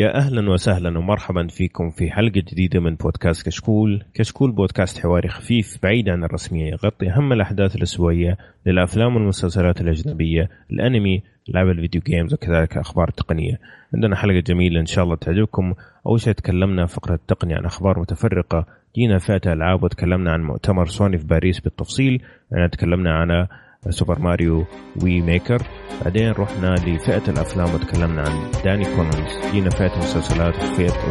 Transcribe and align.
يا 0.00 0.16
أهلا 0.16 0.50
وسهلا 0.50 0.98
ومرحبا 0.98 1.46
فيكم 1.46 1.90
في 1.90 2.10
حلقة 2.10 2.42
جديدة 2.52 2.80
من 2.80 2.94
بودكاست 2.94 3.46
كشكول، 3.46 4.04
كشكول 4.14 4.52
بودكاست 4.52 4.98
حواري 4.98 5.28
خفيف 5.28 5.78
بعيد 5.82 6.08
عن 6.08 6.24
الرسمية 6.24 6.70
يغطي 6.70 7.10
أهم 7.10 7.32
الأحداث 7.32 7.76
الأسبوعية 7.76 8.36
للأفلام 8.66 9.16
والمسلسلات 9.16 9.80
الأجنبية، 9.80 10.48
الأنمي، 10.72 11.22
لعب 11.48 11.68
ال 11.68 11.74
video 11.74 12.02
games 12.06 12.34
وكذلك 12.34 12.76
أخبار 12.76 13.10
تقنية. 13.10 13.58
عندنا 13.94 14.16
حلقة 14.16 14.40
جميلة 14.40 14.80
إن 14.80 14.86
شاء 14.86 15.04
الله 15.04 15.16
تعجبكم، 15.16 15.74
أول 16.06 16.20
شيء 16.20 16.32
تكلمنا 16.32 16.86
فقرة 16.86 17.14
التقنية 17.14 17.56
عن 17.56 17.64
أخبار 17.64 18.00
متفرقة، 18.00 18.66
جينا 18.96 19.18
فئة 19.18 19.52
ألعاب 19.52 19.82
وتكلمنا 19.82 20.32
عن 20.32 20.42
مؤتمر 20.42 20.86
سوني 20.86 21.18
في 21.18 21.26
باريس 21.26 21.60
بالتفصيل، 21.60 22.22
يعني 22.52 22.68
تكلمنا 22.68 23.14
عن 23.14 23.46
Super 23.88 24.18
Mario 24.18 24.66
وي 25.02 25.20
Maker 25.20 25.62
بعدين 26.04 26.30
رحنا 26.30 26.74
لفئة 26.74 27.30
الأفلام 27.30 27.74
وتكلمنا 27.74 28.22
عن 28.22 28.50
Danny 28.64 28.84
Collins 28.84 29.52
جينا 29.52 29.70
فئة 29.70 29.94
المسلسلات 29.94 30.54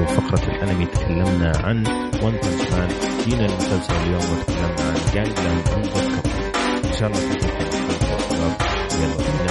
وفقرة 0.01 0.51
الأنمي 0.55 0.85
تكلمنا 0.85 1.51
عن 1.63 1.77
One 2.23 2.31
Punch 2.31 2.71
Man 2.71 2.89
جينا 3.25 3.45
المسلسل 3.45 3.93
اليوم 3.93 4.21
وتكلمنا 4.31 4.81
عن 4.81 4.95
Gangland 5.13 5.67
إن 6.85 6.93
شاء 6.93 7.09
الله 7.09 7.19
تعجبكم 7.19 7.69
يلا 9.01 9.17
بينا. 9.17 9.48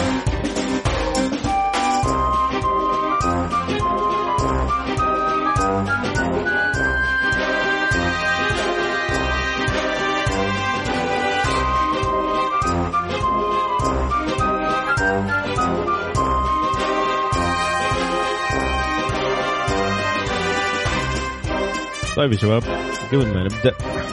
طيب 22.18 22.32
يا 22.32 22.36
شباب 22.36 22.62
قبل 23.12 23.26
ما 23.26 23.44
نبدأ 23.44 23.72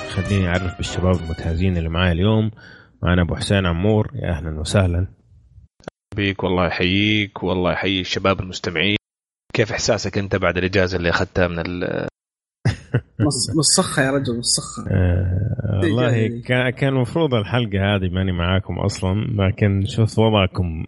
خليني 0.09 0.47
أعرف 0.47 0.77
بالشباب 0.77 1.15
المتهازين 1.15 1.77
اللي 1.77 1.89
معايا 1.89 2.11
اليوم. 2.11 2.51
معنا 3.03 3.21
أبو 3.21 3.35
حسين 3.35 3.65
عمور 3.65 4.11
يا 4.15 4.29
أهلا 4.29 4.59
وسهلا. 4.59 5.07
بيك 6.15 6.43
والله 6.43 6.67
يحييك 6.67 7.43
والله 7.43 7.71
يحيي 7.71 8.01
الشباب 8.01 8.39
المستمعين. 8.39 8.97
كيف 9.53 9.71
إحساسك 9.71 10.17
أنت 10.17 10.35
بعد 10.35 10.57
الإجازة 10.57 10.97
اللي 10.97 11.09
أخذتها 11.09 11.47
من 11.47 11.59
ال 11.59 12.07
مصخة 13.57 14.03
يا 14.03 14.11
رجل 14.11 14.37
مصخة. 14.37 14.91
آه 14.91 15.79
والله 15.83 16.41
كان 16.71 16.89
المفروض 16.89 17.33
الحلقة 17.33 17.95
هذه 17.95 18.09
ماني 18.09 18.31
معاكم 18.31 18.79
أصلا 18.79 19.27
لكن 19.29 19.85
شفت 19.85 20.19
وضعكم. 20.19 20.85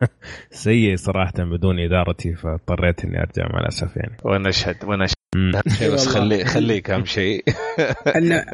سيء 0.50 0.96
صراحة 0.96 1.32
بدون 1.38 1.78
إدارتي 1.78 2.34
فاضطريت 2.34 3.04
إني 3.04 3.20
أرجع 3.20 3.48
مع 3.52 3.60
الأسف 3.60 3.96
يعني. 3.96 4.16
وأنا 4.24 4.48
اشهد 4.48 4.84
وأنا 4.84 5.04
اشهد 5.04 5.19
بس 5.36 6.08
خليك 6.16 6.46
خليك 6.46 6.90
أهم 6.90 7.04
شيء. 7.04 7.44
إحنا 8.16 8.44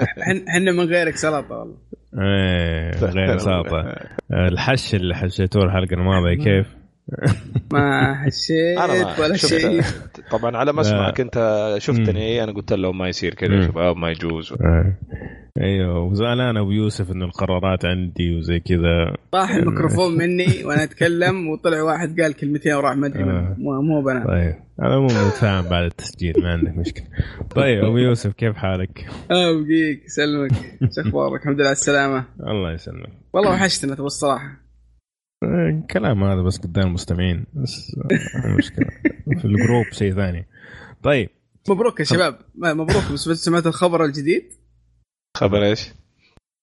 إحنا 0.49 0.73
من 0.73 0.81
غيرك 0.81 1.17
سلطة 1.17 1.55
والله. 1.55 1.77
إيه 2.19 2.91
غير 3.05 3.39
سلطة. 3.39 3.95
الحش 4.33 4.95
اللي 4.95 5.15
حشيتوه 5.15 5.65
الحلقة 5.65 5.95
الماضية 5.95 6.35
كيف؟ 6.45 6.67
ما 7.73 8.15
حشيت 8.15 9.19
ولا 9.21 9.37
شيء. 9.37 9.83
طبعا 10.31 10.57
على 10.57 10.73
مسمعك 10.73 11.21
انت 11.21 11.75
شفتني 11.79 12.45
أنا 12.45 12.53
قلت 12.53 12.73
لهم 12.73 12.99
ما 12.99 13.09
يصير 13.09 13.35
كذا 13.35 13.67
شباب 13.67 13.97
ما 13.97 14.11
يجوز. 14.11 14.55
أيوه 15.61 15.99
وزعلان 16.05 16.57
أبو 16.57 16.71
يوسف 16.71 17.11
إنه 17.11 17.25
القرارات 17.25 17.85
عندي 17.85 18.37
وزي 18.39 18.61
كذا. 18.61 19.17
طاح 19.33 19.51
الميكروفون 19.51 20.17
مني 20.19 20.65
وأنا 20.65 20.83
أتكلم 20.83 21.49
وطلع 21.49 21.83
واحد 21.83 22.21
قال 22.21 22.33
كلمتين 22.33 22.73
وراح 22.75 22.97
ما 22.97 23.07
أدري 23.07 23.25
مو 23.25 23.83
مو 23.83 24.03
بنا 24.03 24.27
طيب. 24.27 24.55
أنا 24.83 24.99
مو 24.99 25.05
متفاهم 25.05 25.69
بعد 25.69 25.85
التسجيل 25.85 26.35
ما 26.43 26.53
عندك 26.53 26.79
مشكلة. 26.79 27.07
طيب 27.55 27.85
أبو 27.85 27.99
يوسف 27.99 28.33
كيف 28.33 28.57
حالك؟ 28.57 29.09
آه 29.31 29.53
بقيك 29.53 30.05
يسلمك. 30.05 30.53
شو 30.95 31.01
أخبارك؟ 31.01 31.41
الحمد 31.41 31.55
لله 31.55 31.67
على 31.67 31.73
السلامة. 31.73 32.25
الله 32.41 32.73
يسلمك. 32.73 33.13
والله 33.33 33.51
وحشتنا 33.51 33.95
تبغى 33.95 34.07
الصراحة. 34.07 34.66
الكلام 35.45 36.25
هذا 36.25 36.43
بس 36.43 36.59
قدام 36.59 36.87
المستمعين 36.87 37.47
بس 37.55 37.97
مشكلة. 38.59 38.87
في 39.41 39.45
الجروب 39.45 39.85
شيء 39.93 40.15
ثاني. 40.15 40.47
طيب. 41.03 41.29
مبروك 41.69 42.01
يا 42.01 42.05
شباب. 42.05 42.39
مبروك. 42.55 43.13
بس 43.13 43.45
سمعت 43.45 43.67
الخبر 43.67 44.05
الجديد؟ 44.05 44.53
خبر 45.37 45.65
إيش؟ 45.65 45.93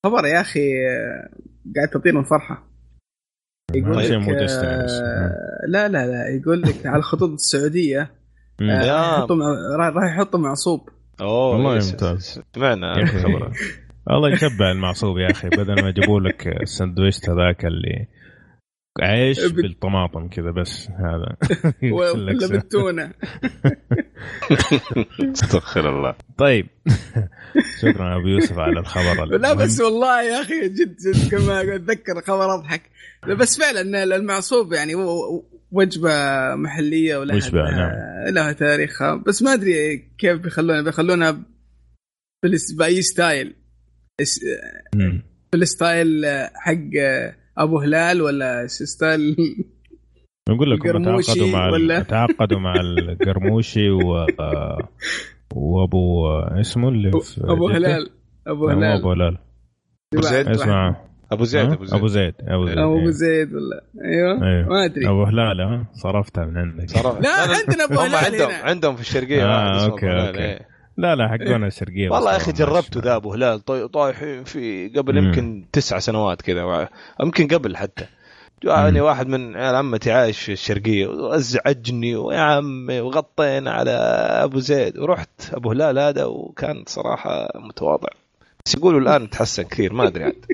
خبر 0.06 0.26
يا 0.26 0.42
أخي 0.42 0.70
قاعد 1.76 1.90
تطير 1.94 2.16
من 2.16 2.24
فرحه 2.24 2.68
يقول 3.76 3.98
لك 3.98 4.12
آه 4.12 5.68
لا 5.68 5.88
لا 5.88 6.08
لا. 6.08 6.28
يقول 6.28 6.62
لك 6.62 6.86
على 6.86 6.98
الخطوط 6.98 7.30
السعودية 7.30 8.12
آه 8.62 9.28
راح 9.76 10.14
يحطوا 10.16 10.40
معصوب. 10.40 10.90
أوه 11.22 11.50
والله 11.50 11.74
ممتاز. 11.74 12.42
سمعنا 12.56 12.94
الله 14.12 14.30
يتبع 14.30 14.72
المعصوب 14.72 15.18
يا 15.18 15.32
أخي 15.32 15.50
بدل 15.50 15.82
ما 15.82 15.90
يجيبوا 15.90 16.20
لك 16.20 16.48
السندويشت 16.48 17.30
هذاك 17.30 17.66
اللي 17.66 18.08
عيش 19.02 19.46
بالطماطم 19.46 20.28
كذا 20.28 20.52
بس 20.52 20.90
هذا. 20.90 21.36
ولا 21.94 22.48
بالتونة. 22.48 23.12
استغفر 25.34 25.90
الله. 25.98 26.16
طيب. 26.38 26.68
شكرا 27.82 28.16
أبو 28.16 28.28
يوسف 28.28 28.58
على 28.58 28.80
الخبر 28.80 29.26
لا 29.26 29.54
بس 29.54 29.82
والله 29.82 30.24
يا 30.24 30.42
أخي 30.42 30.70
جد 30.70 30.96
جد 30.98 31.32
كما 31.32 31.76
أتذكر 31.76 32.22
خبر 32.22 32.56
أضحك. 32.56 32.82
بس 33.40 33.60
فعلا 33.60 34.04
المعصوب 34.04 34.74
يعني 34.74 34.96
وجبة 35.72 36.10
محلية 36.56 37.18
ولها 37.18 37.36
وجبة 37.36 37.72
نعم. 37.72 37.92
لها 38.34 38.52
تاريخها 38.52 39.16
بس 39.16 39.42
ما 39.42 39.54
أدري 39.54 39.98
كيف 40.18 40.40
بيخلونها. 40.40 40.82
بيخلونها 40.82 41.42
بأي 42.78 43.02
style. 43.02 43.56
بال 45.54 45.74
style 45.74 46.26
حق 46.56 46.90
أبو 47.58 47.80
هلال 47.80 48.22
ولا 48.22 48.68
style 48.68 49.36
نقول 50.50 50.72
لكم 50.72 51.04
تعاقدوا 51.04 51.48
مع 51.48 51.70
ولا؟ 51.70 52.00
تعاقدوا 52.00 52.60
مع 52.60 52.74
القرموشي 52.80 53.90
و 53.90 54.26
وأبو 55.56 56.30
اسمه 56.40 56.90
اللي 56.90 57.12
في 57.12 57.42
أبو 57.44 57.70
هلال. 57.70 58.10
أبو 58.48 58.70
هلال. 58.70 59.00
أبو 59.00 59.12
هلال. 59.12 59.38
ابو 60.14 60.22
زيد 60.22 60.48
اسمع. 60.48 60.96
أبو 61.32 61.44
زيد 61.44 61.72
أبو 61.72 61.86
زيد. 61.86 61.94
أبو 61.94 62.08
زيد 62.08 62.34
أبو 62.40 62.66
زيد, 62.66 62.78
أبو 62.78 63.10
زيد 63.10 63.54
ولا؟ 63.54 63.84
أيوه, 64.06 64.48
أيوه. 64.48 64.70
ما 64.70 64.86
أدري. 64.86 65.08
أبو 65.10 65.24
هلال 65.24 65.62
ها؟ 65.62 65.88
صرفتها 65.94 66.46
من 66.46 66.58
عندك. 66.58 66.90
صرف. 66.90 67.22
لا 67.22 67.30
عندنا 67.30 67.84
أبو 67.84 68.00
هلال 68.00 68.16
عندهم 68.16 68.52
عندهم 68.64 68.96
في 68.96 69.02
الشرقية 69.02 69.46
آه 69.46 69.86
okay 69.86 70.06
okay. 70.06 70.60
لا 70.98 71.16
لا 71.16 71.28
حقونا 71.28 71.68
الشرقيه 71.68 72.10
والله 72.10 72.32
يا 72.32 72.38
أخي 72.38 72.52
جربته 72.52 73.00
ذا 73.00 73.16
أبو 73.16 73.34
هلال. 73.34 73.60
طايح 73.92 74.24
في 74.46 74.90
قبل 74.98 75.18
يمكن 75.18 75.66
تسع 75.72 76.00
سنوات 76.00 76.42
كذا 76.42 76.90
يمكن 77.22 77.48
قبل 77.48 77.78
حتى. 77.78 78.06
جاني 78.64 79.02
واحد 79.02 79.28
من 79.28 79.56
عيال 79.56 79.76
عمتي 79.76 80.12
عايش 80.12 80.40
في 80.40 80.52
الشرقية 80.52 81.08
وأزعجني 81.08 82.16
ويا 82.16 82.40
عمي 82.40 83.00
وغطينا 83.00 83.72
على 83.72 83.92
أبو 84.44 84.60
زيد. 84.60 84.98
ورحت 84.98 85.54
أبو 85.54 85.72
هلال 85.72 86.00
هذا 86.00 86.26
وكان 86.26 86.84
صراحة 86.88 87.48
متواضع. 87.56 88.10
بس 88.66 88.76
يقولوا 88.76 89.00
الآن 89.00 89.30
تحسن 89.30 89.64
كثير 89.64 89.94
ما 89.94 90.08
أدري 90.08 90.24
عاد. 90.24 90.46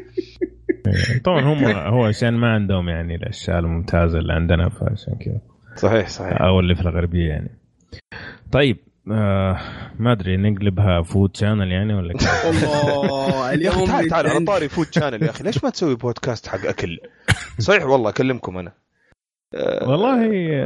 طبعا 1.25 1.41
هم 1.41 1.65
هو 1.65 2.05
عشان 2.05 2.33
ما 2.33 2.47
عندهم 2.47 2.89
يعني 2.89 3.15
الأشياء 3.15 3.59
الممتازة 3.59 4.19
اللي 4.19 4.33
عندنا 4.33 4.69
فعشان 4.69 5.15
كذا. 5.15 5.41
صحيح 5.75 6.07
صحيح. 6.07 6.41
أو 6.41 6.59
اللي 6.59 6.75
في 6.75 6.81
الغربية 6.81 7.29
يعني. 7.29 7.49
طيب 8.51 8.77
آه 9.11 9.59
ما 9.99 10.11
أدري 10.11 10.37
نقلبها 10.37 11.01
food 11.01 11.37
channel 11.37 11.71
يعني 11.71 11.93
ولا 11.93 12.13
كيف؟ 12.13 12.45
الله 12.49 13.53
اليوم 13.53 13.85
تعال 13.85 14.07
تعال 14.07 14.27
على 14.27 14.45
طاري 14.45 14.69
food 14.69 14.87
channel 14.93 15.23
يا 15.23 15.29
أخي 15.29 15.43
ليش 15.43 15.63
ما 15.63 15.69
تسوي 15.69 15.95
بودكاست 15.95 16.47
حق 16.47 16.65
أكل؟ 16.65 16.99
صحيح 17.59 17.85
والله 17.85 18.09
أكلمكم 18.09 18.57
أنا 18.57 18.71
آه 19.55 19.89
والله 19.89 20.17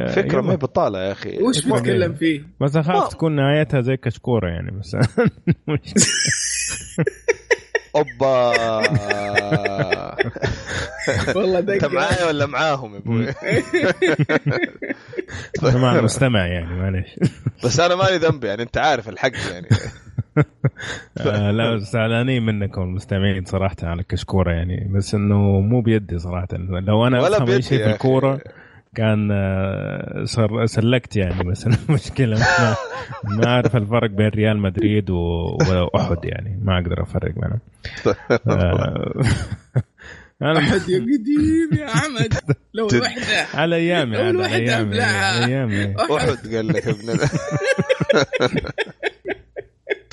فكرة 0.06 0.40
ما 0.40 0.52
هي 0.52 0.56
بطالة 0.56 0.98
يا 0.98 1.12
أخي 1.12 1.42
وش 1.42 1.66
بتتكلم 1.66 2.14
فيه؟ 2.14 2.42
بس 2.60 2.76
أخاف 2.76 3.08
تكون 3.08 3.36
نهايتها 3.36 3.80
زي 3.80 3.96
كشكورة 3.96 4.48
يعني 4.48 4.70
بس 4.70 4.96
أوبا. 7.96 8.52
والله 11.36 11.58
أنت 11.58 11.84
معايا 11.84 12.26
ولا 12.26 12.46
معاهم 12.46 12.94
يا 12.94 12.98
أبوي؟ 12.98 13.26
مع 15.82 15.98
المستمع 15.98 16.46
يعني 16.46 16.74
معليش. 16.74 17.18
بس 17.64 17.80
أنا 17.80 17.94
مالي 17.94 18.16
ذنب 18.16 18.44
يعني 18.44 18.62
أنت 18.62 18.78
عارف 18.78 19.08
الحق 19.08 19.32
يعني. 19.52 19.68
آه 21.20 21.50
لا 21.50 21.76
زعلانين 21.76 22.46
منكم 22.46 22.82
المستمعين 22.82 23.44
صراحة 23.44 23.76
على 23.82 24.02
كشكورة 24.02 24.52
يعني 24.52 24.88
بس 24.94 25.14
إنه 25.14 25.60
مو 25.60 25.80
بيدي 25.80 26.18
صراحة. 26.18 26.48
لو 26.58 27.06
أنا 27.06 27.22
ولا 27.22 27.36
أفهم 27.36 27.50
أي 27.50 27.62
شيء 27.62 27.78
في. 27.78 27.90
الكورة 27.90 28.40
كان 28.94 29.28
آه، 29.32 30.24
سر- 30.24 30.66
سلكت 30.66 31.16
يعني 31.16 31.44
بس 31.50 31.66
المشكلة 31.88 32.36
ما, 32.38 32.76
ما 33.24 33.46
أعرف 33.46 33.76
الفرق 33.76 34.10
بين 34.10 34.28
ريال 34.28 34.58
مدريد 34.58 35.10
وأحد 35.10 36.24
يعني. 36.24 36.60
ما 36.62 36.78
أقدر 36.78 37.02
أفرق 37.02 37.32
بينهم 37.34 37.58
آه، 38.48 39.22
أنا 40.42 40.58
أحد 40.58 40.88
يا 40.88 40.98
قديم 40.98 41.70
يا 41.80 41.86
عمد؟ 41.90 42.34
لو 42.74 42.86
جد. 42.86 42.94
الوحدة. 42.94 43.46
على 43.54 43.76
أيامي 43.76 44.16
على 44.16 44.38
واحد 44.38 44.52
أيامي 44.60 45.00
أحد. 45.00 46.54
قال 46.54 46.66
لك 46.68 46.88
ابن 46.88 47.10
ال- 47.10 47.18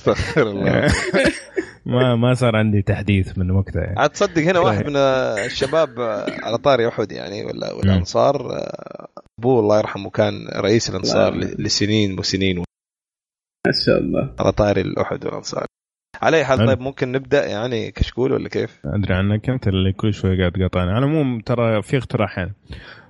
أستغفر 0.01 0.41
الله 0.41 0.87
ما 1.85 2.15
ما 2.15 2.33
صار 2.33 2.55
عندي 2.55 2.81
تحديث 2.81 3.37
من 3.37 3.51
وقتها 3.51 3.81
يعني. 3.81 3.99
عاد 3.99 4.09
تصدق 4.09 4.41
هنا 4.41 4.59
واحد 4.59 4.85
من 4.85 4.95
الشباب 5.45 5.99
على 6.43 6.57
طاري 6.57 6.87
أحد 6.87 7.11
يعني 7.11 7.45
ولا 7.45 7.73
ولا 7.73 7.91
مم. 7.91 7.97
أنصار 7.97 8.35
أبوه 9.39 9.59
الله 9.59 9.77
يرحمه 9.77 10.09
كان 10.09 10.33
رئيس 10.55 10.89
الأنصار 10.89 11.35
لسنين 11.35 12.19
وسنين 12.19 12.57
ما 13.67 13.73
شاء 13.85 13.97
الله 13.97 14.35
على 14.39 14.51
طاري 14.51 14.81
الأحد 14.81 15.25
والأنصار 15.25 15.65
على 16.21 16.37
أي 16.37 16.45
حال. 16.45 16.67
طيب 16.67 16.79
ممكن 16.79 17.11
نبدأ 17.11 17.45
يعني 17.45 17.91
كشكول 17.91 18.31
ولا 18.31 18.49
كيف؟ 18.49 18.81
أدري 18.85 19.13
عنك 19.13 19.49
انت 19.49 19.67
اللي 19.67 19.93
كل 19.93 20.13
شوي 20.13 20.37
قاعد 20.37 20.51
تقاطعني 20.51 20.97
أنا 20.97 21.05
مو 21.05 21.39
ترى 21.39 21.81
في 21.81 21.97
اقتراحين 21.97 22.53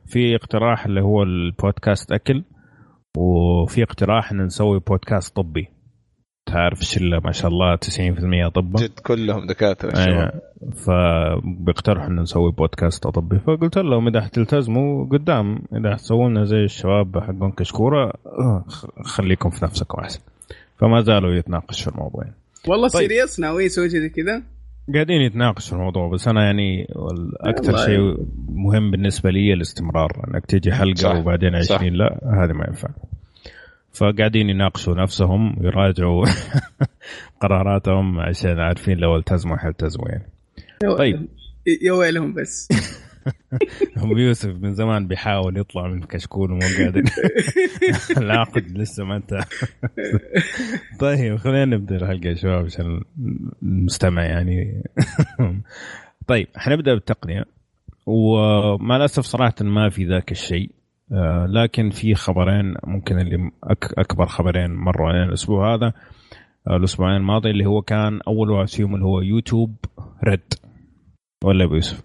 في 0.06 0.36
اقتراح 0.36 0.86
اللي 0.86 1.02
هو 1.02 1.24
البودكاست 1.24 2.12
أكل 2.12 2.44
وفي 3.18 3.84
اقتراح 3.84 4.32
إن 4.32 4.42
نسوي 4.42 4.80
بودكاست 4.80 5.36
طبي 5.36 5.81
تعرف 6.52 6.82
الشله 6.82 7.20
ما 7.26 7.32
شاء 7.32 7.52
الله 7.52 7.76
90% 7.76 8.50
طب 8.56 8.76
جد 8.76 9.00
كلهم 9.06 9.48
دكاترة 9.48 9.98
أيه. 9.98 10.32
فبيقترحوا 10.76 12.08
ان 12.08 12.20
نسوي 12.20 12.52
بودكاست 12.52 13.08
طبي 13.08 13.40
فقلت 13.40 13.78
لهم 13.78 14.08
إذا 14.08 14.22
حتلتزموا 14.22 15.06
قدام 15.06 15.60
إذا 15.78 15.94
حتسووا 15.94 16.30
لنا 16.30 16.44
زي 16.46 16.64
الشباب 16.64 17.20
حقون 17.20 17.52
كشكورة 17.52 18.14
خ- 18.68 18.86
خليكم 19.06 19.50
في 19.50 19.66
نفسكم 19.66 20.00
أحسن 20.00 20.20
فما 20.78 21.02
زالوا 21.02 21.34
يتناقشوا 21.34 21.92
في 21.92 21.98
الموضوع 21.98 22.24
يعني. 22.24 22.36
والله 22.68 22.88
طيب. 22.88 23.10
سيريس 23.10 23.40
ناوي 23.40 23.64
يسوي 23.66 23.90
زي 23.90 24.10
كذا 24.10 24.44
قاعدين 24.94 25.22
يتناقشوا 25.22 25.70
في 25.70 25.76
الموضوع 25.76 26.08
بس 26.10 26.28
أنا 26.28 26.46
يعني 26.46 26.88
أكثر. 27.42 27.78
شيء 27.78 28.18
مهم 28.50 28.92
بالنسبة 28.92 29.30
لي 29.30 29.54
الاستمرار 29.54 30.12
إنك 30.28 30.46
تجي 30.46 30.72
حلقة 30.72 30.96
صح. 30.96 31.16
وبعدين 31.16 31.56
20 31.56 31.80
صح. 31.80 31.82
لا 31.86 32.20
هذه 32.44 32.54
ما 32.54 32.66
ينفع 32.68 32.90
فقاعدين 33.94 34.50
يناقشوا 34.50 34.96
نفسهم 34.96 35.56
يراجعوا 35.62 36.26
قراراتهم 37.42 38.20
عشان 38.20 38.60
عارفين 38.60 38.98
لو 38.98 39.18
التزموا 39.18 39.58
حيلتزموا 39.58 40.10
يعني. 40.10 40.28
طيب. 40.98 41.28
يا 41.82 41.92
ويلهم 41.92 42.34
بس. 42.34 42.70
ابو 43.98 44.18
يوسف 44.18 44.50
من 44.50 44.74
زمان 44.74 45.08
بيحاول 45.08 45.58
يطلع 45.58 45.88
من 45.88 46.04
كشكول 46.04 46.52
ومو 46.52 46.62
قادر. 46.78 47.04
العقد 48.24 48.78
لسه 48.78 49.04
ما 49.04 49.16
انتهى. 49.16 49.44
طيب 51.00 51.36
خلينا 51.38 51.66
نبدأ 51.66 51.96
الحلقة 51.96 52.30
يا 52.30 52.36
شباب 52.36 52.66
عشان 52.66 53.02
المستمع 53.64 54.24
يعني. 54.24 54.84
طيب 56.28 56.48
حنبدأ 56.56 56.94
بالتقنية. 56.94 57.46
ومع 58.06 58.96
الاسف 58.96 59.24
صراحة 59.24 59.56
ما 59.62 59.90
في 59.90 60.06
ذاك 60.06 60.32
الشيء. 60.32 60.72
لكن 61.50 61.90
في 61.90 62.16
خبرين 62.16 62.76
ممكن 62.84 63.20
اللي 63.20 63.52
أك 63.64 63.94
أكبر 63.98 64.26
خبرين 64.26 64.72
مروا 64.72 65.08
علينا 65.10 65.26
الأسبوع 65.26 65.76
هذا 65.76 65.94
آه، 66.68 66.76
الأسبوعين 66.78 67.16
الماضي 67.18 67.50
اللي 67.50 67.66
هو 67.66 67.82
كان 67.82 68.20
أول 68.28 68.50
واحد 68.50 68.68
فيهم 68.70 68.94
اللي 68.96 69.06
هو 69.06 69.22
YouTube 69.22 69.76
Red 70.24 70.54
ولا 71.44 71.64
أبو 71.64 71.76
يوسف؟ 71.76 72.04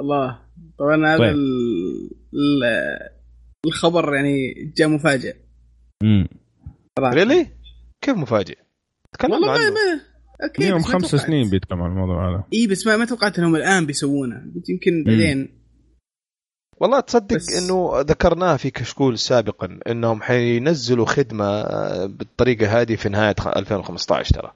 الله 0.00 0.38
طبعا 0.78 1.06
هذا 1.06 1.18
طيب. 1.18 1.34
ال- 1.34 2.10
ال- 2.34 3.08
الخبر 3.66 4.14
يعني 4.14 4.54
جاء 4.76 4.88
مفاجئ 4.88 5.36
امم. 6.02 6.28
Really? 6.98 7.46
كيف 8.04 8.16
مفاجئ؟ 8.16 8.58
تكلمنا 9.12 9.36
والله 9.36 9.52
ما 9.52 9.64
عنه 9.64 9.70
ما 9.74 10.00
okay 10.48 10.72
ما 10.72 10.78
خمس. 10.82 11.14
سنين 11.16 11.50
بيتكلموا 11.50 11.84
عن 11.84 11.90
الموضوع 11.92 12.30
هذا 12.30 12.44
إي 12.54 12.66
بس 12.66 12.86
ما 12.86 12.96
ما 12.96 13.04
توقعت 13.04 13.38
إنهم 13.38 13.56
الآن 13.56 13.86
بيسوونه 13.86 14.36
قلت 14.54 14.68
يمكن 14.70 15.04
بعدين 15.06 15.61
والله 16.82 17.00
تصدق 17.00 17.36
بس- 17.36 17.62
إنه 17.62 18.00
ذكرناها 18.00 18.56
في 18.56 18.70
كشكول 18.70 19.18
سابقا 19.18 19.78
إنهم 19.86 20.22
حينزلوا 20.22 21.06
خدمة 21.06 21.62
بالطريقة 22.06 22.80
هذه 22.80 22.96
في 22.96 23.08
نهاية 23.08 23.34
خ- 23.40 23.56
2015 23.56 24.34
ترى. 24.34 24.52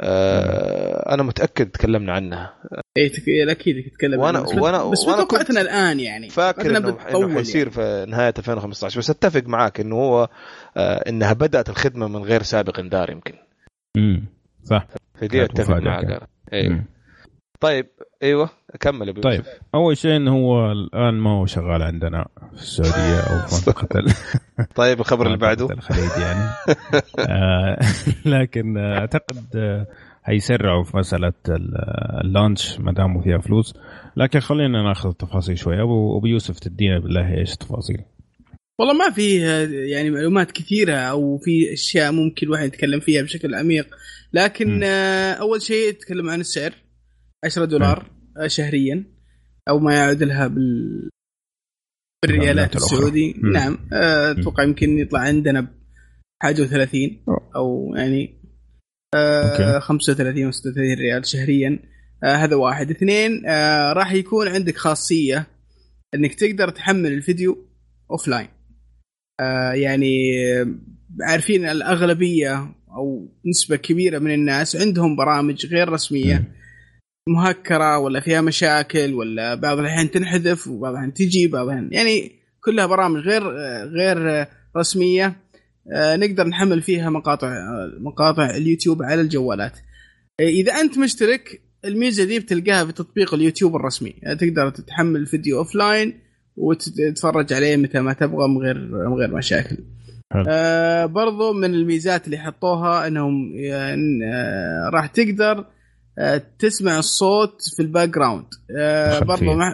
آه 0.00 1.14
أنا 1.14 1.22
متأكد 1.22 1.70
تكلمنا 1.70 2.12
عنها 2.12 2.54
اي 2.96 3.08
تك... 3.08 3.28
أكيد 3.28 3.90
تتكلم 3.90 4.20
وأنا- 4.20 4.24
عنه. 4.24 4.42
بس 4.42 4.50
وأنا- 4.52 4.92
بس 4.92 5.04
توقعت 5.04 5.46
كنت 5.46 5.50
الآن 5.58 6.00
يعني 6.00 6.28
فاكر 6.30 6.76
إنه 6.76 6.98
حيصير 7.34 7.56
يعني. 7.58 7.70
في 7.70 8.06
نهاية 8.10 8.34
2015 8.38 8.98
بس 8.98 9.10
أتفق 9.10 9.42
معاك 9.46 9.80
إنه 9.80 9.94
هو 9.96 10.28
آه 10.76 11.08
إنها 11.08 11.32
بدأت 11.32 11.68
الخدمة 11.68 12.08
من 12.08 12.22
غير 12.22 12.42
سابق 12.42 12.78
إنذار 12.78 13.10
يمكن 13.10 13.34
امم 13.96 14.24
صح 14.64 14.86
في 15.18 15.28
دي 15.28 15.38
كانت 15.38 15.60
أتفق 15.60 15.76
معاك. 15.76 16.28
أيوه. 16.52 16.84
طيب 17.60 17.86
إيوه 18.22 18.50
كمل 18.76 19.08
ابو 19.08 19.20
طيب. 19.20 19.42
أول 19.74 19.96
شيء 19.96 20.16
إنه 20.16 20.32
هو 20.32 20.72
الآن 20.72 21.14
ما 21.14 21.30
هو 21.30 21.46
شغال 21.46 21.82
عندنا 21.82 22.26
في 22.56 22.62
السعودية 22.62 23.20
أو 23.20 23.46
في 23.46 23.54
منطقة 23.56 23.98
ال- 23.98 24.12
طيب 24.74 25.00
الخبر 25.00 25.26
اللي 25.26 25.38
بعده؟ 25.38 25.66
الخليج 25.70 26.10
يعني. 26.20 26.40
آه، 27.28 27.78
لكن 28.40 28.78
آه، 28.78 28.98
أعتقد 28.98 29.44
آه، 29.56 29.86
حيسرعوا 30.22 30.84
في 30.84 30.96
مسألة 30.96 31.32
ال- 31.48 31.74
اللانش 32.24 32.80
ما 32.80 32.92
داموا 32.92 33.22
فيها 33.22 33.38
فلوس. 33.38 33.74
لكن 34.16 34.40
خلينا 34.40 34.82
ناخذ 34.82 35.08
التفاصيل 35.08 35.58
شوي. 35.58 35.82
ابو 35.82 36.18
أبو 36.18 36.26
يوسف 36.26 36.58
تدينا 36.58 36.98
بالله 36.98 37.38
إيش 37.38 37.52
التفاصيل 37.52 37.98
والله 38.78 38.94
ما 38.94 39.10
في 39.10 39.36
يعني 39.90 40.10
معلومات 40.10 40.50
كثيرة 40.52 40.94
أو 40.96 41.38
في 41.38 41.72
أشياء 41.72 42.12
ممكن 42.12 42.46
الواحد 42.46 42.64
يتكلم 42.66 43.00
فيها 43.00 43.22
بشكل 43.22 43.54
عميق. 43.54 43.86
لكن 44.32 44.78
م. 44.78 44.82
آه 44.84 45.32
أول 45.32 45.62
شيء 45.62 45.88
يتكلم 45.88 46.30
عن 46.30 46.40
السعر 46.40 46.70
10 47.44 47.64
دولار. 47.64 47.98
آه، 47.98 48.15
شهريا 48.46 49.04
أو 49.68 49.78
ما 49.78 49.94
يعادلها 49.94 50.46
بال 50.46 51.10
بالريالات. 52.22 52.76
السعودي. 52.76 53.34
م. 53.38 53.52
نعم. 53.52 53.78
آه، 53.92 54.30
أتوقع 54.30 54.62
يمكن 54.62 54.98
يطلع 54.98 55.20
عندنا 55.20 55.68
بحاجة 56.40 56.66
و30 56.66 56.96
أو. 57.56 57.94
يعني 57.96 58.42
آه 59.14 59.72
okay. 59.72 59.80
35 59.80 60.46
و 60.46 60.50
36 60.50 60.94
ريال 60.98 61.26
شهريا. 61.26 61.78
آه 62.24 62.34
هذا 62.34 62.56
واحد. 62.56 62.90
اثنين 62.90 63.46
آه 63.46 63.92
راح 63.92 64.12
يكون 64.12 64.48
عندك 64.48 64.76
خاصية 64.76 65.46
إنك 66.14 66.34
تقدر 66.34 66.70
تحمل 66.70 67.12
الفيديو 67.12 67.66
offline 68.10 68.48
آه 69.40 69.72
يعني 69.72 70.32
عارفين 71.22 71.68
الأغلبية 71.68 72.74
أو 72.96 73.28
نسبة 73.46 73.76
كبيرة 73.76 74.18
من 74.18 74.34
الناس 74.34 74.76
عندهم 74.76 75.16
برامج 75.16 75.66
غير 75.66 75.88
رسمية. 75.88 76.55
مهكرة 77.28 77.98
ولا 77.98 78.20
فيها 78.20 78.40
مشاكل 78.40 79.14
ولا 79.14 79.54
بعض 79.54 79.78
الأحيان 79.78 80.10
تنحذف 80.10 80.68
وبعض 80.68 80.92
الأحيان 80.92 81.14
تجي 81.14 81.46
بعض 81.46 81.64
الأحيان 81.64 81.88
يعني 81.92 82.32
كلها 82.60 82.86
برامج 82.86 83.20
غير 83.20 83.42
آه، 83.58 83.84
غير 83.84 84.30
آه، 84.30 84.48
رسمية. 84.76 85.36
آه، 85.92 86.16
نقدر 86.16 86.46
نحمل 86.46 86.82
فيها 86.82 87.10
مقاطع 87.10 87.48
آه، 87.48 87.92
مقاطع 88.00 88.50
اليوتيوب 88.50 89.02
على 89.02 89.20
الجوالات. 89.20 89.78
آه، 90.40 90.42
إذا 90.42 90.72
أنت 90.72 90.98
مشترك 90.98 91.60
الميزة 91.84 92.24
دي 92.24 92.38
بتلقاها 92.38 92.84
في 92.84 92.92
تطبيق 92.92 93.34
اليوتيوب 93.34 93.76
الرسمي. 93.76 94.14
يعني 94.22 94.36
تقدر 94.38 94.70
تتحمل 94.70 95.20
الفيديو 95.20 95.58
offline 95.58 96.20
وتتفرج 96.56 97.52
عليه 97.52 97.76
متى 97.76 98.00
ما 98.00 98.12
تبغى 98.12 98.48
من 98.48 98.58
غير 98.58 98.78
من 98.78 99.14
غير 99.14 99.34
مشاكل. 99.36 99.76
آه 100.48 101.06
برضو 101.06 101.52
من 101.52 101.74
الميزات 101.74 102.26
اللي 102.26 102.38
حطوها 102.38 103.06
إنهم 103.06 103.52
يعني 103.54 104.24
آه 104.24 104.90
راح 104.94 105.06
تقدر 105.06 105.58
آه 105.58 105.66
تسمع 106.58 106.98
الصوت 106.98 107.62
في 107.76 107.82
ال 107.82 108.08
background 108.08 108.44
آه 108.78 109.20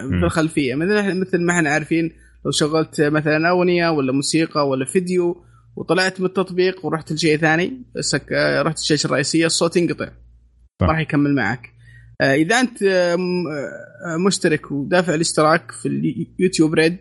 مم. 0.03 0.19
في 0.19 0.25
الخلفية 0.25 0.75
مثل 0.75 1.19
مثل 1.19 1.41
ما 1.41 1.53
إحنا 1.53 1.69
عارفين 1.69 2.11
لو 2.45 2.51
شغلت 2.51 3.01
مثلا 3.01 3.49
أغنية 3.49 3.89
ولا 3.89 4.11
موسيقى 4.11 4.67
ولا 4.67 4.85
فيديو 4.85 5.43
وطلعت 5.75 6.19
من 6.19 6.25
التطبيق 6.25 6.85
ورحت 6.85 7.11
لشيء 7.11 7.37
ثاني 7.37 7.81
بس 7.95 8.15
آه، 8.31 8.61
رحت 8.61 8.77
الشاشه 8.79 9.07
الرئيسية 9.07 9.45
الصوت 9.45 9.77
ينقطع 9.77 10.05
صح. 10.81 10.87
راح 10.87 10.99
يكمل 10.99 11.35
معك 11.35 11.69
آه، 12.21 12.33
إذا 12.33 12.59
أنت 12.59 12.83
آه، 12.83 13.13
آه، 13.13 14.17
مشترك 14.27 14.71
ودافع 14.71 15.13
الاشتراك 15.13 15.71
في 15.71 15.87
ال 16.39 16.43
YouTube 16.43 16.73
Red 16.73 16.97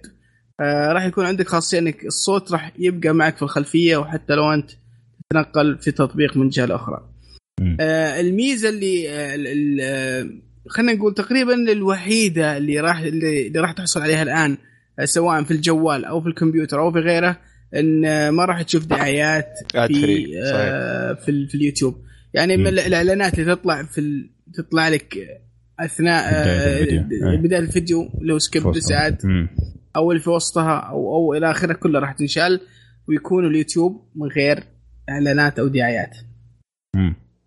آه، 0.60 0.92
راح 0.92 1.04
يكون 1.04 1.24
عندك 1.26 1.48
خاصية 1.48 1.78
إنك 1.78 2.04
الصوت 2.06 2.52
راح 2.52 2.72
يبقى 2.78 3.12
معك 3.12 3.36
في 3.36 3.42
الخلفية 3.42 3.96
وحتى 3.96 4.34
لو 4.34 4.52
أنت 4.54 4.70
تتنقل 5.30 5.78
في 5.78 5.90
تطبيق 5.90 6.36
من 6.36 6.48
جهة 6.48 6.74
أخرى. 6.74 7.11
آه، 7.80 8.20
الميزة 8.20 8.68
اللي 8.68 9.08
آه، 9.10 9.36
آه، 9.82 10.28
خلينا 10.68 10.92
نقول 10.92 11.14
تقريبا 11.14 11.54
الوحيدة 11.54 12.56
اللي 12.56 12.80
راح 12.80 12.98
اللي 12.98 13.52
راح 13.56 13.72
تحصل 13.72 14.02
عليها 14.02 14.22
الآن 14.22 14.56
آه، 14.98 15.04
سواء 15.04 15.42
في 15.44 15.50
الجوال 15.50 16.04
أو 16.04 16.20
في 16.20 16.28
الكمبيوتر 16.28 16.80
أو 16.80 16.92
في 16.92 16.98
غيره 16.98 17.38
إن 17.74 18.04
آه، 18.04 18.30
ما 18.30 18.44
راح 18.44 18.62
تشوف 18.62 18.86
دعايات 18.86 19.48
في. 19.88 20.40
آه، 20.44 21.12
في, 21.14 21.46
في 21.48 21.54
اليوتيوب 21.54 22.02
يعني 22.34 22.56
من. 22.56 22.66
الإعلانات 22.66 23.38
اللي 23.38 23.56
تطلع 23.56 23.82
في. 23.82 24.30
تطلع 24.54 24.88
لك 24.88 25.14
أثناء. 25.80 26.32
بداية 27.36 27.60
الفيديو 27.60 28.10
لو 28.20 28.38
سكيب. 28.38 28.78
ساعات. 28.78 29.22
أو 29.96 30.10
اللي 30.10 30.22
في 30.22 30.30
وسطها 30.30 30.76
أو 30.78 31.14
أو 31.14 31.34
إلى 31.34 31.50
آخره 31.50 31.72
كلها 31.72 32.00
راح 32.00 32.12
تنشال 32.12 32.60
ويكون 33.08 33.46
اليوتيوب 33.46 34.08
من 34.16 34.28
غير 34.28 34.64
إعلانات 35.10 35.58
أو 35.58 35.68
دعايات. 35.68 36.16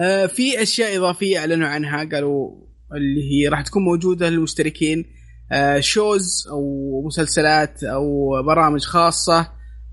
آه، 0.01 0.25
في 0.25 0.61
أشياء 0.61 0.97
إضافية 0.97 1.37
أعلنوا 1.39 1.67
عنها 1.67 2.03
قالوا 2.03 2.65
اللي 2.95 3.21
هي 3.31 3.47
راح 3.47 3.61
تكون 3.61 3.83
موجودة 3.83 4.29
للمشتركين 4.29 5.05
آه 5.51 5.79
shows 5.79 6.47
أو 6.51 7.01
مسلسلات 7.07 7.83
أو 7.83 8.29
برامج 8.43 8.81
خاصة 8.83 9.51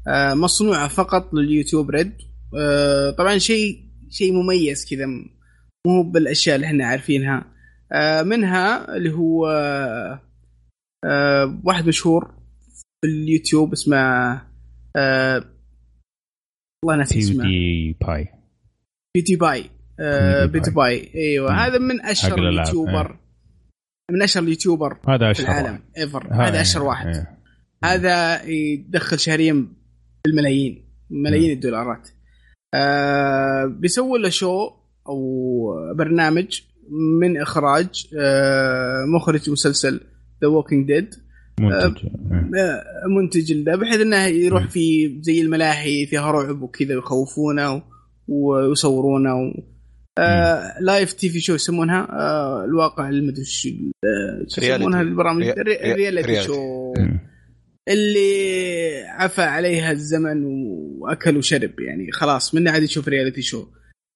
آه 0.08 0.34
مصنوعة 0.34 0.88
فقط 0.88 1.34
لل 1.34 1.47
YouTube 1.47 1.90
Red 1.90 2.12
آه 2.58 3.10
طبعا 3.10 3.38
شيء 3.38 3.84
شيء 4.10 4.32
مميز 4.32 4.86
كذا 4.90 5.06
مو 5.86 6.02
بالأشياء 6.02 6.56
اللي 6.56 6.66
إحنا 6.66 6.86
عارفينها. 6.86 7.44
آه 7.92 8.22
منها 8.22 8.96
اللي 8.96 9.12
هو 9.12 9.46
آه 11.04 11.60
واحد 11.64 11.86
مشهور 11.86 12.24
في 13.00 13.08
اليوتيوب 13.08 13.72
اسمه 13.72 13.96
آه 14.96 15.44
والله 16.84 16.98
ناسي 16.98 17.18
اسمه. 17.18 17.42
بي 17.44 17.92
باي 18.06 18.28
PewDiePie 19.14 19.64
آه 20.02 20.46
PewDiePie 20.46 21.10
إيوه 21.14 21.52
مم. 21.52 21.58
هذا 21.58 21.78
من 21.78 22.00
أشهر 22.04 22.38
ال 22.38 22.47
YouTuber 22.47 23.18
من 24.10 24.22
أشهر 24.22 24.42
ال 24.42 24.49
YouTuber 24.49 24.98
هذا 25.08 25.32
في 25.32 25.42
أشهر 25.42 25.46
العالم 25.46 25.66
واحد. 25.66 25.82
ever 25.98 26.28
هذا 26.32 26.60
أشهر 26.60 26.82
واحد 26.82 27.06
إيه. 27.06 27.38
هذا 27.84 28.44
يدخل 28.44 29.18
شهريا 29.18 29.66
بالملايين 30.24 30.84
ملايين. 31.10 31.52
الدولارات 31.52 32.08
آه 32.74 33.64
بيسووا 33.64 34.18
له 34.18 34.28
show 34.28 34.70
أو 35.08 35.94
برنامج 35.98 36.60
من 37.20 37.40
إخراج 37.40 38.06
آه 38.20 39.04
مخرج 39.16 39.50
مسلسل 39.50 40.00
The 40.42 40.48
Walking 40.48 40.86
Dead 40.86 41.14
منتج 41.60 42.04
إيه. 42.04 42.84
منتج 43.16 43.52
له 43.52 43.76
بحيث 43.76 44.00
إنه 44.00 44.24
يروح. 44.24 44.68
في 44.68 45.16
زي 45.22 45.42
الملاهي 45.42 46.06
فيها 46.06 46.30
رعب 46.30 46.62
وكذا 46.62 46.94
ويخوفونه 46.94 47.82
ويصورونه. 48.28 49.54
آه 50.18 50.74
live 50.80 51.12
TV 51.12 51.40
show 51.40 51.54
يسمونها. 51.54 52.08
آه 52.10 52.64
الواقع 52.64 53.08
المدري 53.08 53.42
آه، 54.04 54.46
show. 54.48 54.62
يسمونها 54.62 55.00
البرامج؟ 55.00 55.42
rea- 55.42 55.50
ال 55.52 55.62
rea- 55.76 55.92
rea- 55.92 56.04
ال 56.04 56.07
reality 56.07 56.26
reality. 56.28 56.46
show. 56.46 56.92
اللي 57.88 59.02
عفى 59.08 59.42
عليها 59.42 59.92
الزمن 59.92 60.44
وأكل 60.98 61.36
وشرب 61.36 61.80
يعني 61.80 62.12
خلاص 62.12 62.54
من 62.54 62.68
عاد 62.68 62.82
يشوف 62.82 63.08
reality 63.08 63.42
show 63.42 63.66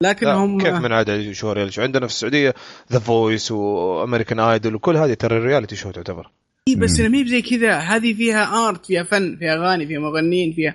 لكن 0.03 0.27
هم 0.27 0.61
كيف 0.61 0.75
من 0.75 0.93
عاد 0.93 1.33
يشوف 1.33 1.53
reality 1.53 1.75
show 1.75 1.83
عندنا 1.83 2.07
في 2.07 2.13
السعودية 2.13 2.55
The 2.93 2.99
Voice 2.99 3.53
و 3.53 3.63
American 3.63 4.41
Idol 4.41 4.75
وكل 4.75 4.97
هذه 4.97 5.15
ترى 5.15 5.39
reality 5.39 5.77
show 5.77 5.91
تعتبر. 5.91 6.31
إيه 6.69 6.77
بس 6.77 7.01
ما 7.01 7.19
هي 7.19 7.23
بزي 7.25 7.43
كذا 7.43 7.73
هذه 7.79 8.15
فيها 8.15 8.69
art 8.69 8.87
فيها 8.87 9.03
فن 9.03 9.37
فيها 9.37 9.55
أغاني 9.55 9.87
فيها 9.87 9.99
مغنيين 9.99 10.53
فيها 10.53 10.75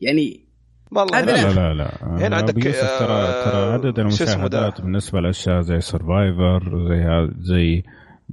يعني 0.00 0.49
والله 0.92 1.20
لا. 1.20 1.32
لا. 1.32 1.52
لا 1.52 1.54
لا 1.54 1.74
لا. 1.74 2.26
هنا 2.26 2.36
عندك، 2.36 2.66
يوسف 2.66 2.98
ترى 2.98 3.12
آه، 3.12 3.44
ترى 3.44 3.72
عدد 3.72 3.98
المشاهدات؟ 3.98 4.80
بالنسبة 4.80 5.20
لأشياء 5.20 5.60
زي 5.60 5.80
Survivor 5.80 6.88
زي 6.88 7.02
ها- 7.02 7.30
زي 7.40 7.82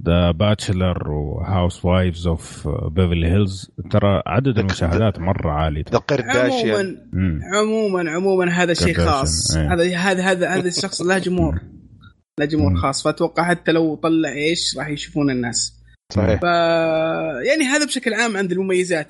The 0.05 0.31
Bachelor 0.31 1.11
و 1.11 1.85
Housewives 1.85 2.27
of 2.27 2.67
Beverly 2.67 3.27
Hills 3.27 3.71
ترى 3.91 4.21
عدد 4.27 4.59
المشاهدات 4.59 5.19
مرة 5.19 5.51
عالي. 5.51 5.83
The 5.91 5.97
Kardashian 5.97 6.97
عموما. 7.13 7.39
عموما 7.57 8.11
عموما 8.11 8.51
هذا 8.51 8.73
شيء 8.73 8.93
خاص. 8.93 9.55
إيه. 9.55 9.73
هذا 9.73 9.97
هذا 9.97 10.23
هذا 10.23 10.49
هذا 10.49 10.67
الشخص 10.67 11.01
له 11.01 11.17
جمهور. 11.17 11.59
له 12.39 12.45
جمهور. 12.45 12.75
خاص. 12.75 13.03
فأتوقع 13.03 13.43
حتى 13.43 13.71
لو 13.71 13.95
طلع 13.95 14.29
إيش 14.29 14.77
راح 14.77 14.87
يشوفون 14.87 15.29
الناس. 15.31 15.73
صحيح. 16.13 16.41
ف 16.41 16.43
يعني 17.47 17.63
هذا 17.63 17.85
بشكل 17.85 18.13
عام 18.13 18.37
عند 18.37 18.51
المميزات. 18.51 19.07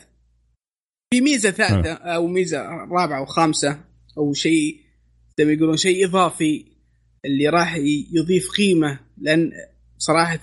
في 1.13 1.21
ميزة 1.21 1.51
ثالثة 1.51 1.93
أو 1.93 2.27
ميزة 2.27 2.61
رابعة 2.67 3.21
وخامسه 3.21 3.79
أو 4.17 4.33
شيء 4.33 4.79
زي 5.37 5.45
ما 5.45 5.51
يقولون 5.51 5.77
شيء 5.77 6.05
إضافي 6.05 6.65
اللي 7.25 7.49
راح 7.49 7.75
يضيف 8.11 8.51
قيمة 8.57 8.99
لأن 9.17 9.51
صراحة 9.97 10.39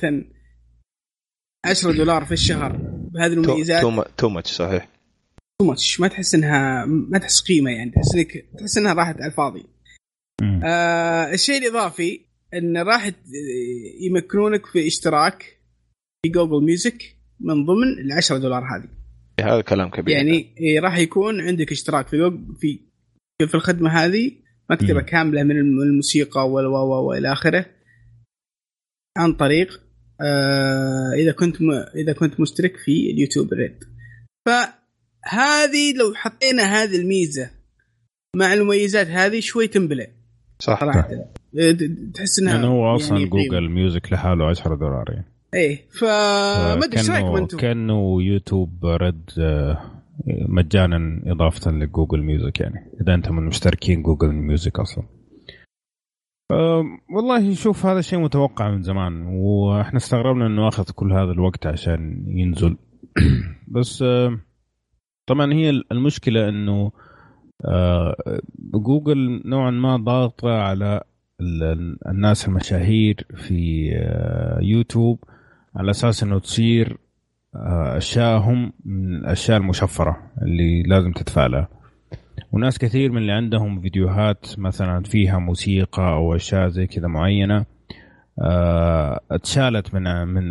10 1.64 1.92
دولار 1.92 2.24
في 2.24 2.32
الشهر 2.32 2.76
بهذه 3.12 3.32
المميزات 3.32 3.82
Too 4.16 4.28
much 4.28 4.52
صحيح 4.52 4.88
تو 5.58 5.66
ماتش 5.66 6.00
ما 6.00 6.08
تحس 6.08 6.34
انها 6.34 6.84
ما 6.84 7.18
تحس 7.18 7.40
قيمة 7.40 7.70
يعني 7.70 7.90
تحس 7.90 8.14
انك 8.14 8.44
تحس 8.58 8.78
إنها 8.78 8.92
راحت 8.92 9.16
على 9.16 9.26
الفاضي. 9.26 9.66
آه 10.64 11.32
الشيء 11.32 11.58
الإضافي 11.58 12.20
انه 12.54 12.82
راح 12.82 13.10
يمكنونك 14.00 14.66
في 14.66 14.86
اشتراك 14.86 15.60
في 16.22 16.30
Google 16.30 16.64
Music 16.66 17.16
من 17.40 17.64
ضمن 17.64 17.98
ال 18.04 18.12
10 18.12 18.38
دولار 18.38 18.62
هذه. 18.62 18.88
هذا 19.40 19.60
كلام 19.60 19.90
كبير. 19.90 20.16
يعني 20.16 20.54
إيه، 20.60 20.80
راح 20.80 20.98
يكون 20.98 21.40
عندك 21.40 21.72
اشتراك 21.72 22.08
في 22.08 22.16
جوجل 22.18 22.54
في 22.60 22.80
في 23.48 23.54
الخدمة 23.54 23.90
هذه 23.90 24.32
مكتبة 24.70 24.94
مم. 25.00 25.06
كاملة 25.06 25.42
من 25.42 25.50
الم- 25.50 25.80
الموسيقى 25.82 26.50
وال 26.50 26.66
و 26.66 26.74
و 26.76 27.08
وإلى 27.08 27.32
آخره 27.32 27.66
عن 29.18 29.32
طريق 29.32 29.80
آه 30.20 31.12
إذا 31.16 31.32
كنت 31.32 31.62
م... 31.62 31.70
إذا 31.94 32.12
كنت 32.12 32.40
مشترك 32.40 32.76
في 32.76 33.10
ال 33.10 33.16
YouTube 33.16 33.52
Red. 33.52 33.84
فهذه 34.46 35.92
لو 35.98 36.14
حطينا 36.14 36.62
هذه 36.62 36.96
الميزة 36.96 37.50
مع 38.36 38.52
المميزات 38.52 39.06
هذه 39.06 39.40
شوي 39.40 39.66
تنبلع. 39.68 40.06
صح. 40.60 40.80
صراحة. 40.80 41.08
إيه، 41.58 41.72
ت- 41.72 42.14
تحس 42.14 42.38
إنها 42.38 42.54
لأنه 42.54 42.66
هو 42.68 42.96
أصلا 42.96 43.18
يعني. 43.18 43.30
جوجل 43.30 43.68
ميوزك 43.70 44.12
لحاله 44.12 44.44
10 44.48 44.74
دولار 44.74 45.04
يعني. 45.08 45.33
إيه 45.54 45.88
فما 46.00 46.84
أدري 46.84 46.98
إيش 46.98 47.10
رأيكم 47.10 47.36
أنتم؟ 47.36 47.58
كانه 47.58 48.22
YouTube 48.22 48.86
Red 48.86 49.30
آه، 49.38 49.78
مجانا 50.48 51.20
إضافة 51.26 51.70
ل 51.70 51.78
Google 51.78 52.22
Music 52.22 52.60
يعني 52.60 52.90
إذا 53.00 53.14
انت 53.14 53.30
من 53.30 53.46
مشتركين 53.46 54.02
Google 54.02 54.28
Music 54.32 54.80
أصلا. 54.80 55.04
أم، 56.52 56.98
والله 57.16 57.54
شوف 57.54 57.86
هذا 57.86 58.00
شيء 58.00 58.18
متوقع 58.18 58.70
من 58.70 58.82
زمان 58.82 59.26
وإحنا 59.26 59.96
استغربنا 59.96 60.46
إنه 60.46 60.68
أخذ 60.68 60.84
كل 60.94 61.12
هذا 61.12 61.30
الوقت 61.32 61.66
عشان 61.66 62.24
ينزل. 62.28 62.76
بس 63.74 64.02
آه، 64.02 64.38
طبعا 65.26 65.52
هي 65.52 65.70
المشكلة 65.92 66.48
إنه 66.48 66.92
آه، 67.64 68.16
جوجل 68.74 69.42
نوعا 69.44 69.70
ما 69.70 69.96
ضاغطة 69.96 70.50
على 70.50 71.00
ال- 71.40 71.96
الناس 72.08 72.48
المشاهير 72.48 73.26
في 73.36 73.90
آه، 73.96 74.58
يوتيوب. 74.62 75.24
على 75.76 75.90
أساس 75.90 76.22
إنه 76.22 76.38
تصير 76.38 76.96
آه، 77.56 77.96
أشياءهم 77.96 78.72
من 78.84 79.14
الأشياء 79.16 79.56
المشفرة 79.58 80.16
اللي 80.42 80.82
لازم 80.82 81.12
تدفع 81.12 81.46
لها 81.46 81.68
وناس 82.52 82.78
كثير 82.78 83.12
من 83.12 83.18
اللي 83.18 83.32
عندهم 83.32 83.80
فيديوهات 83.80 84.46
مثلا 84.58 85.02
فيها 85.02 85.38
موسيقى 85.38 86.08
أو 86.12 86.34
أشياء 86.34 86.68
زي 86.68 86.86
كذا 86.86 87.08
معينة 87.08 87.64
آه، 88.42 89.20
اتشالت 89.30 89.94
من 89.94 90.02
من 90.28 90.48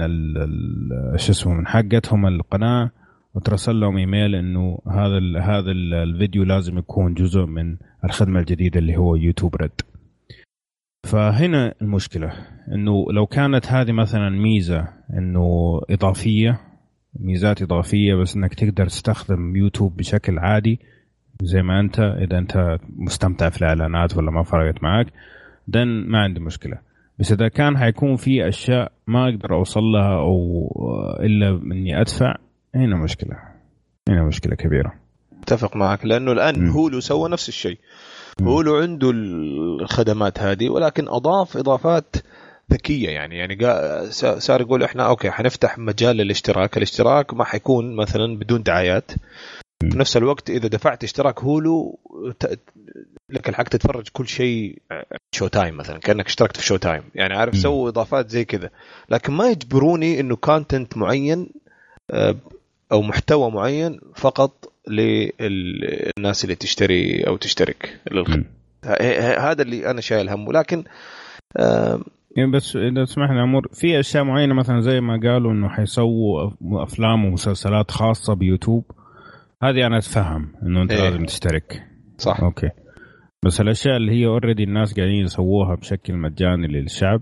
شو 1.18 1.32
اسمه 1.32 1.53
من 1.53 1.68
حقتهم 1.68 2.25
القناة 2.25 2.92
وترسل 3.34 3.80
لهم 3.80 3.98
إيميل 3.98 4.36
إنه 4.36 4.80
هذا 4.92 5.18
ال 5.18 5.38
هذا 5.38 5.72
ال- 5.72 5.94
الفيديو 5.94 6.44
لازم 6.44 6.77
يكون 6.77 7.13
جزء 7.13 7.46
من 7.46 7.77
الخدمة 8.06 8.39
الجديدة 8.39 8.80
اللي 8.80 8.98
هو 8.98 9.15
يوتيوب 9.15 9.56
ريد. 9.56 9.82
فهنا 11.06 11.74
المشكلة. 11.82 12.34
إنه 12.67 13.05
لو 13.12 13.25
كانت 13.25 13.67
هذه 13.67 13.91
مثلا 13.91 14.29
ميزة 14.29 14.88
إنه 15.17 15.79
إضافية 15.89 16.60
ميزات 17.20 17.62
إضافية 17.62 18.15
بس 18.15 18.36
إنك 18.36 18.53
تقدر 18.53 18.86
تستخدم 18.86 19.55
يوتيوب 19.55 19.98
بشكل 19.98 20.39
عادي 20.39 20.79
زي 21.41 21.62
ما 21.62 21.79
أنت 21.79 22.00
إذا 22.00 22.38
أنت 22.38 22.77
مستمتع 22.89 23.50
في 23.50 23.58
الإعلانات 23.58 24.17
ولا 24.17 24.32
ما 24.32 24.43
فرقت 24.43 24.84
معك 24.84 25.08
دن 25.67 25.88
ما 25.88 26.20
عندي 26.20 26.39
مشكلة 26.39 26.77
بس 27.20 27.32
إذا 27.32 27.48
كان 27.48 27.77
حيكون 27.77 28.15
في 28.15 28.48
أشياء 28.48 28.91
ما 29.08 29.29
أقدر 29.29 29.55
أوصل 29.55 29.79
لها 29.79 30.17
أو 30.17 30.67
إلا 31.20 31.50
إني 31.50 32.01
أدفع 32.01 32.36
هنا 32.75 32.96
مشكلة 32.96 33.38
هنا 34.10 34.24
مشكلة 34.24 34.55
كبيرة 34.55 34.93
أتفق 35.43 35.75
معك 35.75 36.05
لأنه 36.05 36.32
الآن 36.32 36.60
مم. 36.60 36.70
هولو 36.70 37.00
سوى 37.00 37.29
نفس 37.29 37.50
الشيء. 37.50 37.77
هولو 38.41 38.75
عنده 38.75 39.12
الخدمات 39.12 40.39
هذه 40.39 40.70
ولكن 40.70 41.08
أضاف 41.08 41.58
إضافات 41.58 42.15
ذكية 42.72 43.10
يعني. 43.10 43.38
يعني 43.38 43.58
صار 44.39 44.62
يقول 44.62 44.84
إحنا 44.84 45.08
okay 45.08 45.32
حنفتح 45.32 45.77
مجال 45.77 46.15
للاشتراك 46.15 46.77
الاشتراك 46.77 47.34
ما 47.34 47.43
حيكون 47.43 47.96
مثلا 47.96 48.38
بدون 48.38 48.63
دعايات. 48.63 49.12
في 49.91 49.98
نفس 49.98 50.17
الوقت 50.17 50.50
إذا 50.50 50.67
دفعت 50.67 51.03
اشتراك 51.03 51.39
Hulu 51.40 52.00
لك 53.29 53.50
الحق 53.50 53.63
تتفرج 53.63 54.08
كل 54.13 54.27
شيء 54.27 54.82
Showtime 55.36 55.78
مثلا 55.77 56.00
كأنك 56.00 56.25
اشتركت 56.25 56.58
في 56.58 56.65
Showtime. 56.66 57.04
يعني 57.15 57.34
عارف. 57.34 57.58
سووا 57.58 57.89
إضافات 57.89 58.29
زي 58.29 58.46
كذا. 58.46 58.70
لكن 59.10 59.34
ما 59.34 59.50
يجبروني 59.50 60.20
إنه 60.20 60.36
content 60.36 60.98
معين 60.98 61.48
آه، 62.12 62.36
أو 62.91 63.01
محتوى 63.01 63.51
معين 63.51 64.00
فقط 64.15 64.74
للناس 64.88 66.43
اللي 66.43 66.55
تشتري 66.55 67.27
أو 67.27 67.38
تشترك. 67.38 68.00
هذا 69.39 69.62
اللي 69.62 69.89
أنا 69.89 70.01
شايل 70.01 70.29
همه 70.29 70.53
لكن 70.53 70.84
آه، 71.58 72.01
يعني 72.38 72.52
بس 72.52 72.75
إذا 72.75 73.06
تسمح 73.06 73.32
لي 73.32 73.44
امور 73.44 73.68
في 73.74 74.00
أشياء 74.00 74.24
معينة 74.24 74.54
مثلا 74.54 74.82
زي 74.82 75.02
ما 75.02 75.20
قالوا 75.24 75.52
إنه 75.52 75.70
حيسووا 75.70 76.52
أفلام 76.84 77.25
ومسلسلات 77.25 77.92
خاصة 77.92 78.34
بيوتيوب؟ 78.34 78.92
هذه 79.63 79.88
أنا 79.88 79.98
أتفهم 79.98 80.54
إنه 80.63 80.82
أنت 80.82 80.92
إيه. 80.92 81.10
لازم 81.10 81.25
تشترك. 81.25 81.84
صح. 82.18 82.40
okay. 82.42 82.70
بس 83.46 83.62
الأشياء 83.62 83.98
اللي 83.98 84.12
هي 84.12 84.25
already 84.25 84.63
الناس 84.63 84.94
قاعدين 84.94 85.25
يسووها 85.25 85.75
بشكل 85.75 86.13
مجاني 86.13 86.68
للشعب 86.68 87.22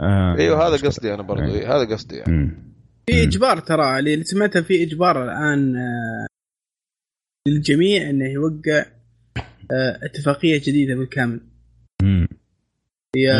آه 0.00 0.36
أيوه 0.38 0.68
هذا 0.68 0.88
قصدي 0.88 1.14
أنا 1.14 1.22
برضو. 1.22 1.42
إيه. 1.42 1.76
هذا 1.76 1.94
قصدي 1.94 2.16
يعني. 2.16 2.68
في 3.06 3.22
إجبار 3.22 3.58
ترى 3.58 3.98
اللي 3.98 4.24
سمعته 4.24 4.62
في 4.62 4.82
إجبار 4.82 5.24
الآن 5.24 5.76
آه، 5.76 6.26
للجميع 7.48 8.10
إنه 8.10 8.28
يوقع 8.28 8.84
آه، 9.72 9.98
اتفاقية 10.02 10.60
جديدة 10.64 10.94
بالكامل. 10.94 11.40
امم 13.16 13.24
هي 13.24 13.32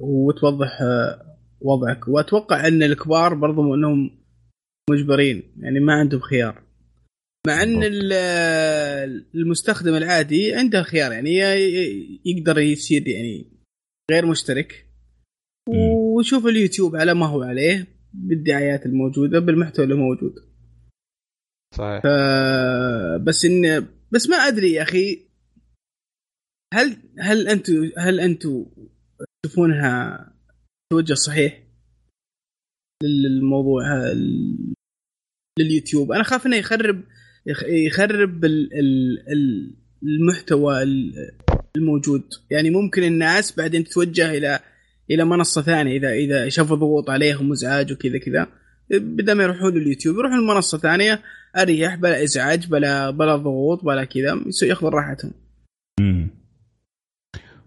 وتوضح 0.00 0.82
آه، 0.82 1.38
وضعك. 1.60 2.08
وأتوقع 2.08 2.68
أن 2.68 2.82
الكبار 2.82 3.34
برضو 3.34 3.74
إنهم 3.74 4.10
مجبرين 4.90 5.42
يعني 5.60 5.80
ما 5.80 5.94
عندهم 5.94 6.20
خيار. 6.20 6.62
مع 7.46 7.62
أن 7.62 7.82
المستخدم 9.34 9.94
العادي 9.94 10.54
عنده 10.54 10.82
خيار 10.82 11.12
يعني 11.12 11.34
يقدر 12.24 12.58
يصير 12.58 13.08
يعني 13.08 13.46
غير 14.10 14.26
مشترك. 14.26 14.86
ويشوف 15.68 16.46
اليوتيوب 16.46 16.96
على 16.96 17.14
ما 17.14 17.26
هو 17.26 17.42
عليه 17.42 17.86
بالدعايات 18.14 18.86
الموجودة 18.86 19.38
بالمحتوى 19.38 19.84
اللي 19.84 19.96
موجود. 19.96 20.34
صحيح. 21.74 22.02
بس 23.16 23.44
إن 23.44 23.86
بس 24.10 24.28
ما 24.28 24.36
أدري 24.36 24.72
يا 24.72 24.82
أخي. 24.82 25.31
هل 26.72 26.96
هل 27.18 27.48
أنتم 27.48 27.90
هل 27.98 28.20
أنتم 28.20 28.66
تشوفونها 29.42 30.26
توجه 30.92 31.14
صحيح 31.14 31.62
للموضوع 33.02 33.82
لليوتيوب؟ 35.58 36.12
أنا 36.12 36.22
خاف 36.22 36.46
إنه 36.46 36.56
يخرب 36.56 37.04
يخرب 37.86 38.44
المحتوى 40.02 40.82
الموجود. 41.76 42.24
يعني 42.50 42.70
ممكن 42.70 43.02
الناس 43.02 43.56
بعدين 43.56 43.84
تتوجه 43.84 44.30
إلى 44.30 44.60
إلى 45.10 45.24
منصة 45.24 45.62
ثانية 45.62 45.96
اذا 45.96 46.12
إذا 46.12 46.48
شافوا 46.48 46.76
ضغوط 46.76 47.10
عليهم 47.10 47.50
وإزعاج 47.50 47.92
وكذا 47.92 48.18
كذا. 48.18 48.46
بدل 48.90 49.32
ما 49.32 49.42
يروحون 49.42 49.74
لليوتيوب 49.74 50.16
يروحون 50.16 50.40
لمنصة 50.40 50.78
ثانية 50.78 51.22
أريح 51.56 51.94
بلا 51.94 52.22
إزعاج 52.22 52.66
بلا 52.66 53.10
بلا 53.10 53.36
ضغوط 53.36 53.84
بلا 53.84 54.04
كذا 54.04 54.44
ياخذون 54.62 54.92
راحتهم. 54.92 55.32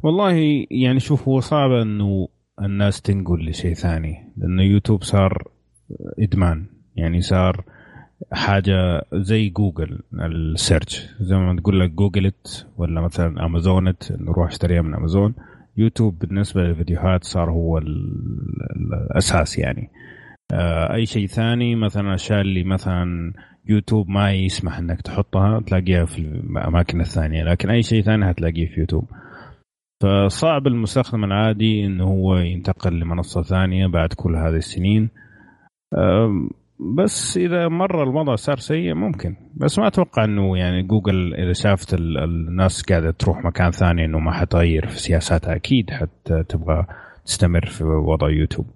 والله 0.06 0.66
يعني 0.72 1.00
شوف 1.00 1.28
هو 1.28 1.40
صعب 1.40 1.72
إنه 1.72 2.28
الناس 2.62 3.02
تنقل 3.02 3.50
لشيء 3.50 3.74
ثاني 3.74 4.34
لأنه 4.38 4.64
يوتيوب 4.64 5.04
صار 5.04 5.48
إدمان. 6.20 6.66
يعني 6.96 7.22
صار 7.22 7.64
حاجة 8.32 9.06
زي 9.14 9.50
جوجل 9.50 10.00
ال 10.14 10.26
search. 10.26 11.10
زي 11.20 11.36
ما 11.36 11.56
تقول 11.56 11.80
لك 11.80 11.90
جوجلت 11.90 12.68
ولا 12.78 13.02
مثلا 13.02 13.46
أمازونت 13.46 14.12
نروح 14.12 14.48
أشتريها 14.48 14.82
من 14.82 14.94
أمازون. 14.94 15.34
يوتيوب 15.78 16.20
بالنسبة 16.20 16.62
للفيديوهات 16.62 17.24
صار 17.24 17.52
هو 17.52 17.78
الأساس 17.78 19.58
يعني. 19.58 19.90
آه، 20.52 20.94
أي 20.94 21.06
شيء 21.06 21.28
ثاني 21.28 21.76
مثلا 21.76 22.08
الاشياء 22.10 22.42
اللي 22.42 22.64
مثلا 22.64 23.34
يوتيوب 23.66 24.10
ما 24.10 24.34
يسمح 24.34 24.78
إنك 24.78 25.02
تحطها 25.02 25.60
تلاقيها 25.60 26.06
في 26.06 26.20
الأماكن 26.20 27.02
الثانية. 27.02 27.44
لكن 27.44 27.70
أي 27.70 27.84
شيء 27.84 28.02
ثاني 28.02 28.32
هتلاقيه 28.32 28.68
في 28.68 28.80
يوتيوب. 28.80 29.06
فصعب 30.06 30.68
المستخدم 30.68 31.24
العادي 31.24 31.86
انه 31.86 32.04
هو 32.04 32.38
ينتقل 32.38 33.00
لمنصة 33.00 33.42
ثانية 33.42 33.88
بعد 33.88 34.14
كل 34.14 34.36
هذه 34.36 34.56
السنين. 34.56 35.10
بس 36.98 37.38
إذا 37.38 37.68
مر 37.68 38.04
الوضع 38.04 38.36
صار 38.36 38.58
سيء 38.58 38.94
ممكن. 38.94 39.36
بس 39.56 39.80
ما 39.80 39.88
أتوقع 39.88 40.24
إنه 40.24 40.58
يعني 40.58 40.84
جوجل 40.84 41.34
إذا 41.34 41.54
شافت 41.54 41.94
الناس 41.94 42.84
قاعدة 42.84 43.12
تروح 43.12 43.46
مكان 43.46 43.72
ثاني 43.72 44.06
إنه 44.06 44.20
ما 44.20 44.32
حتغير 44.32 44.88
في 44.88 45.00
سياساتها. 45.00 45.56
أكيد 45.56 45.90
حتى 45.92 46.44
تبغى 46.44 46.86
تستمر 47.26 47.66
في 47.66 47.84
وضع 47.84 48.30
يوتيوب. 48.30 48.68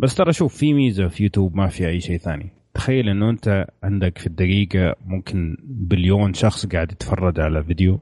بس 0.00 0.14
ترى 0.14 0.32
شوف 0.32 0.56
في 0.56 0.74
ميزة 0.74 1.08
في 1.08 1.22
يوتيوب 1.22 1.56
ما 1.56 1.68
في 1.68 1.88
أي 1.88 2.00
شيء 2.00 2.18
ثاني. 2.18 2.52
تخيل 2.74 3.08
إنه 3.08 3.30
أنت 3.30 3.66
عندك 3.82 4.18
في 4.18 4.26
الدقيقة 4.26 4.94
ممكن 5.06 5.56
بليون 5.64 6.32
شخص 6.34 6.66
قاعد 6.66 6.92
يتفرج 6.92 7.40
على 7.40 7.64
فيديو. 7.64 8.00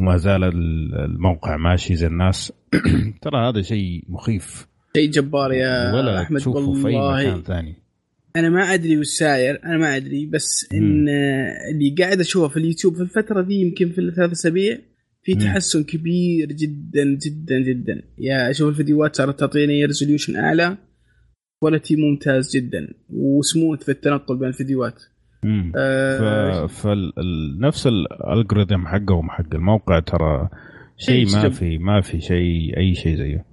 وما 0.00 0.16
زال 0.16 0.44
الموقع 0.44 1.56
ماشي 1.56 1.96
زي 1.96 2.06
الناس. 2.06 2.52
ترى 3.22 3.48
هذا 3.48 3.62
شيء 3.62 4.04
مخيف. 4.08 4.66
شيء 4.96 5.10
جبار 5.10 5.52
يا 5.52 5.94
ولا 5.94 6.22
أحمد 6.22 6.40
تشوفه 6.40 6.74
في 6.74 6.96
مكان 6.96 7.42
ثاني. 7.42 7.74
أنا 8.36 8.48
ما 8.48 8.74
أدري 8.74 8.98
وش 8.98 9.06
ساير 9.06 9.60
أنا 9.64 9.78
ما 9.78 9.96
أدري 9.96 10.26
بس 10.26 10.68
إن 10.74 11.04
م. 11.04 11.08
اللي 11.70 11.94
قاعد 11.98 12.20
أشوفه 12.20 12.48
في 12.48 12.56
اليوتيوب 12.56 12.94
في 12.94 13.02
الفترة 13.02 13.42
دي 13.42 13.54
يمكن 13.54 13.92
في 13.92 14.00
الثلاث 14.00 14.30
أسابيع 14.30 14.78
في 15.22 15.34
تحسن 15.34 15.84
كبير 15.84 16.52
جدا 16.52 17.04
جدا 17.04 17.58
جدا. 17.58 18.02
يا 18.18 18.50
أشوف 18.50 18.68
الفيديوهات 18.68 19.16
صارت 19.16 19.40
تعطيني 19.40 19.84
resolution 19.84 20.36
أعلى 20.36 20.76
quality 21.60 21.96
ممتاز 21.96 22.56
جدا 22.56 22.94
وسموث 23.10 23.82
في 23.82 23.90
التنقل 23.90 24.38
بين 24.38 24.48
الفيديوهات. 24.48 25.02
آه 25.76 26.66
فنفس 26.66 27.86
ال 27.86 27.96
algorithm 27.96 28.86
حقهم 28.86 29.30
حق 29.30 29.54
الموقع 29.54 29.98
ترى 30.00 30.48
شيء 30.96 31.26
ما 31.32 31.48
في 31.48 31.78
ما 31.78 32.00
في 32.00 32.20
شيء 32.20 32.76
أي 32.76 32.94
شيء 32.94 33.16
زيه. 33.16 33.44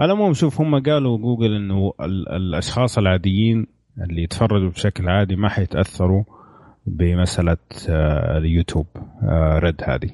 على 0.00 0.12
العموم 0.12 0.34
شوف 0.34 0.60
هم 0.60 0.82
قالوا 0.82 1.18
جوجل 1.18 1.54
إنه 1.54 1.92
الأشخاص 2.36 2.98
العاديين 2.98 3.66
اللي 4.02 4.22
يتفرجوا 4.22 4.70
بشكل 4.70 5.08
عادي 5.08 5.36
ما 5.36 5.48
حيتأثروا 5.48 6.24
بمسألة 6.86 7.56
آه، 7.88 8.38
اليوتيوب 8.38 8.86
آه، 9.22 9.58
Red 9.58 9.82
هذه. 9.84 10.10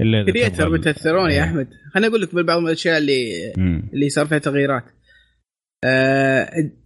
إلا 0.00 0.24
creator 0.24 0.70
بيتاثرون 0.70 1.30
يا 1.30 1.34
إيه. 1.34 1.44
أحمد. 1.44 1.68
خليني 1.94 2.08
أقول 2.08 2.22
لك 2.22 2.34
بعض 2.34 2.62
الأشياء 2.62 2.98
اللي 2.98 3.52
مم. 3.56 3.90
اللي 3.92 4.08
صار 4.08 4.26
فيها 4.26 4.38
تغييرات. 4.38 4.84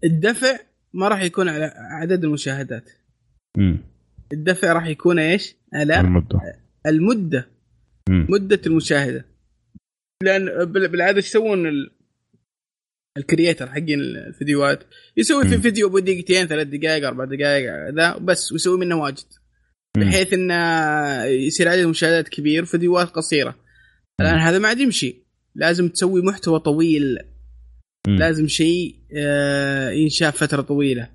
الدفع 0.04 0.56
ما 0.94 1.08
راح 1.08 1.22
يكون 1.22 1.48
على 1.48 1.72
عدد 2.02 2.24
المشاهدات. 2.24 2.90
مم. 3.56 3.78
الدفع 4.32 4.72
راح 4.72 4.86
يكون 4.86 5.18
إيش؟ 5.18 5.56
على 5.74 6.00
المدة. 6.00 6.40
المدة. 6.86 7.48
مم. 8.08 8.26
مدة 8.28 8.60
المشاهدة. 8.66 9.24
لأن 10.22 10.64
بالعادة 10.64 11.16
إيش 11.16 11.26
يسوون 11.26 11.88
ال 13.18 13.25
creator 13.25 13.70
حقين 13.70 14.00
الفيديوهات؟ 14.00 14.84
يسوي 15.16 15.48
في 15.48 15.58
فيديو 15.58 15.88
بدقيقتين 15.88 16.46
ثلاث 16.46 16.66
دقائق 16.66 17.06
أربع 17.06 17.24
دقائق 17.24 17.88
ذا 17.88 18.18
بس 18.18 18.52
ويسوي 18.52 18.78
منه 18.78 18.96
واجد. 18.96 19.26
بحيث 19.96 20.32
انه 20.32 21.24
يصير 21.24 21.68
عدد 21.68 21.84
مشاهدات 21.84 22.28
كبير 22.28 22.64
فيديوهات 22.64 23.08
قصيرة. 23.08 23.56
الآن 24.20 24.38
هذا 24.38 24.58
ما 24.58 24.68
عاد 24.68 24.78
يمشي. 24.78 25.16
لازم 25.54 25.88
تسوي 25.88 26.22
محتوى 26.22 26.58
طويل. 26.60 27.18
لازم 28.08 28.48
شيء 28.48 28.96
آه، 29.16 29.90
ينشاف 29.90 30.36
فترة 30.36 30.62
طويلة. 30.62 31.08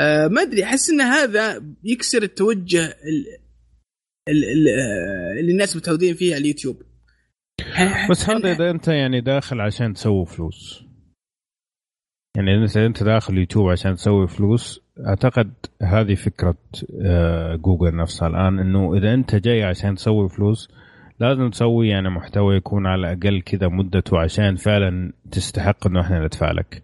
آه، 0.00 0.28
ما 0.28 0.42
أدري 0.42 0.64
أحس 0.64 0.90
إن 0.90 1.00
هذا 1.00 1.64
يكسر 1.84 2.22
التوجه 2.22 2.96
اللي 4.28 5.52
الناس 5.52 5.76
متعودين 5.76 6.14
فيه 6.14 6.34
على 6.34 6.42
اليوتيوب. 6.42 6.82
بس 8.10 8.30
هذا 8.30 8.52
إذا 8.52 8.70
أنت 8.70 8.88
يعني 8.88 9.20
داخل 9.20 9.60
عشان 9.60 9.92
تسوي 9.94 10.26
فلوس 10.26 10.86
يعني 12.36 12.54
انت 12.54 12.76
أنت 12.76 13.02
داخل 13.02 13.38
يوتيوب 13.38 13.68
عشان 13.68 13.94
تسوي 13.94 14.28
فلوس 14.28 14.80
أعتقد 15.06 15.52
هذه 15.82 16.14
فكرة 16.14 16.56
آه، 17.02 17.56
جوجل 17.56 17.96
نفسها 17.96 18.28
الآن 18.28 18.58
إنه 18.58 18.94
إذا 18.96 19.14
أنت 19.14 19.34
جاي 19.34 19.62
عشان 19.62 19.94
تسوي 19.94 20.28
فلوس 20.28 20.68
لازم 21.20 21.50
تسوي 21.50 21.88
يعني 21.88 22.10
محتوى 22.10 22.56
يكون 22.56 22.86
على 22.86 23.00
الأقل 23.00 23.42
كذا 23.42 23.68
مدته 23.68 24.18
عشان 24.18 24.56
فعلا 24.56 25.12
تستحق 25.30 25.86
إنه 25.86 26.00
إحنا 26.00 26.24
ندفع 26.24 26.52
لك. 26.52 26.82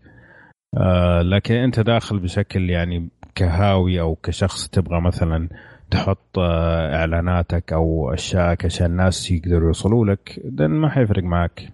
آه 0.77 1.23
لكن 1.23 1.55
أنت 1.55 1.81
داخل 1.81 2.19
بشكل 2.19 2.71
يعني 2.71 3.09
كهاوي 3.35 4.01
أو 4.01 4.15
كشخص 4.15 4.69
تبغى 4.69 5.01
مثلا 5.01 5.49
تحط 5.91 6.39
آه 6.39 6.95
إعلاناتك 6.97 7.73
أو 7.73 8.15
اشياءك 8.15 8.65
عشان 8.65 8.87
الناس 8.87 9.31
يقدروا 9.31 9.67
يوصلوا 9.67 10.07
لك 10.07 10.41
ده 10.45 10.69
ما 10.69 10.89
حيفرق 10.89 11.23
معك 11.23 11.73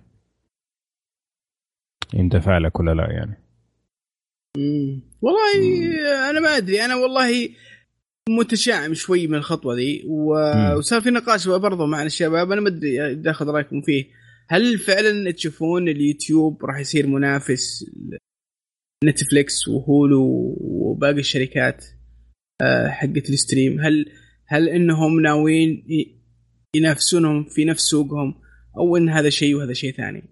يندفع 2.14 2.58
لك 2.58 2.80
ولا 2.80 2.94
لا 2.94 3.10
يعني. 3.10 3.42
والله 5.22 6.30
أنا 6.30 6.40
ما 6.40 6.56
أدري. 6.56 6.84
أنا 6.84 6.94
والله 6.94 7.48
متشائم 8.28 8.94
شوي 8.94 9.26
من 9.26 9.34
الخطوة 9.34 9.74
ذي 9.74 10.04
وصار 10.76 11.00
في 11.00 11.10
نقاش 11.10 11.48
برضه 11.48 11.86
مع 11.86 12.02
الشباب. 12.02 12.52
أنا 12.52 12.60
ما 12.60 12.68
أدري 12.68 13.30
أخذ 13.30 13.46
رأيكم 13.46 13.80
فيه. 13.80 14.04
هل 14.48 14.78
فعلا 14.78 15.30
تشوفون 15.30 15.88
اليوتيوب 15.88 16.64
راح 16.64 16.78
يصير 16.78 17.06
منافس 17.06 17.90
نتفليكس 19.04 19.68
و 19.68 19.86
Hulu 19.86 20.56
وباقي 20.60 21.18
الشركات 21.18 21.84
آه، 22.62 22.88
حقت 22.88 23.30
ال 23.30 23.36
stream. 23.36 23.80
هل 23.80 24.06
هل 24.46 24.68
إنهم 24.68 25.20
ناويين 25.20 25.84
ينافسونهم 26.76 27.44
في 27.44 27.64
نفس 27.64 27.82
سوقهم 27.82 28.34
أو 28.76 28.96
إن 28.96 29.08
هذا 29.08 29.28
شيء 29.28 29.54
وهذا 29.54 29.72
شيء 29.72 29.92
ثاني؟ 29.92 30.22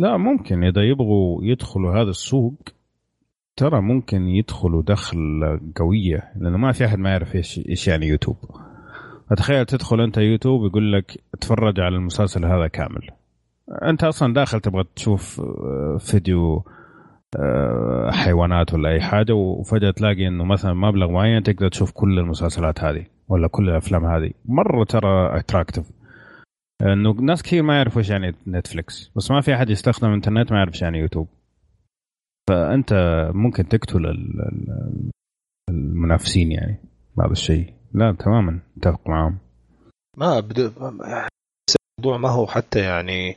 لا 0.00 0.16
ممكن. 0.16 0.64
إذا 0.64 0.82
يبغوا 0.82 1.44
يدخلوا 1.44 2.02
هذا 2.02 2.10
السوق 2.10 2.54
ترى 3.56 3.80
ممكن 3.80 4.28
يدخلوا 4.28 4.82
دخل 4.82 5.18
قوية 5.76 6.32
لأنه 6.36 6.56
ما 6.56 6.72
في 6.72 6.84
أحد 6.84 6.98
ما 6.98 7.10
يعرف 7.10 7.34
إيش 7.34 7.60
إيش 7.68 7.88
يعني 7.88 8.06
يوتيوب. 8.06 8.36
أتخيل 9.32 9.66
تدخل 9.66 10.00
أنت 10.00 10.18
يوتيوب 10.18 10.64
يقول 10.64 10.92
لك 10.92 11.22
اتفرج 11.34 11.80
على 11.80 11.96
المسلسل 11.96 12.44
هذا 12.44 12.68
كامل. 12.68 13.10
أنت 13.82 14.04
أصلا 14.04 14.34
داخل 14.34 14.60
تبغى 14.60 14.84
تشوف 14.96 15.40
آه، 15.40 15.98
فيديو 16.00 16.64
حيوانات 18.10 18.74
ولا 18.74 18.88
أي 18.88 19.00
حاجة 19.00 19.32
وفجأة 19.32 19.90
تلاقي 19.90 20.28
إنه 20.28 20.44
مثلا 20.44 20.74
مبلغ 20.74 21.10
معين 21.10 21.42
تقدر 21.42 21.68
تشوف 21.68 21.92
كل 21.92 22.18
المسلسلات 22.18 22.84
هذه 22.84 23.06
ولا 23.28 23.48
كل 23.48 23.68
الأفلام 23.68 24.06
هذه. 24.06 24.30
مرة 24.44 24.84
ترى 24.84 25.38
attractive 25.38 25.90
إنه 26.82 27.12
ناس 27.12 27.42
كثير 27.42 27.62
ما 27.62 27.76
يعرفوا 27.76 27.98
إيش 27.98 28.10
يعني 28.10 28.34
نتفلكس 28.46 29.12
بس 29.16 29.30
ما 29.30 29.40
في 29.40 29.54
أحد 29.54 29.70
يستخدم 29.70 30.12
إنترنت 30.12 30.52
ما 30.52 30.58
يعرف 30.58 30.72
إيش 30.72 30.82
يعني 30.82 30.98
يوتيوب. 30.98 31.28
فأنت 32.48 32.92
ممكن 33.34 33.68
تقتل 33.68 34.06
المنافسين 35.70 36.52
يعني 36.52 36.76
هذا 37.20 37.32
الشيء. 37.32 37.74
لا 37.94 38.12
تماما 38.12 38.60
أتفق 38.76 39.08
معاهم. 39.08 39.38
ما 40.16 40.40
بدو 40.40 40.70
الموضوع 42.00 42.16
ما 42.18 42.28
هو 42.28 42.46
حتى 42.46 42.80
يعني 42.80 43.36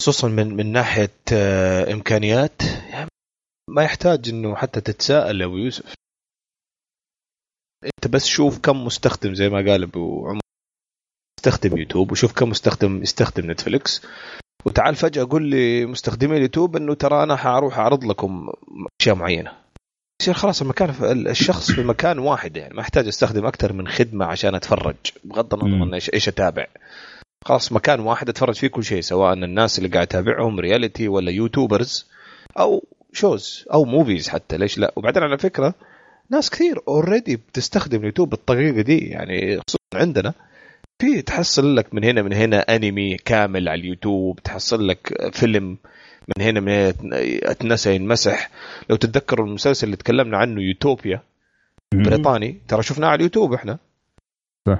خصوصا 0.00 0.28
من 0.28 0.56
من 0.56 0.72
ناحية 0.72 1.14
آه، 1.32 1.92
إمكانيات 1.92 2.62
يعني 2.62 3.10
ما 3.70 3.82
يحتاج 3.82 4.28
إنه 4.28 4.56
حتى 4.56 4.80
تتساءل 4.80 5.42
أبو 5.42 5.56
يوسف. 5.56 5.94
أنت 7.84 8.12
بس 8.12 8.26
شوف 8.26 8.58
كم 8.58 8.84
مستخدم 8.84 9.34
زي 9.34 9.48
ما 9.48 9.56
قال 9.56 9.82
أبو 9.82 10.28
عمر. 10.28 10.40
يستخدم 11.38 11.76
يوتيوب 11.76 12.12
وشوف 12.12 12.32
كم 12.32 12.48
مستخدم 12.48 13.02
يستخدم 13.02 13.50
نتفلكس 13.50 14.06
وتعال 14.64 14.94
فجأة 14.94 15.24
قول 15.24 15.42
لي 15.42 15.86
مستخدمي 15.86 16.36
اليوتيوب 16.36 16.76
إنه 16.76 16.94
ترى 16.94 17.22
أنا 17.22 17.36
حأروح 17.36 17.78
أعرض 17.78 18.04
لكم 18.04 18.52
أشياء 19.00 19.14
معينة. 19.14 19.52
يصير 20.22 20.34
خلاص 20.34 20.62
المكان 20.62 20.90
الشخص 21.26 21.72
في 21.72 21.82
مكان 21.82 22.18
واحد 22.18 22.56
يعني 22.56 22.74
ما 22.74 22.80
احتاج 22.80 23.06
أستخدم 23.06 23.46
أكثر 23.46 23.72
من 23.72 23.88
خدمة 23.88 24.24
عشان 24.26 24.54
أتفرج 24.54 24.96
بغض 25.24 25.54
النظر 25.54 25.94
إيش 26.14 26.28
أتابع. 26.28 26.66
خلاص 27.44 27.72
مكان 27.72 28.00
واحد 28.00 28.28
اتفرج 28.28 28.54
فيه 28.54 28.68
كل 28.68 28.84
شيء 28.84 29.00
سواء 29.00 29.32
الناس 29.32 29.78
اللي 29.78 29.88
قاعد 29.88 30.06
اتابعهم 30.06 30.60
reality 30.60 31.08
ولا 31.08 31.30
YouTubers 31.30 32.06
أو 32.58 32.84
shows 33.12 33.64
أو 33.72 33.84
movies 33.84 34.28
حتى 34.28 34.56
ليش 34.56 34.78
لا؟ 34.78 34.92
وبعدين 34.96 35.22
على 35.22 35.38
فكرة 35.38 35.74
ناس 36.30 36.50
كثير 36.50 36.80
already 36.88 37.36
بتستخدم 37.36 37.98
اليوتيوب 38.00 38.30
بالطريقة 38.30 38.80
دي 38.80 38.98
يعني 38.98 39.60
خصوصا 39.60 39.78
عندنا. 39.94 40.34
في 40.98 41.22
تحصل 41.22 41.76
لك 41.76 41.94
من 41.94 42.04
هنا 42.04 42.22
من 42.22 42.32
هنا 42.32 42.60
أنمي 42.60 43.16
كامل 43.16 43.68
على 43.68 43.80
اليوتيوب 43.80 44.40
تحصل 44.42 44.88
لك 44.88 45.30
فيلم 45.32 45.76
من 46.28 46.44
هنا 46.44 46.60
من 46.60 46.68
هنا 46.68 46.94
إذا 47.50 47.68
نسى 47.68 47.94
ينمسح. 47.94 48.50
لو 48.90 48.96
تتذكروا 48.96 49.46
المسلسل 49.46 49.86
اللي 49.86 49.96
تكلمنا 49.96 50.36
عنه 50.38 50.62
يوتوبيا 50.62 51.22
بريطاني 51.94 52.60
ترى 52.68 52.82
شفناه 52.82 53.08
على 53.08 53.16
اليوتيوب 53.16 53.52
إحنا. 53.52 53.78
صح. 54.68 54.78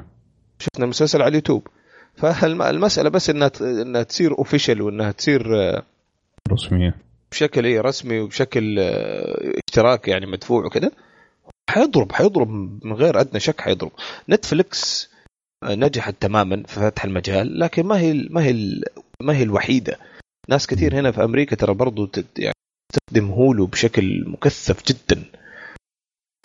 شفنا 0.58 0.84
المسلسل 0.84 1.22
على 1.22 1.28
اليوتيوب. 1.28 1.68
فالمسألة 2.20 3.08
بس 3.08 3.30
إنها 3.30 3.50
إنها 3.60 4.02
تصير 4.02 4.38
official 4.38 4.82
وإنها 4.82 5.12
تصير 5.12 5.60
آه، 5.60 5.82
رسمية. 6.52 6.94
بشكل 7.32 7.64
إيه 7.64 7.80
رسمي 7.80 8.20
وبشكل 8.20 8.78
آه، 8.78 9.52
اشتراك 9.68 10.08
يعني 10.08 10.26
مدفوع 10.26 10.66
وكذا 10.66 10.90
حيضرب 11.70 12.12
حيضرب 12.12 12.48
من 12.84 12.92
غير 12.92 13.20
أدنى 13.20 13.40
شك 13.40 13.60
حيضرب. 13.60 13.90
نتفلكس 14.28 15.10
آه، 15.64 15.74
نجحت 15.74 16.14
تماما 16.20 16.62
في 16.66 16.80
فتح 16.80 17.04
المجال 17.04 17.58
لكن 17.58 17.86
ما 17.86 17.98
هي 17.98 18.28
ما 18.30 18.44
هي 18.44 18.80
ما 19.22 19.36
هي 19.36 19.42
الوحيدة. 19.42 19.96
ناس 20.48 20.66
كثير 20.66 20.94
هنا 20.94 21.10
في 21.10 21.24
أمريكا 21.24 21.56
ترى 21.56 21.74
برضو 21.74 22.10
يعني 22.38 22.54
تستخدم 22.92 23.30
هولو 23.30 23.66
بشكل 23.66 24.24
مكثف 24.26 24.82
جدا. 24.86 25.22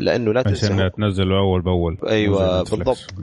لأنه 0.01 0.33
لا 0.33 0.41
تنسى 0.41 0.65
عشان 0.65 0.91
تنزله 0.91 1.37
أول 1.37 1.61
بأول. 1.61 1.97
أيوه 2.07 2.63
بالضبط. 2.63 3.13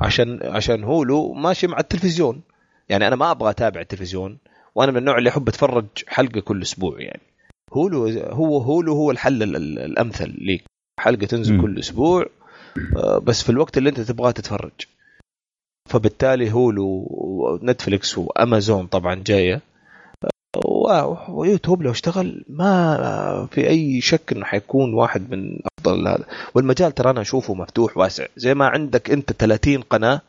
عشان 0.00 0.40
عشان 0.42 0.84
هولو 0.84 1.32
ماشي 1.32 1.66
مع 1.66 1.78
التلفزيون. 1.78 2.40
يعني 2.88 3.08
أنا 3.08 3.16
ما 3.16 3.30
أبغى 3.30 3.50
أتابع 3.50 3.80
التلفزيون 3.80 4.38
وأنا 4.74 4.92
من 4.92 4.98
النوع 4.98 5.18
اللي 5.18 5.30
أحب 5.30 5.48
أتفرج 5.48 5.86
حلقة 6.06 6.40
كل 6.40 6.62
أسبوع 6.62 7.00
يعني. 7.00 7.22
هولو 7.72 8.06
هو 8.20 8.58
هولو 8.58 8.92
هو 8.92 9.10
الحل 9.10 9.42
الأمثل 9.66 10.34
ليك. 10.38 10.64
حلقة 11.00 11.26
تنزل 11.26 11.54
م. 11.54 11.62
كل 11.62 11.78
أسبوع 11.78 12.26
آه، 12.96 13.18
بس 13.18 13.42
في 13.42 13.50
الوقت 13.50 13.78
اللي 13.78 13.88
أنت 13.88 14.00
تبغاه 14.00 14.30
تتفرج. 14.30 14.72
فبالتالي 15.88 16.52
هولو 16.52 17.06
ونتفلكس 17.10 18.18
وامازون 18.18 18.86
طبعا 18.86 19.14
جاية. 19.14 19.60
ويوتيوب 21.28 21.82
لو 21.82 21.90
اشتغل 21.90 22.44
ما 22.48 23.48
في 23.50 23.68
أي 23.68 24.00
شك 24.00 24.32
إنه 24.32 24.44
حيكون 24.44 24.94
واحد 24.94 25.30
من 25.30 25.58
أفضل 25.78 26.08
هذا. 26.08 26.24
والمجال 26.54 26.92
ترى 26.92 27.10
أنا 27.10 27.20
أشوفه 27.20 27.54
مفتوح 27.54 27.96
واسع. 27.98 28.26
زي 28.36 28.54
ما 28.54 28.66
عندك 28.66 29.10
أنت 29.10 29.32
30 29.32 29.82
قناة 29.82 30.20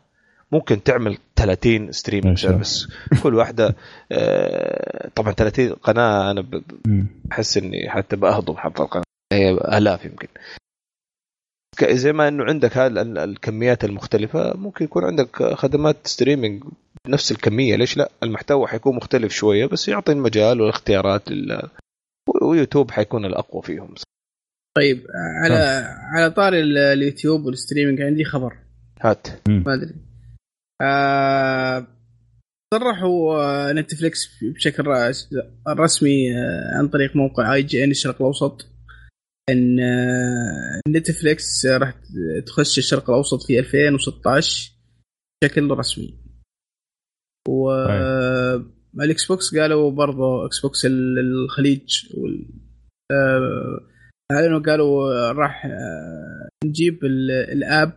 ممكن 0.51 0.83
تعمل 0.83 1.17
30 1.35 1.91
streaming 1.91 2.38
service 2.39 2.88
كل 3.23 3.35
واحدة 3.35 3.75
آه، 4.11 5.09
طبعا 5.15 5.33
30 5.33 5.69
قناة 5.73 6.31
أنا 6.31 6.45
بحس 7.25 7.57
إني 7.57 7.89
حتى 7.89 8.15
بأهضم 8.15 8.57
حتى 8.57 8.83
القناة. 8.83 9.03
هي 9.33 9.51
آلاف 9.51 10.05
يمكن. 10.05 10.27
زي 11.83 12.13
ما 12.13 12.27
إنه 12.27 12.43
عندك 12.43 12.77
هذه 12.77 13.01
الكميات 13.01 13.83
المختلفة 13.83 14.53
ممكن 14.57 14.85
يكون 14.85 15.03
عندك 15.03 15.43
خدمات 15.53 15.97
streaming 16.08 16.63
بنفس 17.08 17.32
الكمية 17.32 17.76
ليش 17.76 17.98
لا؟ 17.98 18.10
المحتوى 18.24 18.68
حيكون 18.68 18.96
مختلف 18.96 19.32
شوية 19.32 19.65
بس 19.65 19.88
يعطي 19.88 20.12
المجال 20.12 20.62
والاختيارات 20.62 21.32
لل... 21.32 21.70
ويوتيوب 22.41 22.91
حيكون 22.91 23.26
الأقوى 23.26 23.62
فيهم. 23.62 23.96
طيب 24.78 25.08
على 25.44 25.56
ها. 25.56 25.98
على 26.13 26.32
طاري 26.32 26.60
اليوتيوب 26.94 27.46
وال 27.45 27.56
streaming 27.56 28.01
عندي 28.02 28.24
خبر. 28.24 28.58
هات. 29.02 29.28
ما 29.50 29.74
أدري. 29.74 29.96
آه 30.82 31.88
صرحوا 32.74 33.72
نتفليكس 33.74 34.28
بشكل 34.44 34.84
رسمي 35.68 36.38
آه، 36.38 36.78
عن 36.78 36.88
طريق 36.88 37.15
موقع 37.15 37.54
IGN 37.54 37.91
الشرق 37.91 38.15
الأوسط 38.15 38.65
إن 39.50 39.80
آه، 39.80 40.82
نتفليكس 40.88 41.65
راح 41.65 41.94
تخش 42.46 42.78
الشرق 42.78 43.10
الأوسط 43.10 43.44
في 43.44 43.60
2016 43.60 44.72
بشكل 45.44 45.72
رسمي. 45.72 46.24
والإكس 47.47 49.28
بوكس 49.27 49.58
قالوا 49.58 49.91
برضه 49.91 50.45
إكس 50.45 50.62
بوكس 50.62 50.86
الخليج 50.86 52.05
وال... 52.17 52.45
اعلنوا 54.31 54.60
قالوا 54.60 55.31
راح 55.31 55.65
آه، 55.65 56.49
نجيب 56.65 56.99
ال 57.51 57.62
app 57.62 57.91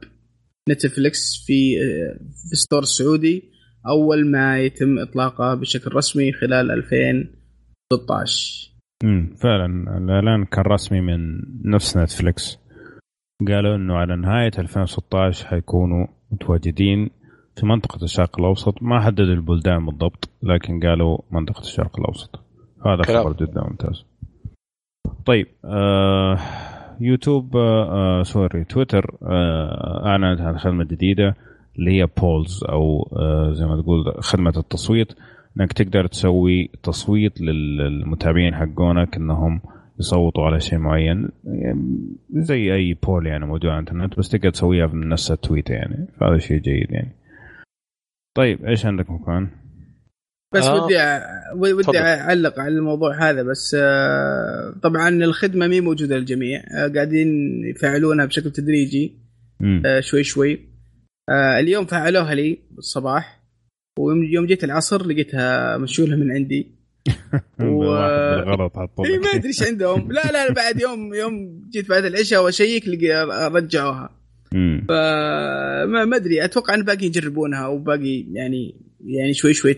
نتفليكس 0.71 1.45
في 1.47 1.81
آه، 1.83 2.19
في 2.51 2.57
store 2.57 2.83
السعودي 2.83 3.45
أول 3.87 4.31
ما 4.31 4.61
يتم 4.61 4.99
إطلاقه 4.99 5.55
بشكل 5.55 5.95
رسمي 5.95 6.33
خلال 6.33 6.71
2016 6.71 8.69
امم 9.05 9.35
فعلا. 9.35 9.99
الإعلان 9.99 10.45
كان 10.45 10.65
رسمي 10.65 11.01
من 11.01 11.43
نفس 11.65 11.97
نتفليكس 11.97 12.59
قالوا 13.49 13.77
إنه 13.77 13.95
على 13.95 14.17
نهاية 14.17 14.51
2016 14.59 15.47
حيكونوا 15.47 16.07
متواجدين. 16.31 17.11
في 17.61 17.67
منطقة 17.67 18.05
الشرق 18.05 18.39
الأوسط. 18.41 18.83
ما 18.83 19.01
حددوا 19.01 19.35
البلدان 19.35 19.87
بالضبط 19.87 20.29
لكن 20.43 20.81
قالوا 20.81 21.19
منطقة 21.31 21.61
الشرق 21.61 22.01
الأوسط. 22.01 22.41
هذا 22.87 23.03
خبر 23.03 23.33
جدا 23.33 23.65
ممتاز. 23.71 24.05
طيب 25.27 25.47
آه 25.65 26.39
يوتيوب 27.01 27.57
آه 27.57 28.23
sorry 28.23 28.65
تويتر 28.65 29.17
آه 29.23 30.07
أعلنت 30.07 30.41
عن 30.41 30.59
خدمة 30.59 30.85
جديدة 30.85 31.37
اللي 31.79 32.01
هي 32.01 32.09
polls 32.21 32.65
أو 32.69 33.09
آه 33.17 33.53
زي 33.53 33.67
ما 33.67 33.83
تقول 33.83 34.15
خدمة 34.21 34.53
التصويت. 34.57 35.13
إنك 35.61 35.73
تقدر 35.73 36.07
تسوي 36.07 36.71
تصويت 36.83 37.41
للمتابعين 37.41 38.55
حقونك 38.55 39.17
إنهم 39.17 39.61
يصوتوا 40.01 40.45
على 40.45 40.61
شيء 40.61 40.79
معين. 40.79 41.29
يعني 41.45 41.99
زي 42.31 42.75
أي 42.75 42.97
poll 43.07 43.27
يعني 43.27 43.47
موجود 43.47 43.67
على 43.67 43.81
الإنترنت 43.81 44.19
بس 44.19 44.29
تقدر 44.29 44.51
تسويها 44.51 44.87
من 44.87 45.09
نفس 45.09 45.31
التويتة 45.31 45.73
يعني. 45.73 46.07
فهذا 46.21 46.39
شيء 46.39 46.59
جيد 46.59 46.91
يعني. 46.91 47.18
طيب 48.39 48.65
إيش 48.65 48.87
عندك 48.87 49.11
مكان؟ 49.11 49.49
بس 50.55 50.65
آه. 50.65 50.85
ودي 50.85 51.75
ودي 51.75 51.83
فضل. 51.83 51.97
أعلق 51.97 52.61
على 52.61 52.75
الموضوع 52.75 53.31
هذا 53.31 53.43
بس 53.43 53.77
آه 53.81 54.75
طبعا 54.83 55.09
الخدمة 55.09 55.67
مي 55.67 55.81
موجودة 55.81 56.17
للجميع 56.17 56.61
آه 56.61 56.89
قاعدين 56.89 57.29
يفعلونها 57.65 58.27
بشكل 58.27 58.51
تدريجي 58.51 59.19
آه 59.87 60.01
شوي 60.01 60.25
شوي 60.25 60.69
اليوم 61.31 61.87
فعلوها 61.87 62.35
لي 62.35 62.59
الصباح 62.79 63.43
ويوم 63.99 64.47
جيت 64.47 64.65
العصر 64.65 65.07
لقيتها 65.07 65.77
مشوله 65.77 66.17
من 66.17 66.33
عندي 66.33 66.79
و... 67.61 67.81
بالغلط 67.81 68.77
حطوا 68.77 69.05
ما 69.07 69.31
أدري 69.35 69.49
إيش 69.49 69.63
عندهم 69.63 70.13
لا 70.13 70.33
لا 70.33 70.53
بعد 70.53 70.81
يوم 70.81 71.15
يوم 71.15 71.63
جيت 71.73 71.89
بعد 71.89 72.05
العشاء 72.05 72.45
وأشيك 72.45 72.85
رجعوها 73.53 74.18
فما 74.89 76.05
ما 76.05 76.17
أدري. 76.17 76.45
أتوقع 76.45 76.75
إن 76.75 76.83
باقي 76.83 77.07
يجربونها 77.07 77.67
وباقي 77.67 78.27
يعني 78.33 78.81
يعني 79.05 79.35
شوي 79.35 79.55
شوي 79.55 79.75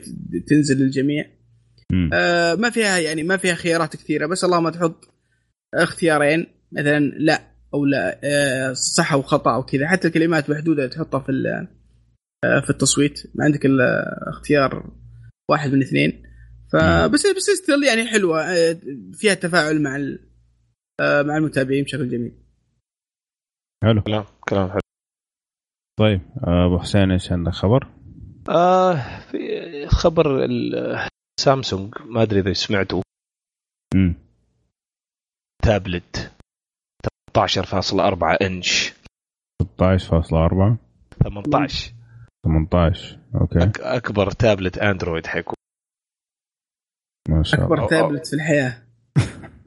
تنزل 0.46 0.78
للجميع. 0.78 1.24
آه 2.12 2.54
ما 2.54 2.70
فيها 2.70 2.98
يعني 2.98 3.22
ما 3.22 3.37
فيها 3.37 3.54
خيارات 3.54 3.96
كثيرة. 3.96 4.26
بس 4.26 4.44
اللهم 4.44 4.68
تحط 4.68 5.09
اختيارين. 5.74 6.46
مثلا 6.72 6.98
لا 6.98 7.42
أو 7.74 7.85
لا. 7.85 8.20
آه 8.24 8.72
صح 8.72 9.12
أو 9.12 9.22
خطأ 9.22 9.54
أو 9.54 9.62
كذا. 9.62 9.88
حتى 9.88 10.09
الكلمات 10.09 10.50
محدودة 10.50 10.87
تحطها 10.87 11.20
في 11.20 11.33
آه 12.44 12.61
في 12.61 12.70
التصويت. 12.70 13.22
ما 13.35 13.44
عندك 13.44 13.66
إلا 13.66 14.18
اختيار 14.28 14.90
واحد 15.50 15.72
من 15.72 15.83
اثنين. 15.83 16.22
فبس 16.72 17.26
بس 17.26 17.42
ستيل 17.42 17.85
يعني 17.85 18.06
حلوة. 18.06 18.40
آه، 18.40 18.76
فيها 19.12 19.35
تفاعل 19.35 19.83
مع 19.83 19.96
آه، 21.00 21.22
مع 21.22 21.37
المتابعين 21.37 21.85
بشكل 21.85 22.09
جميل. 22.09 22.33
حلو. 23.85 24.03
كلام 24.03 24.25
كلام 24.49 24.71
حلو. 24.71 24.81
طيب 25.99 26.21
آه، 26.47 26.66
أبو 26.66 26.79
حسين 26.79 27.11
إيش 27.11 27.33
عندك 27.33 27.53
خبر؟ 27.53 27.88
آه 28.51 29.21
في 29.21 29.38
خبر 29.87 30.47
سامسونج. 31.40 31.95
ما 32.05 32.23
أدري 32.23 32.40
إذا 32.40 32.53
سمعتوا. 32.53 33.03
امم 33.95 34.14
تابلت 35.64 36.33
13.4 37.38 38.37
إنش. 38.43 38.93
16.4 39.62 40.77
18 41.25 41.95
18 42.45 43.19
okay. 43.35 43.59
أك 43.62 43.81
أكبر 43.81 44.31
تابلت 44.31 44.79
أندرويد 44.79 45.27
حيكون. 45.27 45.55
ما 47.29 47.43
شاء 47.43 47.61
الله. 47.61 47.75
اكبر 47.75 47.88
تابلت 47.88 48.27
في 48.27 48.33
الحياة. 48.33 48.83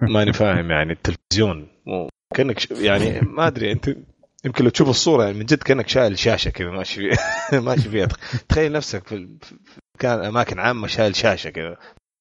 ماني 0.13 0.33
فاهم 0.33 0.71
يعني 0.71 0.93
التلفزيون 0.93 1.67
مو 1.85 2.09
كأنك 2.33 2.59
ش... 2.59 2.71
يعني 2.71 3.21
ما 3.21 3.47
أدري 3.47 3.71
أنت 3.71 3.95
يمكن 4.45 4.63
لو 4.63 4.69
تشوف 4.69 4.89
الصورة 4.89 5.23
يعني 5.23 5.37
من 5.37 5.45
جد 5.45 5.63
كأنك 5.63 5.87
شايل 5.87 6.19
شاشة 6.19 6.49
كذا 6.49 6.69
ماشي 6.69 6.95
فيها 7.01 7.59
ماشي 7.67 7.89
فيها. 7.89 8.07
تخيل 8.49 8.71
نفسك 8.71 9.07
في 9.07 9.27
كان 9.99 10.25
أماكن 10.25 10.59
عامة 10.59 10.87
شايل 10.87 11.15
شاشة 11.15 11.49
كذا. 11.49 11.77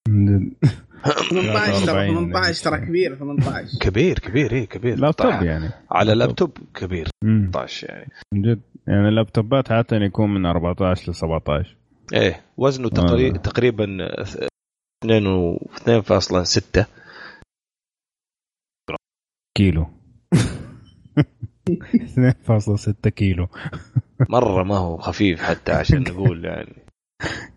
18 0.09 1.87
ترى 1.87 2.09
18 2.09 2.64
ترى 2.64 2.79
كبير 2.87 3.14
18 3.16 3.79
كبير 3.81 4.18
كبير 4.18 4.53
اي 4.53 4.66
كبير. 4.66 4.98
لابتوب 4.98 5.42
يعني. 5.42 5.70
على 5.90 6.14
لابتوب 6.14 6.59
كبير. 6.75 7.09
مم. 7.25 7.51
18 7.53 7.88
يعني. 7.88 8.11
من 8.35 8.42
جد. 8.42 8.61
يعني 8.88 9.09
اللابتوبات 9.09 9.72
عادة 9.72 9.96
يكون 9.96 10.35
من 10.35 10.46
14 10.46 11.11
ل 11.11 11.14
17 11.14 11.77
إيه 12.14 12.42
وزنه 12.57 12.88
تقريبا 12.88 13.37
آه. 13.38 13.42
تقريبا 13.42 13.85
2 15.05 15.27
و 15.27 15.59
2.6 15.77 16.85
كيلو. 19.59 19.87
2.6 20.33 23.09
كيلو. 23.09 23.49
مرة 24.29 24.62
ما 24.62 24.79
هو 24.79 24.97
خفيف 24.97 25.42
حتى 25.42 25.73
عشان 25.73 26.01
نقول 26.01 26.45
يعني. 26.45 26.83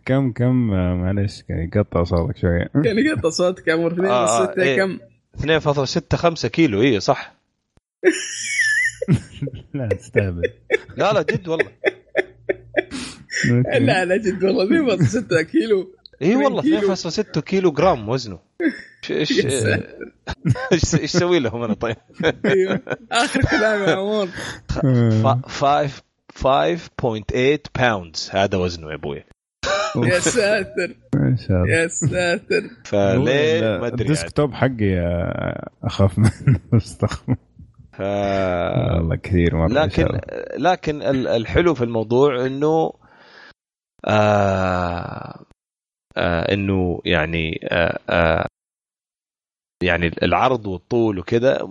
كم 0.05 0.31
كم 0.31 0.73
آه، 0.73 0.95
معلش 0.95 1.43
يعني 1.49 1.71
قطع 1.75 2.03
صوتك 2.03 2.37
شوية. 2.37 2.69
يعني 2.75 3.11
قطع 3.11 3.29
صوتك 3.29 3.69
عمر 3.69 3.91
2 3.91 4.05
آه، 4.05 4.51
6 4.51 4.61
إيه. 4.61 4.77
كم؟ 4.77 4.99
2.65 5.37 6.47
كيلو 6.47 6.81
اي 6.81 6.99
صح. 6.99 7.35
لا 9.73 9.87
تستهبل. 9.87 10.51
لا 10.97 11.13
لا 11.13 11.21
جد 11.21 11.47
والله. 11.47 11.71
لا 13.79 14.05
لا 14.05 14.17
جد 14.17 14.43
والله 14.43 14.93
2 14.93 15.07
6 15.07 15.41
كيلو. 15.41 15.95
اي 16.21 16.35
والله 16.35 16.61
كيلو. 16.61 16.95
2.6 16.95 17.39
كيلو 17.39 17.71
جرام 17.71 18.09
وزنه 18.09 18.39
إيش 18.61 19.11
إيش. 19.11 19.31
إيش 19.45 20.95
إيش 20.95 20.95
أسوي 20.95 21.39
لهم 21.39 21.63
أنا 21.63 21.73
طيب؟ 21.73 21.95
أيوه 22.45 22.81
آخر 23.11 23.41
كلام 23.41 23.83
يا 23.89 23.95
عمر 23.95 24.27
ف- 25.23 25.63
five- 25.63 26.01
5.8 26.35 27.59
pounds 27.79 28.29
هذا 28.33 28.57
وزنه 28.57 28.89
يا 28.89 28.95
أبوي 28.95 29.23
يا 30.03 30.19
ساتر 30.19 30.95
ما 31.15 31.35
شاء 31.47 31.57
الله 31.63 31.73
يا 31.75 31.87
ساتر 31.87 32.61
فليه 32.85 33.61
ما 33.61 33.87
أدري 33.87 34.01
ال 34.01 34.05
desk 34.05 34.21
يعني. 34.21 34.33
top 34.33 34.53
حقي 34.53 34.95
أخاف 35.83 36.19
منه 36.19 36.31
استغفر 36.73 37.35
ف... 37.93 38.01
والله 38.01 39.15
كثير 39.15 39.55
مره 39.55 39.67
لكن. 39.67 40.07
لكن 40.57 41.01
ال- 41.01 41.27
الحلو 41.27 41.73
في 41.73 41.83
الموضوع 41.83 42.45
إنه 42.45 42.91
آه 44.05 45.45
إنه 46.17 47.01
يعني 47.05 47.59
آه 47.63 47.99
آه 48.09 48.47
يعني 49.83 50.11
العرض 50.23 50.67
والطول 50.67 51.19
وكذا 51.19 51.67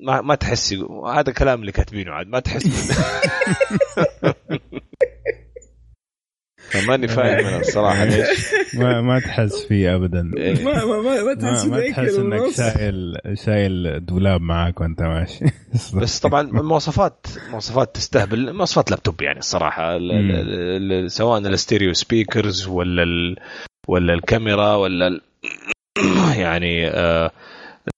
ما 0.00 0.20
ما 0.20 0.34
تحس 0.34 0.72
هذا 1.14 1.32
كلام 1.32 1.60
اللي 1.60 1.72
كاتبينه 1.72 2.12
عاد 2.12 2.26
ما 2.26 2.40
تحس. 2.40 2.92
فماني 6.70 7.08
فاهم 7.08 7.46
أنا 7.46 7.60
الصراحه 7.60 8.04
ليش. 8.04 8.54
ما 8.74 9.00
ما 9.00 9.18
تحس 9.18 9.66
فيه 9.66 9.94
ابدا. 9.94 10.30
إيه. 10.36 10.64
ما 10.64 10.84
ما 10.84 11.00
ما, 11.00 11.22
ما 11.22 11.34
تحس 11.34 11.64
ما, 11.64 11.76
ما 11.76 11.90
تحس 11.90 12.14
إنك. 12.14 12.50
شايل 12.56 13.14
شايل 13.34 14.04
دولاب 14.04 14.40
معاك 14.40 14.80
وأنت 14.80 15.02
ماشي. 15.02 15.44
بس 16.00 16.20
طبعا 16.20 16.42
مواصفات 16.42 17.26
مواصفات 17.50 17.94
تستهبل 17.94 18.52
مواصفات 18.52 18.90
لابتوب 18.90 19.22
يعني 19.22 19.38
الصراحة. 19.38 19.98
سواء 21.06 21.38
ال 21.38 21.46
stereo 21.46 21.92
speakers 21.92 22.66
ولا 22.66 23.02
ال 23.02 23.36
ولا 23.88 24.14
الكاميرا 24.14 24.74
ولا 24.74 25.06
ال 25.06 25.20
يعني 26.44 26.88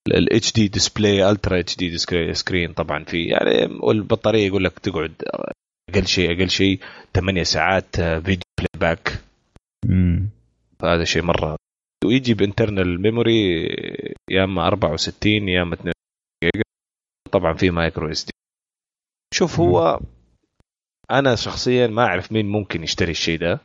ال 0.08 0.23
HD 0.23 0.52
display 0.52 1.30
ultra 1.30 1.60
HD 1.60 1.76
screen 1.76 2.72
طبعا 2.72 3.04
في 3.04 3.24
يعني 3.24 3.78
والبطارية 3.80 4.46
يقول 4.46 4.64
لك 4.64 4.78
تقعد 4.78 5.14
أقل 5.90 6.06
شيء 6.06 6.32
أقل 6.32 6.50
شيء 6.50 6.80
8 7.14 7.42
ساعات 7.42 7.96
video 7.96 8.42
playback. 8.58 9.20
فهذا 10.78 11.04
شيء 11.04 11.22
مرة. 11.22 11.56
ويجي 12.04 12.34
ب 12.34 12.42
internal 12.42 13.02
memory 13.02 13.66
يا 14.30 14.44
إما 14.44 14.66
64 14.66 15.48
يا 15.48 15.62
إما 15.62 15.74
2 15.74 15.92
جيجا. 16.44 16.62
طبعا 17.32 17.54
في 17.54 17.70
micro 17.70 18.10
SD 18.10 18.30
شوف 19.34 19.60
هو 19.60 20.00
أنا 21.10 21.34
شخصيا 21.36 21.86
ما 21.86 22.02
أعرف 22.02 22.32
مين 22.32 22.46
ممكن 22.46 22.82
يشتري 22.82 23.10
الشيء 23.10 23.38
ده. 23.38 23.60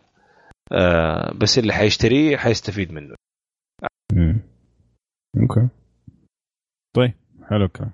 آه 0.72 1.34
بس 1.34 1.60
اللي 1.60 1.74
حيشتريه 1.74 2.38
حيستفيد 2.38 2.92
منه 2.92 3.16
مم. 4.14 4.40
okay 5.42 5.68
طيب 6.96 7.14
حلو 7.50 7.66
الكلام 7.66 7.92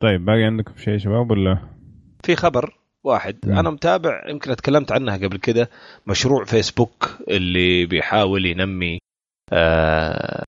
طيب 0.00 0.24
باقي 0.24 0.44
عندكم 0.44 0.76
شيء 0.76 0.92
يا 0.92 0.98
شباب 0.98 1.30
ولا 1.30 1.68
في 2.24 2.36
خبر 2.36 2.78
واحد 3.04 3.38
مم. 3.46 3.58
أنا 3.58 3.70
متابع 3.70 4.28
يمكن 4.28 4.50
اتكلمت 4.50 4.92
عنها 4.92 5.16
قبل 5.16 5.36
كده 5.36 5.70
مشروع 6.06 6.44
فيسبوك 6.44 7.18
اللي 7.28 7.86
بيحاول 7.86 8.46
ينمي 8.46 8.98
آه 9.52 10.44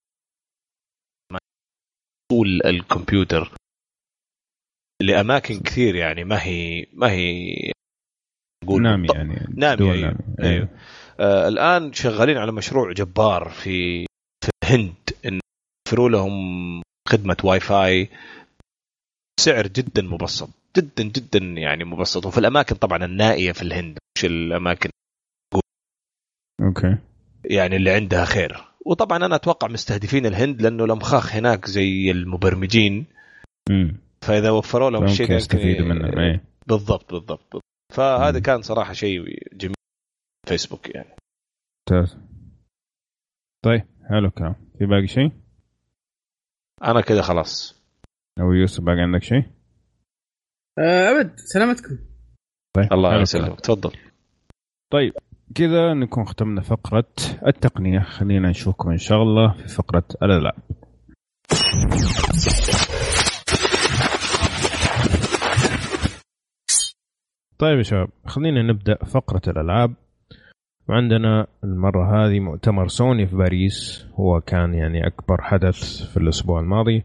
طول 2.30 2.60
الكمبيوتر 2.64 3.54
لأماكن 5.02 5.60
كثير 5.60 5.94
يعني 5.94 6.24
ما 6.24 6.42
هي 6.42 6.86
ما 6.92 7.10
هي 7.10 7.54
نقول 8.64 8.82
نامي 8.82 9.06
بالضبط. 9.06 9.16
يعني 9.16 9.54
نامي 9.56 9.76
دول 9.76 9.94
أيوه. 9.96 10.18
نامي. 10.38 10.50
أيوه. 10.54 10.68
آه 11.20 11.48
الآن 11.48 11.92
شغالين 11.92 12.36
على 12.38 12.52
مشروع 12.52 12.92
جبار 12.92 13.48
في 13.48 14.06
في 14.44 14.50
الهند 14.64 14.94
إن 15.26 15.40
يوفروا 15.88 16.08
لهم 16.08 16.82
خدمة 17.08 17.36
واي 17.44 17.60
فاي 17.60 18.08
سعر 19.40 19.66
جدا 19.66 20.02
مبسط 20.02 20.48
جدا 20.76 21.04
جدا 21.04 21.38
يعني 21.38 21.84
مبسط. 21.84 22.26
وفي 22.26 22.38
الأماكن 22.38 22.76
طبعا 22.76 23.04
النائية 23.04 23.52
في 23.52 23.62
الهند 23.62 23.98
مش 24.18 24.24
الأماكن 24.24 24.90
أوكي. 26.62 26.96
يعني 27.44 27.76
اللي 27.76 27.90
عندها 27.90 28.24
خير. 28.24 28.64
وطبعا 28.86 29.26
أنا 29.26 29.34
أتوقع 29.34 29.68
مستهدفين 29.68 30.26
الهند 30.26 30.62
لأنه 30.62 30.84
الأمخاخ 30.84 31.34
هناك 31.36 31.66
زي 31.66 32.10
المبرمجين. 32.10 33.06
امم 33.70 33.96
فإذا 34.22 34.50
وفروا 34.50 34.90
لهم 34.90 35.04
ممكن 35.04 35.26
ده 35.26 35.34
يستفيدوا 35.34 35.86
منه 35.86 36.40
بالضبط 36.66 37.12
بالضبط, 37.12 37.40
بالضبط. 37.52 37.62
فهذا 37.94 38.36
مم. 38.36 38.42
كان 38.42 38.62
صراحة 38.62 38.92
شيء 38.92 39.20
جميل. 39.52 39.74
فيسبوك 40.50 40.94
يعني. 40.94 41.16
ممتاز. 41.90 42.18
طيب 43.64 43.82
حلو 44.08 44.26
الكلام. 44.26 44.54
في 44.78 44.86
باقي 44.86 45.06
شيء؟ 45.06 45.32
أنا 46.84 47.00
كده 47.00 47.22
خلاص. 47.22 47.82
أو 48.40 48.52
يوسف 48.52 48.84
باقي 48.84 49.00
عندك 49.00 49.22
شيء؟ 49.22 49.44
آه، 50.78 51.10
أبد 51.10 51.36
سلامتكم. 51.36 51.98
طيب 52.76 52.92
الله 52.92 53.20
يسلمك. 53.20 53.60
تفضل. 53.60 53.92
طيب 54.92 55.12
كذا 55.54 55.94
نكون 55.94 56.24
ختمنا 56.24 56.60
فقرة 56.60 57.12
التقنية. 57.46 58.00
خلينا 58.00 58.50
نشوفكم 58.50 58.90
إن 58.90 58.98
شاء 58.98 59.22
الله 59.22 59.52
في 59.52 59.68
فقرة 59.68 60.04
الألعاب. 60.22 60.62
طيب 67.58 67.78
يا 67.78 67.82
شباب 67.82 68.08
خلينا 68.26 68.62
نبدأ 68.62 69.04
فقرة 69.04 69.42
الألعاب. 69.48 69.94
وعندنا 70.90 71.46
المرة 71.64 72.26
هذه 72.26 72.40
مؤتمر 72.40 72.88
سوني 72.88 73.26
في 73.26 73.36
باريس. 73.36 74.06
هو 74.14 74.40
كان 74.40 74.74
يعني 74.74 75.06
أكبر 75.06 75.42
حدث 75.42 76.02
في 76.10 76.16
الأسبوع 76.16 76.60
الماضي. 76.60 77.04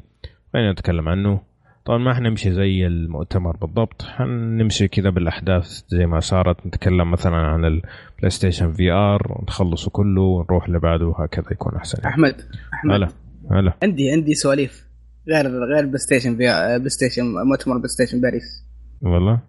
خلينا 0.54 0.71
نتكلم 0.71 1.10
عنه. 1.10 1.41
طبعا 1.86 1.98
ما 1.98 2.13
حنمشي 2.13 2.52
زي 2.52 2.88
المؤتمر 2.88 3.58
بالضبط. 3.58 4.02
حنمشي 4.02 4.88
كذا 4.88 5.10
بالأحداث 5.10 5.84
زي 5.88 6.06
ما 6.06 6.19
صارت. 6.19 6.67
نتكلم 6.67 7.12
مثلا 7.12 7.36
عن 7.36 7.65
البلاي 7.65 8.30
ستيشن 8.30 8.71
في 8.74 8.91
ار 8.91 9.38
ونخلصه 9.39 9.91
كله 9.91 10.21
ونروح 10.21 10.65
اللي 10.65 10.80
بعده 10.80 11.06
وهكذا 11.06 11.45
يكون 11.52 11.76
أحسن. 11.76 12.04
أحمد 12.04 12.41
أحمد. 12.74 12.91
هلا 12.91 13.10
هلا. 13.52 13.74
عندي 13.84 14.12
عندي 14.12 14.34
سواليف. 14.34 14.86
غير 15.30 15.48
غير 15.48 15.86
بلاي 15.86 15.98
ستيشن 15.98 16.32
في 16.32 16.43
بلاي 16.78 16.89
ستيشن 16.89 17.24
مؤتمر 17.50 17.78
بلاي 17.78 17.88
ستيشن 17.88 18.21
باريس. 18.21 18.65
والله؟ 19.02 19.41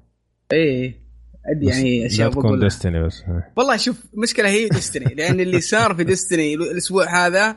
إيه. 0.53 1.06
عندي 1.49 1.67
يعني 1.67 2.07
أشياء 2.07 2.29
لا 2.29 2.35
تكون 2.35 2.61
Destiny 2.61 3.07
بس. 3.07 3.23
والله 3.57 3.77
شوف 3.77 4.03
مشكلة 4.15 4.49
هي 4.49 4.69
Destiny 4.69 5.15
لأن 5.15 5.41
اللي 5.41 5.61
صار 5.61 5.95
في 5.95 6.05
Destiny 6.05 6.55
الأسبوع 6.55 7.27
هذا 7.27 7.57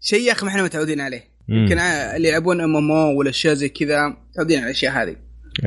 شيء 0.00 0.20
يا 0.20 0.32
أخي 0.32 0.46
ما 0.46 0.52
إحنا 0.52 0.62
متعودين 0.62 1.00
عليه. 1.00 1.24
يمكن 1.48 1.78
اللي 1.78 2.28
يلعبون 2.28 2.60
MMO 2.60 3.18
ولا 3.18 3.30
اشياء 3.30 3.54
زي 3.54 3.68
كذا 3.68 4.08
متعودين 4.30 4.58
على 4.58 4.66
الأشياء 4.66 4.92
هذه. 4.92 5.16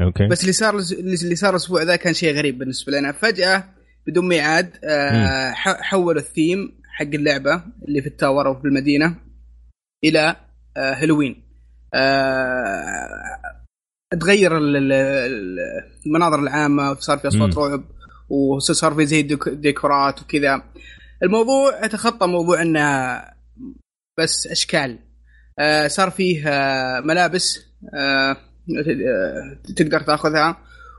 okay. 0.01 0.27
بس 0.27 0.41
اللي 0.41 0.53
صار 0.53 0.79
اللي 0.99 1.35
صار 1.35 1.49
الأسبوع 1.49 1.83
ذا 1.83 1.95
كان 1.95 2.13
شيء 2.13 2.35
غريب 2.35 2.57
بالنسبة 2.57 2.91
لنا. 2.91 3.11
فجأة 3.11 3.63
بدون 4.07 4.27
ميعاد 4.27 4.69
آه 4.83 5.51
حولوا 5.55 6.19
الثيم 6.21 6.71
حق 6.87 7.05
اللعبة 7.13 7.63
اللي 7.87 8.01
في 8.01 8.07
ال 8.07 8.14
tower 8.14 8.47
أو 8.47 8.61
في 8.61 8.65
المدينة 8.65 9.15
إلى 10.03 10.35
هالوين 10.77 11.43
آه 11.93 13.62
تغير 14.19 14.57
المناظر 16.05 16.39
العامة 16.39 16.91
وصار 16.91 17.17
في 17.17 17.27
اصوات 17.27 17.57
رعب 17.57 17.83
وصار 18.29 18.93
في 18.93 19.05
زي 19.05 19.21
ديكورات 19.47 20.21
وكذا. 20.21 20.63
الموضوع 21.23 21.85
يتخطى 21.85 22.27
موضوع 22.27 22.61
إنه 22.61 23.21
بس 24.19 24.47
أشكال. 24.47 24.99
آه 25.59 25.87
صار 25.87 26.09
فيه 26.09 26.47
آه 26.47 26.99
ملابس 26.99 27.59
آه 27.93 28.37
تقدر 29.75 29.99
تأخذها. 29.99 30.57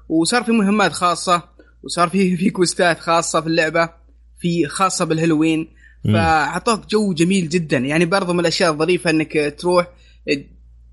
وصار 0.09 0.45
في 0.45 0.53
مهمات 0.53 0.93
خاصة 0.93 1.43
وصار 1.83 2.09
في 2.09 2.37
في 2.37 2.51
كوستات 2.51 2.99
خاصة 2.99 3.41
في 3.41 3.47
اللعبة 3.47 3.91
في 4.39 4.67
خاصة 4.67 5.05
بالهالوين. 5.05 5.69
فأعطوك 6.05 6.87
جو 6.87 7.13
جميل 7.15 7.49
جدا. 7.49 7.79
يعني 7.79 8.05
برضو 8.05 8.33
من 8.33 8.41
الأشياء 8.41 8.73
الظريفة 8.73 9.11
إنك 9.11 9.55
تروح 9.59 9.89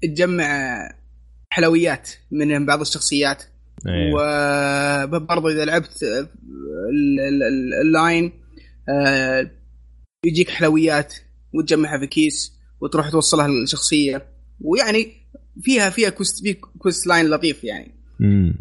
تجمع 0.04 0.80
حلويات 1.52 2.10
من 2.32 2.66
بعض 2.66 2.82
الشخصيات. 2.82 3.44
أيه. 3.88 4.14
وبرضه 4.14 5.52
إذا 5.52 5.66
لعبت 5.66 6.04
اللاين 7.82 8.32
آه، 8.90 9.52
يجيك 10.26 10.50
حلويات 10.50 11.14
وتجمعها 11.54 12.00
في 12.00 12.08
كيس 12.08 12.54
وتروح 12.82 13.10
توصلها 13.10 13.48
للشخصية. 13.48 14.26
ويعني 14.62 15.12
فيها 15.62 15.90
فيها 15.90 16.10
quest 16.10 16.44
في 16.44 16.54
quest 16.54 17.08
line 17.08 17.30
لطيف 17.30 17.64
يعني. 17.64 17.92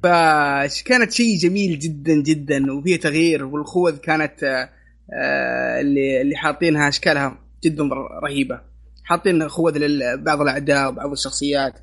فكانت 0.02 1.12
شيء 1.12 1.38
جميل 1.38 1.78
جدا 1.78 2.14
جدا 2.14 2.72
وفيها 2.72 2.96
تغيير. 2.96 3.44
والخوذ 3.44 3.96
كانت 3.96 4.44
آه، 4.44 5.80
اللي 5.80 6.20
اللي 6.20 6.36
حاطينها 6.36 6.88
أشكالها 6.88 7.38
جدا 7.64 7.84
رهيبة. 8.22 8.60
حاطين 9.04 9.48
خوذ 9.48 9.78
لبعض 9.78 10.40
الأعداء 10.40 10.88
وبعض 10.88 11.12
الشخصيات. 11.12 11.74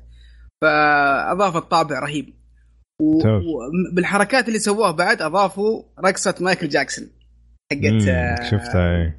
فاضافت 0.62 1.70
طابع 1.70 1.98
رهيب. 1.98 2.34
وبالحركات 3.02 4.48
اللي 4.48 4.58
سووها 4.58 4.90
بعد 4.90 5.22
أضافوا 5.22 5.82
رقصة 6.04 6.34
مايكل 6.40 6.68
جاكسون 6.68 7.08
حقت 7.72 8.08
آه، 8.08 8.50
شفتها 8.50 8.96
اي 8.96 9.12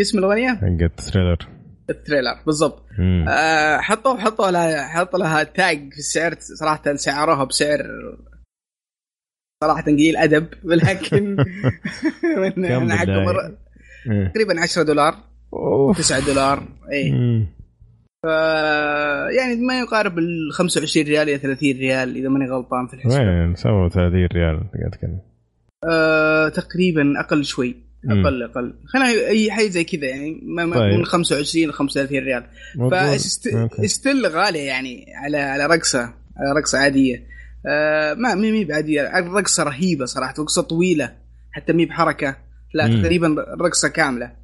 اسم 0.00 0.18
الأغنية؟ 0.18 0.50
حقت 0.50 1.00
Thriller 1.00 1.48
ال 1.90 1.96
Thriller 1.96 2.42
بالضبط. 2.46 2.82
آه 3.28 3.76
حطوا 3.76 4.16
حطوا 4.16 4.50
لها 4.50 4.88
حطوا 4.88 5.18
لها 5.18 5.42
tag 5.42 5.92
في 5.92 5.98
السعر 5.98 6.34
صراحة 6.38 6.94
سعروها 6.94 7.44
بسعر 7.44 7.80
صراحة 9.64 9.82
قليل 9.82 10.16
أدب 10.16 10.46
ولكن 10.64 11.36
من 12.56 12.92
حقهم 12.92 13.56
إيه. 14.10 14.28
تقريبا 14.28 14.60
10 14.60 14.82
دولار 14.82 15.16
9 15.96 16.26
دولار 16.26 16.68
اي 16.92 17.12
ف 18.24 18.26
يعني 19.36 19.56
ما 19.56 19.80
يقارب 19.80 20.18
ال 20.18 20.52
25 20.52 21.06
ريال 21.06 21.28
إلى 21.28 21.38
30 21.38 21.72
ريال 21.72 22.16
إذا 22.16 22.28
ماني 22.28 22.50
غلطان 22.50 22.86
في 22.86 22.94
الحساب. 22.94 23.26
وين 23.26 23.54
سووا 23.54 23.88
30 23.88 24.12
ريال؟ 24.12 24.56
قاعد 24.56 25.20
آه 25.90 26.48
تقريبا 26.48 27.20
أقل 27.20 27.44
شوي. 27.44 27.76
أقل 28.04 28.42
أقل. 28.42 28.74
خلينا 28.86 29.08
أي 29.08 29.50
حاجة 29.50 29.68
زي 29.68 29.84
كذا 29.84 30.06
يعني 30.06 30.40
طيب. 30.74 30.98
من 30.98 31.04
25 31.04 31.68
ل 31.68 31.72
35 31.72 32.18
ريال. 32.18 32.44
فا 32.90 33.13
still 33.13 34.26
غالية 34.26 34.66
يعني 34.66 35.06
على 35.24 35.38
على 35.38 35.66
رقصة 35.66 36.00
على 36.36 36.60
رقصة 36.60 36.78
عادية. 36.78 37.26
آه 37.66 38.14
ما 38.14 38.34
مي 38.34 38.64
بعادية. 38.64 39.18
الرقصة 39.18 39.62
رهيبة 39.62 40.04
صراحة 40.04 40.34
رقصة 40.38 40.62
طويلة 40.62 41.12
حتى 41.52 41.72
مي 41.72 41.86
بحركة 41.86 42.36
لا 42.74 42.86
مم. 42.86 43.02
تقريبا 43.02 43.36
رقصة 43.60 43.88
كاملة. 43.88 44.43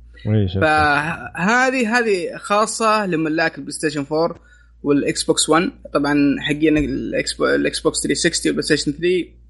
فهذه 0.61 1.99
هذه 1.99 2.37
خاصة 2.37 3.07
لملاك 3.07 3.59
البلاي 3.59 3.73
ستيشن 3.73 4.07
4 4.13 4.41
والاكس 4.83 5.23
بوكس 5.23 5.49
1 5.49 5.71
طبعا 5.95 6.37
حقين 6.41 6.79
الاكس 6.79 7.35
بوكس 7.83 8.03
360 8.03 8.51
والبلاي 8.51 8.63
ستيشن 8.63 8.93
3 8.93 9.41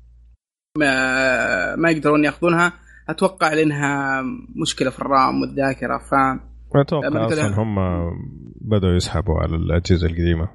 ما, 0.79 1.77
ما 1.77 1.91
يقدرون 1.91 2.25
يأخذونها. 2.25 2.73
أتوقع 3.09 3.55
لأنها 3.55 4.23
مشكلة 4.63 4.91
في 4.91 4.99
الرام 4.99 5.41
والذاكرة 5.41 5.99
ف 5.99 6.15
أتوقع 6.77 7.27
أصلا 7.27 7.63
هم 7.63 7.77
بدأوا 8.61 8.97
يسحبوا 8.97 9.35
على 9.35 9.57
الأجهزة 9.57 10.07
القديمة. 10.07 10.49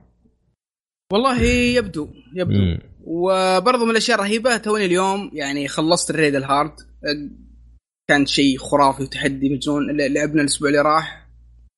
والله 1.13 1.41
يبدو 1.41 2.09
يبدو. 2.35 2.59
مم. 2.59 2.79
وبرضه 3.03 3.85
من 3.85 3.91
الأشياء 3.91 4.17
الرهيبة 4.17 4.57
توني 4.57 4.85
اليوم 4.85 5.31
يعني 5.33 5.67
خلصت 5.67 6.09
ال 6.09 6.15
raid 6.15 6.35
ال 6.35 6.43
hard 6.43 6.71
كان 8.07 8.25
شيء 8.25 8.57
خرافي 8.57 9.03
وتحدي 9.03 9.49
مجنون 9.49 9.97
لعبنا 9.97 10.41
الأسبوع 10.41 10.69
اللي 10.69 10.81
راح. 10.81 11.27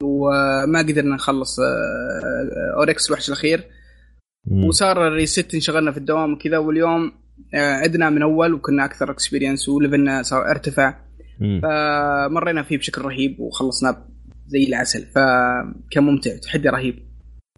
وما 0.04 0.80
قدرنا 0.80 1.16
نخلص 1.16 1.60
Oryx 2.78 3.06
آه، 3.06 3.08
الوحش 3.08 3.28
الأخير. 3.28 3.64
وصار 4.52 5.08
ال 5.08 5.16
reset 5.16 5.54
انشغلنا 5.54 5.92
في 5.92 5.98
الدوام 5.98 6.34
وكذا 6.34 6.58
واليوم 6.58 7.12
آه، 7.54 7.74
عدنا 7.74 8.10
من 8.10 8.22
أول 8.22 8.54
وكنا 8.54 8.86
أكثر 8.86 9.12
experience 9.12 9.70
و 9.70 9.78
level 9.78 10.16
نا 10.16 10.24
صار 10.24 10.50
ارتفع. 10.50 10.96
فمرينا 11.40 12.64
فيه 12.64 12.78
بشكل 12.78 13.02
رهيب 13.02 13.40
وخلصناه 13.40 14.08
زي 14.48 14.64
العسل. 14.64 15.06
فكان 15.06 16.04
ممتع 16.04 16.38
تحدي 16.38 16.70
رهيب. 16.70 17.08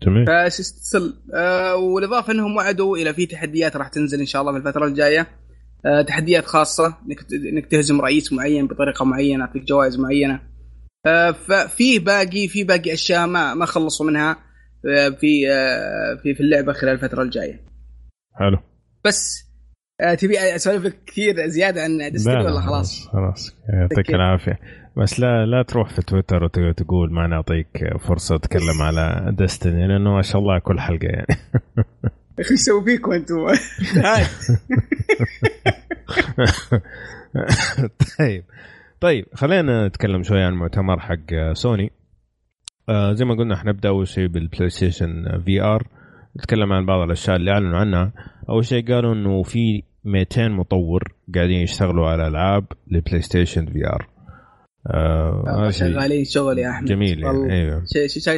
جميل. 0.03 0.25
فسل 0.27 1.13
آه 1.33 1.75
والإضافة 1.75 2.33
إنهم 2.33 2.55
وعدوا 2.55 2.97
إلى 2.97 3.13
في 3.13 3.25
تحديات 3.25 3.75
راح 3.77 3.87
تنزل 3.87 4.19
إن 4.19 4.25
شاء 4.25 4.41
الله 4.41 4.51
في 4.51 4.57
الفترة 4.57 4.85
الجاية. 4.85 5.19
آه 5.19 5.38
تحديات 6.07 6.45
خاصة 6.45 6.97
إنك 7.07 7.19
إنك 7.53 7.65
تهزم 7.65 8.01
رئيس 8.01 8.33
معين 8.33 8.67
بطريقة 8.67 9.05
معينة 9.05 9.47
في 9.47 9.59
جوائز 9.59 9.99
معينة. 9.99 10.39
آه 11.05 11.31
ففي 11.31 11.99
باقي 11.99 12.47
في 12.47 12.63
باقي 12.63 12.93
أشياء 12.93 13.27
ما 13.27 13.53
ما 13.53 13.65
خلصوا 13.65 14.05
منها 14.05 14.37
آه 14.85 15.09
في 15.09 15.51
آه 15.51 16.15
في 16.23 16.33
في 16.35 16.39
اللعبة 16.39 16.73
خلال 16.73 16.93
الفترة 16.93 17.23
الجاية. 17.23 17.65
حلو. 18.39 18.57
بس 19.05 19.49
آه 20.01 20.13
تبي 20.13 20.55
أسولف 20.55 20.85
لك 20.85 21.03
كثير 21.07 21.47
زيادة 21.47 21.81
عن 21.81 22.11
ديستني 22.11 22.35
ولا 22.35 22.61
خلاص؟ 22.61 23.07
خلاص؟ 23.07 23.55
يعطيك 23.73 24.09
العافية. 24.09 24.59
بس 24.97 25.19
لا 25.19 25.45
لا 25.45 25.63
تروح 25.63 25.89
في 25.89 26.01
تويتر 26.01 26.43
وتقول 26.43 27.13
ما 27.13 27.27
نعطيك 27.27 27.97
فرصة 27.99 28.37
تتكلم 28.37 28.81
على 28.81 29.35
ديستني 29.37 29.87
لأنه 29.87 30.13
ما 30.15 30.21
شاء 30.21 30.41
الله 30.41 30.59
كل 30.59 30.79
حلقة 30.79 31.07
يعني. 31.07 31.25
إيش 32.39 32.51
يسوي 32.51 32.83
فيكم 32.85 33.11
أنتم؟ 33.11 33.47
طيب. 38.19 38.43
طيب 39.01 39.25
خلينا 39.33 39.87
نتكلم 39.87 40.23
شوي 40.23 40.43
عن 40.43 40.53
المؤتمر 40.53 40.99
حق 40.99 41.53
سوني. 41.53 41.91
آه 42.89 43.13
زي 43.13 43.25
ما 43.25 43.35
قلنا 43.35 43.55
حنبدا 43.55 43.89
أول 43.89 44.07
شيء 44.07 44.27
بالبلاي 44.27 44.69
ستيشن 44.69 45.41
VR 45.45 45.87
نتكلم 46.39 46.73
عن 46.73 46.85
بعض 46.85 47.01
الأشياء 47.01 47.35
اللي 47.35 47.51
أعلنوا 47.51 47.77
عنها. 47.79 48.13
أول 48.49 48.65
شيء 48.65 48.93
قالوا 48.93 49.13
إنه 49.13 49.43
في 49.43 49.83
200 50.05 50.47
مطور 50.47 51.13
قاعدين 51.35 51.61
يشتغلوا 51.61 52.07
على 52.07 52.27
ألعاب 52.27 52.65
لبلاي 52.91 53.21
ستيشن 53.21 53.65
VR 53.65 54.09
آه 54.87 55.69
شغالين 55.69 56.25
شغل 56.25 56.59
يا 56.59 56.69
أحمد. 56.69 56.87
جميل 56.87 57.23
يعني 57.23 57.53
أيوه. 57.53 57.83
شيء 57.93 58.07
شيء 58.07 58.37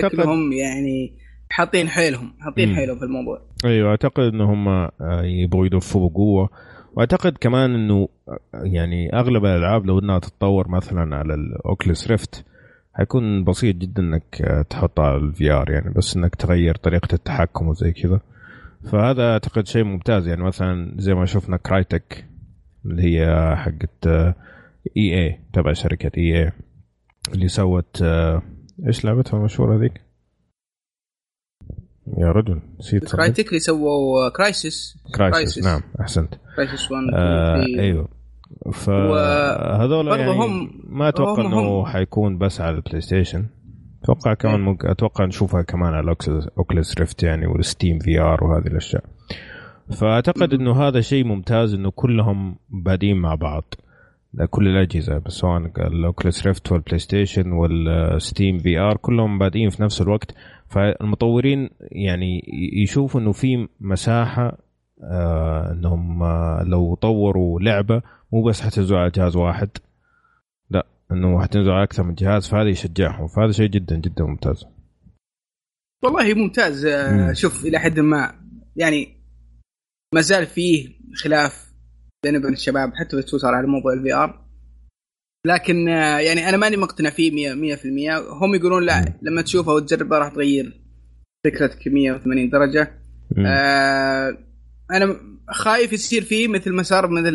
شكلهم 0.00 0.52
يعني 0.52 1.23
حاطين 1.54 1.88
حيلهم 1.88 2.32
حاطين 2.40 2.76
حيلهم 2.76 2.98
في 2.98 3.04
الموضوع. 3.04 3.40
أيوه 3.64 3.90
أعتقد 3.90 4.22
إن 4.22 4.40
هم 4.40 4.68
آه، 4.68 4.90
يبغوا 5.22 5.66
يدفوا 5.66 6.08
بقوه 6.08 6.48
وأعتقد 6.92 7.38
كمان 7.40 7.74
إنه 7.74 8.08
آه، 8.28 8.38
يعني 8.54 9.12
أغلب 9.12 9.44
الألعاب 9.44 9.86
لو 9.86 9.98
إنها 9.98 10.18
تتطور 10.18 10.68
مثلا 10.68 11.16
على 11.16 11.34
ال 11.34 11.45
Oculus 11.45 12.10
Rift 12.10 12.44
حيكون 12.94 13.44
بسيط 13.44 13.76
جدا 13.76 14.02
إنك 14.02 14.42
آه، 14.42 14.62
تحطها 14.62 15.04
على 15.04 15.16
ال 15.16 15.50
VR 15.50 15.70
يعني 15.70 15.94
بس 15.96 16.16
إنك 16.16 16.34
تغير 16.34 16.74
طريقة 16.74 17.14
التحكم 17.14 17.68
وزي 17.68 17.92
كذا. 17.92 18.20
فهذا 18.92 19.32
أعتقد 19.32 19.66
شيء 19.66 19.84
ممتاز 19.84 20.28
يعني 20.28 20.42
مثلا 20.42 20.94
زي 20.98 21.14
ما 21.14 21.26
شفنا 21.26 21.56
Crytek 21.56 22.24
اللي 22.86 23.02
هي 23.02 23.56
حقت 23.56 24.06
EA 24.96 25.40
تبع 25.52 25.72
شركة 25.72 26.10
EA 26.18 26.52
اللي 27.34 27.48
سوت 27.48 28.02
إيش 28.86 29.04
لعبتها 29.04 29.38
المشهورة 29.38 29.78
ذيك؟ 29.78 30.13
يا 32.18 32.32
رجل 32.32 32.60
نسيت 32.80 33.12
Crytek 33.12 33.48
اللي 33.48 33.58
سووا 33.58 34.28
Crysis 34.28 34.98
Crysis 35.14 35.64
نعم 35.64 35.80
أحسنت. 36.00 36.34
Crysis 36.56 36.92
1 36.92 37.02
آه 37.14 37.64
أيوه. 37.78 38.08
فهذول 38.72 40.08
يعني 40.08 40.30
هم 40.30 40.70
ما 40.88 41.08
أتوقع 41.08 41.46
إنه 41.46 41.86
حيكون 41.86 42.38
بس 42.38 42.60
على 42.60 42.76
البلاي 42.76 43.00
ستيشن 43.00 43.46
أتوقع 44.02 44.34
كمان 44.34 44.60
ممكن 44.60 44.88
أتوقع 44.88 45.24
نشوفها 45.24 45.62
كمان 45.62 45.94
على 45.94 46.16
Oculus 46.58 46.94
Rift 46.98 47.22
يعني 47.22 47.46
وال 47.46 47.98
Steam 47.98 48.20
VR 48.20 48.44
وهذه 48.44 48.66
الأشياء. 48.66 49.04
فأعتقد 49.90 50.52
إنه 50.52 50.82
هذا 50.82 51.00
شيء 51.00 51.24
ممتاز 51.24 51.74
إنه 51.74 51.90
كلهم 51.90 52.56
بادين 52.70 53.16
مع 53.16 53.34
بعض. 53.34 53.74
كل 54.50 54.68
الأجهزة 54.68 55.22
سواء 55.28 55.56
ال 55.86 55.95
Oculus 55.95 56.46
Rift 56.46 56.72
والبلاي 56.72 56.98
ستيشن 56.98 57.52
وال 57.52 58.58
Steam 58.58 58.78
VR 58.78 58.96
كلهم 58.96 59.38
بادئين 59.38 59.70
في 59.70 59.82
نفس 59.82 60.00
الوقت. 60.00 60.34
فالمطورين 60.68 61.70
يعني 61.80 62.42
يشوفوا 62.82 63.20
إنه 63.20 63.32
في 63.32 63.68
مساحة 63.80 64.58
آه 65.02 65.72
إنهم 65.72 66.22
آه 66.22 66.62
لو 66.62 66.94
طوروا 66.94 67.60
لعبة 67.60 68.02
مو 68.32 68.42
بس 68.42 68.60
حتنزل 68.60 68.96
على 68.96 69.10
جهاز 69.10 69.36
واحد 69.36 69.68
لا 70.70 70.86
إنه 71.12 71.42
حتنزل 71.42 71.70
على 71.70 71.82
أكثر 71.82 72.02
من 72.02 72.14
جهاز. 72.14 72.48
فهذا 72.48 72.68
يشجعهم. 72.68 73.26
فهذا 73.26 73.52
شيء 73.52 73.66
جدا 73.66 73.96
جدا 73.96 74.24
ممتاز. 74.24 74.66
والله 76.02 76.34
ممتاز. 76.34 76.86
آه 76.86 77.32
شوف 77.32 77.64
إلى 77.64 77.78
حد 77.78 78.00
ما. 78.00 78.34
يعني 78.76 79.08
ما 80.14 80.20
زال 80.20 80.46
فيه 80.46 80.88
خلاف 81.14 81.73
بين 82.24 82.36
وبين 82.36 82.52
الشباب 82.52 82.92
حتى 82.94 83.16
في 83.16 83.22
تويتر 83.22 83.54
على 83.54 83.66
موضوع 83.66 83.92
ال 83.92 84.14
VR 84.14 84.44
لكن 85.46 85.88
آه، 85.88 86.18
يعني 86.18 86.48
أنا 86.48 86.56
ماني 86.56 86.76
مقتنع 86.76 87.10
فيه 87.10 87.54
100% 87.76 88.32
هم 88.42 88.54
يقولون 88.54 88.82
لا 88.86 89.18
لما 89.22 89.42
تشوفه 89.42 89.72
وتجربه 89.72 90.18
راح 90.18 90.28
تغير 90.28 90.80
فكرتك 91.44 91.88
180 91.88 92.50
درجة. 92.50 93.00
آه 93.46 94.38
أنا 94.90 95.16
خايف 95.50 95.92
يصير 95.92 96.22
فيه 96.22 96.48
مثل 96.48 96.72
ما 96.72 96.82
صار 96.82 97.10
مثل 97.10 97.28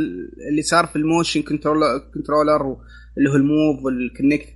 اللي 0.49 0.61
صار 0.61 0.85
في 0.85 0.95
ال 0.95 1.02
motion 1.02 1.41
controller 1.41 1.97
controller 2.13 2.77
اللي 3.17 3.29
هو 3.29 3.35
ال 3.35 3.45
Move 3.45 3.85
وال 3.85 4.02
Kinect 4.02 4.53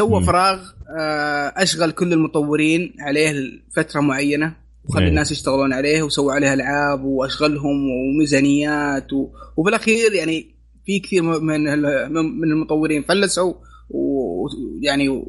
سوى 0.00 0.22
فراغ 0.22 0.70
آه 0.98 1.52
أشغل 1.56 1.90
كل 1.90 2.12
المطورين 2.12 2.94
عليه 3.00 3.32
فتره 3.76 4.00
معينة. 4.00 4.61
وخلي 4.84 5.08
الناس 5.08 5.32
يشتغلون 5.32 5.72
عليه 5.72 6.02
وسووا 6.02 6.32
عليه 6.32 6.54
ألعاب 6.54 7.04
وأشغلهم 7.04 7.76
وميزانيات 7.90 9.12
و... 9.12 9.28
وبالأخير 9.56 10.12
يعني 10.12 10.54
في 10.84 11.00
كثير 11.00 11.22
من 11.22 11.60
من 12.40 12.52
المطورين 12.52 13.02
فلسوا 13.02 13.54
ويعني 13.90 15.24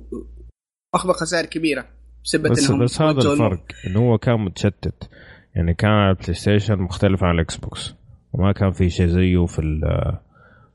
اخذوا 0.94 1.14
خسائر 1.14 1.46
كبيرة 1.46 1.86
بسبب 2.24 2.52
بس, 2.52 2.70
إنهم 2.70 2.84
بس 2.84 3.02
هذا 3.02 3.32
الفرق 3.32 3.64
إنه 3.88 4.00
هو 4.00 4.18
كان 4.18 4.40
متشتت. 4.40 5.10
يعني 5.56 5.74
كان 5.74 5.92
على 5.92 6.12
البلاي 6.12 6.34
ستيشن 6.34 6.78
مختلف 6.78 7.24
عن 7.24 7.36
الإكس 7.36 7.58
بوكس 7.58 7.94
وما 8.34 8.52
كان 8.52 8.72
في 8.72 8.90
شيء 8.90 9.08
زيه 9.08 9.46
في 9.46 9.60
ال 9.60 9.82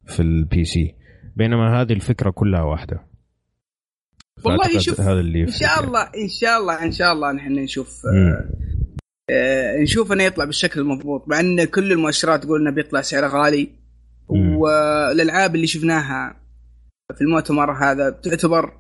في 0.06 0.20
ال 0.20 0.64
PC 0.64 0.94
بينما 1.36 1.80
هذه 1.80 1.92
الفكرة 1.92 2.30
كلها 2.30 2.62
واحدة. 2.62 3.07
والله 4.44 4.78
شوف 4.78 5.00
هذا 5.00 5.20
اللي 5.20 5.42
إن 5.42 5.50
شاء 5.52 5.84
الله 5.84 6.02
إن 6.02 6.28
شاء 6.28 6.60
الله 6.60 6.84
إن 6.84 6.92
شاء 6.92 7.12
الله 7.12 7.32
نحن 7.32 7.52
نشوف 7.52 8.06
آه 8.06 8.44
آه 9.30 9.82
نشوف 9.82 10.12
إنه 10.12 10.24
يطلع 10.24 10.44
بالشكل 10.44 10.80
المضبوط 10.80 11.28
مع 11.28 11.40
إن 11.40 11.64
كل 11.64 11.92
المؤشرات 11.92 12.42
تقول 12.42 12.60
إنه 12.60 12.70
بيطلع 12.70 13.00
سعره 13.00 13.28
غالي. 13.28 13.68
والألعاب 14.30 15.54
اللي 15.54 15.66
شفناها 15.66 16.40
في 17.14 17.20
المؤتمر 17.20 17.72
هذا 17.72 18.10
تعتبر 18.10 18.72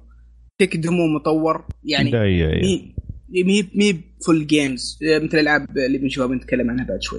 tech 0.58 0.76
demo 0.76 1.06
مطور 1.06 1.64
يعني 1.84 2.10
مي 3.30 3.68
مي 3.74 4.00
full 4.26 4.46
games 4.46 4.98
مثل 5.02 5.38
الألعاب 5.38 5.78
اللي 5.78 5.98
بنشوفها 5.98 6.26
بنتكلم 6.26 6.70
عنها 6.70 6.84
بعد 6.84 7.02
شوي. 7.02 7.18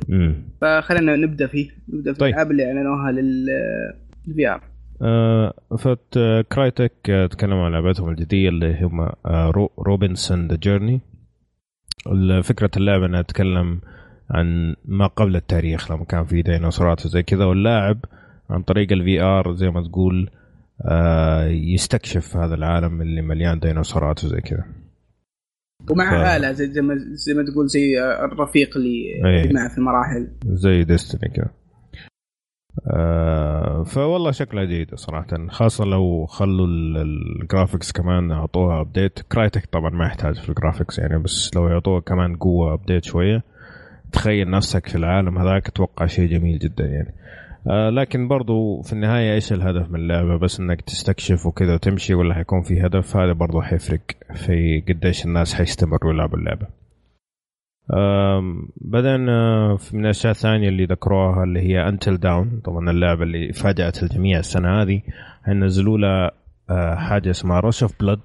فخلينا 0.61 1.15
نبدأ 1.15 1.47
فيه 1.47 1.69
نبدأ 1.89 2.13
في 2.13 2.19
طيب. 2.19 2.29
الألعاب 2.29 2.51
اللي 2.51 2.65
أعلنوها 2.65 3.11
لل 3.11 4.47
VR 4.47 4.68
آه 5.01 5.53
ف 5.79 6.19
Crytek 6.51 7.09
آه 7.09 7.27
تكلموا 7.27 7.65
عن 7.65 7.71
لعبتهم 7.71 8.09
الجديدة 8.09 8.49
اللي 8.49 8.85
هم 8.85 9.01
آه 9.01 9.69
Robinson: 9.79 10.47
The 10.47 10.55
Journey 10.55 11.01
فكرة 12.43 12.71
اللعبة 12.77 13.05
إنها 13.05 13.21
تتكلم 13.21 13.81
عن 14.29 14.75
ما 14.85 15.07
قبل 15.07 15.35
التاريخ 15.35 15.91
لما 15.91 16.05
كان 16.05 16.25
في 16.25 16.41
ديناصورات 16.41 17.05
وزي 17.05 17.23
كذا 17.23 17.45
واللاعب 17.45 18.05
عن 18.49 18.61
طريق 18.61 18.91
ال 18.91 19.21
VR 19.21 19.53
زي 19.53 19.69
ما 19.69 19.83
تقول 19.83 20.29
آه 20.85 21.45
يستكشف 21.47 22.37
هذا 22.37 22.55
العالم 22.55 23.01
اللي 23.01 23.21
مليان 23.21 23.59
ديناصورات 23.59 24.23
وزي 24.23 24.41
كذا. 24.41 24.63
ومع 25.89 26.23
ف... 26.23 26.37
آلة 26.37 26.51
زي, 26.51 26.67
زي 26.67 26.81
ما 26.81 26.95
زي 27.11 27.33
ما 27.33 27.43
تقول 27.51 27.67
زي 27.67 28.03
الرفيق 28.03 28.77
اللي, 28.77 29.21
اللي 29.23 29.53
معه 29.53 29.69
في 29.69 29.77
المراحل. 29.77 30.27
زي 30.45 30.83
Destiny 30.83 31.29
كذا. 31.29 31.49
آه 32.87 33.83
فوالله 33.83 34.31
شكلها 34.31 34.63
جيد 34.63 34.95
صراحة 34.95 35.27
خاصة 35.49 35.85
لو 35.85 36.25
خلوا 36.25 36.67
ال 36.67 36.81
graphics 36.81 37.91
كمان 37.91 38.31
أعطوها 38.31 38.81
update 38.81 39.19
Crytek 39.19 39.65
طبعا 39.65 39.89
ما 39.89 40.05
يحتاج 40.05 40.35
في 40.35 40.49
ال 40.49 40.55
graphics 40.55 40.99
يعني 40.99 41.19
بس 41.23 41.55
لو 41.55 41.67
يعطوها 41.67 41.99
كمان 41.99 42.35
قوة 42.35 42.73
update 42.73 43.05
شوية. 43.05 43.43
تخيل 44.11 44.49
نفسك 44.49 44.87
في 44.87 44.95
العالم 44.95 45.37
هذاك 45.37 45.67
أتوقع 45.67 46.05
شيء 46.05 46.29
جميل 46.29 46.59
جدا 46.59 46.85
يعني. 46.85 47.13
آه 47.67 47.89
لكن 47.89 48.27
برضو 48.27 48.81
في 48.81 48.93
النهاية 48.93 49.33
إيش 49.33 49.53
الهدف 49.53 49.89
من 49.89 49.99
اللعبة؟ 49.99 50.37
بس 50.37 50.59
إنك 50.59 50.81
تستكشف 50.81 51.45
وكذا 51.45 51.73
وتمشي 51.73 52.13
ولا 52.13 52.33
حيكون 52.33 52.61
في 52.61 52.85
هدف؟ 52.85 53.17
هذا 53.17 53.33
برضو 53.33 53.61
حيفرق 53.61 54.01
في 54.33 54.83
قديش 54.87 55.25
الناس 55.25 55.53
حيستمروا 55.53 56.13
يلعبوا 56.13 56.37
اللعبة. 56.37 56.78
بدأنا 58.77 59.77
من 59.93 60.05
الأشياء 60.05 60.31
الثانية 60.31 60.69
اللي 60.69 60.85
ذكروها 60.85 61.43
اللي 61.43 61.59
هي 61.59 61.87
Until 61.87 62.17
Dawn 62.17 62.61
طبعا 62.65 62.91
اللعبة 62.91 63.23
اللي 63.23 63.53
فاجأت 63.53 64.03
الجميع 64.03 64.39
السنة 64.39 64.81
هذه 64.81 65.01
نزلوا 65.47 65.97
لها 65.97 66.31
آه، 66.69 66.95
حاجة 66.95 67.29
اسمها 67.29 67.59
Rush 67.59 67.83
of 67.83 67.99
Blood 67.99 68.19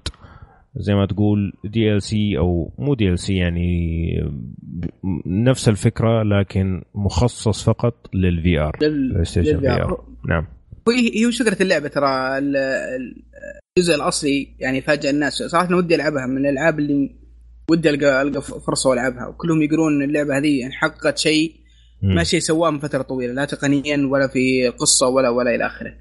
زي 0.75 0.95
ما 0.95 1.05
تقول 1.05 1.53
دي 1.63 1.93
ال 1.93 2.01
سي 2.01 2.37
أو 2.37 2.73
مو 2.77 2.93
دي 2.93 3.09
ال 3.09 3.19
سي 3.19 3.35
يعني 3.35 4.09
نفس 5.25 5.69
الفكرة 5.69 6.23
لكن 6.23 6.83
مخصص 6.95 7.63
فقط 7.63 8.09
لل 8.13 8.59
VR 8.59 8.77
PlayStation 8.81 9.59
VR 9.59 10.05
نعم. 10.27 10.47
هي 11.15 11.25
وش 11.25 11.41
فكرة 11.41 11.63
اللعبة؟ 11.63 11.87
ترى 11.87 12.37
الجزء 12.37 13.95
الأصلي 13.95 14.47
يعني 14.59 14.81
فاجأ 14.81 15.09
الناس. 15.09 15.33
صراحة 15.33 15.75
ودي 15.75 15.95
ألعبها 15.95 16.25
من 16.25 16.37
الألعاب 16.37 16.79
اللي 16.79 17.15
ودي 17.69 17.89
القى 17.89 18.21
ألقى 18.21 18.41
فرصة 18.41 18.89
وألعبها. 18.89 19.27
وكلهم 19.27 19.61
يقولون 19.61 20.03
اللعبة 20.03 20.37
هذه 20.37 20.59
يعني 20.59 20.73
حققت 20.73 21.17
شيء 21.17 21.55
ما 22.01 22.23
شيء 22.23 22.39
سواه 22.39 22.71
من 22.71 22.79
فترة 22.79 23.01
طويلة 23.01 23.33
لا 23.33 23.45
تقنيا 23.45 24.07
ولا 24.11 24.27
في 24.27 24.67
قصة 24.67 25.07
ولا 25.07 25.29
ولا 25.29 25.55
إلى 25.55 25.65
آخره. 25.65 25.93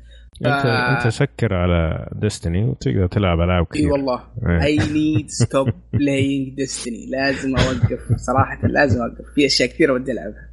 ف... 0.45 0.47
أنت 0.47 0.67
انت 0.67 1.15
سكر 1.15 1.55
على 1.55 2.09
Destiny 2.13 2.65
وتقدر 2.65 3.07
تلعب 3.07 3.41
ألعاب 3.41 3.67
كثير 3.67 3.85
إي 3.85 3.91
والله. 3.91 4.23
I 4.63 4.77
need 4.77 5.31
stop 5.31 5.69
playing 5.93 6.55
Destiny 6.57 7.07
لازم 7.11 7.57
أوقف. 7.57 8.01
صراحة 8.17 8.67
لازم 8.69 9.01
أوقف. 9.01 9.25
في 9.35 9.47
أشياء 9.47 9.69
كثيرة 9.69 9.93
ودي 9.93 10.13
ألعبها. 10.13 10.51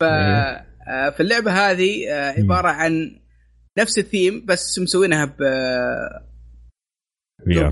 ف 0.00 0.02
إيه. 0.02 0.66
آه، 0.88 1.10
فاللعبة 1.10 1.50
هذه 1.52 2.08
آه، 2.10 2.30
عبارة 2.30 2.68
عن 2.68 3.20
نفس 3.78 3.98
الثيم 3.98 4.44
بس 4.48 4.78
مسوينها 4.78 5.24
ب 5.24 5.42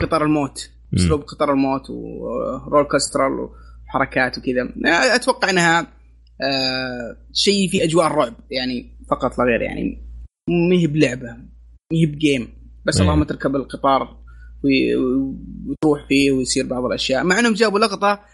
قطار 0.03 0.25
الموت. 0.25 0.71
أسلوب 0.97 1.23
قطار 1.23 1.53
الموت 1.53 1.91
و 1.91 2.04
roller 2.04 2.85
coaster 2.91 3.33
وحركات 3.33 4.39
وكذا. 4.39 4.73
أتوقع 5.17 5.51
إنها 5.51 5.81
آه 6.43 7.17
شيء 7.33 7.69
في 7.71 7.85
أجواء 7.85 8.07
الرعب 8.07 8.35
يعني 8.51 8.99
فقط 9.11 9.39
لا 9.39 9.45
غير 9.45 9.63
يعني 9.63 10.05
ما 10.49 10.77
هي 10.77 10.87
بلعبة 10.87 11.33
ما 11.33 11.49
هي 11.93 12.07
ب 12.07 12.14
game. 12.14 12.49
بس 12.87 13.01
اللهم 13.01 13.25
تركب 13.25 13.57
القطار 13.57 14.25
وتروح 15.69 16.09
فيه 16.09 16.33
ويصير 16.33 16.67
بعض 16.67 16.85
الأشياء. 16.85 17.25
مع 17.25 17.39
إنهم 17.39 17.53
جابوا 17.53 17.79
لقطة 17.79 18.25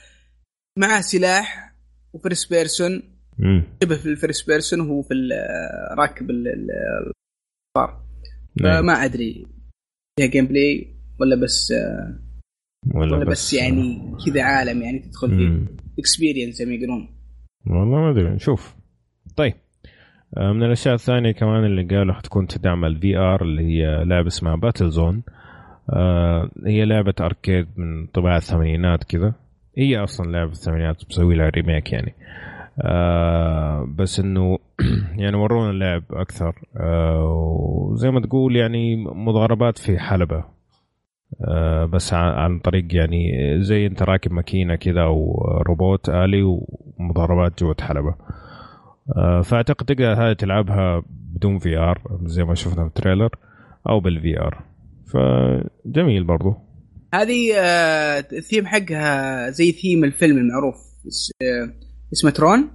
معه 0.79 1.01
سلاح 1.01 1.75
و 2.13 2.18
first 2.18 2.45
person. 2.45 3.03
شبه 3.83 3.97
في 3.97 4.07
ال 4.07 4.13
first 4.13 4.43
person 4.43 4.81
وهو 4.81 5.03
في 5.03 5.15
راكب 5.99 6.31
القطار. 6.31 8.05
فما 8.61 9.05
أدري 9.05 9.47
فيها 10.19 10.27
gameplay 10.27 10.97
ولا 11.21 11.37
بس 11.37 11.73
آه 11.73 12.30
ولا, 12.95 13.17
ولا 13.17 13.25
بس, 13.25 13.31
بس 13.31 13.55
يعني 13.55 14.13
كذا 14.27 14.43
عالم 14.43 14.83
يعني 14.83 14.99
تدخل 14.99 15.31
فيه 15.31 15.77
experience 15.99 16.55
زي 16.55 16.65
ما 16.65 16.75
يقولون. 16.75 17.09
والله 17.67 18.01
ما 18.01 18.11
أدري 18.11 18.29
نشوف 18.31 18.77
طيب. 19.37 19.55
آه، 20.37 20.53
من 20.53 20.63
الأشياء 20.63 20.95
الثانية 20.95 21.33
كمان 21.33 21.65
اللي 21.65 21.97
قالوا 21.97 22.15
حتكون 22.15 22.47
تدعم 22.47 22.85
ال 22.85 23.17
VR 23.17 23.43
اللي 23.43 23.63
هي 23.63 24.05
لعبة 24.05 24.27
اسمها 24.27 24.57
Battlezone 24.57 25.23
آه 25.93 26.51
هي 26.67 26.85
لعبة 26.85 27.15
arcade 27.21 27.67
من 27.77 28.07
طباع 28.07 28.37
الثمانينات 28.37 29.05
كذا. 29.05 29.35
هي 29.79 29.99
أصلا 29.99 30.31
لعبة 30.31 30.51
الثمانينات 30.53 31.05
مسوي 31.11 31.35
لها 31.35 31.49
remake 31.49 31.93
يعني. 31.93 32.15
آه 32.81 33.89
بس 33.99 34.21
إنه 34.21 34.59
يعني 35.23 35.37
ورونا 35.37 35.71
اللعب 35.71 36.03
أكثر. 36.11 36.55
آه 36.77 37.25
وزي 37.91 38.11
ما 38.11 38.21
تقول 38.21 38.57
يعني 38.57 38.97
مضاربات 38.97 39.79
في 39.79 39.99
حلبة. 39.99 40.45
بس 41.93 42.15
عن 42.15 42.59
طريق 42.59 42.95
يعني 42.95 43.33
زي 43.63 43.87
انت 43.87 44.03
راكب 44.03 44.33
ماكينة 44.33 44.77
كذا 44.77 45.03
أو 45.03 45.35
روبوت 45.69 46.09
آلي 46.09 46.43
ومضاربات 46.43 47.61
جوة 47.61 47.77
حلبة. 47.81 48.15
آه، 49.17 49.41
فأعتقد 49.41 49.87
تقدر 49.87 50.13
هذه 50.13 50.33
تلعبها 50.33 51.03
بدون 51.09 51.59
VR 51.59 52.19
زي 52.25 52.45
ما 52.45 52.55
شفنا 52.55 52.83
في 52.83 52.89
ال 52.89 52.94
trailer 52.94 53.31
أو 53.89 54.01
بال 54.01 54.41
VR 54.41 54.65
فجميل 55.07 56.25
برضو. 56.25 56.55
هذه 57.15 57.55
آه، 57.59 58.25
الثيم 58.33 58.67
حقها 58.67 59.51
زي 59.51 59.73
ثيم 59.73 60.05
الفيلم 60.05 60.39
المعروف 60.39 60.77
اسمه 62.13 62.31
ترون. 62.31 62.71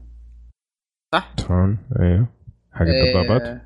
صح؟ 1.13 1.33
ترون 1.37 1.77
أيوه 1.99 2.27
حق 2.71 2.85
الدبابات. 2.85 3.61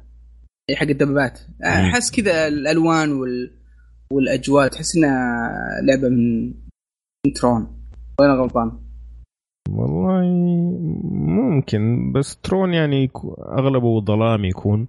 اي 0.69 0.75
حق 0.75 0.87
الدبابات. 0.87 1.39
أحس 1.63 2.11
كذا 2.11 2.47
الألوان 2.47 3.11
وال... 3.11 3.58
والأجواء 4.13 4.67
تحس 4.67 4.95
إنها 4.95 5.49
لعبة 5.83 6.09
من 6.09 6.53
ترون. 7.35 7.67
وين 8.19 8.31
غلطان؟ 8.31 8.71
والله 9.69 10.23
ممكن 11.11 12.11
بس 12.11 12.37
ترون 12.37 12.73
يعني 12.73 13.09
أغلبه 13.39 14.01
ظلام 14.01 14.45
يكون 14.45 14.87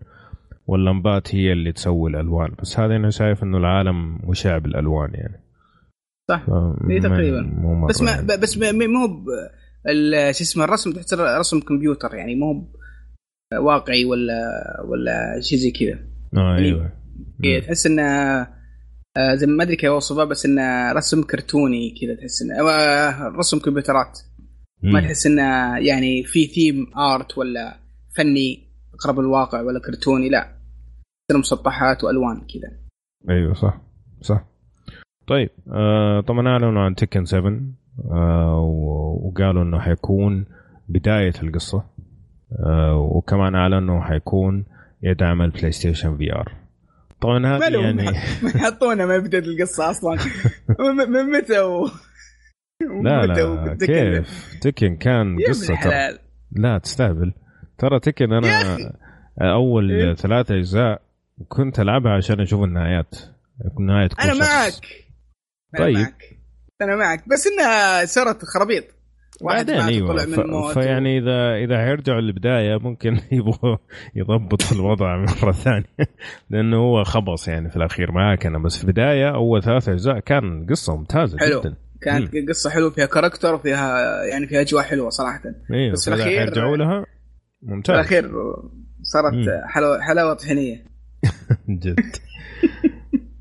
واللمبات 0.66 1.34
هي 1.34 1.52
اللي 1.52 1.72
تسوي 1.72 2.10
الألوان. 2.10 2.50
بس 2.62 2.78
هذا 2.80 2.96
أنا 2.96 3.10
شايف 3.10 3.42
إنه 3.42 3.58
العالم 3.58 4.18
مشع 4.24 4.58
بالألوان 4.58 5.10
يعني. 5.14 5.40
صح. 6.30 6.46
اي 6.90 7.00
تقريبا. 7.00 7.86
بس 7.88 8.02
ما 8.02 8.10
يعني. 8.10 8.26
بس 8.26 8.58
مو 8.58 9.24
شو 10.32 10.42
اسمه 10.44 10.64
الرسم 10.64 10.92
تحس 10.92 11.14
رسم 11.14 11.60
كمبيوتر 11.60 12.14
يعني 12.14 12.34
مو 12.34 12.68
واقعي 13.60 14.04
ولا 14.04 14.34
ولا 14.84 15.40
شيء 15.40 15.58
زي 15.58 15.70
كذا. 15.70 15.98
آه 16.36 16.56
أيوه. 16.56 16.92
يعني 17.40 17.60
تحس 17.60 17.86
إنه 17.86 18.02
آه، 18.02 18.59
زي 19.18 19.46
ما 19.46 19.62
أدري 19.62 19.76
كيف 19.76 19.90
اوصفه 19.90 20.24
بس 20.24 20.46
إنه 20.46 20.92
رسم 20.92 21.22
كرتوني 21.22 21.94
كذا 22.00 22.14
تحس 22.14 22.42
إنه 22.42 22.70
آه، 22.70 23.28
رسم 23.28 23.58
كمبيوترات. 23.58 24.18
ما 24.82 25.00
تحس 25.00 25.26
إنه 25.26 25.78
يعني 25.78 26.24
في 26.24 26.46
ثيم 26.46 26.90
ارت 26.98 27.38
ولا 27.38 27.76
فني 28.16 28.68
اقرب 28.94 29.20
الواقع 29.20 29.60
ولا 29.60 29.80
كرتوني 29.80 30.28
لا. 30.28 30.56
مسطحات 31.34 32.04
وألوان 32.04 32.36
كذا. 32.36 32.78
أيوه 33.30 33.54
صح 33.54 33.80
صح. 34.20 34.44
طيب 35.26 35.50
آه 35.72 36.20
طبعا 36.20 36.48
أعلنوا 36.48 36.82
عن 36.82 36.94
Tekken 36.94 37.24
7 37.24 37.60
آه 38.10 38.60
وقالوا 39.22 39.62
إنه 39.62 39.78
حيكون 39.78 40.46
بداية 40.88 41.32
القصة 41.42 41.84
آه 42.66 42.96
وكمان 42.96 43.54
أعلنوا 43.54 43.96
انه 43.96 44.00
حيكون 44.00 44.64
يدعم 45.02 45.42
ال 45.42 45.72
PlayStation 45.72 46.16
VR 46.16 46.52
طبعا 47.20 47.46
هذا 47.46 47.68
يعني 47.68 48.02
ما 48.42 48.50
يحطونا 48.54 49.06
ما 49.06 49.18
بدات 49.18 49.44
القصة 49.44 49.90
أصلا. 49.90 50.18
من 51.08 51.30
متى 51.30 51.60
و... 51.60 51.88
لا 53.02 53.26
لا 53.26 53.76
كيف؟ 53.80 54.58
Tekken 54.60 54.96
كان 54.96 55.36
قصة 55.48 55.80
ترى. 55.80 56.18
لا 56.52 56.78
تستهبل. 56.78 57.32
ترى 57.78 58.00
تكن 58.00 58.32
أنا 58.32 58.76
أول 59.40 59.90
إيه؟ 59.90 60.14
ثلاثة 60.14 60.54
أجزاء 60.54 61.02
كنت 61.48 61.80
ألعبها 61.80 62.12
عشان 62.12 62.40
أشوف 62.40 62.64
النهايات. 62.64 63.14
نهايه 63.80 64.08
كل 64.08 64.22
أنا 64.22 64.34
معك. 64.34 64.86
طيب. 65.78 66.06
أنا 66.82 66.96
معك. 66.96 67.28
بس 67.28 67.46
إنها 67.46 68.04
صارت 68.04 68.44
خرابيط. 68.44 68.84
واحد 69.42 69.70
إيوه 69.70 70.16
ف... 70.16 70.78
فيعني 70.78 71.18
اذا 71.18 71.54
إذا 71.64 71.78
حيرجعوا 71.78 72.20
للبداية 72.20 72.78
ممكن 72.78 73.18
يبغوا 73.32 73.76
يضبط 74.14 74.72
الوضع 74.72 75.16
مرة 75.42 75.52
ثانية 75.52 75.84
لأنه 76.50 76.76
هو 76.76 77.04
خبص 77.04 77.48
يعني 77.48 77.70
في 77.70 77.76
الأخير 77.76 78.12
معاك 78.12 78.46
أنا. 78.46 78.58
بس 78.58 78.78
في 78.78 78.84
البداية 78.84 79.34
أول 79.34 79.62
ثلاث 79.62 79.88
أجزاء 79.88 80.18
كان 80.18 80.66
قصة 80.70 80.96
ممتازة 80.96 81.38
حلو. 81.38 81.60
جدا. 81.60 81.76
كانت 82.02 82.34
مم. 82.34 82.46
قصة 82.48 82.70
حلوة 82.70 82.90
فيها 82.90 83.06
character 83.06 83.54
وفيها 83.54 83.98
يعني 84.24 84.46
فيها 84.46 84.60
أجواء 84.60 84.84
حلوة 84.84 85.08
صراحة. 85.08 85.42
إيوه 85.72 85.92
بس 85.92 86.08
في 86.08 86.14
الأخير 86.14 86.40
يرجعوا 86.40 86.76
لها 86.76 87.06
ممتاز. 87.62 87.96
في 87.96 88.00
الأخير 88.00 88.32
صارت 89.02 89.34
حلاوه 89.68 90.00
حلاوة 90.00 90.34
طحينية. 90.34 90.84
جد. 91.68 92.16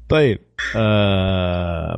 طيب 0.10 0.40
آه 0.76 1.98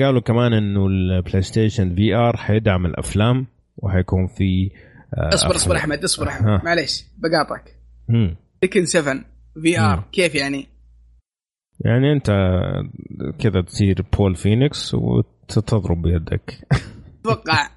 قالوا 0.00 0.20
كمان 0.20 0.52
إنه 0.52 0.86
ال 0.86 1.42
PlayStation 1.42 1.94
VR 1.94 2.36
حيدعم 2.36 2.86
الأفلام 2.86 3.46
وحيكون 3.76 4.26
في 4.26 4.70
آه 5.14 5.34
اصبر 5.34 5.56
اصبر 5.56 5.76
أحمد 5.76 6.04
اصبر 6.04 6.28
أحمد. 6.28 6.48
آه. 6.48 6.60
معليش 6.64 7.04
بقاطعك. 7.18 7.74
Tekken 8.60 8.84
7 8.86 9.24
VR 9.62 10.04
كيف 10.12 10.34
يعني؟ 10.34 10.66
يعني 11.80 12.12
أنت 12.12 12.30
كذا 13.38 13.60
تصير 13.60 14.04
Paul 14.18 14.36
Phoenix 14.36 14.94
وتضرب 14.94 16.02
بيدك. 16.02 16.68
أتوقع. 17.20 17.68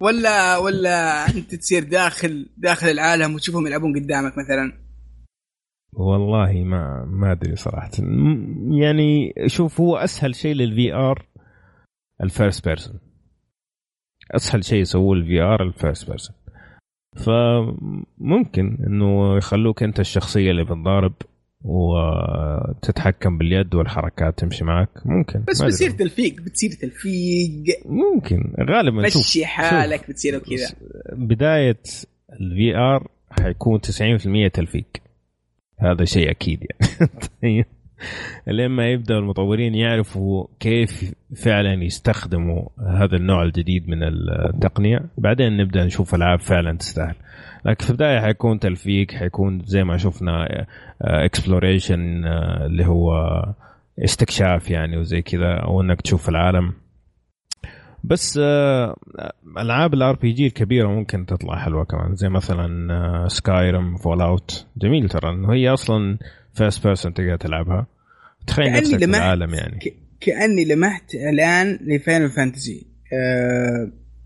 ولا 0.00 0.58
ولا 0.58 1.26
أنت 1.26 1.54
تصير 1.54 1.84
داخل 1.84 2.48
داخل 2.56 2.86
العالم 2.86 3.34
وتشوفهم 3.34 3.66
يلعبون 3.66 4.00
قدامك 4.00 4.32
مثلا. 4.38 4.83
والله 5.96 6.52
ما 6.52 7.04
ما 7.04 7.32
أدري 7.32 7.56
صراحة. 7.56 7.90
يعني 8.80 9.34
شوف 9.46 9.80
هو 9.80 9.96
أسهل 9.96 10.34
شيء 10.34 10.54
لل 10.54 10.92
VR 10.92 11.26
ال 12.22 12.30
first 12.30 12.68
person 12.68 13.00
أسهل 14.30 14.64
شيء 14.64 14.80
يسووه 14.80 15.16
ال 15.16 15.40
VR 15.40 15.62
ال 15.62 15.70
first 15.70 16.08
person 16.08 16.36
فممكن 17.16 18.78
إنه 18.86 19.36
يخلوك 19.36 19.82
أنت 19.82 20.00
الشخصية 20.00 20.50
اللي 20.50 20.64
بتضارب 20.64 21.14
وتتحكم 21.64 23.38
باليد 23.38 23.74
والحركات 23.74 24.38
تمشي 24.38 24.64
معك. 24.64 24.88
ممكن 25.04 25.44
بس 25.48 25.62
بتصير 25.62 25.90
تلفيق 25.90 26.40
بتصير 26.40 26.70
تلفيق. 26.70 27.86
ممكن 27.86 28.54
غالبا 28.70 29.02
مشي 29.02 29.46
حالك 29.46 30.10
بتصير 30.10 30.38
كذا. 30.38 30.68
بداية 31.12 31.80
ال 32.32 32.76
VR 32.76 33.08
حيكون 33.30 33.80
90% 33.80 34.52
تلفيق. 34.52 34.86
هذا 35.78 36.04
شيء 36.04 36.30
أكيد 36.30 36.60
يعني. 36.62 37.10
طيب. 37.42 37.64
لين 38.46 38.70
ما 38.70 38.86
يبدأ 38.86 39.18
المطورين 39.18 39.74
يعرفوا 39.74 40.46
كيف 40.60 41.14
فعلا 41.36 41.84
يستخدموا 41.84 42.68
هذا 42.88 43.16
النوع 43.16 43.42
الجديد 43.42 43.88
من 43.88 44.02
التقنية. 44.02 45.00
بعدين 45.18 45.56
نبدأ 45.56 45.84
نشوف 45.84 46.14
ألعاب 46.14 46.40
فعلا 46.40 46.78
تستاهل. 46.78 47.14
لكن 47.64 47.84
في 47.84 47.90
البداية 47.90 48.20
حيكون 48.20 48.58
تلفيق 48.58 49.10
حيكون 49.10 49.62
زي 49.64 49.84
ما 49.84 49.96
شفنا 49.96 50.66
exploration 51.00 52.24
آه، 52.24 52.30
آه، 52.30 52.66
اللي 52.66 52.86
هو 52.86 53.12
استكشاف 54.04 54.70
يعني 54.70 54.96
وزي 54.96 55.22
كذا 55.22 55.54
أو 55.54 55.80
إنك 55.80 56.00
تشوف 56.00 56.28
العالم. 56.28 56.72
بس 58.04 58.38
آه، 58.42 58.96
ألعاب 59.58 59.94
ال 59.94 60.16
RPG 60.16 60.46
الكبيرة 60.46 60.88
ممكن 60.88 61.26
تطلع 61.26 61.56
حلوة 61.64 61.84
كمان 61.84 62.14
زي 62.14 62.28
مثلا 62.28 63.28
Skyrim 63.28 63.96
Fallout 63.96 64.66
جميل 64.76 65.08
ترى 65.08 65.30
إنه 65.30 65.52
هي 65.52 65.68
أصلا 65.68 66.18
first 66.54 66.86
person 66.86 67.14
تقدر 67.14 67.36
تلعبها. 67.36 67.86
تخيل 68.46 68.72
نفسك 68.72 68.98
في 68.98 69.04
العالم 69.04 69.54
يعني. 69.54 69.78
كأني 70.20 70.64
لمحت 70.64 71.14
الآن 71.14 71.78
ل 71.82 71.90
Final 71.90 72.30
Fantasy 72.30 72.86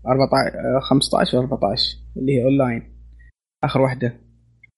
14 0.07 0.79
15 0.81 1.37
و 1.37 1.41
14 1.41 1.97
اللي 2.17 2.31
هي 2.31 2.43
أونلاين. 2.43 2.83
آخر 3.63 3.81
واحدة. 3.81 4.17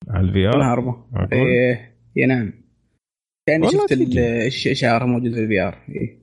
على 0.10 0.28
ال 0.28 0.48
VR 0.48 0.74
أربعة. 0.74 1.08
إيه 1.34 2.26
نعم. 2.28 2.54
كاني 3.48 3.68
شفت 3.72 3.92
الاشاره 3.92 5.06
موجودة 5.06 5.36
في 5.36 5.42
ال 5.44 5.62
VR 5.62 5.78
إيه. 5.90 6.22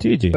تيجي. 0.00 0.32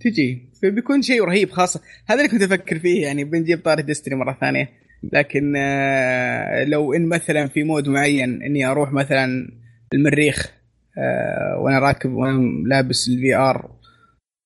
تيجي 0.00 0.47
فبيكون 0.62 1.02
شيء 1.02 1.24
رهيب 1.24 1.50
خاصة 1.50 1.80
هذا 2.06 2.20
اللي 2.20 2.28
كنت 2.28 2.42
أفكر 2.42 2.78
فيه 2.78 3.02
يعني 3.02 3.24
بنجيب 3.24 3.64
طاري 3.64 3.82
Destiny 3.82 4.14
مرة 4.14 4.38
ثانية. 4.40 4.68
لكن 5.12 5.54
آه، 5.56 6.64
لو 6.64 6.92
إن 6.92 7.08
مثلا 7.08 7.48
في 7.48 7.62
mode 7.62 7.88
معين 7.88 8.42
إني 8.42 8.66
أروح 8.66 8.92
مثلا 8.92 9.52
المريخ 9.94 10.52
آه، 10.98 11.58
وأنا 11.60 11.78
راكب 11.78 12.12
وأنا 12.12 12.68
لابس 12.68 13.08
ال 13.08 13.34
VR 13.34 13.70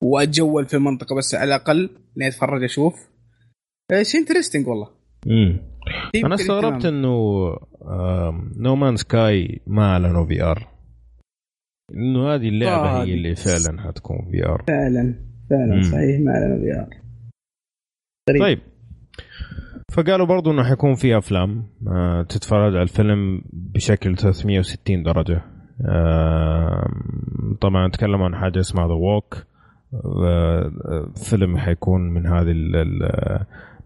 وأتجول 0.02 0.66
في 0.66 0.74
المنطقة 0.74 1.16
بس 1.16 1.34
على 1.34 1.44
الأقل 1.44 1.90
إني 2.16 2.28
أتفرج 2.28 2.64
أشوف. 2.64 3.08
آه، 3.92 4.02
شيء 4.02 4.20
interesting 4.20 4.68
والله. 4.68 4.88
امم 5.26 5.60
أنا 6.24 6.34
استغربت 6.34 6.84
إنه 6.84 7.08
No 8.56 8.76
Man's 8.76 8.96
Sky 8.96 9.60
ما 9.66 9.82
أعلنوا 9.82 10.26
VR 10.26 10.68
إنه 11.94 12.34
هذه 12.34 12.48
اللعبة 12.48 13.02
هي 13.02 13.14
اللي 13.14 13.36
فعلا 13.36 13.80
حتكون 13.80 14.28
VR 14.30 14.64
فعلا. 14.68 15.31
فعلا 15.52 15.74
مم. 15.74 15.82
صحيح 15.82 16.20
ما 16.20 16.30
لنا 16.30 16.58
VR 16.58 16.88
طيب. 18.40 18.58
فقالوا 19.92 20.26
برضو 20.26 20.50
إنه 20.50 20.64
حيكون 20.64 20.94
في 20.94 21.18
أفلام 21.18 21.66
آه 21.88 22.22
تتفرج 22.22 22.72
على 22.74 22.82
الفيلم 22.82 23.42
بشكل 23.52 24.16
360 24.16 25.02
درجة. 25.02 25.42
آه 25.88 26.88
طبعا 27.60 27.88
تكلموا 27.88 28.26
عن 28.26 28.34
حاجة 28.34 28.60
اسمها 28.60 28.88
ذا 28.88 28.94
ووك 28.94 29.46
آه 30.24 30.70
فيلم 31.30 31.56
حيكون 31.56 32.00
من 32.00 32.26
هذه 32.26 32.52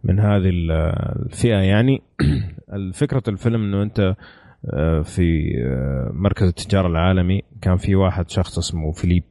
من 0.05 0.21
هذه 0.21 0.51
الفئة. 0.51 1.57
يعني 1.57 2.03
فكره 3.01 3.23
الفيلم 3.29 3.63
إنه 3.63 3.83
أنت 3.83 4.17
آه، 4.73 5.03
في 5.03 5.53
آه، 5.65 6.11
مركز 6.15 6.47
التجارة 6.49 6.87
العالمي 6.87 7.43
كان 7.63 7.77
في 7.77 7.95
واحد 7.95 8.31
شخص 8.31 8.59
اسمه 8.59 8.93
فيليب. 8.93 9.25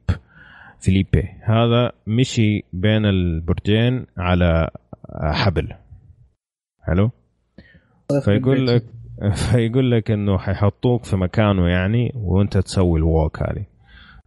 فيليبي. 0.80 1.28
هذا 1.42 1.92
مشي 2.06 2.64
بين 2.72 3.06
البرجين 3.06 4.06
على 4.18 4.70
حبل. 5.32 5.68
حلو؟ 6.82 7.10
فيقول 8.24 8.66
لك 8.66 8.84
فيقول 9.34 9.90
لك 9.90 10.10
إنه 10.10 10.38
حيحطوك 10.38 11.04
في 11.04 11.16
مكانه 11.16 11.68
يعني 11.68 12.12
وأنت 12.14 12.58
تسوي 12.58 12.98
الووك 12.98 13.42
هذه 13.42 13.64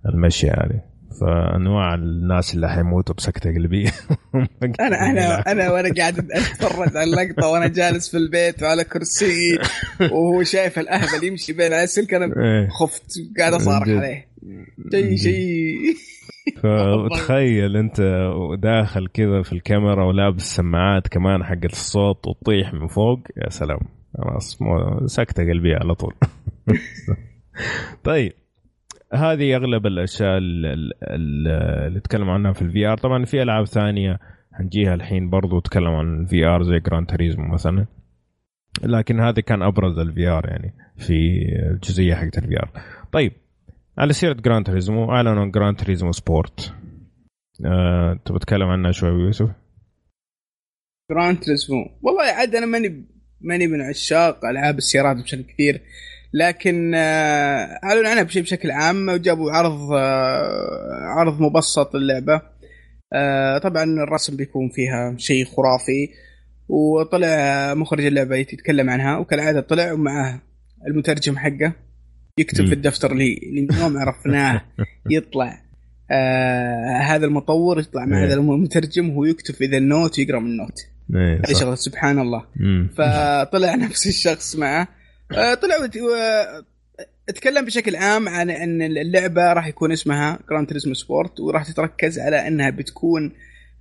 المشي 0.06 0.48
هذه. 0.50 0.90
فأنواع 1.22 1.94
الناس 1.96 2.56
اللي 2.56 2.70
حيموتوا 2.70 3.16
بسكتة 3.16 3.54
قلبية. 3.54 3.92
أنا 4.80 5.10
أنا 5.10 5.52
أنا 5.52 5.72
وأنا 5.72 5.94
قاعد 5.94 6.32
أتفرج 6.32 6.98
على 6.98 7.04
اللقطة 7.04 7.48
وأنا 7.48 7.68
جالس 7.68 8.10
في 8.10 8.18
البيت 8.18 8.64
وعلى 8.64 8.84
كرسي 8.84 9.60
وهو 10.02 10.44
شايف 10.44 10.80
الاهبل 10.80 11.24
يمشي 11.24 11.54
بين 11.54 11.74
السلك 11.74 12.14
أنا 12.14 12.26
إيه. 12.26 12.68
خفت 12.70 13.12
قاعد 13.40 13.54
أصارخ 13.54 13.90
عليه. 13.90 14.30
شيء 14.92 15.16
شيء. 15.16 15.96
فتخيل 16.64 17.78
أنت 17.78 18.02
داخل 18.60 19.08
كذا 19.08 19.42
في 19.42 19.54
الكاميرا 19.54 20.06
ولابس 20.06 20.56
سماعات 20.56 21.08
كمان 21.08 21.44
حقت 21.44 21.66
الصوت 21.72 22.28
وتطيح 22.28 22.74
من 22.74 22.88
فوق. 22.88 23.20
يا 23.38 23.50
سلام. 23.50 23.80
خلاص 24.18 24.60
سكتة 25.06 25.44
قلبيه 25.44 25.76
على 25.76 25.96
طول. 25.96 26.14
طيب. 28.04 28.34
هذه 29.14 29.56
أغلب 29.56 29.86
الأشياء 29.86 30.38
ال- 30.38 30.66
ال- 30.66 30.94
ال- 31.04 31.48
اللي 31.88 32.00
تكلم 32.00 32.30
عنها 32.30 32.54
في 32.54 32.62
ال 32.62 32.86
VR 32.86 32.98
طبعا 32.98 33.26
في 33.26 33.42
ألعاب 33.42 33.66
ثانية 33.66 34.20
حنجيها 34.54 34.94
الحين 34.94 35.30
برضو 35.30 35.60
تكلم 35.60 35.88
عن 35.90 36.22
ال 36.22 36.46
VR 36.46 36.64
زي 36.64 36.80
Gran 36.80 37.08
Turismo 37.08 37.54
مثلا. 37.54 37.86
لكن 38.84 39.20
هذا 39.20 39.42
كان 39.42 39.62
أبرز 39.62 40.00
ال 40.00 40.28
VR 40.28 40.46
يعني 40.46 40.74
في 40.98 41.40
الجزئية 41.72 42.16
حقت 42.16 42.38
ال 42.38 42.60
VR 42.60 42.70
طيب. 43.12 43.32
على 44.00 44.14
سيرة 44.14 44.34
Gran 44.34 44.64
Turismo 44.64 45.12
اعلنوا 45.12 45.42
عن 45.42 45.52
Gran 45.52 45.76
Turismo 45.76 46.12
Sport 46.12 46.74
أه، 47.66 48.20
تبغى 48.26 48.40
تتكلم 48.40 48.68
عنها 48.68 48.92
شوي 48.92 49.10
يوسف؟ 49.10 49.50
Gran 51.12 51.40
Turismo 51.40 52.00
والله 52.02 52.24
عاد 52.24 52.56
أنا 52.56 52.66
ماني 52.66 53.08
ماني 53.42 53.68
من 53.68 53.82
عشاق 53.82 54.46
ألعاب 54.46 54.78
السيارات 54.78 55.18
بشكل 55.18 55.42
كثير 55.42 55.82
لكن 56.34 56.96
آه، 56.96 57.80
اعلنوا 57.84 58.10
عنها 58.10 58.24
بشيء 58.24 58.42
بشكل 58.42 58.72
عام 58.72 59.10
وجابوا 59.10 59.52
عرض 59.52 59.92
آه، 59.94 61.04
عرض 61.18 61.42
مبسط 61.42 61.96
للعبة. 61.96 62.42
آه، 63.14 63.58
طبعا 63.58 63.84
الرسم 63.84 64.36
بيكون 64.36 64.70
فيها 64.70 65.16
شيء 65.18 65.46
خرافي 65.46 66.10
وطلع 66.70 67.74
مخرج 67.74 68.06
اللعبة 68.06 68.36
يتكلم 68.36 68.90
عنها 68.90 69.18
وكالعادة 69.18 69.62
طلع 69.62 69.92
ومعه 69.92 70.42
المترجم 70.88 71.38
حقه. 71.38 71.89
يكتب. 72.40 72.68
في 72.68 72.74
الدفتر 72.74 73.12
اللي 73.12 73.34
اللي 73.44 73.62
من 73.62 73.68
يوم 73.82 73.98
عرفناه 73.98 74.62
يطلع 75.12 75.62
آه 76.12 76.98
هذا 76.98 77.26
المطور 77.26 77.80
يطلع 77.80 78.06
مع 78.06 78.18
إيه. 78.20 78.26
هذا 78.26 78.34
المترجم 78.34 79.10
وهو 79.10 79.26
يكتب 79.26 79.54
في 79.56 79.66
ذا 79.66 79.78
ال 79.78 79.86
note 79.86 80.20
ويقرأ 80.20 80.40
من 80.40 80.48
ال 80.52 80.57
note 80.57 80.80
إيه 81.16 81.42
هذه. 81.48 81.54
شغلة 81.60 81.76
سبحان 81.76 82.20
الله. 82.20 82.44
فطلع 82.98 83.76
نفس 83.86 84.08
الشخص 84.08 84.56
معه 84.56 84.88
آه، 85.32 85.54
طلع 85.54 85.76
أتكلم 87.30 87.66
بشكل 87.66 87.96
عام 87.96 88.30
عن 88.30 88.50
إن 88.50 88.82
اللعبة 88.82 89.54
راح 89.54 89.68
يكون 89.68 89.92
اسمها 89.92 90.40
Gran 90.50 90.68
Turismo 90.68 90.94
Sport 90.94 91.40
وراح 91.40 91.72
تتركز 91.72 92.20
على 92.20 92.48
إنها 92.48 92.70
بتكون 92.70 93.32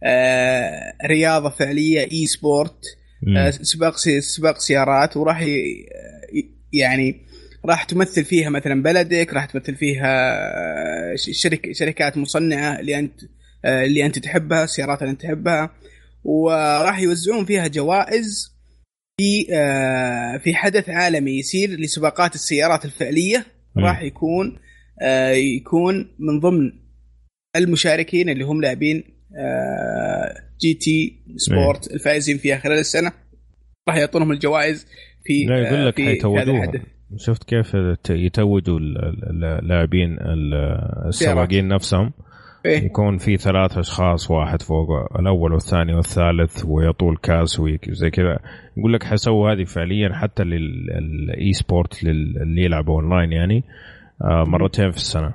آه، 0.03 0.93
رياضة 1.07 1.49
فعلية 1.51 2.01
e-sport. 2.13 2.85
آه، 3.37 3.51
سباق 3.51 3.97
سي- 3.97 4.21
سباق 4.21 4.59
سيارات 4.59 5.17
وراح 5.17 5.43
ي- 5.43 5.87
يعني 6.73 7.21
راح 7.69 7.85
تمثل 7.85 8.25
فيها 8.25 8.51
مثلا 8.51 8.83
بلدك 8.83 9.35
راح 9.35 9.45
تمثل 9.45 9.75
فيها 9.77 10.39
آه، 11.13 11.15
شرك 11.17 11.69
شركات 11.73 12.17
مصنعة 12.17 12.81
اللي 12.81 12.99
أنت 12.99 13.21
آه، 13.65 13.85
اللي 13.85 14.07
أنت 14.07 14.19
تحبها 14.19 14.65
السيارات 14.65 15.03
اللي 15.03 15.11
أنت 15.11 15.23
تحبها. 15.23 15.71
وراح 16.25 17.01
يوزعون 17.01 17.45
فيها 17.45 17.67
جوائز 17.67 18.57
في 19.21 19.47
آه، 19.53 20.37
في 20.37 20.55
حدث 20.55 20.89
عالمي 20.91 21.39
يصير 21.39 21.71
لسباقات 21.71 22.35
السيارات 22.35 22.85
الفعلية. 22.85 23.47
راح 23.77 24.03
يكون 24.03 24.59
يكون 25.57 26.17
من 26.19 26.41
ضمن 26.41 26.73
المشاركين 27.57 28.29
اللي 28.29 28.45
هم 28.45 28.61
لاعبين 28.61 29.05
GT 30.61 31.23
Sport 31.37 31.91
الفائزين 31.93 32.39
فيها 32.39 32.59
خلال 32.59 32.79
السنة. 32.79 33.13
راح 33.89 33.97
يعطونهم 33.97 34.33
الجوائز 34.33 34.87
في 35.25 35.45
لا 35.45 35.59
يقول 35.69 35.87
لك 35.87 35.97
في- 35.97 36.03
في 36.03 36.03
هذا 36.03 36.13
حيتوجوها. 36.15 36.43
الحدث. 36.65 36.81
شفت 37.17 37.45
كيف 37.45 37.75
يتوجوا 38.11 38.79
ال- 38.79 38.99
ال- 39.05 39.45
اللاعبين 39.45 40.13
ال- 40.21 40.55
السواقين 41.09 41.69
نفسهم؟ 41.69 42.13
إيه. 42.67 42.85
يكون 42.85 43.19
في 43.19 43.37
ثلاث 43.37 43.79
أشخاص 43.79 44.31
واحد 44.31 44.63
فوق 44.63 45.19
الأول 45.19 45.53
والثاني 45.53 45.95
والثالث 45.95 46.65
ويطول 46.67 47.17
كاس 47.23 47.61
وزي 47.61 48.11
كذا. 48.11 48.39
يقول 48.77 48.93
لك 48.93 49.05
حيسووا 49.05 49.53
هذه 49.53 49.65
فعليا 49.65 50.15
حتى 50.15 50.43
لل 50.45 51.53
e-sport 51.53 52.03
اللي 52.05 52.65
يلعبوا 52.65 52.95
أونلاين 53.03 53.33
يعني 53.33 53.65
آه، 54.23 54.45
مرتين 54.47 54.91
في 54.91 54.97
السنة. 54.97 55.35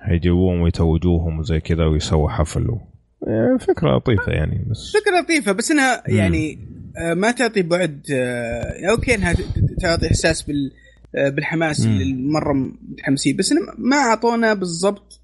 حيجيبوهم 0.00 0.60
ويتوجوهم 0.60 1.38
وزي 1.38 1.60
كذا 1.60 1.84
ويسووا 1.86 2.30
حفل 2.30 2.70
و... 2.70 2.80
آه، 3.28 3.56
فكرة 3.60 3.96
لطيفة 3.96 4.32
يعني 4.32 4.64
بس 4.70 4.92
فكرة 4.96 5.20
لطيفة 5.20 5.52
بس 5.52 5.70
إنها. 5.70 6.02
يعني 6.08 6.58
آه، 6.98 7.14
ما 7.14 7.30
تعطي 7.30 7.62
بعد 7.62 8.00
آه، 8.14 8.90
okay 8.90 9.14
إنها 9.14 9.34
تعطي 9.80 10.06
إحساس 10.06 10.42
بال 10.42 10.70
بالحماس 11.14 11.80
مم. 11.80 12.00
اللي 12.00 12.14
مرة 12.14 12.52
متحمسين. 12.52 13.36
بس 13.36 13.54
ما 13.78 13.96
أعطونا 13.96 14.54
بالضبط 14.54 15.20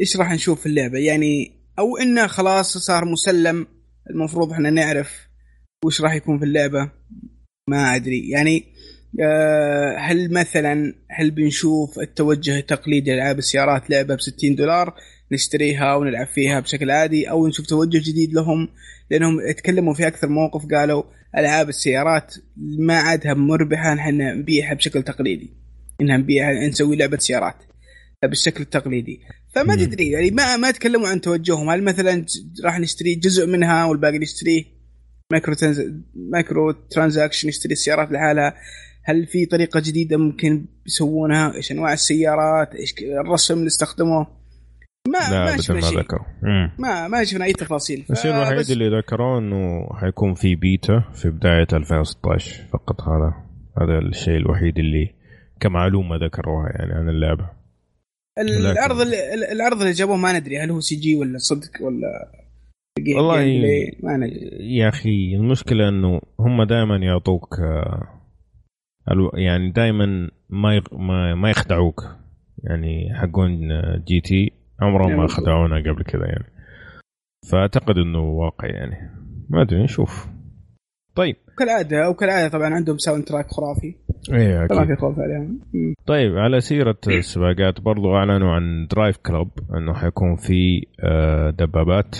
إيش 0.00 0.16
راح 0.16 0.32
نشوف 0.32 0.60
في 0.60 0.66
اللعبة. 0.66 0.98
يعني 0.98 1.62
أو 1.78 1.96
إنه 1.96 2.26
خلاص 2.26 2.78
صار 2.78 3.04
مسلم 3.04 3.66
المفروض 4.10 4.52
إحنا 4.52 4.70
نعرف 4.70 5.28
وش 5.84 6.00
راح 6.00 6.14
يكون 6.14 6.38
في 6.38 6.44
اللعبة. 6.44 6.90
ما 7.68 7.96
أدري. 7.96 8.30
يعني 8.30 8.64
آه، 9.20 9.96
هل 9.98 10.32
مثلا 10.32 10.94
هل 11.10 11.30
بنشوف 11.30 11.98
التوجه 11.98 12.58
التقليدي 12.58 13.10
لألعاب 13.10 13.38
السيارات 13.38 13.90
لعبة 13.90 14.14
ب 14.14 14.20
60 14.20 14.54
دولار 14.54 14.94
نشتريها 15.32 15.94
ونلعب 15.94 16.26
فيها 16.26 16.60
بشكل 16.60 16.90
عادي 16.90 17.30
أو 17.30 17.46
نشوف 17.46 17.66
توجه 17.66 17.98
جديد 18.10 18.34
لهم 18.34 18.68
لأنهم 19.10 19.40
يتكلموا 19.50 19.94
في 19.94 20.06
أكثر 20.06 20.28
موقف 20.28 20.66
قالوا 20.66 21.02
ألعاب 21.38 21.68
السيارات 21.68 22.34
ما 22.56 22.94
عادها 22.94 23.34
مربحه 23.34 23.94
نحن 23.94 24.38
نبيعها 24.38 24.74
بشكل 24.74 25.02
تقليدي. 25.02 25.50
إنها 26.00 26.16
نبيعها 26.16 26.68
نسوي 26.68 26.96
لعبة 26.96 27.18
سيارات 27.18 27.56
بالشكل 28.22 28.62
التقليدي. 28.62 29.20
فما. 29.54 29.76
تدري 29.76 30.10
يعني 30.10 30.30
ما 30.30 30.56
ما 30.56 30.70
تكلموا 30.70 31.08
عن 31.08 31.20
توجههم. 31.20 31.70
هل 31.70 31.82
مثلا 31.82 32.26
راح 32.64 32.78
نشتري 32.80 33.14
جزء 33.14 33.46
منها 33.46 33.84
والباقي 33.84 34.18
نشتريه؟ 34.18 34.64
micro 35.32 35.54
trans... 35.54 35.82
microtransaction 36.14 37.48
يشتري 37.48 37.72
السيارات 37.72 38.12
لحالها. 38.12 38.54
هل 39.04 39.26
في 39.26 39.46
طريقة 39.46 39.80
جديدة 39.80 40.16
ممكن 40.16 40.66
يسوونها؟ 40.86 41.54
إيش 41.54 41.72
أنواع 41.72 41.92
السيارات؟ 41.92 42.74
إيش 42.74 42.94
الرسم 43.02 43.54
اللي 43.54 43.66
استخدموه؟ 43.66 44.41
ما 45.08 45.18
لا 45.30 45.44
ما 45.44 45.56
شفنا 45.56 45.80
شيء 45.80 45.98
ذكروا. 45.98 46.26
ما 46.78 47.08
ما 47.08 47.24
شفنا 47.24 47.44
أي 47.44 47.52
تفاصيل. 47.52 48.04
الشيء 48.10 48.30
الوحيد 48.30 48.70
اللي 48.70 48.98
ذكروه 48.98 49.38
إنه 49.38 49.88
حيكون 49.94 50.34
في 50.34 50.54
بيتا 50.54 51.04
في 51.14 51.30
بداية 51.30 51.66
2016 51.72 52.64
فقط. 52.72 53.00
هذا 53.00 53.34
هذا 53.80 53.98
الشيء 53.98 54.36
الوحيد 54.36 54.78
اللي 54.78 55.14
كمعلومة 55.60 56.16
ذكروها 56.16 56.68
يعني 56.68 56.92
عن 56.92 57.08
اللعبة. 57.08 57.50
العرض 58.38 59.00
اللي 59.00 59.52
العرض 59.52 59.80
اللي 59.80 59.92
جابوه 59.92 60.16
ما 60.16 60.38
ندري 60.38 60.58
هل 60.58 60.70
هو 60.70 60.80
CG 60.80 61.16
ولا 61.16 61.38
صدق 61.38 61.82
ولا 61.82 62.32
والله 63.16 63.36
play، 63.36 63.98
ما 64.02 64.16
ندري. 64.16 64.76
يا 64.76 64.88
أخي 64.88 65.34
المشكلة 65.34 65.88
إنه 65.88 66.20
هم 66.40 66.62
دائما 66.62 66.96
يعطوك 66.96 67.60
آه، 67.60 68.20
يعني 69.34 69.70
دائما 69.70 70.30
ما, 70.50 70.82
ما 71.34 71.50
يخدعوك. 71.50 72.04
يعني 72.64 73.14
حقون 73.14 73.72
آه، 73.72 74.02
GT 74.08 74.61
عمرهم 74.82 75.10
ما 75.10 75.16
نعم. 75.16 75.26
خدعونا 75.26 75.76
قبل 75.76 76.02
كذا 76.02 76.26
يعني. 76.26 76.44
فأعتقد 77.50 77.98
إنه 77.98 78.20
واقع 78.20 78.68
يعني. 78.68 79.10
ما 79.50 79.62
أدري 79.62 79.82
نشوف. 79.82 80.26
طيب. 81.14 81.36
كالعادة 81.58 82.06
أو 82.06 82.14
كالعادة 82.14 82.48
طبعا 82.48 82.74
عندهم 82.74 82.98
soundtrack 82.98 83.46
خرافي. 83.46 83.94
إيه 84.32 84.58
ما 84.58 84.64
أكيد. 84.64 84.94
في 84.94 85.00
خوف 85.00 85.18
عليهم. 85.18 85.60
طيب 86.06 86.38
على 86.38 86.60
سيرة 86.60 86.98
السباقات 87.08 87.80
برضو 87.80 88.16
أعلنوا 88.16 88.50
عن 88.50 88.86
DriveClub 88.90 89.48
أنه 89.76 89.94
حيكون 89.94 90.36
في 90.36 90.86
آه، 91.00 91.50
دبابات 91.50 92.16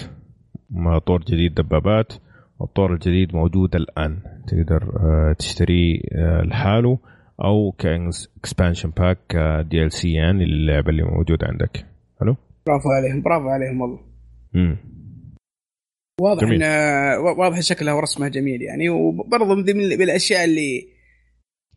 طور 1.07 1.21
جديد 1.21 1.55
دبابات 1.55 2.13
والطور 2.59 2.93
الجديد 2.93 3.35
موجود 3.35 3.77
الآن. 3.77 4.19
تقدر 4.47 4.83
آه، 5.01 5.35
تشتريه 5.39 6.01
آه، 6.13 6.43
لحاله 6.43 6.99
أو 7.45 7.73
ك 7.79 7.90
expansion 7.90 8.91
pack 8.91 9.37
DLC 9.71 10.13
يعني 10.13 10.45
للعبة 10.45 10.91
اللي 10.91 11.03
موجودة 11.03 11.47
عندك. 11.47 11.87
حلو؟ 12.21 12.37
برافو 12.67 12.89
عليهم 12.89 13.23
برافو 13.23 13.49
عليهم 13.49 13.81
والله 13.81 14.01
مم. 14.55 14.77
واضح 16.21 16.43
جميل. 16.45 16.63
إن 16.63 17.19
واضح 17.19 17.61
شكلها 17.61 17.95
ورسمها 17.95 18.29
جميل 18.29 18.63
يعني 18.63 18.89
وبرضه 18.89 19.55
من 19.55 19.65
ضمن 19.65 19.81
الأشياء 19.93 20.45
اللي 20.45 20.89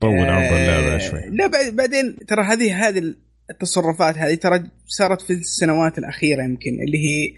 طول 0.02 0.10
عمر 0.20 0.30
آه، 0.30 0.50
اللعبة 0.50 0.98
شوي 0.98 1.22
لا 1.30 1.48
بعد- 1.48 1.76
بعدين 1.76 2.16
ترى 2.28 2.44
هذه 2.44 2.88
هذه 2.88 3.16
التصرفات 3.50 4.18
هذه 4.18 4.36
ترى 4.36 4.64
صارت 4.86 5.22
في 5.22 5.34
السنوات 5.34 5.98
الأخيرة 5.98 6.44
يمكن 6.44 6.72
اللي 6.88 6.98
هي 6.98 7.34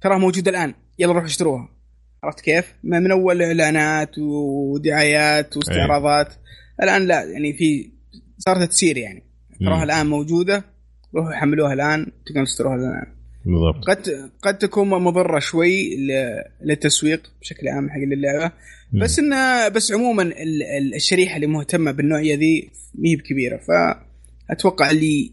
ترى 0.00 0.18
موجودة 0.18 0.50
الآن 0.50 0.74
يلا 0.98 1.12
روحوا 1.12 1.26
اشتروها 1.26 1.68
عرفت 2.24 2.40
كيف؟ 2.40 2.74
ما 2.84 3.00
من 3.00 3.10
أول 3.10 3.42
إعلانات 3.42 4.18
ودعايات 4.18 5.56
واستعراضات 5.56 6.32
الآن 6.82 7.02
لا 7.06 7.24
يعني 7.24 7.52
في 7.52 7.92
صارت 8.38 8.68
تصير 8.70 8.96
يعني 8.96 9.22
تراها. 9.60 9.84
الآن 9.84 10.06
موجودة 10.06 10.64
روحوا 11.16 11.32
حملوها 11.32 11.72
الآن 11.72 12.06
تقدرون 12.26 12.44
تشتروها 12.44 12.74
الآن. 12.76 13.06
بالضبط. 13.46 13.84
قد 13.84 14.30
قد 14.42 14.58
تكون 14.58 14.88
مضرة 14.88 15.38
شوي 15.38 15.96
للتسويق 16.62 17.32
بشكل 17.40 17.68
عام 17.68 17.90
حق 17.90 17.96
اللعبة. 17.96 18.52
بس 18.92 19.18
إنه 19.18 19.68
بس 19.68 19.92
عموما 19.92 20.22
ال- 20.22 20.62
ال- 20.62 20.94
الشريحة 20.94 21.36
اللي 21.36 21.46
مهتمة 21.46 21.90
بالنوعية 21.92 22.34
ذي 22.36 22.70
ما 22.94 23.08
هي 23.08 23.16
بكبيرة. 23.16 23.60
فاتوقع 24.48 24.90
اللي 24.90 25.32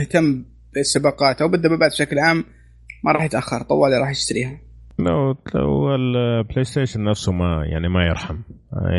مهتم 0.00 0.44
بالسباقات 0.74 1.42
أو 1.42 1.48
بالدبابات 1.48 1.90
بشكل 1.92 2.18
عام 2.18 2.44
ما 3.04 3.12
راح 3.12 3.24
يتأخر 3.24 3.62
طوالي 3.62 3.96
راح 3.98 4.10
يشتريها. 4.10 4.60
لو 4.98 5.36
لو 5.54 5.94
ال 5.94 6.64
PlayStation 6.64 7.04
نفسه 7.04 7.32
ما 7.32 7.64
يعني 7.72 7.88
ما 7.88 8.04
يرحم 8.06 8.38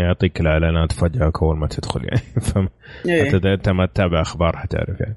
يعطيك 0.06 0.42
الإعلانات 0.42 0.92
فجأة 0.92 1.32
أول 1.42 1.58
ما 1.58 1.68
تدخل 1.68 2.02
يعني. 2.04 2.22
فما 2.52 2.70
إيه. 3.06 3.54
أنت 3.54 3.70
ما 3.70 3.86
تتابع 3.86 4.22
أخبار 4.22 4.58
حتعرف 4.58 5.00
يعني. 5.00 5.16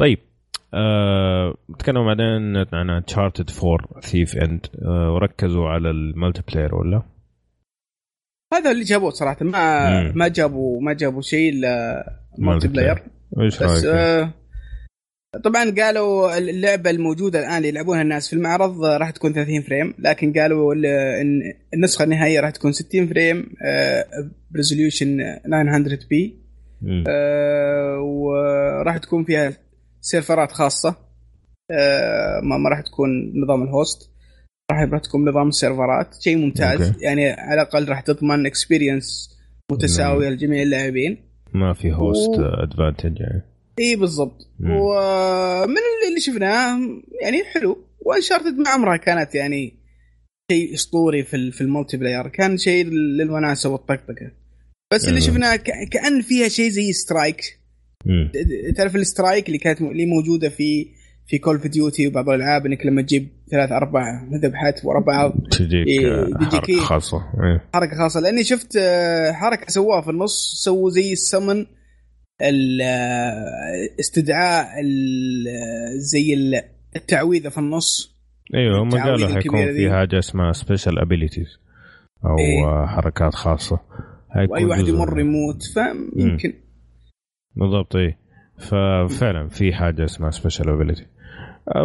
طيب 0.00 0.18
آه، 0.74 1.54
نتكلم 1.70 2.06
بعدين 2.06 2.56
عن 2.72 2.90
Uncharted 2.90 3.50
4 3.64 4.00
Thief's 4.00 4.36
End 4.36 4.66
وركزوا 5.14 5.68
على 5.68 5.90
ال 5.90 6.42
multiplayer 6.52 6.74
ولا؟ 6.74 7.02
هذا 8.54 8.70
اللي 8.70 8.84
جابوه 8.84 9.10
صراحة 9.10 9.36
ما 9.44 9.90
مم. 10.02 10.12
ما 10.14 10.28
جابوا 10.28 10.80
ما 10.80 10.92
جابوا 10.92 11.22
شيء 11.22 11.52
الا 11.52 12.04
multi 12.38 12.68
player 12.68 13.02
إيش 13.40 13.62
بس؟ 13.62 13.84
آه 13.84 14.30
طبعا 15.44 15.70
قالوا 15.78 16.38
اللعبة 16.38 16.90
الموجودة 16.90 17.38
الآن 17.38 17.56
اللي 17.56 17.68
يلعبونها 17.68 18.02
الناس 18.02 18.28
في 18.28 18.36
المعرض 18.36 18.84
راح 18.84 19.10
تكون 19.10 19.32
30 19.32 19.62
frame 19.62 19.94
لكن 19.98 20.32
قالوا 20.32 20.74
ال- 20.74 20.86
إن 21.20 21.42
النسخة 21.74 22.02
النهائية 22.04 22.40
راح 22.40 22.50
تكون 22.50 22.72
60 22.72 23.06
frame 23.06 23.52
ب 24.50 24.56
resolution 24.56 25.18
900 25.44 25.98
P. 26.10 26.36
وراح 27.98 28.96
تكون 28.98 29.24
فيها 29.24 29.52
سيرفرات 30.00 30.52
خاصة. 30.52 30.96
آه، 31.70 32.40
ما 32.42 32.58
ما 32.58 32.68
راح 32.70 32.80
تكون 32.80 33.08
نظام 33.44 33.62
ال 33.62 33.70
host. 33.70 34.10
راح 34.72 34.80
راح 34.92 35.00
تكون 35.00 35.28
نظام 35.28 35.48
السيرفرات 35.48 36.22
شيء 36.22 36.36
ممتاز. 36.36 36.82
Okay. 36.82 37.04
يعني 37.04 37.30
على 37.30 37.62
الأقل 37.62 37.88
راح 37.88 38.00
تضمن 38.00 38.46
experience 38.46 39.36
متساوية 39.72 40.28
لجميع 40.28 40.62
اللاعبين. 40.62 41.18
ما 41.54 41.74
في 41.74 41.92
host 41.92 42.38
و- 42.38 42.44
advantage 42.44 43.20
يعني. 43.20 43.42
إي 43.80 43.96
بالضبط. 43.96 44.48
ومن 44.60 45.76
اللي 46.08 46.20
شفناه 46.20 46.78
يعني 47.22 47.44
حلو. 47.54 47.84
و 48.00 48.05
Uncharted 48.05 48.54
ما 48.58 48.70
عمرها 48.70 48.96
كانت 48.96 49.34
يعني 49.34 49.80
شيء 50.52 50.74
أسطوري 50.74 51.24
في 51.24 51.50
في 51.52 51.60
ال 51.60 51.96
multiplayer. 51.96 52.28
كان 52.28 52.56
شيء 52.58 52.86
للوناسة 52.86 53.68
والطقطقة. 53.68 54.30
بس 54.92 55.08
اللي. 55.08 55.20
شفناه 55.20 55.56
كأن 55.90 56.22
فيها 56.22 56.48
شيء 56.48 56.70
زي 56.70 56.92
streak. 56.92 57.59
تعرف 58.76 58.96
ال 58.96 59.03
streak 59.03 59.46
اللي 59.46 59.58
كانت 59.58 59.80
اللي 59.80 60.06
موجودة 60.06 60.48
في 60.48 60.86
في 61.26 61.38
Call 61.38 61.56
of 61.56 61.66
Duty 61.66 62.06
وبعض 62.06 62.28
الألعاب 62.28 62.66
إنك 62.66 62.86
لما 62.86 63.02
تجيب 63.02 63.28
ثلاث 63.50 63.72
أربع 63.72 64.22
ذبحات 64.44 64.84
ورا 64.84 65.00
بعض 65.00 65.32
تجيك 65.50 65.86
إيه، 65.86 66.10
آه، 66.14 66.28
حركة 66.44 66.70
إيه. 66.70 66.76
خاصة 66.80 67.16
إيه. 67.16 67.64
حركة 67.74 67.96
خاصة 67.98 68.20
لأني 68.20 68.44
شفت 68.44 68.76
آه، 68.76 69.32
حركة 69.32 69.66
سووها 69.68 70.00
في 70.00 70.10
النص 70.10 70.62
سووا 70.64 70.90
زي 70.90 71.12
السمن 71.12 71.66
ال- 72.42 72.82
آه، 72.82 74.00
استدعاء 74.00 74.80
ال- 74.80 76.00
زي 76.00 76.34
ال- 76.34 76.62
التعويذة 76.96 77.48
في 77.48 77.58
النص 77.58 78.16
أيوه 78.54 78.82
هم 78.82 78.90
قالوا 78.90 79.28
حيكون 79.28 79.72
في. 79.72 79.90
حاجة 79.90 80.18
اسمها 80.18 80.52
special 80.52 80.98
abilities 80.98 81.46
أو 82.24 82.38
إيه. 82.38 82.86
حركات 82.86 83.34
خاصة 83.34 83.80
وأي 84.50 84.64
واحد 84.64 84.88
يمر 84.88 85.20
يموت 85.20 85.62
فيمكن 85.62 86.52
بالضبط 87.56 87.96
اي 87.96 88.16
ففعلا 88.58 89.48
في 89.48 89.72
حاجة 89.72 90.04
اسمها 90.04 90.30
special 90.30 90.68
ability 90.68 91.06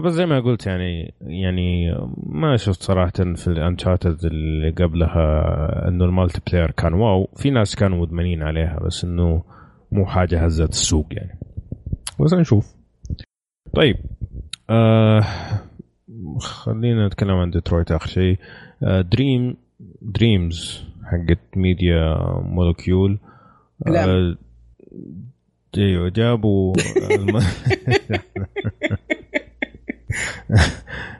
بس 0.03 0.11
زي 0.13 0.25
ما 0.25 0.39
قلت 0.39 0.67
يعني 0.67 1.13
يعني 1.21 1.95
ما 2.17 2.57
شفت 2.57 2.83
صراحة 2.83 3.11
في 3.35 3.47
ال 3.47 3.55
Uncharted 3.55 4.25
اللي 4.25 4.69
قبلها 4.69 5.87
إنه 5.87 6.05
ال 6.05 6.41
multiplayer 6.51 6.71
كان 6.71 6.93
wow. 6.93 7.27
في 7.35 7.49
ناس 7.49 7.75
كانوا 7.75 8.01
مدمنين 8.01 8.43
عليها 8.43 8.79
بس 8.79 9.03
إنه 9.03 9.43
مو 9.91 10.05
حاجة 10.05 10.45
هزت 10.45 10.69
السوق 10.69 11.07
يعني. 11.11 11.39
بس 12.19 12.33
نشوف. 12.33 12.75
طيب 13.75 13.95
آه 14.69 15.21
خلينا 16.39 17.07
نتكلم 17.07 17.35
عن 17.35 17.49
ديترويت 17.49 17.91
آخر 17.91 18.07
شيء. 18.07 18.37
آه 18.83 19.01
Dream 19.01 19.57
Dreams 20.01 20.85
حقت 21.03 21.57
Media 21.57 22.15
Molecule. 22.41 23.19
آه 23.87 24.35
أيوه 25.77 26.09
جابوا 26.09 26.73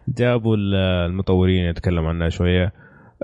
جابوا 0.07 0.55
ال- 0.55 0.75
المطورين 1.09 1.65
يتكلم 1.69 2.05
عنها 2.05 2.29
شوية. 2.29 2.73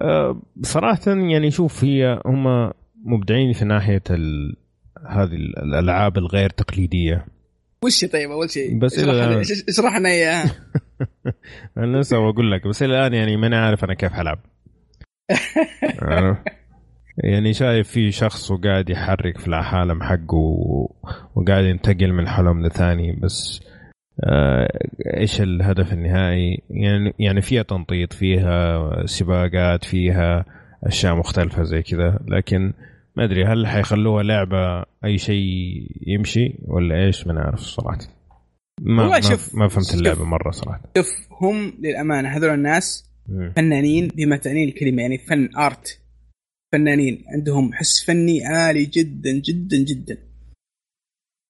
آه، 0.01 0.41
صراحة 0.61 0.99
يعني 1.07 1.51
شوف 1.51 1.83
هي 1.83 2.21
هم 2.25 2.71
مبدعين 3.05 3.53
في 3.53 3.65
ناحية 3.65 4.03
ال... 4.09 4.55
هذه 5.07 5.33
الألعاب 5.35 6.17
الغير 6.17 6.49
تقليدية. 6.49 7.25
وش 7.85 8.05
طيب 8.05 8.31
أول 8.31 8.49
شيء 8.49 8.79
بس 8.79 8.99
اشرح 8.99 9.97
لنا- 9.97 10.09
إياها. 10.09 10.51
أنا 11.77 11.97
لسه 11.97 12.17
بقول 12.31 12.51
لك 12.51 12.67
بس 12.67 12.83
إلى 12.83 12.97
الآن 12.99 13.13
يعني 13.13 13.37
ماني 13.37 13.55
عارف 13.55 13.83
أنا 13.83 13.93
كيف 13.93 14.13
العب؟ 14.19 14.39
يعني 17.17 17.53
شايف 17.53 17.87
في 17.89 18.11
شخص 18.11 18.51
وقاعد 18.51 18.89
يحرك 18.89 19.37
في 19.37 19.47
العالم 19.47 20.03
حقه 20.03 20.37
وقاعد 21.35 21.63
ينتقل 21.65 22.13
من 22.13 22.27
حلم 22.27 22.65
لثاني 22.65 23.11
بس 23.11 23.61
آه، 24.23 24.67
إيش 25.17 25.41
الهدف 25.41 25.93
النهائي 25.93 26.61
يعني 26.69 27.13
يعني 27.19 27.41
فيها 27.41 27.63
تنطيط 27.63 28.13
فيها 28.13 28.87
سباقات 29.05 29.85
فيها 29.85 30.45
أشياء 30.83 31.15
مختلفة 31.15 31.63
زي 31.63 31.81
كذا 31.81 32.19
لكن 32.27 32.73
ما 33.15 33.23
أدري 33.23 33.45
هل 33.45 33.67
حيخلوها 33.67 34.23
لعبة 34.23 34.83
أي 35.05 35.17
شيء 35.17 35.43
يمشي 36.07 36.53
ولا 36.65 37.05
إيش 37.05 37.27
ما 37.27 37.33
نعرف 37.33 37.59
صراحة 37.59 37.97
ما 38.81 39.01
والله 39.03 39.15
ما, 39.15 39.21
شوف- 39.21 39.55
ما 39.55 39.67
فهمت 39.67 39.85
شوف. 39.85 39.95
اللعبة 39.99 40.25
مرة 40.25 40.51
صراحة 40.51 40.81
شوف 40.97 41.07
هم 41.41 41.73
للأمانة 41.79 42.29
هذول 42.29 42.49
الناس. 42.49 43.11
فنانين 43.55 44.07
بما 44.07 44.37
تعنيه 44.37 44.65
الكلمة 44.65 45.01
يعني 45.01 45.17
فن 45.17 45.49
art 45.57 46.00
فنانين. 46.71 47.23
عندهم 47.27 47.73
حس 47.73 48.03
فني 48.03 48.45
عالي 48.45 48.85
جدا 48.85 49.31
جدا 49.31 49.77
جدا. 49.77 50.17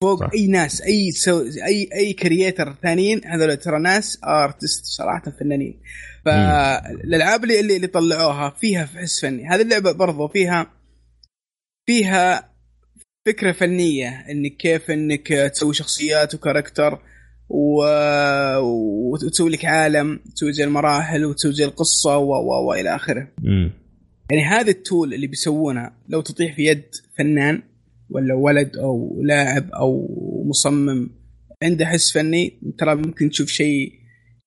فوق 0.04 0.20
صح. 0.20 0.30
أي 0.34 0.48
ناس 0.48 0.82
أي 0.82 1.12
so 1.12 1.42
أي 1.42 1.90
أي 1.94 2.14
creator 2.14 2.76
ثانيين 2.84 3.22
هذول 3.26 3.58
ترى 3.58 3.80
ناس 3.80 4.20
artist 4.24 4.86
صراحة 4.86 5.32
فنانين. 5.40 5.80
فالالعاب 6.26 7.44
اللي 7.44 7.76
اللي 7.76 7.88
طلعوها 7.88 8.50
فيها 8.50 8.86
حس 8.86 9.22
فني. 9.22 9.48
هذه 9.48 9.62
اللعبة 9.62 9.92
برضو 9.92 10.28
فيها 10.28 10.72
فيها 11.86 12.52
فكرة 13.26 13.52
فنية 13.52 14.10
إنك 14.30 14.58
كيف 14.58 14.92
إنك 14.92 15.28
تسوي 15.28 15.74
شخصيات 15.74 16.36
وكاركتر 16.36 17.00
و... 17.50 17.86
وتسوي 18.60 19.50
لك 19.50 19.66
عالم 19.66 20.20
تسوي 20.36 20.54
زي 20.54 20.64
المراحل 20.64 21.26
وتسوي 21.26 21.54
زي 21.54 21.66
القصة 21.66 22.18
و... 22.18 22.32
و... 22.34 22.70
والى 22.70 22.96
آخره. 22.96 23.28
مم. 23.42 23.81
يعني 24.32 24.44
هذه 24.44 24.70
التول 24.70 25.14
اللي 25.14 25.28
بيسوونها 25.28 25.98
لو 26.10 26.22
تطيح 26.22 26.56
في 26.56 26.66
يد 26.66 26.84
فنان 27.18 27.62
ولا 28.10 28.34
ولد 28.34 28.78
أو 28.78 29.22
لاعب 29.24 29.70
أو 29.72 30.08
مصمم 30.50 31.10
عنده 31.64 31.86
حس 31.86 32.12
فني 32.14 32.54
ترى 32.78 32.96
ممكن 32.96 33.30
تشوف 33.30 33.50
شيء 33.50 33.92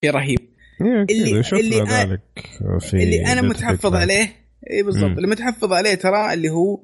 شيء 0.04 0.10
رهيب. 0.10 0.38
إيه، 0.80 1.16
اللي- 1.16 1.42
اللي 1.60 1.76
ذلك 1.90 2.20
في 2.80 3.02
اللي 3.02 3.26
أنا 3.26 3.42
متحفظ. 3.42 3.94
عليه 3.94 4.32
اي 4.72 4.82
بالضبط. 4.82 5.10
اللي 5.16 5.26
متحفظ 5.28 5.72
عليه 5.72 5.94
ترى 5.94 6.34
اللي 6.34 6.50
هو 6.50 6.80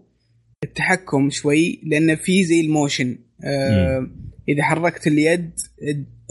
التحكم 0.65 1.31
شوي 1.31 1.81
لأن 1.85 2.17
في 2.17 2.45
زي 2.45 2.61
ال 2.61 2.68
motion. 2.68 3.19
آه 3.45 4.07
إذا 4.49 4.63
حركت 4.63 5.07
اليد 5.07 5.51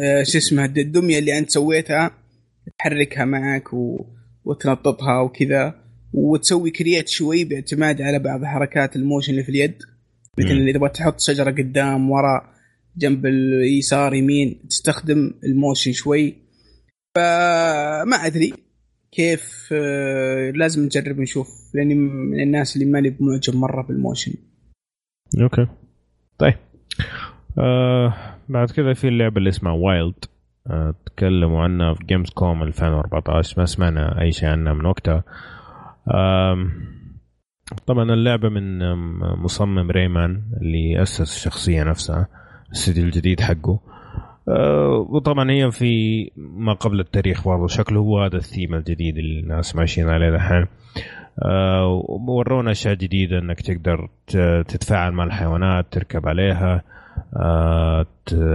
آه 0.01 0.23
شو 0.23 0.37
اسمه 0.37 0.65
الدمية 0.65 1.19
اللي 1.19 1.37
أنت 1.37 1.49
سويتها 1.49 2.11
تحركها 2.79 3.25
معك 3.25 3.73
و... 3.73 4.05
وتنططها 4.45 5.21
وكذا. 5.21 5.75
وتسوي 6.13 6.71
create 6.71 7.07
شوي 7.07 7.43
باعتماد 7.43 8.01
على 8.01 8.19
بعض 8.19 8.43
حركات 8.43 8.95
ال 8.95 9.00
motion 9.00 9.31
اللي 9.31 9.43
في 9.43 9.49
اليد. 9.49 9.77
مثل. 10.39 10.51
اللي 10.51 10.73
تبغى 10.73 10.89
تحط 10.89 11.19
شجرة 11.19 11.51
قدام 11.51 12.11
ورا 12.11 12.41
جنب 12.97 13.25
اليسار 13.25 14.13
يمين 14.13 14.59
تستخدم 14.69 15.33
ال 15.43 15.50
motion 15.50 15.91
شوي. 15.91 16.35
فما 17.15 18.15
أدري 18.15 18.53
كيف 19.11 19.69
آه، 19.73 20.51
لازم 20.51 20.85
نجرب 20.85 21.19
نشوف 21.19 21.47
لأني 21.73 21.95
من 21.95 22.39
الناس 22.39 22.75
اللي 22.75 22.85
ماني 22.91 23.17
معجب 23.19 23.55
مرة 23.55 23.81
بال 23.87 23.97
motion. 23.97 24.33
okay. 25.41 25.67
طيب. 26.37 26.53
آه 27.59 28.13
بعد 28.49 28.71
كذا 28.71 28.93
في 28.93 29.07
اللعبة 29.07 29.37
اللي 29.37 29.49
اسمها 29.49 29.73
Wild 29.73 30.25
آه 30.67 30.95
تكلموا 31.05 31.63
عنها 31.63 31.93
في 31.93 32.05
Gamescom 32.05 32.63
2014 32.63 33.55
ما 33.59 33.65
سمعنا 33.65 34.21
أي 34.21 34.31
شيء 34.31 34.49
عنها 34.49 34.73
من 34.73 34.85
وقتها. 34.85 35.15
آم، 35.17 35.23
طبعا 37.85 38.13
اللعبة 38.13 38.49
من 38.49 38.93
مصمم 39.43 39.91
ريمان 39.91 40.41
اللي 40.61 41.01
أسس 41.01 41.21
الشخصيه 41.21 41.83
نفسها 41.83 42.27
الاستديو 42.67 43.03
الجديد 43.03 43.41
حقه. 43.41 43.79
آه، 44.49 45.07
وطبعا 45.09 45.51
هي 45.51 45.71
في 45.71 46.31
ما 46.37 46.73
قبل 46.73 46.99
التاريخ 46.99 47.47
برضه 47.47 47.67
شكله 47.67 47.99
هو 47.99 48.23
هذا 48.23 48.37
الثيم 48.37 48.75
الجديد 48.75 49.17
اللي 49.17 49.39
الناس 49.39 49.75
ماشيين 49.75 50.09
عليه 50.09 50.29
الحين. 50.29 50.65
آه، 51.45 52.03
ورونا 52.27 52.71
أشياء 52.71 52.93
جديدة 52.93 53.39
إنك 53.39 53.61
تقدر 53.61 54.09
تتفاعل 54.67 55.11
مع 55.11 55.23
الحيوانات 55.23 55.85
تركب 55.91 56.27
عليها 56.27 56.81
آه، 57.35 58.05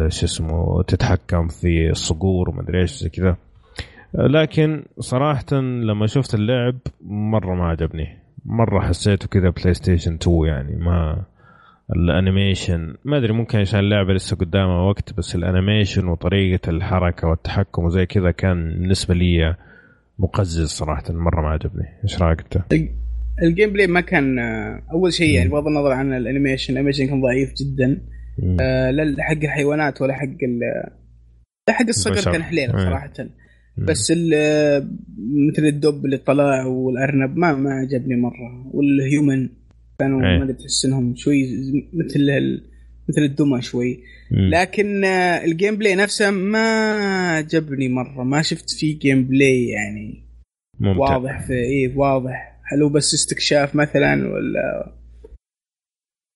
شو 0.09 0.27
اسمه 0.27 0.83
تتحكم 0.83 1.49
في 1.49 1.91
الصقور 1.91 2.51
وما 2.51 2.63
ادري 2.63 2.81
إيش 2.81 2.91
زي 2.91 3.09
كذا. 3.09 3.37
لكن 4.19 4.85
صراحة 4.99 5.53
لما 5.61 6.07
شفت 6.07 6.35
اللعب 6.35 6.79
مرة 7.11 7.55
ما 7.55 7.69
عجبني. 7.69 8.19
مرة 8.45 8.81
حسيته 8.81 9.29
كذا 9.29 9.51
PlayStation 9.51 10.15
2 10.15 10.47
يعني 10.47 10.77
ما 10.77 11.25
ال 11.97 12.06
animation. 12.06 12.95
ما 13.05 13.19
أدري 13.19 13.33
ممكن 13.33 13.59
عشان 13.59 13.81
اللعبة 13.81 14.13
لسه 14.13 14.37
قدامها 14.37 14.83
وقت 14.83 15.13
بس 15.13 15.37
ال 15.37 15.44
animation 15.44 16.09
وطريقة 16.09 16.71
الحركة 16.71 17.29
والتحكم 17.29 17.85
وزي 17.85 18.07
كذا 18.07 18.31
كان 18.31 18.71
بالنسبة 18.71 19.15
لي 19.15 19.57
مقزز 20.19 20.69
صراحة. 20.69 21.03
مرة 21.11 21.41
ما 21.43 21.49
عجبني. 21.49 21.87
إيش 22.05 22.23
رأيك 22.23 22.41
أنت؟ 22.41 22.83
ال 23.43 23.73
gameplay 23.73 23.87
ما 23.87 24.01
كان 24.01 24.39
أول 24.93 25.13
شيء 25.13 25.35
يعني 25.35 25.49
بغض 25.49 25.67
النظر 25.67 25.93
عن 25.93 26.13
ال 26.13 26.19
animation 26.19 26.73
ال 26.73 26.76
animation 26.76 27.07
كان 27.07 27.21
ضعيف 27.23 27.53
جدا. 27.55 28.01
آه 28.61 28.91
لا 28.91 29.23
حق 29.23 29.43
الحيوانات 29.43 30.03
ولا 30.03 30.15
حق 30.15 30.27
لا 31.69 31.75
حق 31.75 31.87
الصقر 31.89 32.33
كان 32.33 32.43
حليل 32.43 32.71
صراحة. 32.71 33.13
بس 33.79 34.13
مثل 35.51 35.65
الدب 35.65 36.05
اللي 36.05 36.17
طلع 36.17 36.67
والأرنب 36.67 37.37
ما 37.37 37.55
ما 37.55 37.71
عجبني 37.71 38.17
مرة. 38.17 38.71
وال 38.73 38.94
human 38.94 39.49
كانوا 39.99 40.21
ما 40.21 40.45
أدري 40.45 40.53
تحس 40.53 40.85
انهم 40.85 41.17
شوي 41.17 41.47
مثل 41.93 42.61
مثل 43.09 43.23
الدمى 43.23 43.63
شوي. 43.63 44.01
لكن 44.31 45.05
آه، 45.05 45.45
ال 45.45 45.77
gameplay 45.77 45.95
نفسه 45.95 46.31
ما 46.31 46.93
عجبني 47.37 47.89
مرة. 47.89 48.25
ما 48.25 48.43
شفت 48.43 48.71
فيه 48.71 48.99
gameplay 48.99 49.69
يعني 49.69 50.25
ممتع. 50.81 51.01
واضح 51.01 51.47
في 51.47 51.53
إيه 51.53 51.97
واضح. 51.97 52.61
هل 52.73 52.83
هو 52.83 52.89
بس 52.89 53.15
استكشاف 53.15 53.75
مثلا 53.77 54.29
ولا؟ 54.33 54.95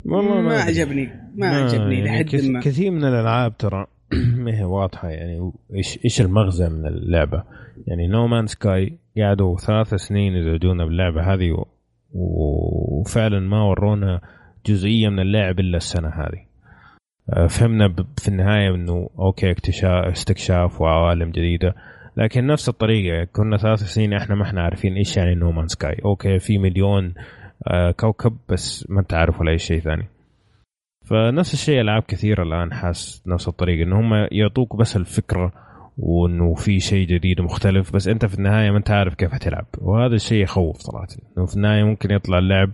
والله 0.04 0.34
ما, 0.34 0.42
ما 0.42 0.60
عجبني. 0.60 1.06
ما, 1.06 1.50
ما 1.50 1.64
عجبني 1.64 1.98
يعني 1.98 2.22
لحد 2.22 2.44
ما. 2.44 2.60
كثير 2.60 2.90
من 2.90 3.04
الألعاب 3.04 3.56
ترى 3.56 3.86
ما 4.44 4.58
هي 4.58 4.64
واضحة 4.64 5.08
يعني 5.08 5.52
إيش 5.74 5.98
إيش 6.04 6.20
المغزى 6.20 6.68
من 6.68 6.86
اللعبة؟ 6.86 7.44
يعني 7.86 8.06
No 8.06 8.26
Man's 8.26 8.46
Sky 8.46 8.98
قعدوا 9.18 9.56
ثلاث 9.56 9.94
سنين 9.94 10.36
يزودونا 10.36 10.84
باللعبة 10.84 11.34
هذه 11.34 11.64
وفعلا 12.12 13.40
ما 13.40 13.62
ورونا 13.62 14.20
جزئية 14.66 15.08
من 15.08 15.20
اللعب 15.20 15.60
إلا 15.60 15.76
السنة 15.76 16.08
هذه. 16.08 16.48
آه، 17.32 17.46
فهمنا 17.46 17.94
في 18.18 18.28
النهاية 18.28 18.74
إنه 18.74 19.10
okay 19.18 19.50
اكتشاف 19.50 20.04
استكشاف 20.04 20.80
وعوالم 20.80 21.30
جديدة 21.30 21.74
لكن 22.16 22.46
نفس 22.46 22.68
الطريقة 22.68 23.24
كنا 23.24 23.56
ثلاث 23.56 23.78
سنين 23.78 24.12
إحنا 24.12 24.34
ما 24.34 24.42
إحنا 24.42 24.62
عارفين 24.62 24.96
إيش 24.96 25.16
يعني 25.16 25.34
No 25.34 25.52
Man's 25.52 25.68
Sky 25.68 25.96
okay 26.04 26.38
في 26.38 26.58
مليون 26.58 27.14
آه، 27.68 27.90
كوكب 27.90 28.36
بس 28.48 28.90
ما 28.90 29.00
انت 29.00 29.14
عارف 29.14 29.40
ولا 29.40 29.50
اي 29.50 29.58
شيء 29.58 29.80
ثاني. 29.80 30.08
فنفس 31.10 31.54
الشيء 31.54 31.80
ألعاب 31.80 32.02
كثيرة 32.02 32.42
الآن 32.42 32.72
حاس 32.72 33.22
نفس 33.26 33.48
الطريقة 33.48 33.82
ان 33.82 33.92
هم 33.92 34.28
يعطوك 34.32 34.76
بس 34.76 34.96
الفكرة 34.96 35.52
وإنه 35.98 36.54
في 36.54 36.80
شيء 36.80 37.06
جديد 37.06 37.40
ومختلف 37.40 37.92
بس 37.92 38.08
أنت 38.08 38.26
في 38.26 38.34
النهاية 38.34 38.70
ما 38.70 38.78
أنت 38.78 38.90
عارف 38.90 39.14
كيف 39.14 39.32
حتلعب. 39.32 39.66
وهذا 39.78 40.14
الشيء 40.14 40.42
يخوف 40.42 40.76
صراحة. 40.76 41.08
إنه 41.38 41.46
في 41.46 41.56
النهاية 41.56 41.84
ممكن 41.84 42.10
يطلع 42.10 42.38
اللعب 42.38 42.70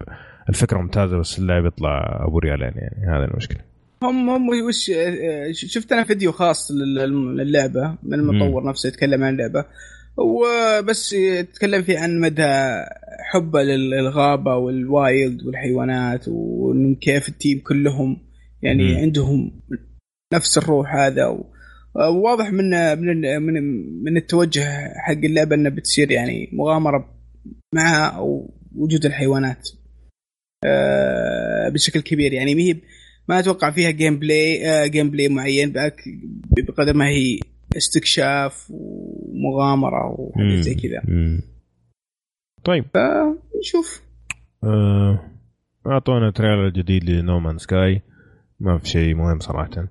الفكرة 0.49 0.79
ممتازة 0.79 1.19
بس 1.19 1.39
اللعب 1.39 1.67
يطلع 1.67 2.25
أبو 2.29 2.39
ريالين 2.39 2.73
يعني 2.77 3.17
هذا 3.17 3.25
المشكلة. 3.25 3.61
هم 4.03 4.31
هم 4.31 4.49
وش 4.49 4.91
شفت 5.53 5.93
أنا 5.93 6.05
فيديو 6.05 6.33
خاص 6.33 6.71
للعبة 7.37 7.99
من 8.03 8.15
المطور 8.15 8.69
نفسه 8.69 8.89
يتكلم 8.89 9.25
عن 9.25 9.33
اللعبة. 9.33 9.65
وبس 10.17 11.13
يتكلم 11.13 11.83
فيه 11.83 11.99
عن 11.99 12.21
مدى 12.21 12.53
حبه 13.33 13.63
للغابة 13.63 14.57
وال 14.57 14.87
wild 14.87 15.47
والحيوانات 15.47 16.25
وإنه 16.29 16.95
كيف 16.95 17.29
ال 17.29 17.35
team 17.35 17.61
كلهم 17.67 18.24
يعني 18.65 18.95
م. 18.95 18.97
عندهم 18.97 19.61
نفس 20.35 20.59
الروح 20.59 20.95
هذا 20.95 21.45
واضح 21.95 22.53
من 22.53 22.99
من 22.99 23.43
من 23.43 23.55
من 24.03 24.17
التوجه 24.17 24.93
حق 24.97 25.25
اللعبة 25.25 25.57
انها 25.57 25.71
بتصير 25.71 26.11
يعني 26.11 26.51
مغامرة 26.53 27.15
مع 27.75 28.19
وجود 28.75 29.05
الحيوانات 29.05 29.69
آه، 30.65 31.69
بشكل 31.69 32.01
كبير. 32.01 32.33
يعني 32.33 32.55
ما 32.55 32.81
ما 33.29 33.39
أتوقع 33.39 33.71
فيها 33.71 33.91
gameplay 33.91 34.89
gameplay 34.89 35.29
معين 35.29 35.73
بقدر 36.69 36.95
ما 36.95 37.09
هي 37.09 37.39
استكشاف 37.77 38.71
ومغامرة 38.71 40.21
وحاجات 40.21 40.59
زي 40.59 40.75
كذا. 40.75 41.03
طيب. 42.65 42.85
نشوف 43.61 44.03
آه، 44.65 45.31
أعطونا 45.87 46.31
trailer 46.31 46.69
جديد 46.69 47.05
ل 47.11 47.17
No 47.17 47.29
Man's 47.29 47.59
Sky. 47.59 48.03
ما 48.65 48.79
في 48.79 48.89
شيء 48.89 49.15
مهم 49.15 49.39
صراحة. 49.39 49.89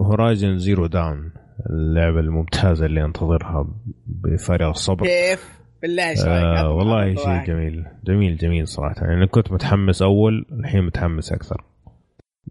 Horizon 0.00 0.58
Zero 0.58 0.86
Dawn 0.86 1.32
اللعبة 1.70 2.20
الممتازة 2.20 2.86
اللي 2.86 3.04
أنتظرها 3.04 3.66
بفارغ 4.06 4.70
الصبر. 4.70 5.06
كيف؟ 5.06 5.60
بالله 5.82 6.10
إيش 6.10 6.20
آه 6.26 6.70
والله 6.70 7.14
شيء 7.14 7.44
جميل. 7.46 7.84
جميل 8.04 8.36
جميل 8.36 8.68
صراحة. 8.68 9.06
يعني 9.06 9.26
كنت 9.26 9.52
متحمس 9.52 10.02
أول 10.02 10.46
الحين 10.52 10.84
متحمس 10.84 11.32
أكثر. 11.32 11.64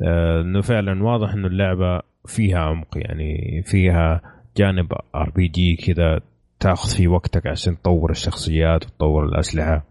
آه 0.02 0.42
إنه 0.42 0.62
فعلا 0.62 1.04
واضح 1.04 1.34
إنه 1.34 1.48
اللعبة 1.48 2.02
فيها 2.26 2.60
عمق 2.60 2.98
يعني 2.98 3.64
فيها 3.66 4.22
جانب 4.58 4.94
RPG 5.16 5.76
كذا 5.76 6.20
تاخذ 6.60 6.96
فيه 6.98 7.08
وقتك 7.08 7.48
عشان 7.48 7.82
تطور 7.82 8.12
الشخصيات 8.12 8.86
وتطور 8.86 9.26
الأسلحة. 9.26 9.86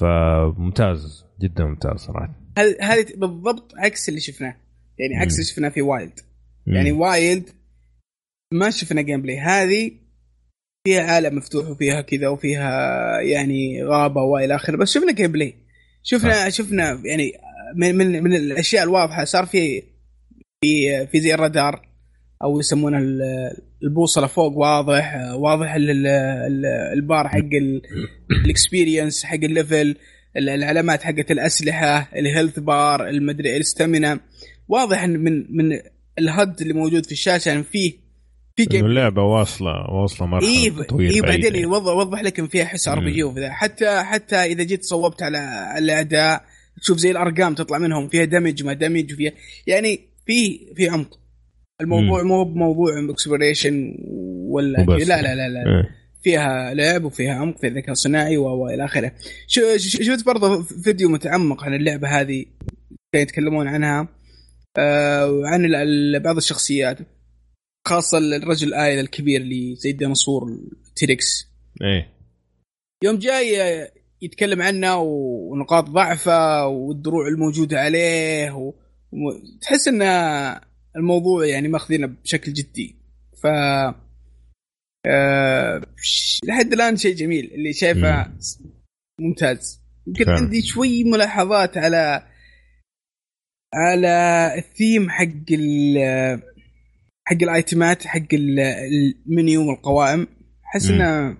فممتاز 0.00 1.26
جدا 1.40 1.64
ممتاز 1.64 1.96
صراحة. 1.96 2.41
هذه 2.80 3.06
بالضبط 3.16 3.72
عكس 3.76 4.08
اللي 4.08 4.20
شفناه. 4.20 4.56
يعني 4.98 5.16
عكس 5.16 5.34
اللي 5.34 5.44
شفناه 5.44 5.68
في 5.68 5.82
Wild. 5.82 6.20
يعني 6.66 6.92
Wild 6.92 7.48
ما 8.52 8.70
شفنا 8.70 9.02
gameplay 9.02 9.38
هذه 9.38 9.90
فيها 10.86 11.02
عالم 11.02 11.36
مفتوح 11.36 11.68
وفيها 11.68 12.00
كذا 12.00 12.28
وفيها 12.28 12.70
يعني 13.20 13.84
غابة 13.84 14.22
وإلى 14.22 14.54
آخره 14.54 14.76
بس 14.76 14.92
شفنا 14.92 15.12
gameplay 15.12 15.54
شفنا 16.02 16.50
شفنا 16.50 17.02
يعني 17.04 17.32
من 17.76 17.94
من 17.94 18.22
من 18.22 18.34
الأشياء 18.34 18.84
الواضحة 18.84 19.24
صار 19.24 19.46
في 19.46 19.82
في 20.60 21.06
في 21.06 21.20
زي 21.20 21.34
الرادار 21.34 21.88
أو 22.42 22.60
يسمونه 22.60 22.98
البوصلة 23.82 24.26
فوق 24.26 24.56
واضح 24.56 25.14
واضح 25.34 25.74
البار 26.92 27.28
حق 27.28 27.50
ال 28.44 28.51
experience 28.51 29.24
حق 29.24 29.34
ال 29.34 29.44
level 29.44 29.96
العلامات 30.36 31.02
حقت 31.02 31.30
الأسلحة 31.30 32.08
ال 32.16 32.22
health 32.22 32.58
bar 32.58 33.08
المدري 33.08 33.56
ال 33.56 33.64
stamina 33.64 34.20
واضح 34.68 35.02
إن 35.02 35.10
من 35.10 35.56
من 35.56 35.78
ال 36.18 36.28
HUD 36.28 36.60
اللي 36.60 36.74
موجود 36.74 37.06
في 37.06 37.12
الشاشة 37.12 37.52
إن 37.52 37.62
فيه 37.62 37.92
في 38.56 38.64
game 38.64 38.86
اللعبة 38.86 39.22
واصله 39.22 39.90
واصلة 39.90 40.26
مرحلة 40.26 40.48
إيه 40.48 40.82
طويلة 40.82 41.14
إيه 41.14 41.22
بعدين 41.22 41.56
يوضح 41.56 41.92
يوضح 41.92 42.22
لك 42.22 42.38
إن 42.38 42.46
فيها 42.46 42.64
حس 42.64 42.88
RPG 42.88 43.50
حتى 43.50 44.00
حتى 44.02 44.36
إذا 44.36 44.62
جيت 44.64 44.84
صوبت 44.84 45.22
على 45.22 45.38
الأعداء 45.78 46.44
تشوف 46.82 46.98
زي 46.98 47.10
الأرقام 47.10 47.54
تطلع 47.54 47.78
منهم. 47.78 48.08
فيها 48.08 48.24
damage 48.24 48.64
ما 48.64 48.72
damage 48.72 49.12
وفيها 49.12 49.32
يعني 49.66 50.00
في 50.26 50.60
في 50.76 50.88
عمق. 50.88 51.18
الموضوع 51.80 52.22
مو 52.22 52.44
بموضوع 52.44 53.10
exploration 53.10 53.94
ولا 54.48 54.78
لا 54.78 55.04
لا 55.04 55.34
لا 55.34 55.48
لا. 55.48 55.60
آه. 55.60 56.01
فيها 56.22 56.74
لعب 56.74 57.04
وفيها 57.04 57.34
عمق 57.34 57.58
في 57.58 57.68
ذكاء 57.68 57.94
صناعي 57.94 58.36
والى 58.36 58.84
آخره. 58.84 59.12
شفت 59.46 60.26
برضه 60.26 60.62
فيديو 60.62 61.08
متعمق 61.08 61.64
عن 61.64 61.74
اللعبة 61.74 62.08
هذه؟ 62.08 62.44
كانوا 63.12 63.22
يتكلمون 63.22 63.68
عنها 63.68 64.08
آه 64.78 65.30
وعن 65.30 65.68
بعض 66.24 66.36
الشخصيات 66.36 66.98
خاصة 67.88 68.18
الرجل 68.18 68.68
الآيل 68.68 68.98
الكبير 68.98 69.40
اللي 69.40 69.76
زي 69.76 69.90
الديناصور 69.90 70.58
تيركس 70.96 71.46
إيه. 71.82 72.08
يوم 73.04 73.18
جاي 73.18 73.88
يتكلم 74.22 74.62
عنه 74.62 74.96
ونقاط 74.96 75.84
ضعفه 75.84 76.66
والدروع 76.66 77.28
الموجودة 77.28 77.80
عليه 77.80 78.50
و... 78.50 78.72
تحس 79.60 79.88
إن 79.88 80.02
الموضوع 80.96 81.46
يعني 81.46 81.68
ماخذينه 81.68 82.06
بشكل 82.06 82.52
جدي. 82.52 82.96
ف 83.42 83.46
أه... 85.06 85.82
لحد 86.48 86.72
الآن 86.72 86.96
شيء 86.96 87.14
جميل 87.14 87.50
اللي 87.54 87.72
شايفه 87.72 88.32
ممتاز. 89.20 89.82
يمكن 90.06 90.30
عندي 90.30 90.62
شوي 90.62 91.04
ملاحظات 91.04 91.78
على 91.78 92.22
على 93.74 94.48
الثيم 94.58 95.10
حق 95.10 95.52
ال 95.52 95.98
حق 97.24 97.42
الآيتمات 97.42 98.06
حق 98.06 98.34
المنيو 98.34 99.68
والقوائم. 99.68 100.26
أحس 100.66 100.90
إنه 100.90 101.36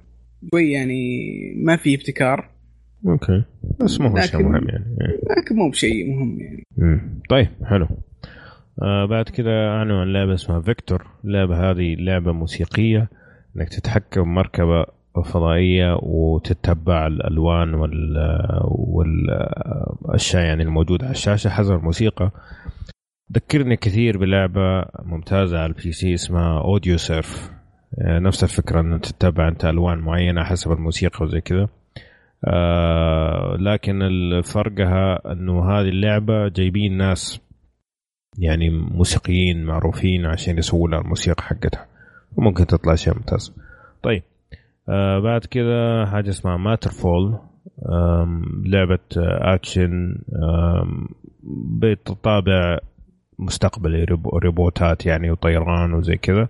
شوي 0.50 0.72
يعني 0.72 1.20
ما 1.56 1.76
في 1.76 1.94
ابتكار. 1.94 2.50
okay. 3.06 3.44
بس 3.80 4.00
مو 4.00 4.20
شيء 4.20 4.42
مهم 4.42 4.68
يعني. 4.68 4.96
لكن 5.38 5.56
مو 5.56 5.70
بشيء 5.70 6.10
مهم 6.10 6.40
يعني. 6.40 6.62
مم. 6.76 7.22
طيب 7.30 7.48
حلو. 7.70 7.88
آه 8.82 9.06
بعد 9.06 9.24
كذا 9.28 9.50
اعلنوا 9.50 10.00
عن 10.00 10.12
لعبة 10.12 10.34
اسمها 10.34 10.60
Vector. 10.60 11.06
اللعبه 11.24 11.70
هذه 11.70 11.94
لعبة 11.98 12.32
موسيقية. 12.32 13.08
إنك 13.56 13.68
تتحكم 13.68 14.34
مركبة 14.34 14.84
فضائية 15.24 15.98
وتتبع 16.02 17.06
الألوان 17.06 17.74
وال 17.74 18.16
والاشياء 18.64 20.44
يعني 20.44 20.62
الموجوده 20.62 21.04
على 21.04 21.12
الشاشة 21.12 21.50
حسب 21.50 21.74
الموسيقى. 21.74 22.30
ذكرني 23.32 23.76
كثير 23.76 24.18
بلعبة 24.18 24.84
ممتازة 25.04 25.58
على 25.58 25.66
ال 25.66 25.92
PC 25.92 26.14
اسمها 26.14 26.60
Audiosurf. 26.60 27.50
نفس 27.98 28.44
الفكرة 28.44 28.80
ان 28.80 29.00
تتبع 29.00 29.48
أنت 29.48 29.64
ألوان 29.64 29.98
معينة 29.98 30.44
حسب 30.44 30.72
الموسيقى 30.72 31.24
وزي 31.24 31.40
كذا. 31.40 31.68
آه 32.44 33.56
لكن 33.60 34.00
فرقها 34.44 35.32
إنه 35.32 35.70
هذه 35.70 35.88
اللعبة 35.88 36.48
جايبين 36.48 36.96
ناس 36.96 37.40
يعني 38.38 38.70
موسيقيين 38.70 39.64
معروفين 39.64 40.26
عشان 40.26 40.58
يسووا 40.58 40.88
لها 40.88 41.00
الموسيقى 41.00 41.42
حقتها. 41.42 41.91
وممكن 42.36 42.66
تطلع 42.66 42.94
شيء 42.94 43.14
ممتاز. 43.14 43.54
طيب 44.02 44.22
آه 44.88 45.18
بعد 45.18 45.44
كذا 45.44 46.06
حاجة 46.06 46.28
اسمها 46.30 46.56
Matterfall 46.56 47.38
لعبة 48.66 48.98
اكشن 49.54 50.18
بتطابع 51.80 52.78
مستقبلي 53.38 54.06
ريبوتات 54.34 55.06
يعني 55.06 55.30
وطيران 55.30 55.94
وزي 55.94 56.16
كذا. 56.16 56.48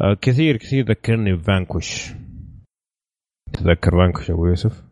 آه 0.00 0.16
كثير 0.20 0.56
كثير 0.56 0.84
ذكرني 0.84 1.32
ب 1.32 1.40
Vanquish. 1.40 2.12
تذكر 3.52 3.90
Vanquish 3.90 4.30
أبو 4.30 4.46
يوسف؟ 4.46 4.82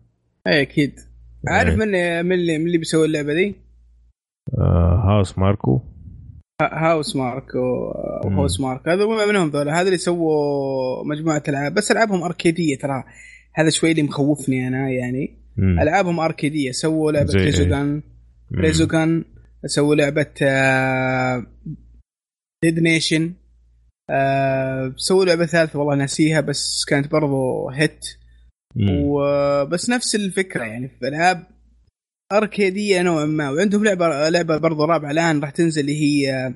اي 0.47 0.63
أكيد. 0.63 0.93
عارف 1.49 1.75
من 1.75 1.89
من 2.27 2.33
اللي, 2.33 2.59
من 2.59 2.67
اللي 2.67 2.79
بيسوي 2.79 3.07
اللعبة 3.07 3.35
دي؟ 3.35 3.55
آه 4.59 5.03
Housemarque. 5.05 5.81
Housemarque 6.63 7.59
و 8.25 8.61
Housemarque. 8.61 8.89
هذا 8.89 9.07
منهم 9.07 9.49
ذولا. 9.51 9.81
هذا 9.81 9.87
اللي 9.87 9.99
سووا 9.99 11.05
مجموعة 11.05 11.43
ألعاب. 11.49 11.75
بس 11.75 11.91
ألعابهم 11.91 12.23
أركيدية 12.23 12.79
ترى. 12.79 13.05
هذا 13.55 13.71
شوي 13.71 13.91
اللي 13.91 14.03
مخوفني 14.03 14.69
أنا 14.69 14.91
يعني. 14.91 15.39
مم. 15.57 15.81
ألعابهم 15.81 16.21
أركيدية. 16.21 16.71
سووا 16.71 17.13
لعبة 17.13 17.33
Resogun 17.35 18.03
Resogun 18.55 19.25
سووا 19.67 19.95
لعبة 19.95 20.35
Dead 22.65 22.79
Nation 22.79 23.33
آه 24.11 24.95
سووا 24.97 25.25
لعبة 25.25 25.47
ثالثة. 25.47 25.79
والله 25.79 25.95
ناسيها 25.95 26.41
بس 26.41 26.85
كانت 26.89 27.13
برضو 27.13 27.69
hit 27.69 28.07
وبس 28.91 29.91
نفس 29.91 30.15
الفكرة 30.15 30.65
يعني. 30.65 30.89
في 30.89 31.09
ألعاب 31.09 31.47
أركيدية 32.33 33.03
نوعا 33.03 33.25
ما. 33.25 33.51
وعندهم 33.51 33.85
لعبة 33.85 34.29
لعبة 34.29 34.57
برضو 34.57 34.85
رابعة 34.85 35.11
الآن 35.11 35.41
راح 35.41 35.51
تنزل 35.51 35.81
اللي 35.81 36.01
هي 36.01 36.55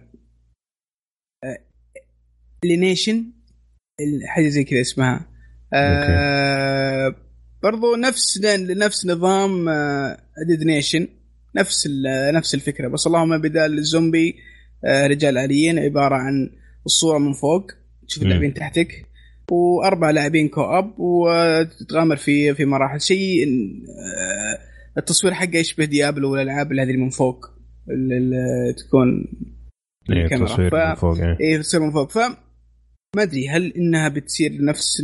Alienation 2.64 3.24
حاجة 4.26 4.48
زي 4.48 4.64
كذا 4.64 4.80
اسمها. 4.80 5.28
آه 5.74 7.14
برضو 7.62 7.96
نفس 7.96 8.40
نفس 8.76 9.06
نظام 9.06 9.68
Dead 10.48 10.62
Nation 10.64 11.08
نفس 11.56 11.88
نفس 12.34 12.54
الفكرة. 12.54 12.88
بس 12.88 13.06
اللهم 13.06 13.38
بدال 13.40 13.78
الزومبي 13.78 14.36
آه 14.84 15.06
رجال 15.06 15.38
آليين 15.38 15.78
عبارة 15.78 16.14
عن 16.14 16.50
الصورة 16.86 17.18
من 17.18 17.32
فوق. 17.32 17.66
تشوف 18.08 18.22
اللاعبين 18.22 18.54
تحتك. 18.54 19.06
وأربع 19.50 20.10
لاعبين 20.10 20.48
co-op 20.48 20.94
وتتغامر 20.98 22.16
في 22.16 22.54
في 22.54 22.64
مراحل. 22.64 23.00
شيء 23.00 23.46
التصوير 24.98 25.34
حقه 25.34 25.56
يشبه 25.56 25.84
Diablo 25.84 26.32
والالعاب 26.32 26.72
هذه 26.72 26.96
من 26.96 27.08
فوق 27.08 27.46
اللي 27.90 28.74
تكون 28.78 29.24
إيه 30.10 30.26
تصوير 30.26 30.70
ف... 30.70 30.74
من 30.74 30.94
فوق 30.94 31.18
اي 31.18 31.36
إيه 31.40 31.58
تصوير 31.58 31.82
من 31.84 31.90
فوق. 31.92 32.10
ف 32.10 32.18
ما 33.16 33.22
أدري 33.22 33.48
هل 33.48 33.72
إنها 33.76 34.08
بتصير 34.08 34.64
نفس 34.64 35.02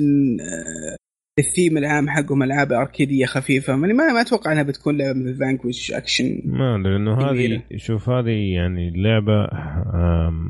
الثيم 1.39 1.78
العام 1.78 2.09
حقهم 2.09 2.43
ألعاب 2.43 2.72
أركيدية 2.72 3.26
خفيفة؟ 3.26 3.76
ما 3.76 3.89
ما 3.93 4.20
أتوقع 4.20 4.53
إنها 4.53 4.62
بتكون 4.62 4.99
لعبة 4.99 5.18
مثل 5.18 5.39
Vanquish 5.39 5.93
action 5.93 6.43
ما 6.45 6.78
لأنه 6.78 7.30
هذه 7.30 7.62
شوف 7.76 8.09
هذه 8.09 8.55
يعني 8.55 8.91
لعبة 8.91 9.45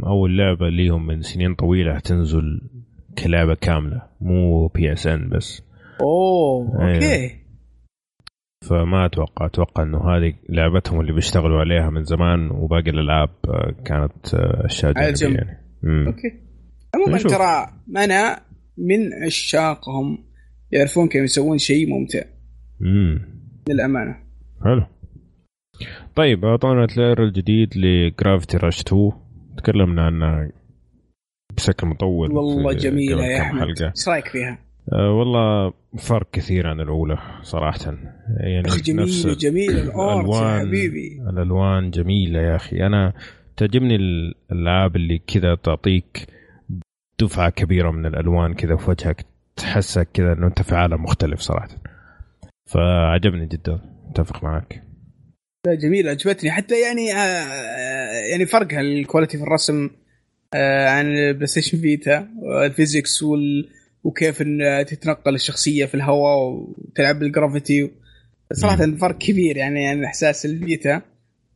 أول 0.06 0.38
لعبة 0.38 0.68
ليهم 0.68 1.06
من 1.06 1.22
سنين 1.22 1.54
طويلة 1.54 1.98
تنزل 1.98 2.60
كلعبة 3.18 3.54
كاملة 3.54 4.02
مو 4.20 4.66
PSN 4.66 5.28
بس. 5.28 5.62
أوه 6.00 6.72
okay. 6.74 7.14
أيه. 7.14 7.37
فما 8.68 9.06
أتوقع. 9.06 9.46
أتوقع 9.46 9.82
إنه 9.82 9.98
هذه 9.98 10.34
لعبتهم 10.48 11.00
اللي 11.00 11.12
بيشتغلوا 11.12 11.60
عليها 11.60 11.90
من 11.90 12.04
زمان 12.04 12.50
وباقي 12.50 12.90
الألعاب 12.90 13.30
آه، 13.48 13.74
كانت 13.84 14.34
آه، 14.34 14.66
أشياء 14.66 14.92
جانبية 14.92 15.36
يعني. 15.36 15.58
مم. 15.82 16.06
okay. 16.06 16.32
عموما 16.94 17.18
ترى 17.18 17.66
أنا 17.96 18.40
من 18.78 19.24
عشاقهم 19.26 20.18
يعرفون 20.72 21.08
كيف 21.08 21.22
يسوون 21.22 21.58
شيء 21.58 21.90
ممتع. 21.90 22.22
امم 22.82 23.20
للأمانة. 23.68 24.16
حلو. 24.64 24.86
طيب 26.16 26.44
أعطونا 26.44 26.86
trailer 26.86 27.22
الجديد 27.22 27.68
ل 27.76 27.86
Gravity 27.86 28.56
Rush 28.56 28.80
2 28.80 29.12
تكلمنا 29.56 30.02
عنه 30.06 30.50
بشكل 31.56 31.86
مطول 31.86 32.32
والله 32.32 32.72
جميلة 32.72 33.24
يا 33.24 33.40
أحمد. 33.42 33.82
إيش 33.82 34.08
رأيك 34.08 34.28
فيها؟ 34.28 34.58
أه 34.92 35.12
والله 35.12 35.72
فرق 35.98 36.30
كثير 36.32 36.66
عن 36.66 36.80
الأولى 36.80 37.18
صراحة. 37.42 37.98
يعني 38.40 38.68
أخي 38.68 38.80
جميله 38.80 39.34
جميله 39.34 39.82
الألوان 39.82 40.66
حبيبي. 40.68 41.22
الألوان 41.30 41.90
جميلة 41.90 42.40
يا 42.40 42.56
أخي. 42.56 42.86
أنا 42.86 43.12
تعجبني 43.56 43.96
الألعاب 43.96 44.96
اللي 44.96 45.18
كذا 45.18 45.54
تعطيك 45.54 46.26
دفعة 47.20 47.50
كبيرة 47.50 47.90
من 47.90 48.06
الألوان 48.06 48.54
كذا 48.54 48.76
في 48.76 48.90
وجهك 48.90 49.26
تحسك 49.56 50.08
كذا 50.14 50.32
إنه 50.32 50.46
أنت 50.46 50.62
في 50.62 50.74
عالم 50.74 51.02
مختلف 51.02 51.40
صراحة. 51.40 51.68
فعجبني 52.66 53.46
جدا. 53.46 53.80
أتفق 54.10 54.44
معك. 54.44 54.82
لا 55.66 55.74
جميل 55.74 56.08
عجبتني. 56.08 56.50
حتى 56.50 56.80
يعني 56.80 57.12
آه 57.12 58.28
يعني 58.30 58.46
فرقها 58.46 58.80
الكواليتي 58.80 59.38
في 59.38 59.44
الرسم 59.44 59.90
آه 60.54 60.88
عن 60.88 61.06
ال 61.06 61.46
PlayStation 61.46 61.78
Vita 61.78 62.28
ال 62.66 62.73
physics 62.73 63.22
وال 63.22 63.68
وكيف 64.08 64.42
إن 64.42 64.84
تتنقل 64.86 65.34
الشخصية 65.34 65.86
في 65.86 65.94
الهواء 65.94 66.36
وتلعب 66.38 67.18
بال 67.18 67.34
gravity 67.34 67.90
صراحة. 68.52 68.96
فرق 68.96 69.18
كبير 69.18 69.56
يعني 69.56 69.86
عن 69.86 69.96
يعني 69.96 70.06
إحساس 70.06 70.46
ال 70.46 70.57
Vita 70.57 71.02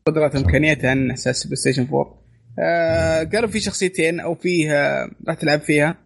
قدرات 0.07 0.37
امكانياتها 0.37 0.91
عن 0.91 1.11
إحساس 1.11 1.45
ال 1.45 1.57
PlayStation 1.57 1.83
4 1.83 2.23
آه 2.59 3.25
قالوا 3.25 3.49
في 3.49 3.61
شخصيتين 3.61 4.21
أو 4.21 4.35
فيها 4.35 5.11
راح 5.29 5.37
تلعب 5.37 5.61
فيها. 5.61 5.99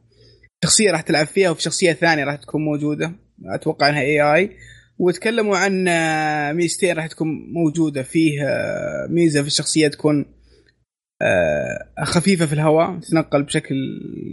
شخصية 0.64 0.90
راح 0.90 1.00
تلعب 1.00 1.26
فيها 1.26 1.50
وفي 1.50 1.62
شخصية 1.62 1.92
ثانية 1.92 2.24
راح 2.24 2.36
تكون 2.36 2.64
موجودة. 2.64 3.12
أتوقع 3.44 3.88
إنها 3.88 4.00
AI 4.00 4.50
وتكلموا 4.98 5.56
عن 5.56 5.84
ميزتين 6.56 6.96
راح 6.96 7.06
تكون 7.06 7.28
موجودة. 7.52 8.02
فيه 8.02 8.32
ميزة 9.10 9.40
في 9.40 9.46
الشخصية 9.46 9.88
تكون 9.88 10.24
آه، 11.22 12.04
خفيفة 12.04 12.46
في 12.46 12.52
الهواء 12.52 13.00
تتنقل 13.00 13.42
بشكل 13.42 13.76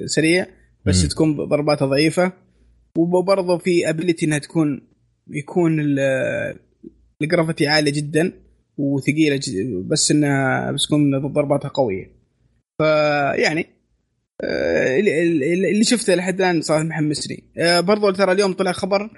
سريع. 0.06 0.46
بس 0.86 1.06
م. 1.06 1.08
تكون 1.08 1.36
ضرباتها 1.36 1.86
ضعيفة. 1.86 2.32
وبرضه 2.98 3.58
في 3.58 3.90
ability 3.90 4.26
إنها 4.26 4.38
تكون 4.38 4.82
يكون 5.28 5.80
ال 7.22 7.27
gravity 7.27 7.68
عالية 7.68 7.92
جدا 7.92 8.34
وثقيلة 8.78 9.40
جدا 9.44 9.88
بس 9.88 10.12
انها 10.12 10.72
بس 10.72 10.88
تكون 10.88 11.28
ضرباتها 11.34 11.70
قوية. 11.70 12.12
فيعني 12.78 13.66
آه، 14.42 15.00
اللي 15.72 15.84
شفته 15.84 16.16
لحد 16.16 16.42
الآن 16.42 16.62
صراحة 16.62 16.84
محمسني 16.84 17.44
آه، 17.58 17.80
برضو 17.80 18.12
ترى 18.12 18.32
اليوم 18.32 18.54
طلع 18.54 18.72
خبر 18.72 19.10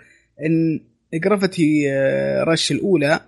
إن 0.45 0.79
Gravity 1.13 1.91
Rush 2.47 2.71
الأولى 2.71 3.19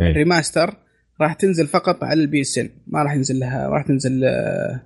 ال 0.00 0.08
remaster 0.08 0.68
إيه. 0.68 0.76
راح 1.20 1.32
تنزل 1.32 1.66
فقط 1.66 2.04
على 2.04 2.20
ال 2.20 2.40
PSN 2.40 2.70
ما 2.86 3.02
راح 3.02 3.14
ينزل 3.14 3.38
لها 3.38 3.68
راح 3.68 3.86
تنزل 3.86 4.20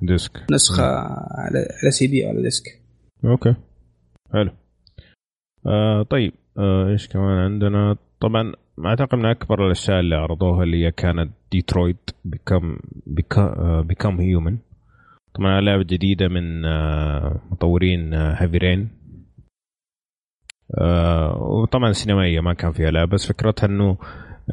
disc. 0.03 0.33
نسخة 0.51 0.85
على 0.85 1.69
على 1.83 1.91
سي 1.91 2.07
دي 2.07 2.25
أو 2.25 2.29
على 2.29 2.43
disc. 2.43 2.80
okay. 3.25 3.55
حلو. 4.33 4.51
آه 5.67 6.03
طيب. 6.03 6.33
آه 6.59 6.89
إيش 6.89 7.09
كمان 7.09 7.39
عندنا؟ 7.39 7.97
طبعا 8.21 8.53
أعتقد 8.87 9.19
من 9.19 9.25
أكبر 9.27 9.67
الأشياء 9.67 10.01
اللي 10.01 10.17
عرضوها 10.17 10.63
اللي 10.63 10.87
هي 10.87 10.91
كانت 10.91 11.31
Detroit 11.53 12.11
Become 12.25 12.77
Become 13.83 14.21
Human 14.21 14.59
طبعا 15.35 15.61
لعبة 15.61 15.83
جديدة 15.83 16.29
من 16.29 16.65
آه 16.65 17.41
مطورين 17.51 18.15
Heavy 18.15 18.73
آه 18.73 18.87
آه 20.79 21.43
وطبعا 21.43 21.93
سينمائية 21.93 22.41
ما 22.41 22.55
كان 22.55 22.73
فيها 22.73 22.91
لعبة 22.91 23.11
بس 23.13 23.27
فكرتها 23.29 23.67
انه 23.67 23.97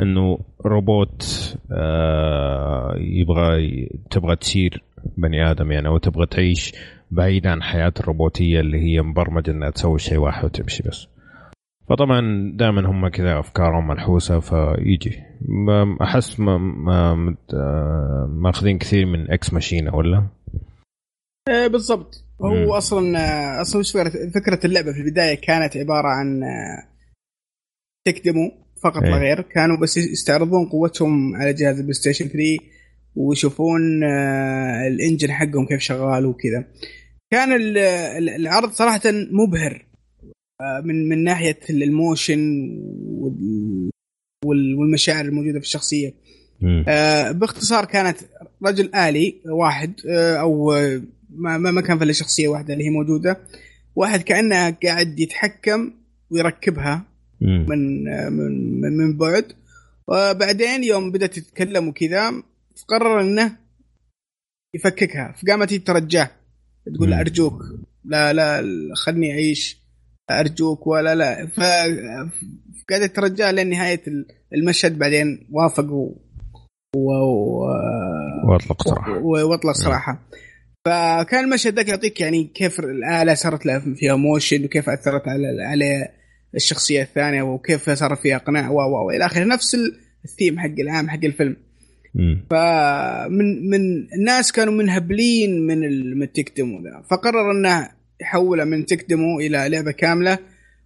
إنه 0.01 0.39
روبوت 0.65 1.23
آه 1.71 2.95
يبغى 2.97 3.85
تبغى 4.11 4.35
تصير 4.35 4.83
بني 5.17 5.51
آدم 5.51 5.71
يعني 5.71 5.87
أو 5.87 5.97
تبغى 5.97 6.25
تعيش 6.25 6.73
بعيد 7.11 7.47
عن 7.47 7.63
حياة 7.63 7.93
الروبوتية 7.99 8.59
اللي 8.59 8.77
هي 8.79 9.01
مبرمجة 9.01 9.51
إنها 9.51 9.69
تسوي 9.69 9.99
شيء 9.99 10.17
واحد 10.17 10.45
وتمشي 10.45 10.83
بس. 10.83 11.07
فطبعا 11.89 12.51
دائما 12.55 12.89
هم 12.89 13.07
كذا 13.07 13.39
أفكارهم 13.39 13.87
ملحوسة 13.87 14.39
فيجي. 14.39 15.23
أحس 16.01 16.39
ما 16.39 16.57
ما 16.57 17.35
آه، 17.53 18.27
ماخذين 18.29 18.77
كثير 18.77 19.05
من 19.05 19.31
إكس 19.31 19.53
ماشينا 19.53 19.95
ولا؟ 19.95 20.27
إيه 21.49 21.67
بالضبط. 21.67 22.25
هو 22.41 22.49
مم. 22.49 22.71
أصلا 22.71 23.19
آه، 23.19 23.61
أصلا 23.61 23.79
وش 23.79 23.91
فكره 24.35 24.59
اللعبة 24.65 24.91
في 24.91 24.99
البداية 24.99 25.35
كانت 25.35 25.77
عبارة 25.77 26.07
عن 26.07 26.41
tech 28.07 28.23
demo 28.23 28.51
فقط 28.83 29.03
لا 29.03 29.17
غير. 29.17 29.41
كانوا 29.41 29.77
بس 29.77 29.97
يستعرضون 29.97 30.69
قوتهم 30.69 31.35
على 31.35 31.53
جهاز 31.53 31.75
البلاي 31.75 31.93
ستيشن 31.93 32.25
3 32.25 32.43
ويشوفون 33.17 34.03
ال 34.87 34.94
engine 34.94 35.31
حقهم 35.31 35.65
كيف 35.65 35.81
شغال 35.81 36.25
وكذا. 36.25 36.65
كان 37.31 37.49
العرض 38.35 38.71
صراحة 38.71 39.01
مبهر 39.31 39.85
آه، 40.61 40.81
من 40.85 41.09
من 41.09 41.23
ناحية 41.23 41.59
ال 41.69 41.84
motion 41.84 42.69
والمشاعر 44.45 45.25
الموجودة 45.25 45.59
في 45.59 45.65
الشخصية. 45.65 46.13
آه 46.87 47.31
باختصار 47.31 47.85
كانت 47.85 48.17
رجل 48.65 48.95
آلي 48.95 49.41
واحد 49.45 49.93
آه 50.09 50.35
أو 50.35 50.71
ما 51.29 51.57
ما 51.57 51.81
كان 51.81 51.99
في 51.99 52.13
شخصية 52.13 52.47
واحدة 52.47 52.73
اللي 52.73 52.85
هي 52.85 52.89
موجودة. 52.89 53.39
واحد 53.95 54.21
كأنه 54.21 54.69
قاعد 54.69 55.19
يتحكم 55.19 55.91
ويركبها 56.29 57.05
من 57.41 58.07
آه 58.07 58.29
من 58.29 58.97
من 58.97 59.17
بعد. 59.17 59.45
وبعدين 60.07 60.83
يوم 60.83 61.11
بدأت 61.11 61.39
تتكلم 61.39 61.87
وكذا 61.87 62.43
قرر 62.83 63.21
انه 63.21 63.57
يفككها. 64.75 65.35
فقامت 65.41 65.73
تترجاه. 65.73 66.31
تقول 66.95 67.13
أرجوك. 67.13 67.63
لا 68.05 68.33
لا 68.33 68.63
خلني 68.95 69.31
أعيش. 69.31 69.81
أرجوك. 70.31 70.87
ولا 70.87 71.15
لا. 71.15 71.47
فقعدت 71.47 73.15
ترجاه 73.15 73.51
لين 73.51 73.69
نهايه 73.69 74.03
المشهد. 74.53 74.97
بعدين 74.97 75.47
وافق 75.51 75.91
و... 75.91 76.15
و... 76.95 77.09
واطلق 78.51 78.83
صراحة. 78.83 79.17
واطلق 79.23 79.71
صراحة. 79.71 80.27
فكان 80.85 81.43
المشهد 81.43 81.75
ذاك 81.75 81.87
يعطيك 81.89 82.21
يعني 82.21 82.43
كيف 82.43 82.79
الآلة 82.79 83.33
صارت 83.33 83.65
لها 83.65 83.79
فيها 83.79 84.15
motion 84.15 84.65
وكيف 84.65 84.89
أثرت 84.89 85.27
على 85.27 85.63
على 85.63 86.07
الشخصية 86.55 87.01
الثانية 87.01 87.41
وكيف 87.41 87.89
صار 87.89 88.15
فيها 88.15 88.35
اقناع 88.35 88.69
و 88.69 89.07
والى 89.07 89.25
آخره. 89.25 89.43
نفس 89.43 89.77
الثيم 90.25 90.59
حق 90.59 90.79
العام 90.79 91.09
حق 91.09 91.19
الفيلم. 91.23 91.66
فمن 92.49 93.69
من 93.69 94.07
الناس 94.19 94.51
كانوا 94.51 94.73
منهبلين 94.73 95.67
من 95.67 96.23
ال 96.23 96.29
tech 96.29 96.53
demo 96.55 96.81
ذا. 96.83 97.01
فقرر 97.09 97.51
انه 97.51 97.89
يحولها 98.21 98.65
من 98.65 98.85
tech 98.85 99.05
demo 99.09 99.39
إلى 99.39 99.69
لعبة 99.69 99.91
كاملة 99.91 100.39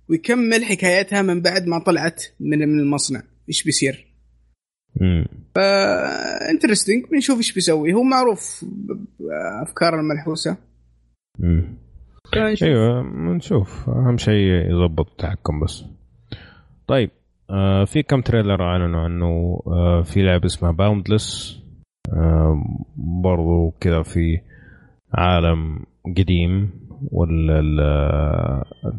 ويكمل 0.09 0.65
حكايتها 0.65 1.21
من 1.21 1.41
بعد 1.41 1.67
ما 1.67 1.79
طلعت 1.79 2.23
من 2.39 2.63
المصنع. 2.63 3.21
إيش 3.49 3.63
بيصير؟ 3.63 4.07
فا 5.55 6.49
interesting 6.51 7.05
بنشوف 7.11 7.37
إيش 7.37 7.53
بيسوي. 7.53 7.93
هو 7.93 8.03
معروف 8.03 8.65
افكار 9.61 9.99
الملحوسة. 9.99 10.57
أيوه 12.63 13.01
نشوف. 13.35 13.89
أهم 13.89 14.17
شيء 14.17 14.47
يضبط 14.69 15.09
التحكم 15.11 15.59
بس. 15.63 15.83
طيب. 16.87 17.09
آه 17.51 17.85
في 17.85 18.03
كم 18.03 18.21
trailer 18.21 18.63
أعلنوا 18.63 19.01
عنه 19.01 19.61
آه 19.67 20.01
في 20.01 20.21
لعبة 20.23 20.45
اسمها 20.45 20.71
Boundless 20.71 21.59
آه 22.13 22.63
برضو 23.23 23.71
كذا 23.79 24.01
في 24.03 24.41
عالم 25.13 25.79
قديم 26.17 26.69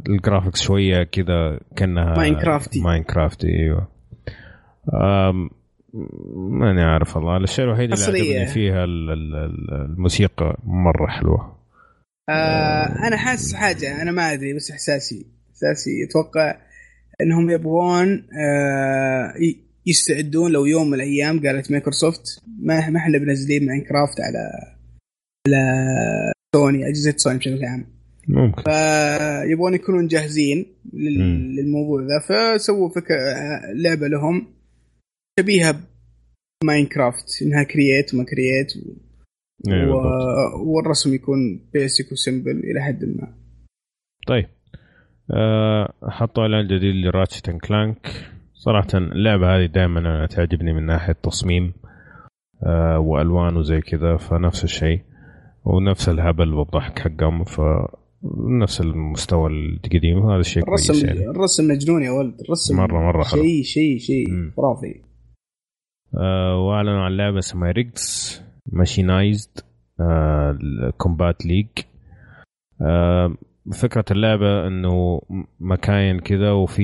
وال 0.08 0.19
graphics 0.19 0.62
شوية 0.62 1.02
كذا 1.02 1.60
كأنها 1.76 2.16
ماينكرافتي 2.16 2.80
ماينكرافتي 2.80 3.46
أيوه. 3.48 3.88
ماني 6.34 6.82
عارف 6.82 7.16
والله. 7.16 7.36
الشيء 7.36 7.64
الوحيد 7.64 7.92
اللي 7.92 8.04
عجبني 8.04 8.46
فيها 8.46 8.84
الموسيقى 8.84 10.56
مرة 10.64 11.06
حلوة. 11.06 11.56
آه 12.28 12.86
أنا 13.08 13.16
حاسس 13.16 13.54
حاجة 13.54 14.02
أنا 14.02 14.10
ما 14.12 14.32
أدري 14.32 14.54
بس 14.54 14.70
احساسي 14.70 15.26
إحساسي 15.50 15.90
أتوقع 16.04 16.56
إنهم 17.22 17.50
يبغون 17.50 18.26
آه 18.38 19.34
يستعدون 19.86 20.52
لو 20.52 20.64
يوم 20.64 20.86
من 20.86 20.94
الأيام 20.94 21.46
قالت 21.46 21.70
مايكروسوفت 21.70 22.42
ما 22.60 22.90
ما 22.90 22.98
إحنا 22.98 23.18
بنزلين 23.18 23.66
ماينكرافت 23.66 24.20
على 24.20 24.72
على 25.48 25.62
سوني 26.56 26.88
أجهزة 26.88 27.14
سوني 27.16 27.38
بشكل 27.38 27.64
عام. 27.64 27.86
ممكن. 28.28 28.62
فيبغون 28.62 29.74
يكونون 29.74 30.06
جاهزين 30.06 30.66
للموضوع 30.92 32.02
ذا 32.02 32.20
فسووا 32.28 32.88
فكرة 32.88 33.16
لعبة 33.74 34.08
لهم 34.08 34.46
شبيهة 35.40 35.80
ماينكرافت 36.64 37.42
إنها 37.42 37.62
create 37.62 38.14
وما 38.14 38.24
create 38.24 38.76
و... 38.76 38.80
أيوة 39.72 39.96
و... 39.96 40.72
والرسم 40.74 41.14
يكون 41.14 41.68
basic 41.72 42.12
و 42.12 42.19
simple 42.19 42.58
إلى 42.58 42.82
حد 42.82 43.04
ما. 43.04 43.34
طيب. 44.26 44.46
حطوا 46.08 46.42
إعلان 46.42 46.66
جديد 46.66 46.94
ل 46.94 47.01
Ratchet 47.01 47.50
Clank 47.50 48.30
صراحة 48.54 48.88
اللعبة 48.94 49.56
هذه 49.56 49.66
دائما 49.66 50.26
تعجبني 50.26 50.72
من 50.72 50.86
ناحية 50.86 51.12
تصميم 51.12 51.72
أه 52.66 52.98
وألوان 52.98 53.56
وزي 53.56 53.80
كذا 53.80 54.16
فنفس 54.16 54.64
الشيء. 54.64 55.00
ونفس 55.64 56.08
الهبل 56.08 56.54
والضحك 56.54 56.98
حقهم 56.98 57.44
ف 57.44 57.60
نفس 58.60 58.80
المستوى 58.80 59.50
القديم. 59.50 60.30
هذا 60.30 60.40
الشيء 60.40 60.62
الرسم 60.62 60.92
كويس 60.92 61.04
يعني. 61.04 61.30
الرسم 61.30 61.68
مجنون 61.68 62.02
يا 62.02 62.10
ولد. 62.10 62.40
الرسم 62.40 62.76
مره 62.76 62.98
مرة 62.98 63.24
حلو. 63.24 63.42
شيء 63.42 63.62
شيء 63.62 63.98
شيء 63.98 64.26
خرافي. 64.56 65.02
آه 66.18 66.58
وأعلنوا 66.58 67.00
عن 67.00 67.16
لعبة 67.16 67.38
اسمها 67.38 67.70
RIGS 67.70 68.42
Mechanized 68.66 69.60
آه 70.00 70.58
Combat 70.98 71.46
League 71.46 71.68
آه 72.82 73.34
فكرة 73.70 74.04
اللعبة 74.10 74.66
إنه 74.66 75.20
مكاين 75.60 76.20
كذا 76.20 76.52
وفي 76.52 76.82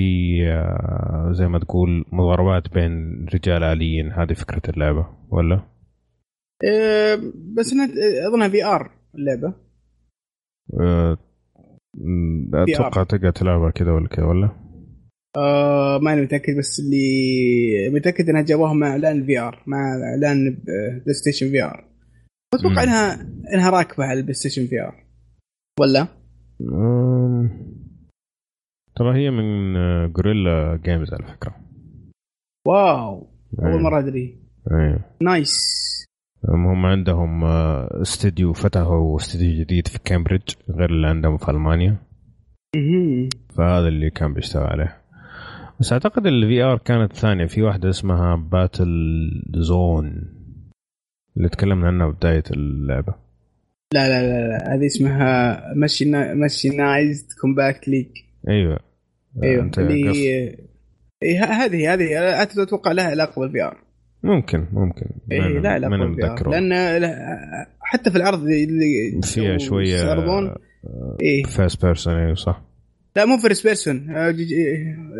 آه 0.49 1.33
زي 1.33 1.49
ما 1.49 1.59
تقول 1.59 2.05
مضاربات 2.13 2.75
بين 2.75 3.27
رجال 3.35 3.63
آليين 3.63 4.13
هذه 4.13 4.33
فكرة 4.33 4.71
اللعبة 4.71 5.07
ولا؟ 5.31 5.63
أه 6.65 7.21
بس 7.57 7.73
إنها 7.73 7.89
أظنها 8.29 8.49
VR 8.49 8.91
اللعبة 9.15 9.55
أه 10.81 11.19
أتوقع 12.55 13.03
تقدر 13.03 13.31
تلعبها 13.31 13.71
كذا 13.71 13.93
ولا 13.93 14.09
كذا 14.09 14.27
ولا؟ 14.27 14.51
آه 15.37 15.99
ماني 15.99 16.23
متأكد 16.23 16.59
بس 16.59 16.81
اللي 16.81 17.99
متأكد 17.99 18.29
إنها 18.29 18.43
جابوها 18.43 18.73
مع 18.73 18.91
إعلان 18.91 19.27
VR 19.27 19.63
مع 19.67 19.79
إعلان 20.11 20.63
بلاي 21.05 21.15
ستيشن 21.15 21.51
VR 21.51 21.85
أتوقع 22.55 22.83
إنها 22.83 23.27
إنها 23.55 23.71
راكبة 23.71 24.05
على 24.05 24.19
البلاي 24.19 24.35
ستيشن 24.35 24.67
VR 24.67 25.05
ولا؟ 25.81 26.18
ترى 28.97 29.15
هي 29.15 29.31
من 29.31 29.75
Guerrilla 30.13 30.81
Games 30.85 31.15
على 31.15 31.27
فكرة. 31.27 31.57
واو 32.67 33.27
أول. 33.63 33.83
مرة 33.83 33.99
أدري. 33.99 34.39
أيوه 34.71 35.05
nice. 35.23 35.79
هم 36.49 36.87
عندهم 36.87 37.45
آه، 37.45 38.03
استديو 38.03 38.53
فتحوا 38.53 39.17
استديو 39.17 39.65
جديد 39.65 39.89
في 39.89 39.99
كامبريدج 39.99 40.55
غير 40.71 40.91
اللي 40.91 41.07
عندهم 41.07 41.37
في 41.37 41.51
ألمانيا. 41.51 41.97
فهذا 43.57 43.89
اللي 43.89 44.11
كان 44.11 44.35
بيشتغل 44.35 44.63
عليه. 44.63 45.03
بس 45.81 45.93
أعتقد 45.93 46.27
ال 46.27 46.63
VR 46.63 46.79
كانت 46.79 47.13
ثانية. 47.13 47.47
في 47.47 47.63
واحدة 47.63 47.89
اسمها 47.89 48.37
Battlezone 48.37 50.35
اللي 51.37 51.49
تكلمنا 51.49 51.87
عنها 51.87 52.09
بداية 52.09 52.43
اللعبة. 52.51 53.28
لا 53.95 54.09
لا 54.09 54.23
لا, 54.23 54.49
لا. 54.49 54.75
هذه 54.75 54.87
اسمها 54.87 55.63
Mechanized 56.35 57.27
Combat 57.41 57.89
League. 57.89 58.09
أيوه. 58.49 58.79
أيوه 59.43 59.71
اللي 59.79 60.59
إيه 61.23 61.45
هذه 61.45 61.95
هذه 61.95 62.43
أتوقع 62.43 62.93
لها 62.93 63.05
علاقة 63.05 63.41
بال 63.41 63.63
VR 63.63 63.77
ممكن 64.23 64.67
ممكن. 64.73 65.07
إيه 65.33 65.41
لا 65.41 65.79
لا 65.79 65.89
متذكر 65.89 66.51
لأن 66.51 66.73
حتى 67.81 68.11
في 68.11 68.17
العرض 68.17 68.43
اللي 68.43 69.21
فيها 69.23 69.59
شوية 69.59 69.97
يعرضون 69.97 70.55
إيه. 71.23 71.43
first 71.43 71.85
person 71.85 72.15
أيوه 72.15 72.35
صح. 72.35 72.63
لا 73.17 73.25
مو 73.25 73.39
first 73.39 73.67
person 73.67 74.11
آه، 74.11 74.37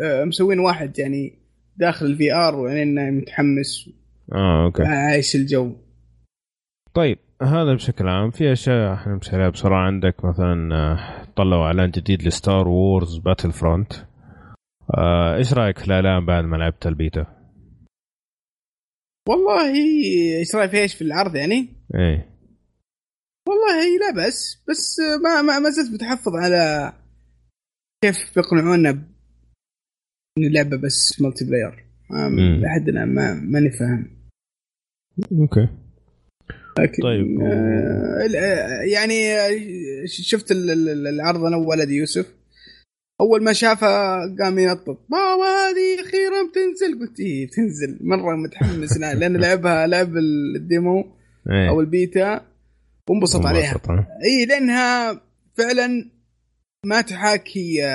آه، 0.03 0.23
مسوين 0.23 0.59
واحد 0.59 0.99
يعني 0.99 1.39
داخل 1.77 2.05
ال 2.05 2.33
VR 2.33 2.55
وانه 2.55 3.09
متحمس. 3.09 3.89
آه 4.33 4.65
okay. 4.65 4.83
عايش 4.83 5.35
الجو. 5.35 5.75
طيب 6.93 7.17
هذا 7.41 7.73
بشكل 7.73 8.07
عام 8.07 8.31
في 8.31 8.51
أشياء 8.51 8.93
إحنا 8.93 9.13
نمشي 9.13 9.35
عليها 9.35 9.49
بسرعة. 9.49 9.85
عندك 9.85 10.25
مثلا 10.25 10.75
آه، 10.75 11.25
طلعوا 11.35 11.65
إعلان 11.65 11.91
جديد 11.91 12.23
ل 12.23 12.67
Star 12.67 13.17
Wars 13.17 13.51
Battlefront 13.51 13.93
إيش 15.37 15.53
رأيك 15.53 15.77
في 15.77 15.85
الإعلان 15.87 16.25
بعد 16.25 16.43
ما 16.43 16.57
لعبت 16.57 16.87
البيتا؟ 16.87 17.25
والله 19.29 19.75
إيش 20.39 20.55
رأيك 20.55 20.71
في 20.71 20.77
إيش 20.77 20.95
في 20.95 21.01
العرض 21.01 21.35
يعني؟ 21.35 21.67
إيه. 21.95 22.29
والله 23.47 23.97
لا 23.99 24.27
بس 24.27 24.63
بس 24.69 24.95
ما 25.23 25.41
ما, 25.41 25.59
ما 25.59 25.69
زلت 25.69 25.93
متحفظ 25.93 26.35
على 26.35 26.93
كيف 28.03 28.35
بيقنعونا 28.35 28.89
ان 28.89 30.43
اللعبه 30.43 30.77
بس 30.77 31.21
multiplayer. 31.21 31.85
لحد 32.61 32.89
الآن 32.89 33.15
ما 33.15 33.33
ماني 33.33 33.69
فاهم. 33.71 34.19
okay. 35.41 35.67
طيب. 36.87 37.41
آه 37.41 38.27
آه، 38.37 38.81
يعني 38.81 39.33
آه، 39.33 39.51
شفت 40.05 40.51
ال- 40.51 40.69
ال- 40.71 41.07
العرض 41.07 41.43
أنا 41.43 41.57
وولد 41.57 41.89
يوسف. 41.89 42.25
أول 43.21 43.43
ما 43.43 43.53
شافها 43.53 44.19
قام 44.43 44.59
ينطط. 44.59 45.05
بابا 45.09 45.43
هذه 45.45 46.07
أخيرا 46.07 46.49
بتنزل؟ 46.51 46.99
قلت 46.99 47.19
إيه 47.19 47.47
بتنزل 47.47 47.97
مرة 48.01 48.35
متحمس 48.35 48.97
لأن 48.97 49.37
لعبها 49.37 49.87
لعب 49.87 50.17
ال 50.55 50.64
demo 50.64 50.99
إيه. 51.51 51.69
أو 51.69 51.81
البيتا. 51.81 52.41
وانبسط 53.09 53.45
عليها؟ 53.45 53.81
إي 54.25 54.45
لأنها 54.45 55.21
فعلا 55.57 56.09
ما 56.85 57.01
تحاكي 57.01 57.85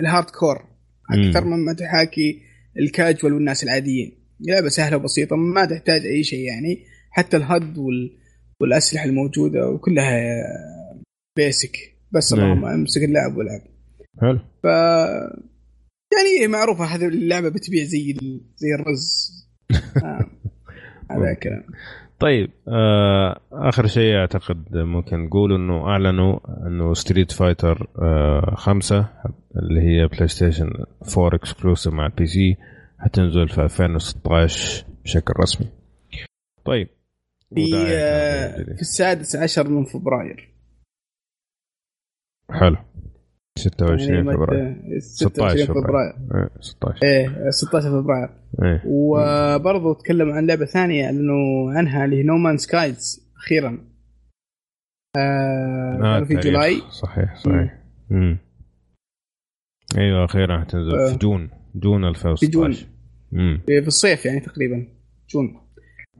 ال 0.00 0.30
hardcore 0.30 0.64
أكثر 1.10 1.44
مم. 1.44 1.50
مما 1.52 1.72
تحاكي 1.72 2.42
الكاجوال 2.78 3.32
والناس 3.32 3.64
العاديين. 3.64 4.12
لعبة 4.40 4.68
سهلة 4.68 4.96
وبسيطة 4.96 5.36
ما 5.36 5.64
تحتاج 5.64 6.06
أي 6.06 6.24
شيء 6.24 6.40
يعني. 6.40 6.78
حتى 7.16 7.36
ال 7.36 7.47
HUD 7.47 7.78
وال... 7.78 8.16
والأسلحة 8.60 9.04
الموجودة 9.04 9.68
وكلها 9.68 10.42
basic 11.36 11.76
بس 12.12 12.32
نعم. 12.32 12.44
اللهم 12.44 12.64
امسك 12.64 13.02
اللعب 13.02 13.36
والعب 13.36 13.60
حلو. 14.20 14.38
ف 14.62 14.66
يعني 16.12 16.52
معروفة 16.52 16.84
هذه 16.84 17.08
اللعبة 17.08 17.48
بتبيع 17.48 17.84
زي 17.84 18.10
ال... 18.10 18.40
زي 18.56 18.74
الرز. 18.74 19.32
آه. 20.04 20.26
هذا 21.10 21.34
كلام 21.34 21.64
طيب 22.20 22.50
آه 22.68 23.40
آخر 23.52 23.86
شيء 23.86 24.16
أعتقد 24.16 24.76
ممكن 24.76 25.18
نقول 25.18 25.54
إنه 25.54 25.88
أعلنوا 25.88 26.38
إنه 26.66 26.94
Street 26.94 27.32
Fighter 27.32 27.88
آه 28.02 28.54
خمسة 28.56 29.08
اللي 29.56 29.80
هي 29.80 30.06
بلاي 30.06 30.28
ستيشن 30.28 30.70
4 31.18 31.34
exclusive 31.34 31.92
مع 31.92 32.06
ال 32.06 32.26
PC 32.26 32.56
حتنزل 32.98 33.48
في 33.48 33.62
2016 33.62 34.84
بشكل 35.04 35.34
رسمي. 35.40 35.68
طيب 36.64 36.88
في 37.54 37.74
آه، 37.76 38.62
في 38.74 38.80
السادس 38.80 39.36
عشر 39.36 39.68
من 39.68 39.84
فبراير. 39.84 40.54
حلو. 42.50 42.76
26 43.58 44.14
يعني 44.14 44.32
فبراير. 44.36 44.74
متى- 44.74 44.98
16 44.98 45.56
26 45.56 45.66
فبراير. 45.82 46.14
إيه، 46.34 46.50
16 46.60 47.02
إيه 47.04 47.50
16 47.50 48.02
فبراير. 48.02 48.28
إيه. 48.62 48.82
وبرضه 48.86 49.94
تكلم 49.94 50.30
عن 50.30 50.46
لعبة 50.46 50.64
ثانية 50.64 51.04
اعلنوا 51.04 51.72
عنها 51.72 52.04
اللي 52.04 52.16
هي 52.18 52.22
No 52.22 52.32
Man's 52.32 52.56
Sky 52.58 53.30
أخيرا. 53.36 53.78
آه 55.16 56.00
آه، 56.20 56.24
في. 56.24 56.34
July. 56.34 56.80
صحيح 56.90 57.36
صحيح. 57.36 57.78
امم 58.10 58.38
أيوه 59.98 60.24
أخيرا 60.24 60.60
حتنزل 60.60 60.94
آه. 60.98 61.12
في 61.12 61.18
June. 61.18 61.50
June 61.74 62.04
2016 62.04 62.86
امم 63.32 63.62
في 63.66 63.86
الصيف 63.86 64.26
يعني 64.26 64.40
تقريبا. 64.40 64.88
June. 65.30 65.65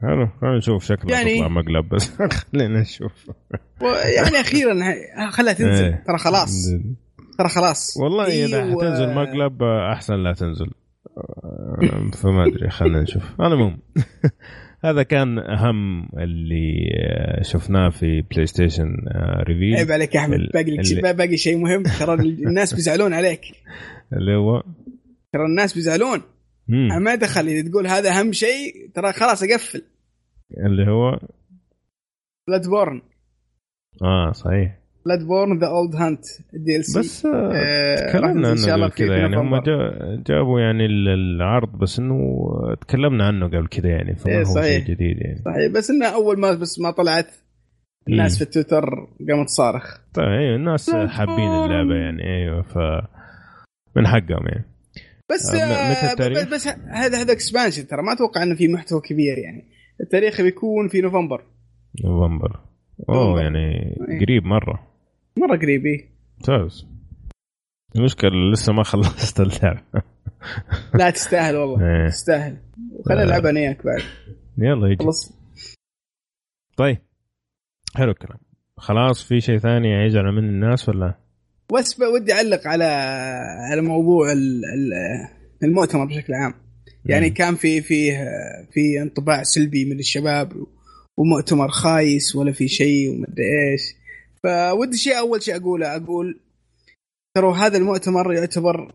حلو 0.01 0.27
خلينا 0.41 0.57
نشوف 0.57 0.83
شكلها 0.83 1.17
يعني- 1.19 1.35
تطلع 1.35 1.47
مقلب 1.47 1.89
بس. 1.89 2.11
خلينا 2.53 2.81
نشوف. 2.81 3.29
يعني 4.15 4.39
أخيرا 4.41 4.75
خلها 5.31 5.53
تنزل. 5.53 5.83
إيه. 5.85 6.03
ترى 6.07 6.17
خلاص. 6.17 6.69
ترى 7.39 7.49
خلاص. 7.49 7.97
والله 7.97 8.23
إذا 8.45 8.63
أيوة. 8.63 8.77
حتنزل 8.81 9.13
مقلب 9.15 9.63
أحسن 9.63 10.13
لا 10.13 10.33
تنزل. 10.33 10.69
آه، 11.17 12.11
فما 12.13 12.45
أدري 12.45 12.69
خلينا 12.69 13.01
نشوف. 13.01 13.41
المهم 13.41 13.77
هذا 14.85 15.03
كان 15.03 15.39
أهم 15.39 16.09
اللي 16.19 16.89
آه، 16.99 17.41
شفناه 17.43 17.89
في 17.89 18.21
بلاي 18.21 18.45
ستيشن 18.45 18.95
reveal 19.47 19.75
عيب 19.77 19.91
عليك 19.91 20.15
يا 20.15 20.19
أحمد. 20.19 20.37
باقي 20.53 20.71
لك 20.71 20.81
شيء 20.85 20.97
اللي- 20.99 21.13
باقي 21.13 21.37
شيء 21.37 21.57
مهم. 21.57 21.83
ترى 21.83 22.13
الناس 22.13 22.73
بيزعلون 22.73 23.13
عليك. 23.13 23.41
اللي 24.17 24.35
هو؟ 24.35 24.63
ترى 25.33 25.45
الناس 25.45 25.73
بيزعلون. 25.73 26.21
ما 26.99 27.15
دخل 27.15 27.47
اذا 27.47 27.69
تقول 27.69 27.87
هذا 27.87 28.19
أهم 28.19 28.31
شيء 28.31 28.89
ترى 28.93 29.13
خلاص 29.13 29.43
أقفل. 29.43 29.81
اللي 30.57 30.91
هو؟ 30.91 31.19
Bloodborne 32.47 33.01
آه 34.03 34.31
صحيح. 34.31 34.77
Bloodborne 35.05 35.59
The 35.59 35.67
Old 35.67 35.95
Hunters 35.95 36.77
ال 36.77 36.85
DLC 36.85 36.99
بس 36.99 37.25
آه، 37.25 37.95
تكلمنا 38.09 38.55
شاء 38.55 38.75
الله 38.75 38.85
عنه 38.85 38.85
قبل 38.85 38.95
كذا 38.95 39.17
يعني. 39.17 39.37
هم 39.37 39.59
جابوا 40.27 40.59
يعني 40.59 40.85
ال- 40.85 41.07
العرض 41.09 41.77
بس 41.77 41.99
إنه 41.99 42.47
تكلمنا 42.81 43.27
عنه 43.27 43.45
قبل 43.47 43.67
كذا 43.67 43.89
يعني 43.89 44.15
فما 44.15 44.31
إيه، 44.33 44.43
هو 44.45 44.61
شيء. 44.61 44.83
جديد 44.83 45.17
يعني. 45.17 45.41
صحيح. 45.45 45.71
بس 45.75 45.89
إنه 45.89 46.05
أول 46.07 46.39
ما 46.39 46.51
بس 46.53 46.79
ما 46.79 46.91
طلعت 46.91 47.27
الناس 48.09 48.31
مم. 48.31 48.37
في 48.37 48.43
التويتر 48.43 48.89
قامت 49.29 49.47
تصارخ. 49.47 49.97
طيب 50.13 50.25
أيوه 50.27 50.55
الناس 50.55 50.89
حابين. 50.95 51.49
اللعبة 51.49 51.95
يعني 51.95 52.23
أيوه 52.23 52.61
ف 52.61 52.77
من 53.95 54.07
حقهم 54.07 54.47
يعني. 54.47 54.65
بس 55.31 55.55
آه، 55.55 55.57
آه 55.57 55.91
متى 55.91 56.11
التاريخ؟ 56.11 56.53
بس, 56.53 56.67
هذا 56.67 57.21
هذا 57.21 57.31
اكسبانشن 57.31 57.87
ترى 57.87 58.01
ما 58.01 58.13
أتوقع 58.13 58.43
إنه 58.43 58.55
في 58.55 58.67
محتوى 58.67 59.01
كبير 59.01 59.37
يعني. 59.37 59.69
التاريخ 60.01 60.41
بيكون 60.41 60.87
في 60.87 61.01
نوفمبر. 61.01 61.43
نوفمبر. 62.05 62.59
أوه. 63.09 63.41
يعني 63.41 63.59
إيه. 64.09 64.19
قريب 64.19 64.43
مرة. 64.43 64.87
مرة 65.37 65.57
قريب 65.57 65.85
إيه. 65.85 66.09
ممتاز. 66.37 66.87
المشكلة 67.95 68.51
لسه 68.53 68.73
ما 68.73 68.83
خلصت 68.83 69.39
اللعبة. 69.39 69.81
لا 70.95 71.09
تستاهل 71.09 71.55
والله. 71.55 71.85
إيه. 71.85 72.07
تستاهل. 72.07 72.57
وخلينا 72.91 73.23
آه. 73.23 73.25
نلعبها 73.25 73.51
أنا 73.51 73.59
وياك 73.59 73.85
بعد. 73.85 74.01
يلا 74.57 74.87
يجي. 74.87 75.03
خلص. 75.03 75.37
طيب. 76.77 76.97
حلو 77.95 78.11
الكلام. 78.11 78.39
خلاص 78.77 79.23
في 79.23 79.41
شيء 79.41 79.57
ثاني 79.57 80.05
يزعل 80.05 80.31
من 80.31 80.49
الناس 80.49 80.89
ولا؟ 80.89 81.26
بس 81.73 81.99
ودي 81.99 82.33
أعلق 82.33 82.67
على 82.67 82.83
على 83.71 83.81
موضوع 83.81 84.31
ال- 84.31 84.65
ال- 84.65 85.27
المؤتمر 85.63 86.05
بشكل 86.05 86.33
عام 86.33 86.53
يعني. 87.05 87.29
كان 87.29 87.55
في 87.55 87.81
فيه 87.81 88.17
في 88.71 89.01
انطباع 89.01 89.43
سلبي 89.43 89.85
من 89.85 89.99
الشباب 89.99 90.51
ومؤتمر 91.17 91.67
خايس 91.67 92.35
ولا 92.35 92.51
في 92.51 92.67
شيء 92.67 93.09
ومدري 93.09 93.71
إيش 93.71 93.81
فودي 94.43 94.97
شيء 94.97 95.17
أول 95.17 95.43
شيء 95.43 95.55
أقوله 95.55 95.95
أقول 95.95 96.39
ترى 97.37 97.53
هذا 97.57 97.77
المؤتمر 97.77 98.33
يعتبر 98.33 98.87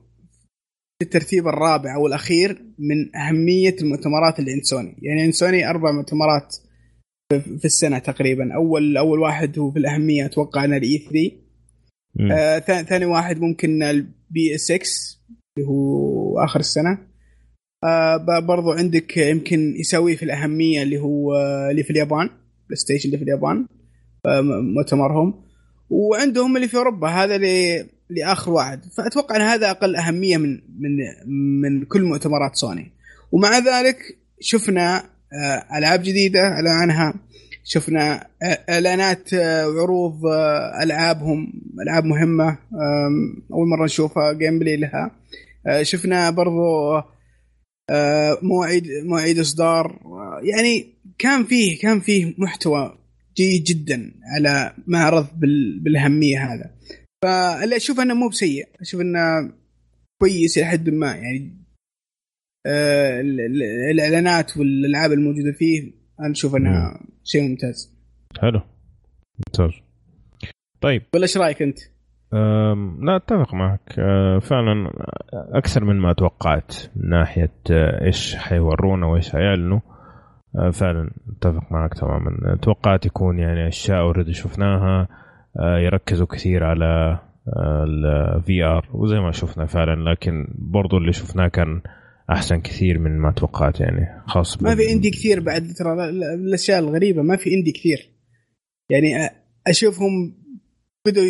في 0.99 1.05
الترتيب 1.05 1.49
الرابع 1.49 1.95
أو 1.95 2.07
الأخير 2.07 2.65
من 2.79 3.17
أهمية 3.17 3.77
المؤتمرات 3.81 4.39
اللي 4.39 4.53
عند 4.53 4.63
سوني 4.63 4.97
يعني 5.03 5.23
عند 5.23 5.33
سوني 5.33 5.71
أربع 5.71 5.93
مؤتمرات 5.93 6.57
في- 7.33 7.65
السنة 7.65 7.99
تقريبا 7.99 8.55
أول 8.55 8.97
أول 8.97 9.19
واحد 9.19 9.59
هو 9.59 9.71
في 9.71 9.79
الأهمية 9.79 10.25
أتوقع 10.25 10.65
انه 10.65 10.77
ال 10.77 10.99
E3 10.99 11.13
مم. 11.37 11.43
آه 12.33 12.59
ثا- 12.59 12.83
ثاني 12.83 13.05
واحد 13.05 13.41
ممكن 13.41 13.83
ال 13.83 14.55
PSX 14.55 15.19
اللي 15.59 15.69
هو 15.69 16.39
آخر 16.45 16.61
السنة. 16.61 16.99
آه 17.85 18.17
برضو 18.41 18.71
عندك 18.73 19.17
يمكن 19.17 19.75
يسوي 19.77 20.17
في 20.17 20.23
الأهمية 20.23 20.83
اللي 20.83 20.99
هو 20.99 21.35
آه، 21.35 21.71
اللي 21.71 21.83
في 21.83 21.91
اليابان 21.91 22.27
بلاي 22.67 22.77
ستيشن 22.77 23.07
اللي 23.07 23.19
في 23.19 23.25
اليابان. 23.25 23.67
آه 24.27 24.41
مؤتمرهم. 24.75 25.45
وعندهم 25.91 26.57
اللي 26.57 26.69
في 26.69 26.77
أوروبا 26.77 27.09
هذا 27.09 27.37
اللي 27.37 27.87
لآخر 28.11 28.51
واحد. 28.53 28.85
فأتوقع 28.97 29.37
إن 29.37 29.41
هذا 29.41 29.71
أقل 29.71 29.97
أهمية 29.97 30.37
من 30.37 30.51
من 30.79 30.97
من 31.61 31.85
كل 31.85 32.03
مؤتمرات 32.03 32.57
سوني. 32.57 32.93
ومع 33.33 33.59
ذلك 33.59 33.97
شفنا 34.41 34.97
آه 35.33 35.79
ألعاب 35.79 36.03
جديدة 36.03 36.41
اعلن 36.41 36.69
عنها. 36.69 37.15
شفنا 37.65 38.27
إعلانات 38.71 39.35
وعروض 39.35 40.27
ألعابهم 40.83 41.53
ألعاب 41.83 42.05
مهمة 42.05 42.59
أول 43.53 43.69
مرة 43.69 43.85
نشوفها 43.85 44.33
gameplay 44.33 44.77
لها. 44.77 45.11
شفنا 45.83 46.31
برضو 46.31 46.61
مواعيد 48.43 48.87
مواعيد 49.05 49.39
إصدار. 49.39 50.01
يعني 50.43 50.87
كان 51.19 51.45
فيه 51.45 51.79
كان 51.79 52.01
فيه 52.01 52.35
محتوى 52.39 52.99
جيد 53.37 53.65
جدا 53.65 54.15
على 54.37 54.73
معرض 54.87 55.27
بال- 55.41 55.81
بالأهمية 55.81 56.39
هذا. 56.53 56.71
فاللي 57.23 57.77
أشوف 57.77 58.01
إنه 58.01 58.15
مو 58.15 58.29
بسيء. 58.29 58.69
أشوف 58.81 59.01
إنه 59.01 59.53
كويس 60.21 60.59
إلى 60.59 60.67
حد 60.67 60.91
ما. 60.91 61.15
يعني 61.15 61.59
ال- 62.67 63.41
ال- 63.41 63.63
الإعلانات 63.91 64.57
والألعاب 64.57 65.13
الموجودة 65.13 65.53
فيه 65.53 65.93
أنا 66.21 66.33
أشوف 66.33 66.55
إنها 66.57 67.01
شيء 67.25 67.49
ممتاز. 67.49 67.99
حلو. 68.41 68.61
ممتاز. 69.39 69.81
طيب. 70.81 71.03
ولا 71.15 71.23
إيش 71.23 71.37
رأيك 71.37 71.63
أنت؟ 71.63 71.79
لا 73.03 73.17
أتفق 73.17 73.55
معك. 73.55 73.95
أه، 73.99 74.39
فعلا 74.39 74.91
أكثر 75.33 75.85
من 75.85 75.97
ما 75.97 76.13
توقعت 76.13 76.75
من 76.97 77.09
ناحية 77.09 77.53
أه، 77.71 78.05
إيش 78.05 78.37
حيورونا 78.37 79.07
وإيش 79.07 79.33
حيعلنوا. 79.33 79.81
أه، 80.59 80.71
فعلا 80.71 81.11
أتفق 81.37 81.73
معك 81.73 81.95
تماما. 81.95 82.57
توقعت 82.63 83.07
يكون 83.07 83.39
يعني 83.39 83.69
أشياء 83.69 84.01
اوريدي 84.01 84.33
شفناها. 84.33 85.09
يركزوا 85.61 86.27
كثير 86.27 86.65
على 86.65 87.19
ال 87.59 88.65
VR 88.65 88.89
وزي 88.93 89.21
ما 89.21 89.33
شفنا 89.33 89.67
فعلا. 89.67 90.11
لكن 90.11 90.49
برضو 90.59 90.99
اللي 90.99 91.13
شفناه 91.13 91.49
كان 91.49 91.83
أحسن 92.33 92.61
كثير 92.61 92.99
من 92.99 93.19
ما 93.19 93.33
توقعت 93.33 93.81
يعني 93.81 94.23
خاص 94.27 94.63
ما 94.63 94.75
في 94.75 94.93
indie 94.93 95.11
كثير 95.11 95.41
بعد 95.41 95.73
ترى 95.79 95.93
ال- 95.93 96.01
ال- 96.01 96.25
الأشياء 96.47 96.79
الغريبة 96.79 97.23
ما 97.23 97.37
في 97.37 97.55
indie 97.55 97.73
كثير. 97.73 98.09
يعني 98.91 99.31
أشوفهم 99.67 100.35
بدوا 101.07 101.25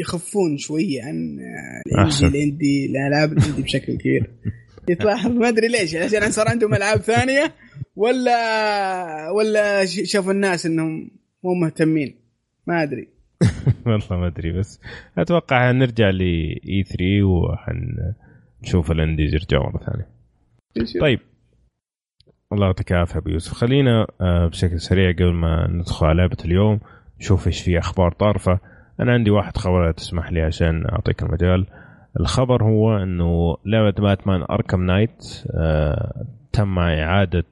يخفون 0.00 0.58
شوية 0.58 1.02
عن 1.02 1.38
ال 1.86 1.93
indie 1.93 2.26
ال 2.26 2.36
indie 2.36 2.86
الألعاب 2.86 3.32
ال 3.32 3.37
indie 3.37 3.62
بشكل 3.62 3.96
كبير. 3.98 4.30
يتلاحظ 4.88 5.30
ما 5.30 5.48
أدري 5.48 5.68
ليش 5.68 5.94
عشان 5.94 6.30
صار 6.30 6.48
عندهم 6.48 6.74
ألعاب 6.74 6.98
ثانية 7.00 7.54
ولا 7.96 9.30
ولا 9.30 9.84
شافوا 9.84 10.32
الناس 10.32 10.66
إنهم 10.66 11.10
مو 11.44 11.54
مهتمين. 11.54 12.14
ما 12.66 12.82
أدري. 12.82 13.08
والله 13.86 14.20
ما 14.20 14.26
أدري 14.26 14.52
بس 14.58 14.80
أتوقع 15.18 15.70
نرجع 15.70 16.10
ل 16.10 16.20
اي 16.68 16.82
3 16.82 17.04
وحنشوف 17.24 18.90
الأنديز 18.90 19.34
يرجعوا 19.34 19.70
مرة 19.72 19.84
ثانية. 19.84 20.13
طيب. 21.00 21.20
الله 22.52 22.66
يعطيك 22.66 22.92
العافية 22.92 23.18
أبو 23.18 23.30
يوسف. 23.30 23.52
خلينا 23.52 24.06
آه، 24.20 24.46
بشكل 24.46 24.80
سريع 24.80 25.12
قبل 25.12 25.32
ما 25.32 25.66
ندخل 25.70 26.06
على 26.06 26.18
لعبة 26.18 26.36
اليوم 26.44 26.80
نشوف 27.20 27.46
إيش 27.46 27.62
في 27.62 27.78
أخبار 27.78 28.12
طارفة. 28.12 28.60
أنا 29.00 29.12
عندي 29.12 29.30
واحد 29.30 29.56
خبر 29.56 29.92
تسمح 29.92 30.32
لي 30.32 30.42
عشان 30.42 30.86
أعطيك 30.86 31.22
المجال. 31.22 31.66
الخبر 32.20 32.64
هو 32.64 32.96
إنه 32.96 33.56
لعبة 33.66 33.90
باتمان 33.90 34.42
أركم 34.50 34.82
نايت 34.86 35.44
آه 35.50 36.26
تم 36.52 36.78
إعادة 36.78 37.44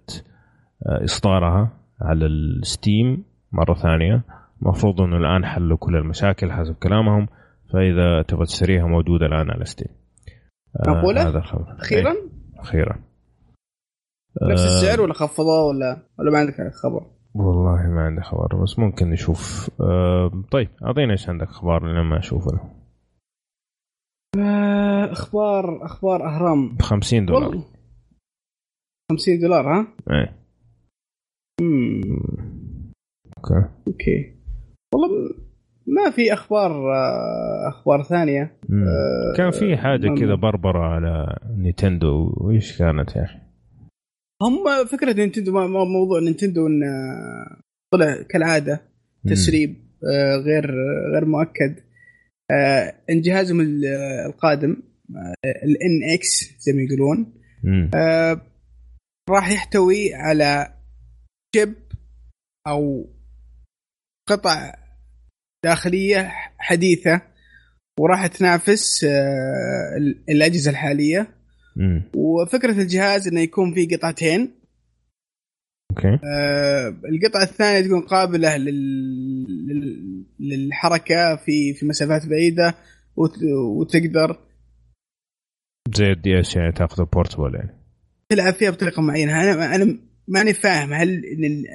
آه 0.87 1.05
إصدارها 1.05 1.73
على 2.01 2.27
ال 2.27 2.43
Steam 2.43 3.25
مرة 3.53 3.75
ثانية. 3.75 4.25
المفروض 4.63 5.01
إنه 5.01 5.17
الآن 5.17 5.47
حلوا 5.47 5.77
كل 5.77 5.97
المشاكل 5.97 6.53
حسب 6.53 6.75
كلامهم 6.75 7.29
فإذا 7.73 8.23
تبغى 8.23 8.45
تشتريها 8.45 8.87
موجودة 8.87 9.27
الآن 9.27 9.51
على 9.51 9.65
Steam. 9.65 9.89
آه 10.87 10.91
معقوله؟ 10.91 11.29
هذا 11.29 11.39
الخبر. 11.39 11.77
أخيرا؟ 11.79 12.11
أي. 12.11 12.31
أخيرا. 12.59 12.99
نفس 14.43 14.65
السعر 14.65 15.01
ولا 15.01 15.15
خفضوه 15.15 15.67
ولا 15.69 15.97
ولا 16.19 16.31
ما 16.31 16.39
عندك 16.39 16.73
خبر؟ 16.83 17.07
والله 17.35 17.87
ما 17.89 18.01
عندي 18.01 18.23
خبر 18.23 18.63
بس 18.63 18.79
ممكن 18.79 19.11
نشوف. 19.11 19.71
أه 19.81 20.43
طيب 20.51 20.69
اعطينا 20.85 21.13
إيش 21.13 21.29
عندك 21.29 21.49
أخبار 21.49 21.87
لما 21.87 22.19
أشوف 22.19 22.49
أنا. 22.49 22.61
آه، 24.39 25.13
أخبار 25.13 25.85
أخبار 25.85 26.27
أهرام. 26.27 26.77
ب 26.77 26.83
50 26.83 27.27
دولار 27.27 27.63
50 29.13 29.41
دولار 29.41 29.67
ها؟ 29.73 29.87
إيه. 30.11 30.37
Okay. 33.39 33.69
Okay. 33.87 34.35
والله 34.95 35.35
ما 35.87 36.11
في 36.11 36.33
أخبار 36.33 36.71
آه، 36.93 37.69
أخبار 37.69 38.03
ثانية. 38.03 38.43
آه 38.73 39.37
كان 39.37 39.51
في 39.51 39.77
حاجة 39.77 40.15
كذا 40.15 40.35
بربرة 40.35 40.79
على 40.85 41.39
نينتندو. 41.57 42.35
وإيش 42.37 42.79
كانت 42.79 43.17
يا 43.17 43.25
أخي؟ 43.25 43.42
هم 44.43 44.85
فكرة 44.87 45.13
نينتندو 45.13 45.53
موضوع 45.69 46.21
نينتندو 46.21 46.67
انه 46.67 46.87
طلع 47.93 48.23
كالعادة 48.23 48.83
تسريب 49.29 49.77
آه 50.15 50.37
غير 50.37 50.71
غير 51.15 51.25
مؤكد. 51.25 51.77
آه 52.51 52.95
ان 53.11 53.21
جهازهم 53.21 53.61
القادم 54.27 54.77
الان 55.47 56.11
آه 56.11 56.15
إكس 56.15 56.55
زي 56.59 56.73
ما 56.73 56.83
يقولون 56.83 57.35
آه 57.95 58.41
راح 59.31 59.51
يحتوي 59.51 60.15
على 60.15 60.75
شيب 61.57 61.75
أو 62.67 63.07
قطع 64.29 64.75
داخلية 65.65 66.33
حديثة 66.59 67.23
وراح 68.01 68.27
تنافس 68.27 69.05
آه 69.05 69.97
الأجهزة 70.29 70.71
الحالية. 70.71 71.42
مم. 71.77 72.03
وفكرة 72.15 72.83
الجهاز 72.83 73.29
إنه 73.29 73.41
يكون 73.41 73.75
فيه 73.75 73.97
قطعتين. 73.97 74.51
Okay. 75.91 76.19
آه 76.25 76.89
القطعة 76.89 77.43
الثانية 77.43 77.87
تكون 77.87 78.01
قابلة 78.01 78.57
لل... 78.57 80.25
للحركة 80.41 81.37
في 81.37 81.75
في 81.75 81.87
مسافات 81.87 82.27
بعيدة 82.27 82.75
وت... 83.17 83.33
وتقدر 83.77 84.39
زي 85.95 86.13
ال 86.13 86.41
DS 86.41 86.57
يعني 86.57 86.73
تاخذ 86.73 87.05
portable 87.05 87.55
يعني؟ 87.55 87.71
تلعب 88.29 88.53
فيها 88.55 88.71
بطريقة 88.71 89.03
معينة. 89.03 89.43
أنا 89.43 89.75
أنا 89.75 89.99
ماني 90.29 90.53
فاهم 90.53 90.93
هل 90.93 91.25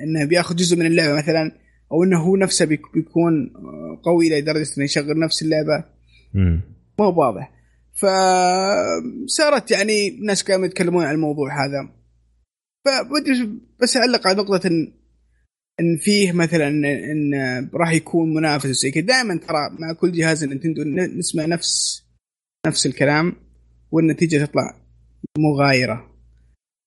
إنه 0.03 0.25
بياخذ 0.25 0.55
جزء 0.55 0.77
من 0.77 0.85
اللعبة 0.85 1.17
مثلا 1.17 1.51
أو 1.91 2.03
إنه 2.03 2.19
هو 2.19 2.35
نفسه 2.35 2.65
بيكون 2.65 3.53
قوي 4.03 4.29
لدرجه 4.29 4.67
إنه 4.77 4.85
يشغل 4.85 5.19
نفس 5.19 5.43
اللعبة. 5.43 5.83
امم 6.35 6.61
ما 6.99 7.05
هو 7.05 7.21
واضح. 7.21 7.56
فصارت 7.97 9.71
يعني 9.71 10.09
ناس 10.09 10.43
كانوا 10.43 10.65
يتكلمون 10.65 11.05
عن 11.05 11.15
الموضوع 11.15 11.65
هذا. 11.65 11.89
فبدي 12.85 13.59
بس 13.81 13.97
أعلق 13.97 14.27
على 14.27 14.37
نقطة 14.37 14.67
ان 14.67 14.93
إن 15.79 15.97
فيه 15.97 16.31
مثلا 16.31 16.67
إن, 16.67 16.85
إن 16.85 17.69
راح 17.73 17.91
يكون 17.91 18.33
منافس 18.33 18.67
زي 18.67 18.91
كذا. 18.91 19.03
دائما 19.03 19.37
ترى 19.37 19.69
مع 19.79 19.93
كل 19.93 20.11
جهاز 20.11 20.43
نينتندو 20.43 20.83
نسمع 21.17 21.45
نفس 21.45 22.03
نفس 22.67 22.85
الكلام 22.85 23.35
والنتيجة 23.91 24.45
تطلع 24.45 24.81
مغايرة. 25.37 26.17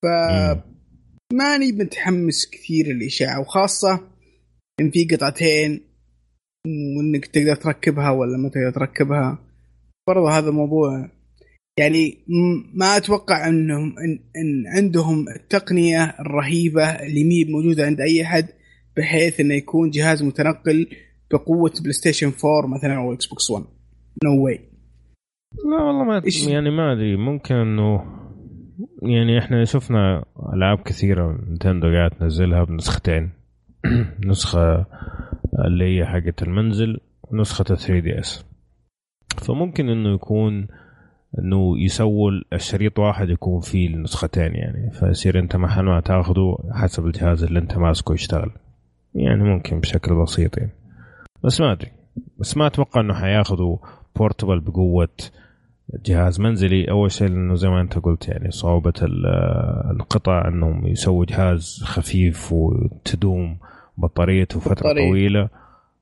ف 0.02 0.06
ماني 1.32 1.72
متحمس 1.72 2.50
كثير 2.50 2.86
للإشاعة 2.86 3.40
وخاصة 3.40 4.10
إن 4.80 4.90
في 4.90 5.04
قطعتين 5.04 5.80
وإنك 6.66 7.26
تقدر 7.26 7.54
تركبها 7.54 8.10
ولا 8.10 8.38
ما 8.38 8.48
تقدر 8.48 8.70
تركبها. 8.70 9.49
برضه 10.14 10.38
هذا 10.38 10.50
موضوع 10.50 11.08
يعني 11.78 12.24
ما 12.74 12.96
أتوقع 12.96 13.48
انهم 13.48 13.94
إن, 13.98 14.18
إن 14.36 14.76
عندهم 14.76 15.28
التقنية 15.28 16.04
الرهيبة 16.20 16.84
اللي 16.84 17.24
مي 17.24 17.44
موجودة 17.44 17.84
عند 17.86 18.00
أي 18.00 18.22
أحد 18.22 18.46
بحيث 18.96 19.40
إنه 19.40 19.54
يكون 19.54 19.90
جهاز 19.90 20.22
متنقل 20.22 20.86
بقوة 21.30 21.72
بلاي 21.80 21.92
ستيشن 21.92 22.26
4 22.26 22.78
مثلا 22.78 22.96
أو 22.96 23.12
إكس 23.12 23.26
بوكس 23.26 23.50
1 23.50 23.64
no 24.24 24.44
way 24.44 24.60
لا 25.70 25.82
والله 25.82 26.04
ما 26.04 26.22
يعني 26.52 26.70
ما 26.70 26.92
أدري. 26.92 27.16
ممكن 27.16 27.54
انه 27.54 28.04
يعني 29.02 29.38
إحنا 29.38 29.64
شفنا 29.64 30.24
ألعاب 30.54 30.78
كثيرة 30.78 31.38
نتندو 31.50 31.88
قاعد 31.88 32.10
تنزلها 32.10 32.64
بنسختين. 32.64 33.30
نسخة 34.30 34.86
اللي 35.66 35.84
هي 35.84 36.06
حقت 36.06 36.42
المنزل 36.42 37.00
ونسخة 37.22 37.64
3 37.64 37.98
DS 37.98 38.49
فممكن 39.38 39.88
إنه 39.88 40.14
يكون 40.14 40.68
إنه 41.38 41.78
يسووا 41.78 42.30
الشريط 42.52 42.98
واحد 42.98 43.30
يكون 43.30 43.60
فيه 43.60 43.88
النسختين 43.88 44.54
يعني. 44.54 44.90
فيصير 44.90 45.38
أنت 45.38 45.56
محل 45.56 45.84
ما 45.84 46.00
تاخذه 46.00 46.56
حسب 46.72 47.06
الجهاز 47.06 47.44
اللي 47.44 47.58
أنت 47.58 47.78
ماسكه 47.78 48.14
يشتغل. 48.14 48.50
يعني 49.14 49.42
ممكن 49.42 49.80
بشكل 49.80 50.14
بسيط 50.14 50.58
يعني. 50.58 50.72
بس 51.44 51.60
ما 51.60 51.72
أدري. 51.72 51.90
بس 52.38 52.56
ما 52.56 52.66
أتوقع 52.66 53.00
إنه 53.00 53.14
حياخذوا 53.14 53.76
بورتبل 54.16 54.60
بقوة 54.60 55.08
جهاز 56.06 56.40
منزلي. 56.40 56.90
أول 56.90 57.10
شيء 57.10 57.28
لأنه 57.28 57.54
زي 57.54 57.68
ما 57.68 57.80
أنت 57.80 57.98
قلت 57.98 58.28
يعني 58.28 58.50
صعوبة 58.50 58.92
القطع 59.90 60.48
إنهم 60.48 60.86
يسووا 60.86 61.24
جهاز 61.24 61.82
خفيف 61.84 62.52
وتدوم 62.52 63.58
بطاريته 63.98 64.60
فترة 64.60 64.74
بطارية. 64.74 65.08
طويلة. 65.10 65.48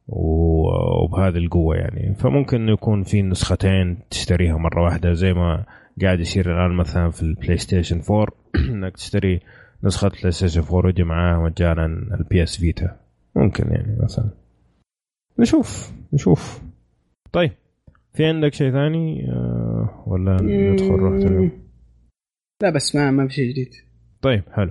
وبهذه 0.09 1.37
القوة 1.37 1.77
يعني. 1.77 2.15
فممكن 2.15 2.69
يكون 2.69 3.03
في 3.03 3.23
نسختين 3.23 3.99
تشتريها 4.11 4.57
مرة 4.57 4.83
واحدة 4.85 5.13
زي 5.13 5.33
ما 5.33 5.65
قاعد 6.03 6.21
يصير 6.21 6.53
الآن 6.53 6.77
مثلا 6.77 7.11
في 7.11 7.23
البلاي 7.23 7.57
ستيشن 7.57 8.01
4 8.11 8.27
إنك 8.71 8.97
تشتري 8.97 9.41
نسخة 9.85 10.09
بلاي 10.09 10.31
ستيشن 10.31 10.61
4 10.63 10.87
ويجي 10.87 11.05
معاها 11.05 11.39
مجانا 11.43 11.87
ال 12.21 12.43
PS 12.43 12.57
Vita 12.57 12.97
ممكن 13.37 13.71
يعني 13.71 13.97
مثلا. 14.03 14.31
نشوف 15.39 15.93
نشوف. 16.13 16.63
طيب 17.33 17.53
في 18.15 18.25
عندك 18.25 18.55
شيء 18.55 18.73
ثاني؟ 18.73 19.31
آه، 19.33 20.05
ولا 20.07 20.37
ندخل 20.43 21.17
اليوم؟ 21.27 21.51
لا 22.63 22.71
بس 22.71 22.97
ما 22.97 23.11
ما 23.11 23.29
في 23.29 23.35
شيء 23.35 23.51
جديد. 23.51 23.75
طيب 24.23 24.43
حلو. 24.53 24.71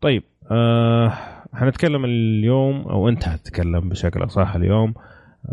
طيب 0.00 0.22
آه 0.50 1.12
حنتكلم 1.52 2.04
اليوم 2.04 2.80
أو 2.80 3.08
أنت 3.08 3.24
حتتكلم 3.24 3.88
بشكل 3.88 4.24
أصح 4.24 4.54
اليوم 4.54 4.94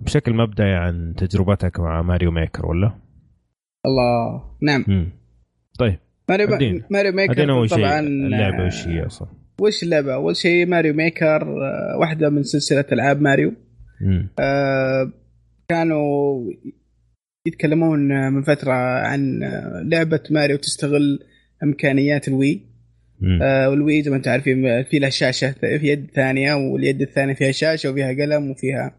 بشكل 0.01 0.33
مبدئي 0.33 0.73
عن 0.73 1.13
تجربتك 1.17 1.79
مع 1.79 2.01
Mario 2.01 2.31
Maker 2.31 2.65
ولا؟ 2.65 2.91
الله 3.85 4.43
نعم 4.61 4.85
مم. 4.87 5.09
طيب 5.79 5.99
ماريو 6.29 6.47
أدين. 6.47 6.83
Mario 6.91 7.11
Maker 7.11 7.67
طبعا 7.67 7.99
اللعبة 7.99 8.65
وش 8.65 8.87
هي 8.87 9.05
أصلا؟ 9.05 9.27
وش 9.61 9.83
اللعبة؟ 9.83 10.13
أول 10.13 10.35
شيء 10.35 10.65
Mario 10.67 10.93
Maker 10.93 11.41
آه، 11.41 11.97
واحدة 11.99 12.29
من 12.29 12.43
سلسلة 12.43 12.85
ألعاب 12.91 13.21
ماريو 13.21 13.53
آه 14.39 15.11
كانوا 15.69 16.43
يتكلمون 17.47 18.31
من 18.33 18.43
فترة 18.43 18.73
عن 19.07 19.39
لعبة 19.83 20.23
ماريو 20.31 20.57
تستغل 20.57 21.19
إمكانيات 21.63 22.27
ال 22.27 22.36
Wii 22.36 22.61
آه 23.41 23.69
وال 23.69 23.83
Wii 23.83 24.03
زي 24.03 24.11
ما 24.11 24.17
أنتم 24.17 24.31
عارفين 24.31 24.83
في 24.83 24.99
لها 24.99 25.09
شاشة 25.09 25.51
في 25.51 25.87
يد 25.87 26.11
ثانية 26.15 26.53
واليد 26.53 27.01
الثانية 27.01 27.33
فيها 27.33 27.51
شاشة 27.51 27.91
وفيها 27.91 28.07
قلم 28.07 28.51
وفيها 28.51 28.95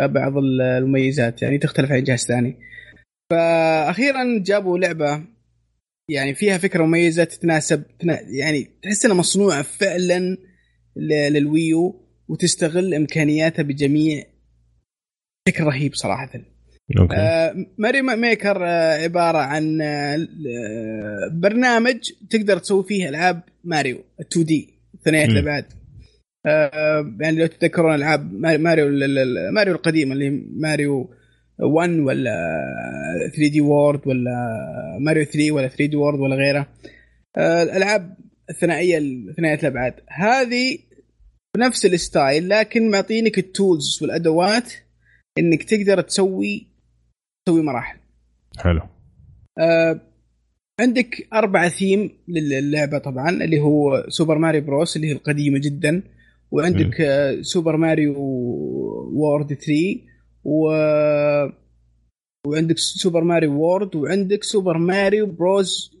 بعض 0.00 0.32
المميزات 0.38 1.42
يعني 1.42 1.58
تختلف 1.58 1.92
عن 1.92 2.02
جهاز 2.02 2.26
ثاني. 2.26 2.56
فاخيرا 3.30 4.38
جابوا 4.38 4.78
لعبة 4.78 5.24
يعني 6.08 6.34
فيها 6.34 6.58
فكرة 6.58 6.84
مميزة 6.84 7.24
تتناسب 7.24 7.82
يعني 8.40 8.68
تحس 8.82 9.04
إنها 9.04 9.16
مصنوعة 9.16 9.62
فعلا 9.62 10.36
لل 10.96 11.33
Wii 11.33 11.89
U 11.89 12.08
وتستغل 12.28 12.94
إمكانياتها 12.94 13.62
بجميع 13.62 14.24
بشكل 15.46 15.64
رهيب 15.64 15.94
صراحة. 15.94 16.51
Mario 17.78 18.02
Maker 18.02 18.66
آه 18.66 18.94
عبارة 18.94 19.38
عن 19.38 19.80
آه 19.82 20.26
برنامج 21.32 21.98
تقدر 22.30 22.58
تسوي 22.58 22.84
فيه 22.84 23.08
ألعاب 23.08 23.42
ماريو 23.64 24.04
2D 24.20 24.74
ثنائيه. 25.04 25.26
الابعاد 25.26 25.64
آه 26.46 27.16
يعني 27.20 27.36
لو 27.36 27.46
تتذكرون 27.46 27.94
ألعاب 27.94 28.32
ماريو 28.32 28.88
ماريو 29.52 29.74
القديمة 29.74 30.12
اللي 30.12 30.30
ماريو 30.56 31.10
1 31.58 31.90
ولا 31.90 32.36
3D 33.36 33.60
World 33.60 34.00
ولا 34.06 34.30
ماريو 35.00 35.24
3 35.24 35.52
ولا 35.52 35.68
3D 35.68 35.96
World 35.96 36.20
ولا 36.20 36.36
غيره. 36.36 36.66
آه، 37.36 37.62
الألعاب 37.62 38.16
الثنائية 38.50 38.98
ثنائيه 39.36 39.58
الابعاد 39.58 39.94
هذه 40.08 40.78
بنفس 41.56 41.86
ال 41.86 41.96
style 41.96 42.48
لكن 42.48 42.90
معطينك 42.90 43.38
ال 43.38 43.48
tools 43.48 43.98
والأدوات 44.02 44.72
إنك 45.38 45.62
تقدر 45.62 46.00
تسوي 46.00 46.71
تسوي 47.46 47.62
مراحل. 47.62 47.98
حلو. 48.58 48.80
آه، 49.58 50.00
عندك 50.80 51.28
أربعة 51.32 51.68
ثيم 51.68 52.10
للعبة 52.28 52.98
طبعا 52.98 53.30
اللي 53.30 53.60
هو 53.60 54.04
Super 54.08 54.38
Mario 54.38 54.60
Bros 54.62 54.96
اللي 54.96 55.08
هي 55.08 55.12
القديمة 55.12 55.58
جدا. 55.58 56.02
وعندك 56.50 57.00
آه، 57.00 57.42
Super 57.42 57.76
Mario 57.76 58.14
World 59.12 59.46
3 59.54 60.00
و 60.44 60.70
وعندك 62.46 62.78
Super 62.78 63.24
Mario 63.24 63.52
World 63.60 63.96
وعندك 63.96 64.44
Super 64.44 64.78
Mario 64.78 65.26
Bros 65.26 65.96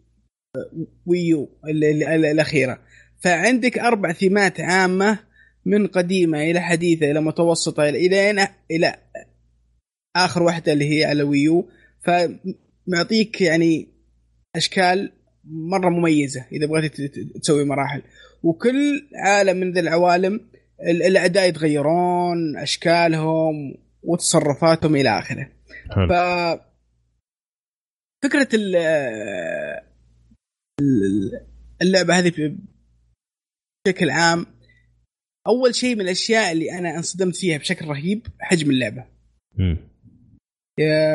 ويو 1.06 1.48
ال- 1.68 1.84
ال- 1.84 2.02
ال- 2.04 2.24
الأخيرة. 2.24 2.78
فعندك 3.20 3.78
أربع 3.78 4.12
ثيمات 4.12 4.60
عامة 4.60 5.18
من 5.66 5.86
قديمة 5.86 6.38
إلى 6.42 6.60
حديثة 6.60 7.10
إلى 7.10 7.20
متوسطة 7.20 7.88
إلى 7.88 8.30
إلى 8.30 8.48
إلى 8.70 8.94
آخر 10.16 10.42
واحدة 10.42 10.72
اللي 10.72 10.98
هي 10.98 11.04
على 11.04 11.22
ويو 11.22 11.68
فمعطيك 12.00 13.40
يعني 13.40 13.88
أشكال 14.56 15.12
مرة 15.44 15.88
مميزة 15.88 16.46
إذا 16.52 16.66
بغيت 16.66 17.00
تسوي 17.42 17.64
مراحل. 17.64 18.02
وكل 18.42 19.08
عالم 19.14 19.56
من 19.56 19.72
ذي 19.72 19.80
العوالم 19.80 20.40
ال- 20.88 21.02
الاعداء 21.02 21.48
يتغيرون 21.48 22.56
أشكالهم 22.58 23.74
وتصرفاتهم 24.02 24.96
إلى 24.96 25.18
آخره. 25.18 25.48
ف 26.08 26.12
فكرة 28.24 28.48
ال- 28.54 28.76
ال- 30.80 31.46
اللعبة 31.82 32.18
هذه 32.18 32.56
بشكل 33.86 34.10
عام 34.10 34.46
أول 35.46 35.74
شيء 35.74 35.94
من 35.94 36.00
الأشياء 36.00 36.52
اللي 36.52 36.78
أنا 36.78 36.96
انصدمت 36.96 37.36
فيها 37.36 37.58
بشكل 37.58 37.86
رهيب 37.86 38.26
حجم 38.40 38.70
اللعبة. 38.70 39.04
مم. 39.58 39.91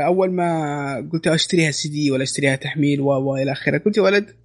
أول 0.05 0.31
ما 0.31 1.09
قلت 1.13 1.27
أشتريها 1.27 1.71
سي 1.71 1.89
دي 1.89 2.11
ولا 2.11 2.23
أشتريها 2.23 2.55
تحميل 2.55 3.01
و 3.01 3.35
إلى 3.35 3.51
آخره 3.51 3.77
قلت 3.77 3.97
يا 3.97 4.01
ولد 4.01 4.35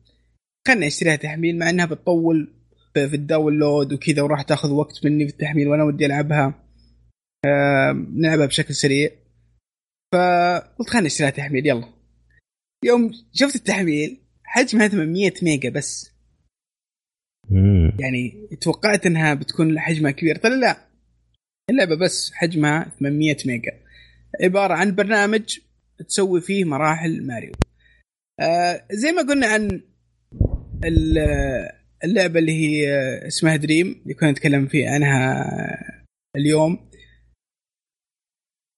خلني 0.68 0.86
أشتريها 0.86 1.16
تحميل 1.16 1.59
مع 1.59 1.70
إنها 1.70 1.86
بتطول 1.86 2.55
في 2.94 3.14
ال 3.14 3.23
download 3.23 3.93
وكذا 3.93 4.22
وراح 4.22 4.43
تأخذ 4.43 4.70
وقت 4.70 5.05
مني 5.05 5.26
في 5.26 5.32
التحميل 5.32 5.68
وأنا 5.68 5.84
ودي 5.84 6.06
ألعبها. 6.06 6.64
آه، 7.47 7.93
نلعبها 7.93 8.47
بشكل 8.47 8.74
سريع. 8.74 9.10
فقلت 10.14 10.90
خلني 10.90 11.06
أشتريها 11.06 11.30
تحميل 11.30 11.66
يلا. 11.66 11.89
يوم 12.84 13.10
شفت 13.32 13.56
التحميل 13.56 14.20
حجمها 14.44 14.89
800 14.89 15.32
ميجا 15.43 15.70
بس. 15.70 16.12
مم. 17.51 17.93
يعني 18.01 18.48
توقعت 18.60 19.06
إنها 19.06 19.34
بتكون 19.34 19.80
حجمها 19.80 20.10
كبير 20.10 20.36
طلع 20.36 20.56
لا 20.56 20.89
اللعبة 21.70 21.94
بس 21.97 22.32
حجمها 22.32 22.93
800 23.01 23.36
ميجا. 23.47 23.81
عبارة 24.40 24.74
عن 24.74 24.94
برنامج 24.94 25.59
تسوي 26.09 26.40
فيه 26.40 26.64
مراحل 26.64 27.26
ماريو. 27.26 27.52
آه 28.40 28.86
زي 28.92 29.12
ما 29.12 29.22
قلنا 29.22 29.46
عن 29.46 29.80
ال- 30.84 31.72
اللعبة 32.04 32.38
اللي 32.40 32.52
هي 32.52 32.88
اسمها 33.26 33.56
دريم 33.56 34.00
اللي 34.02 34.14
كنا 34.14 34.30
نتكلم 34.30 34.66
فيه 34.66 34.88
عنها 34.88 35.44
اليوم. 36.36 36.90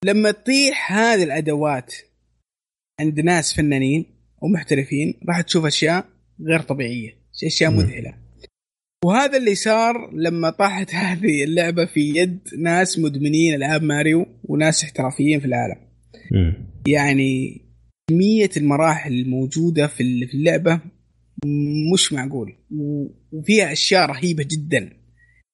لما 0.05 0.31
تطيح 0.31 0.93
هذه 0.93 1.23
الأدوات 1.25 1.95
عند 3.01 3.21
ناس 3.21 3.55
فنانين 3.57 4.07
ومحترفين 4.43 5.21
راح 5.29 5.41
تشوف 5.41 5.65
أشياء 5.67 6.09
غير 6.41 6.61
طبيعية 6.61 7.19
أشياء. 7.47 7.71
مذهلة. 7.71 8.24
وهذا 9.05 9.37
اللي 9.37 9.55
صار 9.55 10.11
لما 10.15 10.51
طاحت 10.51 10.95
هذه 11.05 11.45
اللعبة 11.45 11.85
في 11.85 12.01
يد 12.17 12.39
ناس 12.59 12.99
مدمنين 12.99 13.55
العاب 13.55 13.83
ماريو 13.83 14.27
وناس 14.45 14.85
احترافيين 14.85 15.41
في 15.41 15.47
العالم. 15.47 15.77
مم. 16.33 16.67
يعني 16.89 17.61
كمية 18.11 18.51
المراحل 18.57 19.13
الموجودة 19.13 19.87
في 19.87 20.03
ال- 20.03 20.29
في 20.29 20.35
اللعبة 20.35 20.81
مش 21.95 22.13
معقول. 22.13 22.53
وفيها 23.33 23.73
أشياء 23.73 24.07
رهيبة 24.07 24.45
جدا. 24.51 24.91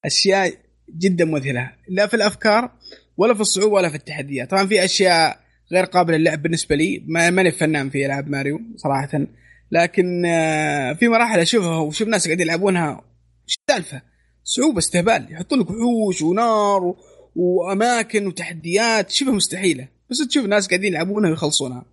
أشياء 0.05 0.53
جدا 0.99 1.25
مذهلة. 1.25 1.71
لا 1.89 2.07
في 2.07 2.15
الأفكار 2.15 2.71
ولا 3.17 3.35
في 3.35 3.41
الصعوبة 3.41 3.75
ولا 3.75 3.89
في 3.89 3.95
التحديات. 3.95 4.51
طبعا 4.51 4.67
في 4.67 4.85
أشياء 4.85 5.41
غير 5.73 5.85
قابلة 5.85 6.17
للعب 6.17 6.43
بالنسبة 6.43 6.77
لي. 6.77 7.05
ما- 7.07 7.31
ماني 7.31 7.51
فنان 7.51 7.91
في 7.91 8.07
ألعاب 8.07 8.29
ماريو 8.29 8.61
صراحة. 8.77 9.27
لكن 9.73 10.25
آه، 10.27 10.93
في 10.93 11.09
مراحل 11.09 11.39
أشوفها 11.41 11.79
وشوف 11.79 12.09
ناس 12.09 12.27
قاعدين 12.27 12.47
يلعبونها 12.47 13.10
إيش 13.51 13.59
السالفة؟ 13.69 14.03
صعوبه 14.45 14.79
استهبال 14.79 15.33
يحطوا 15.33 15.57
لك 15.57 15.71
وحوش 15.71 16.23
ونار 16.23 16.85
و... 16.85 16.97
وأماكن 17.37 18.27
وتحديات 18.27 19.11
شبه 19.11 19.33
مستحيلة 19.33 19.89
بس 20.11 20.29
تشوف 20.29 20.47
ناس 20.47 20.69
قاعدين 20.69 20.93
يلعبونها 20.93 21.31
ويخلصونها. 21.31 21.87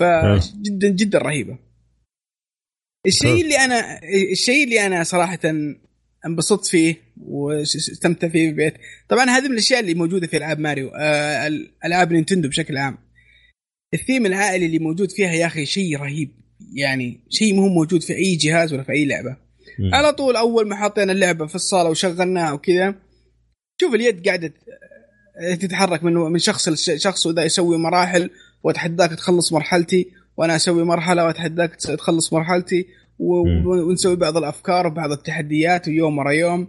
فجدا 0.00 0.88
جدا 0.88 1.18
رهيبة. 1.18 1.58
الشيء. 3.06 3.42
اللي 3.42 3.56
أنا 3.56 4.00
الشيء 4.32 4.64
اللي 4.64 4.86
أنا 4.86 5.04
صراحة 5.04 5.38
انبسطت 6.26 6.66
فيه 6.66 6.96
واستمتع 7.16 8.28
فيه 8.28 8.44
في 8.44 8.48
البيت. 8.48 8.74
طبعا 9.08 9.24
هذه 9.24 9.44
من 9.44 9.52
الأشياء 9.52 9.80
اللي 9.80 9.94
موجودة 9.94 10.26
في 10.26 10.36
ألعاب 10.36 10.58
ماريو 10.58 10.88
آه، 10.88 11.50
ألعاب 11.84 12.12
نينتندو 12.12 12.48
بشكل 12.48 12.76
عام. 12.76 12.98
الثيم 13.94 14.26
العائلي 14.26 14.66
اللي 14.66 14.78
موجود 14.78 15.10
فيها 15.10 15.32
يا 15.32 15.46
أخي 15.46 15.66
شيء 15.66 15.96
رهيب. 15.96 16.30
يعني 16.72 17.20
شيء 17.30 17.54
مو 17.54 17.68
موجود 17.68 18.02
في 18.02 18.16
أي 18.16 18.36
جهاز 18.36 18.72
ولا 18.72 18.82
في 18.82 18.92
أي 18.92 19.04
لعبة. 19.04 19.47
مم. 19.78 19.94
على 19.94 20.12
طول 20.12 20.36
أول 20.36 20.68
ما 20.68 20.76
حطينا 20.76 21.12
اللعبة 21.12 21.46
في 21.46 21.54
الصالة 21.54 21.90
وشغلناها 21.90 22.52
وكذا 22.52 22.94
شوف 23.80 23.94
اليد 23.94 24.26
قاعدة 24.26 24.52
تتحرك 25.60 26.04
من 26.04 26.12
من 26.14 26.38
شخص 26.38 26.68
لشخص 26.68 27.26
وذا 27.26 27.42
يسوي 27.44 27.78
مراحل 27.78 28.30
وأتحداك 28.62 29.10
تخلص 29.10 29.52
مرحلتي 29.52 30.08
وأنا 30.36 30.56
أسوي 30.56 30.84
مرحلة 30.84 31.24
وأتحداك 31.24 31.74
تخلص 31.76 32.32
مرحلتي. 32.32 32.86
ونسوي 33.18 34.16
بعض 34.16 34.36
الأفكار 34.36 34.86
وبعض 34.86 35.12
التحديات 35.12 35.88
ويوم 35.88 36.18
ورا 36.18 36.30
يوم 36.32 36.68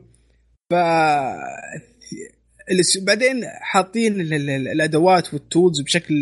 ف 0.72 0.76
بعدين 3.02 3.46
حاطين 3.46 4.22
ال- 4.22 4.34
ال- 4.34 4.68
الأدوات 4.68 5.34
والتولز 5.34 5.82
بشكل 5.82 6.16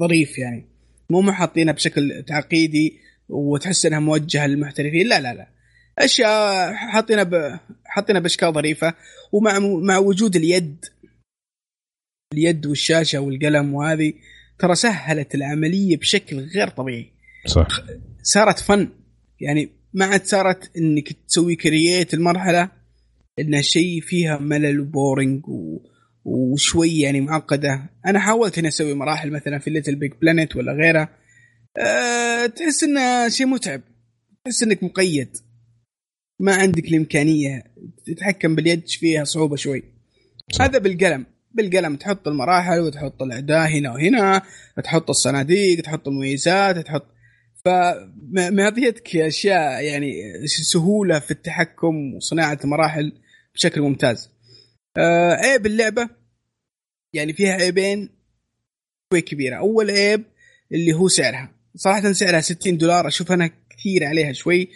ظريف 0.00 0.38
يعني 0.38 0.66
مو 1.10 1.20
مو 1.20 1.32
حاطينها 1.32 1.72
بشكل 1.74 2.22
تعقيدي 2.26 2.98
وتحس 3.28 3.86
إنها 3.86 4.00
موجهة 4.00 4.46
للمحترفين 4.46 5.06
لا 5.06 5.20
لا 5.20 5.34
لا 5.34 5.48
أشياء 6.00 6.74
حاطينها 6.74 7.22
ب... 7.22 7.60
حاطينها 7.84 8.20
بأشكال 8.20 8.52
ظريفة 8.52 8.94
ومع 9.32 9.58
مع 9.58 9.98
وجود 9.98 10.36
اليد. 10.36 10.84
اليد 12.32 12.66
والشاشة 12.66 13.18
والقلم 13.18 13.74
وهذه 13.74 14.12
ترى 14.58 14.74
سهلت 14.74 15.34
العملية 15.34 15.96
بشكل 15.96 16.38
غير 16.38 16.68
طبيعي. 16.68 17.12
صح. 17.46 17.68
صارت 18.22 18.58
فن. 18.58 18.88
يعني 19.40 19.70
ما 19.94 20.04
عاد 20.04 20.24
صارت 20.24 20.76
إنك 20.76 21.12
تسوي 21.12 21.56
create 21.56 22.14
المرحلة 22.14 22.70
انها 23.38 23.62
شيء 23.62 24.00
فيها 24.00 24.38
ملل 24.38 24.80
و 24.80 24.90
boring 24.90 25.48
و... 25.48 25.78
وشوي 26.24 27.00
يعني 27.00 27.20
معقدة. 27.20 27.90
أنا 28.06 28.20
حاولت 28.20 28.58
إني 28.58 28.68
أسوي 28.68 28.94
مراحل 28.94 29.30
مثلا 29.30 29.58
في 29.58 29.70
LittleBigPlanet 29.70 30.56
ولا 30.56 30.72
غيره 30.72 31.08
أه 31.78 32.46
تحس 32.46 32.84
إنه 32.84 33.28
شيء 33.28 33.46
متعب. 33.46 33.80
تحس 34.44 34.62
إنك 34.62 34.82
مقيد. 34.82 35.36
ما 36.40 36.54
عندك 36.54 36.84
الإمكانية 36.84 37.64
تتحكم 38.06 38.54
باليد 38.54 38.88
فيها؟ 38.88 39.24
صعوبة 39.24 39.56
شوي. 39.56 39.82
صح. 40.52 40.62
هذا 40.62 40.78
بالقلم. 40.78 41.26
بالقلم 41.54 41.96
تحط 41.96 42.28
المراحل 42.28 42.80
وتحط 42.80 43.22
الاعداء 43.22 43.68
هنا 43.68 43.92
وهنا 43.92 44.42
تحط 44.84 45.10
الصناديق 45.10 45.80
تحط 45.80 46.08
المميزات 46.08 46.78
تحط 46.78 47.06
فمعطيتك 47.64 49.16
أشياء 49.16 49.84
يعني 49.84 50.12
سهولة 50.46 51.18
في 51.18 51.30
التحكم 51.30 52.14
وصناعة 52.14 52.58
المراحل 52.64 53.12
بشكل 53.54 53.80
ممتاز. 53.80 54.30
آه 54.96 55.32
عيب 55.32 55.66
اللعبة 55.66 56.08
يعني 57.12 57.32
فيها 57.32 57.52
عيبين 57.52 58.08
شوي 59.12 59.20
كبيرة، 59.20 59.56
أول 59.56 59.90
عيب 59.90 60.24
اللي 60.72 60.92
هو 60.92 61.08
سعرها، 61.08 61.54
صراحة 61.76 62.12
سعرها 62.12 62.40
60 62.40 62.78
دولار 62.78 63.08
أشوف 63.08 63.32
أنا 63.32 63.50
كثير 63.70 64.04
عليها 64.04 64.32
شوي. 64.32 64.68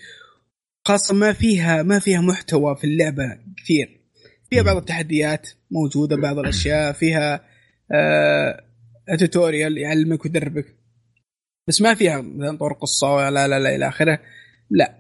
خاصة 0.87 1.15
ما 1.15 1.33
فيها 1.33 1.83
ما 1.83 1.99
فيها 1.99 2.21
محتوى 2.21 2.77
في 2.77 2.85
اللعبة 2.85 3.39
كثير. 3.57 4.01
فيها 4.51 4.63
بعض 4.63 4.77
التحديات 4.77 5.51
موجودة 5.71 6.17
بعض 6.17 6.39
الأشياء. 6.39 6.93
فيها 6.93 7.45
آه 7.93 8.65
توتوريال 9.19 9.79
يعلمك 9.79 10.25
ويدربك. 10.25 10.67
بس 11.69 11.83
ما 11.83 11.95
فيها 11.95 12.21
مثلا 12.21 12.59
طور 12.59 12.73
قصة 12.73 13.15
ولا 13.15 13.49
لا 13.49 13.59
لا 13.59 13.75
إلى 13.77 13.89
آخره. 13.89 14.21
لا. 14.71 14.99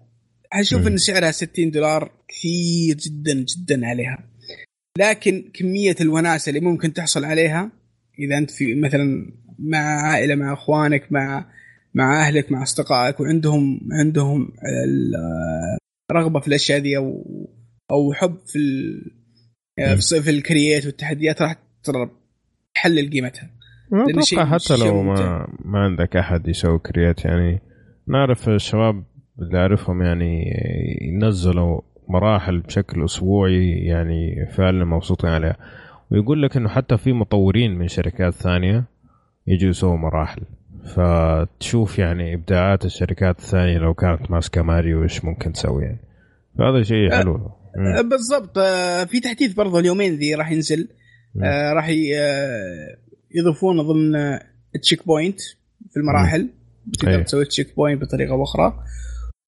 أشوف 0.52 0.86
إن 0.86 0.97
سعرها 0.97 1.31
60 1.31 1.70
دولار 1.70 2.12
كثير 2.28 2.97
جدا 2.97 3.35
جدا 3.35 3.86
عليها. 3.86 4.31
لكن 4.98 5.51
كمية 5.55 5.97
الوناسة 6.01 6.51
اللي 6.51 6.61
ممكن 6.61 6.93
تحصل 6.93 7.24
عليها 7.24 7.70
إذا 8.19 8.39
أنت 8.39 8.51
في 8.51 8.74
مثلا 8.74 9.32
مع 9.59 9.78
عائلة 9.78 10.35
مع 10.35 10.52
إخوانك 10.52 11.12
مع 11.12 11.47
مع 11.94 12.20
أهلك 12.26 12.52
مع 12.52 12.62
أصدقائك 12.62 13.20
وعندهم 13.20 13.80
عندهم 13.92 14.48
رغبة 16.12 16.40
في 16.40 16.48
الأشياء 16.48 16.78
دي 16.78 16.96
أو 16.96 17.24
أو 17.90 18.12
حب 18.12 18.36
في 18.46 18.58
في, 19.76 20.22
في 20.22 20.30
ال 20.30 20.38
create 20.38 20.86
والتحديات 20.86 21.42
راح 21.42 21.56
تحلل 22.74 23.10
قيمتها. 23.10 23.50
أتوقع 23.92 24.44
حتى 24.44 24.76
لو 24.76 25.02
ما 25.02 25.46
ما 25.64 25.78
عندك 25.78 26.16
أحد 26.16 26.48
يسوي 26.48 26.78
create 26.78 27.24
يعني 27.24 27.60
نعرف 28.08 28.48
الشباب 28.48 29.04
اللي 29.38 29.58
أعرفهم 29.58 30.02
يعني 30.02 30.44
ينزلوا 31.02 31.80
مراحل 32.08 32.60
بشكل 32.60 33.04
أسبوعي 33.04 33.68
يعني 33.68 34.46
فعلا 34.56 34.84
مبسوطين 34.84 35.30
عليها. 35.30 35.56
ويقول 36.10 36.42
لك 36.42 36.56
إنه 36.56 36.68
حتى 36.68 36.96
في 36.96 37.12
مطورين 37.12 37.78
من 37.78 37.88
شركات 37.88 38.34
ثانية 38.34 38.84
يجوا 39.46 39.70
يسووا 39.70 39.96
مراحل. 39.96 40.42
فتشوف 40.85 41.98
يعني 41.98 42.35
إبداعات 42.35 42.85
الشركات 42.85 43.39
الثانية 43.39 43.78
لو 43.78 43.94
كانت 43.94 44.31
ماسكة 44.31 44.62
ماريو 44.62 45.02
إيش 45.02 45.24
ممكن 45.24 45.52
تسوي 45.52 45.82
يعني. 45.82 46.01
فهذا 46.59 46.82
شيء 46.82 47.12
أه، 47.12 47.19
حلو. 47.19 47.51
أه 47.98 48.01
بالضبط. 48.01 48.59
أه 48.59 49.05
في 49.05 49.20
تحديث 49.20 49.52
برضه 49.52 49.78
اليومين 49.78 50.15
ذي 50.15 50.35
راح 50.35 50.51
ينزل. 50.51 50.89
راح 51.73 51.89
يضيفون 53.35 53.82
ضمن 53.82 54.39
checkpoint 54.82 55.40
في 55.90 55.97
المراحل. 55.97 56.48
تقدر 56.98 57.23
تسوي 57.23 57.44
checkpoint 57.44 58.02
بطريقة 58.02 58.43
أخرى 58.43 58.85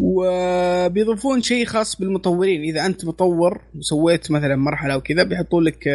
وبيضيفون 0.01 1.43
شيء 1.43 1.65
خاص 1.65 2.01
بالمطورين. 2.01 2.63
إذا 2.63 2.87
أنت 2.87 3.05
مطور 3.05 3.61
وسويت 3.75 4.31
مثلا 4.31 4.57
مرحلة 4.57 4.95
أو 4.95 5.01
كذا 5.01 5.23
بيحطون 5.23 5.65
لك 5.65 5.89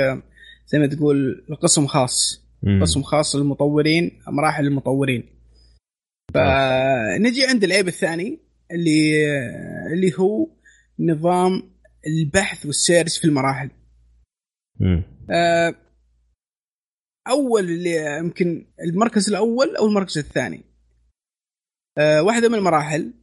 زي 0.67 0.79
ما 0.79 0.87
تقول 0.87 1.45
قسم 1.61 1.87
خاص. 1.87 2.45
قسم 2.81 3.01
خاص 3.01 3.35
للمطورين 3.35 4.11
مراحل 4.27 4.67
المطورين. 4.67 5.23
فنجي 6.33 7.45
عند 7.45 7.63
العيب 7.63 7.87
الثاني 7.87 8.39
اللي 8.71 9.25
اللي 9.93 10.13
هو 10.19 10.49
نظام 10.99 11.71
البحث 12.07 12.65
والسيرش 12.65 13.19
في 13.19 13.25
المراحل. 13.25 13.71
آه 15.31 15.75
أول 17.27 17.63
اللي 17.63 18.17
يمكن 18.19 18.65
المركز 18.83 19.29
الأول 19.29 19.75
أو 19.75 19.87
المركز 19.87 20.17
الثاني. 20.17 20.63
آه 21.97 22.23
واحدة 22.23 22.49
من 22.49 22.55
المراحل 22.55 23.13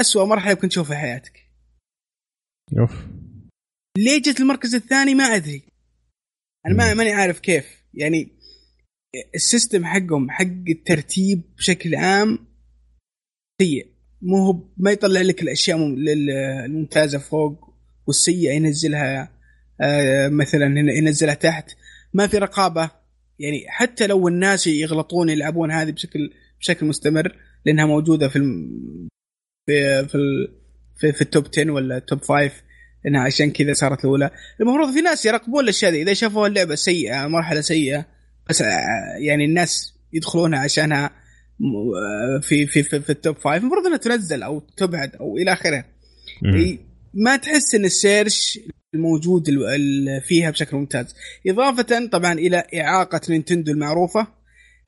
أسوأ 0.00 0.24
مرحلة 0.24 0.50
يمكن 0.50 0.68
تشوفها 0.68 0.94
في 0.94 1.00
حياتك. 1.00 1.50
أوف. 2.78 3.06
ليه 3.98 4.22
جت 4.22 4.40
المركز 4.40 4.74
الثاني؟ 4.74 5.14
ما 5.14 5.24
أدري. 5.24 5.62
أنا 6.66 6.74
ما 6.74 6.94
ماني 6.94 7.12
عارف 7.12 7.40
كيف. 7.40 7.84
يعني 7.94 8.38
السيستم 9.34 9.84
حقهم 9.84 10.30
حق 10.30 10.64
الترتيب 10.68 11.42
بشكل 11.56 11.94
عام 11.94 12.47
سيء. 13.60 13.86
مو 14.22 14.36
هو 14.36 14.58
ما 14.76 14.90
يطلع 14.90 15.20
لك 15.20 15.42
الأشياء 15.42 15.78
الممتازة 15.78 17.18
فوق 17.18 17.74
والسيئة 18.06 18.52
ينزلها 18.52 19.32
آه، 19.80 20.28
مثلا 20.28 20.66
ينزلها 20.78 21.34
تحت. 21.34 21.70
ما 22.14 22.26
في 22.26 22.38
رقابة. 22.38 22.90
يعني 23.38 23.64
حتى 23.68 24.06
لو 24.06 24.28
الناس 24.28 24.66
يغلطون 24.66 25.28
يلعبون 25.28 25.70
هذه 25.70 25.90
بشكل 25.90 26.30
بشكل 26.60 26.86
مستمر 26.86 27.36
لأنها 27.66 27.86
موجودة 27.86 28.28
في 28.28 28.38
في 29.66 30.08
في 30.08 30.18
في, 30.96 31.12
في 31.12 31.22
ال 31.22 31.28
top 31.28 31.46
10 31.52 31.70
ولا 31.70 31.96
ال 31.96 32.02
top 32.02 32.22
5 32.22 32.50
إنها 33.06 33.20
عشان 33.22 33.50
كذا 33.50 33.72
صارت 33.72 34.04
الأولى. 34.04 34.30
المفروض 34.60 34.94
في 34.94 35.00
ناس 35.00 35.26
يراقبون 35.26 35.64
الأشياء 35.64 35.90
دي. 35.90 36.02
إذا 36.02 36.12
شافوا 36.12 36.46
اللعبة 36.46 36.74
سيئة 36.74 37.26
مرحلة 37.26 37.60
سيئة 37.60 38.06
بس 38.48 38.60
يعني 39.20 39.44
الناس 39.44 39.94
يدخلونها 40.12 40.60
عشانها 40.60 41.10
في 42.42 42.66
في 42.66 42.82
في, 42.82 43.00
في 43.00 43.10
ال 43.10 43.16
top 43.16 43.36
5 43.36 43.56
المفروض 43.56 43.86
إنها 43.86 43.98
تنزل 43.98 44.42
أو 44.42 44.62
تبعد 44.76 45.16
أو 45.16 45.36
إلى 45.36 45.52
آخره. 45.52 45.84
ما 47.14 47.36
تحس 47.36 47.74
إن 47.74 47.84
ال 47.84 47.95
search 47.95 48.58
الموجود 48.94 49.44
فيها 50.26 50.50
بشكل 50.50 50.76
ممتاز. 50.76 51.14
إضافة 51.46 52.06
طبعا 52.06 52.32
إلى 52.32 52.64
إعاقة 52.74 53.20
Nintendo 53.30 53.72
المعروفة 53.72 54.26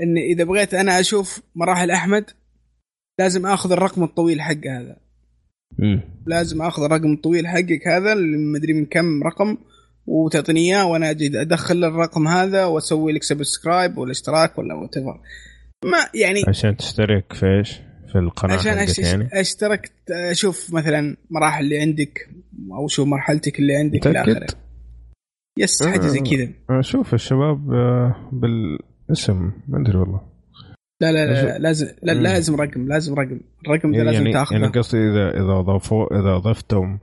إن 0.02 0.18
إذا 0.18 0.44
بغيت 0.44 0.74
أنا 0.74 1.00
أشوف 1.00 1.40
مراحل 1.54 1.90
أحمد 1.90 2.24
لازم 3.18 3.46
آخذ 3.46 3.72
الرقم 3.72 4.02
الطويل 4.02 4.40
حق 4.40 4.66
هذا. 4.66 4.96
مم. 5.78 6.00
لازم 6.26 6.62
آخذ 6.62 6.82
الرقم 6.82 7.12
الطويل 7.12 7.46
حقك 7.46 7.88
هذا 7.88 8.12
اللي 8.12 8.36
مدري 8.36 8.72
من 8.72 8.86
كم 8.86 9.22
رقم 9.22 9.56
وتعطيني 10.06 10.60
اياه 10.60 10.86
وأنا 10.86 11.10
أجي 11.10 11.40
أدخل 11.40 11.84
الرقم 11.84 12.28
هذا 12.28 12.64
وأسوي 12.64 13.12
لك 13.12 13.22
subscribe 13.22 13.98
ولا 13.98 14.10
اشتراك 14.10 14.58
ولا 14.58 14.74
وات 14.74 14.94
ما 15.84 15.98
يعني 16.14 16.44
عشان 16.48 16.76
تشترك 16.76 17.32
في 17.32 17.46
إيش؟ 17.46 17.80
في 18.12 18.18
القناة 18.18 18.54
عشان 18.54 18.72
أش... 18.72 18.98
يعني؟ 18.98 19.28
اشترك 19.32 19.92
أشوف 20.10 20.74
مثلا 20.74 21.16
مراحل 21.30 21.64
اللي 21.64 21.80
عندك 21.80 22.28
أو 22.72 22.88
شوف 22.88 23.08
مرحلتك 23.08 23.58
اللي 23.58 23.76
عندك 23.76 24.06
إلى 24.06 24.20
آخره. 24.20 24.46
yes 25.58 25.82
حاجة 25.82 26.06
زي 26.06 26.20
كذا. 26.20 26.48
أشوف 26.70 27.14
الشباب 27.14 27.72
آه، 27.72 28.30
بالاسم 28.32 29.52
ما 29.68 29.82
أدري 29.82 29.98
والله. 29.98 30.20
لا 31.00 31.12
لا 31.12 31.26
لا, 31.26 31.42
لا 31.42 31.58
لازم 31.58 31.86
لا 32.02 32.12
لازم 32.12 32.60
رقم 32.60 32.88
لازم 32.88 33.14
رقم. 33.14 33.40
الرقم 33.66 33.92
ده 33.92 33.98
يعني 33.98 34.10
لازم 34.10 34.32
تاخذه. 34.32 34.58
يعني 34.58 34.72
قصدي 34.72 34.98
اذا 34.98 35.30
إذا 35.30 35.60
ضافوا 35.60 36.20
إذا 36.20 36.38
ضفتهم 36.38 37.00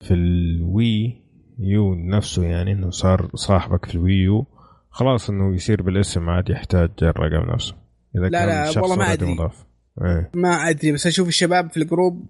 في 0.00 0.14
ال 0.14 1.22
Wii 1.58 1.85
U 1.85 1.94
نفسه 1.94 2.44
يعني 2.44 2.72
إنه 2.72 2.90
صار 2.90 3.30
صاحبك 3.34 3.86
في 3.86 3.94
ال 3.94 4.14
Wii 4.14 4.38
U 4.38 4.46
خلاص 4.90 5.30
إنه 5.30 5.54
يصير 5.54 5.82
بالاسم 5.82 6.28
عادي 6.28 6.52
يحتاج 6.52 6.90
الرقم 7.02 7.52
نفسه. 7.52 7.83
إذا 8.16 8.28
لا 8.28 8.38
كان 8.38 8.48
لا 8.48 8.80
والله 8.80 8.96
ما 8.96 9.12
أدري. 9.12 9.34
مضاف. 9.34 9.64
إيه. 10.02 10.30
ما 10.34 10.70
أدري 10.70 10.92
بس 10.92 11.06
أشوف 11.06 11.28
الشباب 11.28 11.70
في 11.70 11.76
ال 11.76 11.84
group 11.84 12.26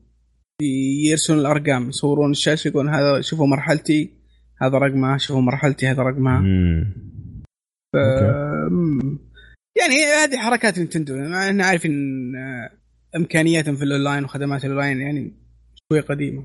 يرسلون 1.11 1.39
الأرقام 1.39 1.89
يصورون 1.89 2.31
الشاشة 2.31 2.69
يقولون 2.69 2.95
هذا 2.95 3.21
شوفوا 3.21 3.47
مرحلتي 3.47 4.11
هذا 4.63 4.79
رقمه 4.79 5.17
شوفوا 5.17 5.43
مرحلتي 5.43 5.87
هذا 5.87 6.03
رقمه. 6.03 6.41
ف... 7.93 7.97
يعني 9.79 10.05
هذه 10.25 10.37
حركات 10.37 10.79
Nintendo 10.79 11.15
إحنا 11.15 11.67
عارفين 11.67 11.93
آه، 12.37 12.71
إمكانياتهم 13.17 13.77
في 13.77 13.85
الأونلاين 13.85 14.25
وخدمات 14.25 14.65
الأونلاين 14.65 15.01
يعني 15.01 15.33
شوي 15.93 16.01
قديمة. 16.01 16.45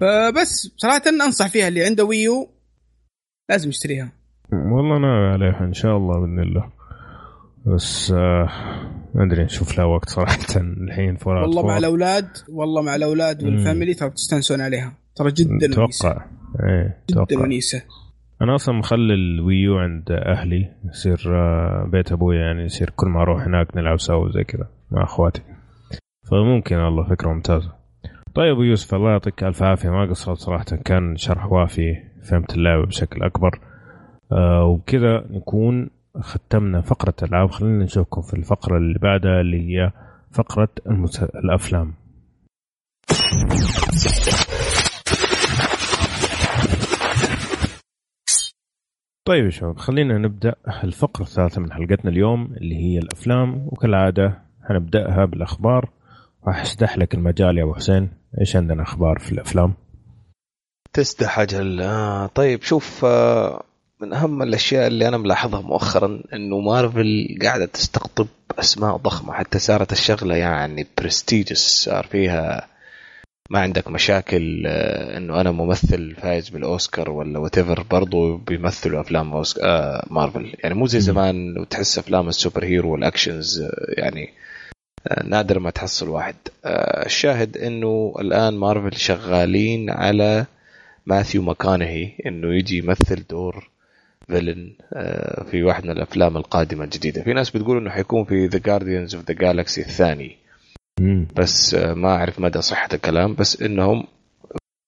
فبس 0.00 0.74
صراحة 0.76 1.02
أنصح 1.26 1.48
فيها 1.48 1.68
اللي 1.68 1.84
عنده 1.84 2.04
Wii 2.04 2.37
U 2.37 2.48
لازم 3.50 3.68
يشتريها. 3.68 4.12
والله 4.52 4.98
ناوي 4.98 5.26
عليها 5.26 5.64
إن 5.64 5.72
شاء 5.72 5.96
الله 5.96 6.20
بإذن 6.20 6.38
الله. 6.38 6.77
بس 7.74 8.12
آه 8.12 8.48
ما 9.14 9.24
أدري 9.24 9.44
نشوف 9.44 9.78
لها 9.78 9.86
وقت 9.86 10.08
صراحة 10.08 10.38
الحين 10.56 11.16
فورات 11.16 11.46
والله 11.48 11.66
مع 11.66 11.78
الأولاد 11.78 12.28
والله 12.48 12.82
مع 12.82 12.94
الأولاد 12.94 13.44
وال 13.44 13.56
family 13.56 13.94
ترى 13.94 14.10
تستانسون 14.10 14.60
عليها. 14.60 14.92
ترى 15.16 15.32
جدا 15.32 15.66
أتوقع. 15.72 16.24
إيه 16.64 17.04
جدا 17.10 17.40
ونيسة. 17.40 17.82
أنا 18.42 18.54
أصلا 18.54 18.74
مخلي 18.74 19.14
ال 19.14 19.27
Wii 19.27 19.65
U 19.65 19.78
عند 19.78 20.10
أهلي 20.10 20.72
يصير 20.84 21.22
آه، 21.26 21.88
بيت 21.92 22.12
أبوي 22.12 22.36
يعني 22.36 22.64
يصير 22.64 22.90
كل 22.96 23.06
ما 23.06 23.22
أروح 23.22 23.42
هناك 23.42 23.76
نلعب 23.76 24.00
سوا 24.00 24.30
زي 24.30 24.44
كذا 24.44 24.68
مع 24.90 25.04
أخواتي. 25.04 25.42
فممكن 26.30 26.76
والله 26.76 27.08
فكرة 27.08 27.28
ممتازة. 27.32 27.72
طيب 28.34 28.52
ابو 28.52 28.62
يوسف 28.62 28.94
الله 28.94 29.10
يعطيك 29.10 29.44
ألف 29.44 29.62
عافية. 29.62 29.90
ما 29.90 30.10
قصرت 30.10 30.38
صراحة 30.38 30.64
كان 30.64 31.16
شرح 31.16 31.52
وافي 31.52 31.96
فهمت 32.30 32.54
اللعبة 32.54 32.86
بشكل 32.86 33.22
أكبر. 33.22 33.60
آه 34.32 34.64
وبكذا 34.64 35.24
نكون 35.30 35.90
ختمنا 36.20 36.80
فقرة 36.80 37.14
العاب 37.22 37.50
خلينا 37.50 37.84
نشوفكم 37.84 38.22
في 38.22 38.34
الفقرة 38.34 38.76
اللي 38.76 38.98
بعدها 38.98 39.40
اللي 39.40 39.56
هي 39.60 39.92
فقرة 40.30 40.68
المس... 40.86 41.22
الأفلام. 41.22 41.94
طيب 49.24 49.44
يا 49.44 49.50
شباب 49.50 49.78
خلينا 49.78 50.18
نبدأ 50.18 50.54
الفقرة 50.84 51.22
الثالثة 51.22 51.60
من 51.60 51.72
حلقتنا 51.72 52.10
اليوم 52.10 52.44
اللي 52.44 52.76
هي 52.76 52.98
الأفلام. 52.98 53.66
وكالعادة 53.66 54.42
حنبداها 54.68 55.24
بالأخبار. 55.24 55.90
راح 56.46 56.60
استح 56.60 56.98
لك 56.98 57.14
المجال 57.14 57.58
يا 57.58 57.62
أبو 57.62 57.74
حسين. 57.74 58.10
إيش 58.40 58.56
عندنا 58.56 58.82
أخبار 58.82 59.18
في 59.18 59.32
الأفلام؟ 59.32 59.74
تستح 60.92 61.38
أجل. 61.38 61.80
آه 61.80 62.26
طيب 62.26 62.62
شوف 62.62 63.04
آه 63.04 63.62
من 64.00 64.12
أهم 64.12 64.42
الأشياء 64.42 64.86
اللي 64.86 65.08
أنا 65.08 65.16
ملاحظها 65.16 65.60
مؤخرا 65.60 66.22
إنه 66.32 66.60
مارفل 66.60 67.38
قاعدة 67.42 67.66
تستقطب 67.66 68.26
أسماء 68.58 68.96
ضخمة 68.96 69.32
حتى 69.32 69.58
صارت 69.58 69.92
الشغلة 69.92 70.36
يعني 70.36 70.86
prestigious 70.98 71.84
صار 71.84 72.06
فيها 72.06 72.68
ما 73.50 73.58
عندك 73.60 73.88
مشاكل 73.88 74.64
آه، 74.66 75.16
إنه 75.16 75.40
أنا 75.40 75.50
ممثل 75.50 76.14
فايز 76.14 76.48
بالأوسكار 76.48 77.10
ولا 77.10 77.38
whatever 77.38 77.82
برضه 77.82 78.38
بيمثلوا 78.38 79.00
أفلام 79.00 79.32
أوسك... 79.32 79.58
آه 79.62 80.06
مارفل. 80.10 80.52
يعني 80.58 80.74
مو 80.74 80.86
زي 80.86 81.00
زمان 81.00 81.58
وتحس 81.58 81.98
أفلام 81.98 82.28
ال 82.28 82.32
superhero 82.32 82.64
وال 82.64 82.92
actions 82.92 83.60
آه 83.60 83.70
يعني 83.88 84.34
آه 85.06 85.22
نادر 85.22 85.58
ما 85.58 85.70
تحصل 85.70 86.08
واحد. 86.08 86.36
الشاهد 87.06 87.56
إنه 87.56 88.14
الآن 88.20 88.54
مارفل 88.54 88.96
شغالين 88.96 89.90
على 89.90 90.46
ماثيو 91.06 91.42
ماكونهي 91.42 92.12
إنه 92.26 92.54
يجي 92.54 92.78
يمثل 92.78 93.24
دور 93.30 93.68
villain 94.28 94.72
آه 94.94 95.44
في 95.44 95.62
واحد 95.62 95.84
من 95.84 95.90
الأفلام 95.90 96.36
القادمة 96.36 96.84
الجديدة. 96.84 97.22
في 97.22 97.32
ناس 97.32 97.50
بتقول 97.50 97.76
إنه 97.76 97.90
حيكون 97.90 98.24
في 98.24 98.46
The 98.46 98.58
Guardians 98.58 99.14
of 99.14 99.24
the 99.24 99.34
Galaxy 99.34 99.80
الثاني. 99.80 100.36
بس 101.36 101.74
ما 101.74 102.08
أعرف 102.08 102.40
مدى 102.40 102.60
صحة 102.60 102.88
الكلام 102.94 103.34
بس 103.34 103.62
إنهم 103.62 104.04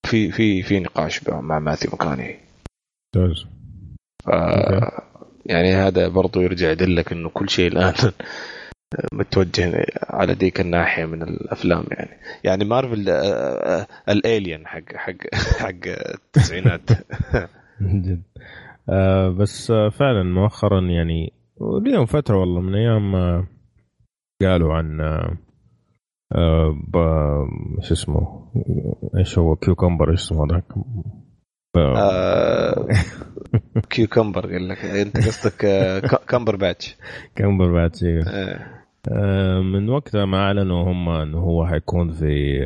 في 0.06 0.32
في 0.32 0.62
في 0.62 0.80
نقاش 0.80 1.28
مع 1.28 1.58
ماثيو 1.58 1.90
ماكونهي. 1.92 2.36
ممتاز. 3.16 3.44
يعني 5.46 5.74
هذا 5.74 6.08
برضو 6.08 6.40
يرجع 6.40 6.70
يدلك 6.70 7.12
إنه 7.12 7.28
كل 7.28 7.50
شيء 7.50 7.68
الآن 7.68 7.94
متوجه 9.12 9.86
على 10.00 10.34
ديك 10.34 10.60
الناحية 10.60 11.04
من 11.04 11.22
الأفلام 11.22 11.84
يعني. 11.90 12.20
يعني 12.44 12.64
مارفل 12.64 13.08
آه، 13.08 13.14
آه، 13.14 13.86
الالين 14.08 14.66
حق 14.66 14.96
حق 14.96 15.34
حق 15.58 15.86
التسعينات. 15.86 16.90
آه 18.88 19.28
بس 19.28 19.72
فعلا 19.72 20.22
مؤخرا 20.22 20.80
يعني 20.80 21.32
اليوم 21.86 22.06
فترة 22.06 22.36
والله 22.36 22.60
من 22.60 22.74
أيام 22.74 23.12
قالوا 24.42 24.74
عن 24.74 25.00
آه 26.32 27.48
شو 27.80 27.94
اسمه 27.94 28.50
إيش 29.18 29.38
هو 29.38 29.56
كيوكمبر 29.56 30.10
إيش 30.10 30.20
اسمه 30.20 30.44
هذاك؟ 30.44 30.64
آه 31.76 32.86
كيوكمبر 33.90 34.52
قال 34.52 34.68
لك. 34.68 34.84
أنت 34.84 35.16
قصدك 35.16 35.64
آه، 35.64 35.98
كمبر 36.28 36.56
باتش. 36.56 36.96
كمبر 37.36 37.72
باتش 37.72 38.04
آه. 38.04 39.60
من 39.60 39.88
وقتها 39.88 40.24
ما 40.24 40.38
أعلنوا 40.38 40.92
هم 40.92 41.08
إنه 41.08 41.38
هو 41.38 41.66
حيكون 41.66 42.12
في 42.12 42.60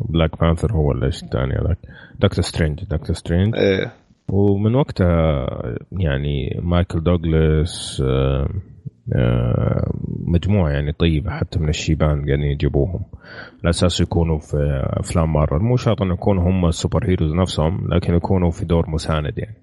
Black 0.00 0.40
Panther 0.40 0.72
هو 0.72 0.88
ولا 0.88 1.06
إيش 1.06 1.22
الثاني 1.22 1.52
هذاك؟ 1.54 1.78
Doctor 2.20 2.44
Strange 2.44 2.84
Doctor 2.84 3.16
Strange 3.16 3.56
إيه. 3.56 3.92
ومن 4.28 4.74
وقتها 4.74 5.46
يعني 5.92 6.60
مايكل 6.62 7.02
دوغلاس 7.02 8.02
آه 8.06 8.48
آه، 9.14 9.92
مجموعه 10.26 10.70
يعني 10.70 10.92
طيبه 10.92 11.30
حتى 11.30 11.58
من 11.58 11.68
الشيبان 11.68 12.26
قاعدين 12.26 12.42
يجيبوهم 12.42 13.04
على 13.64 13.70
أساس 13.70 14.00
يكونوا 14.00 14.38
في 14.38 14.56
افلام 14.84 15.32
مارفل 15.32 15.58
مو 15.58 15.76
شرط 15.76 16.02
انه 16.02 16.14
يكونوا 16.14 16.50
هم 16.50 16.66
ال 16.66 17.08
superheroes 17.08 17.32
نفسهم 17.32 17.94
لكن 17.94 18.14
يكونوا 18.14 18.50
في 18.50 18.64
دور 18.64 18.90
مساند 18.90 19.38
يعني. 19.38 19.56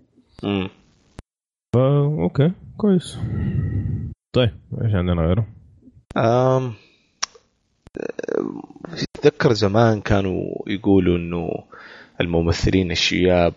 امم 0.44 0.70
فا 1.76 1.98
okay 2.06 2.52
كويس. 2.78 3.20
طيب 4.36 4.52
إيش 4.82 4.96
عندنا 4.96 5.22
غيره؟ 5.22 5.48
امم 6.18 6.74
تذكر 9.14 9.54
زمان 9.54 10.02
كانوا 10.02 10.44
يقولوا 10.68 11.18
انه 11.18 11.50
الممثلين 12.22 12.92
الشياب 12.92 13.54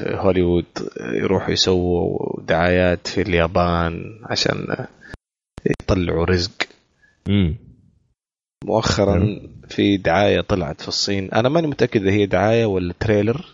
هوليوود 0.00 0.64
يروحوا 1.00 1.50
يسووا 1.50 2.40
دعايات 2.42 3.06
في 3.06 3.20
اليابان 3.22 4.20
عشان 4.24 4.86
يطلعوا 5.66 6.24
رزق. 6.24 6.62
مم. 7.28 7.56
مؤخرا 8.64 9.40
في 9.68 9.96
دعاية 9.96 10.40
طلعت 10.40 10.80
في 10.80 10.88
الصين. 10.88 11.30
أنا 11.32 11.48
ماني 11.48 11.66
متأكد 11.66 12.02
إذا 12.02 12.10
هي 12.10 12.26
دعاية 12.26 12.66
ولا 12.66 12.94
trailer 13.00 13.46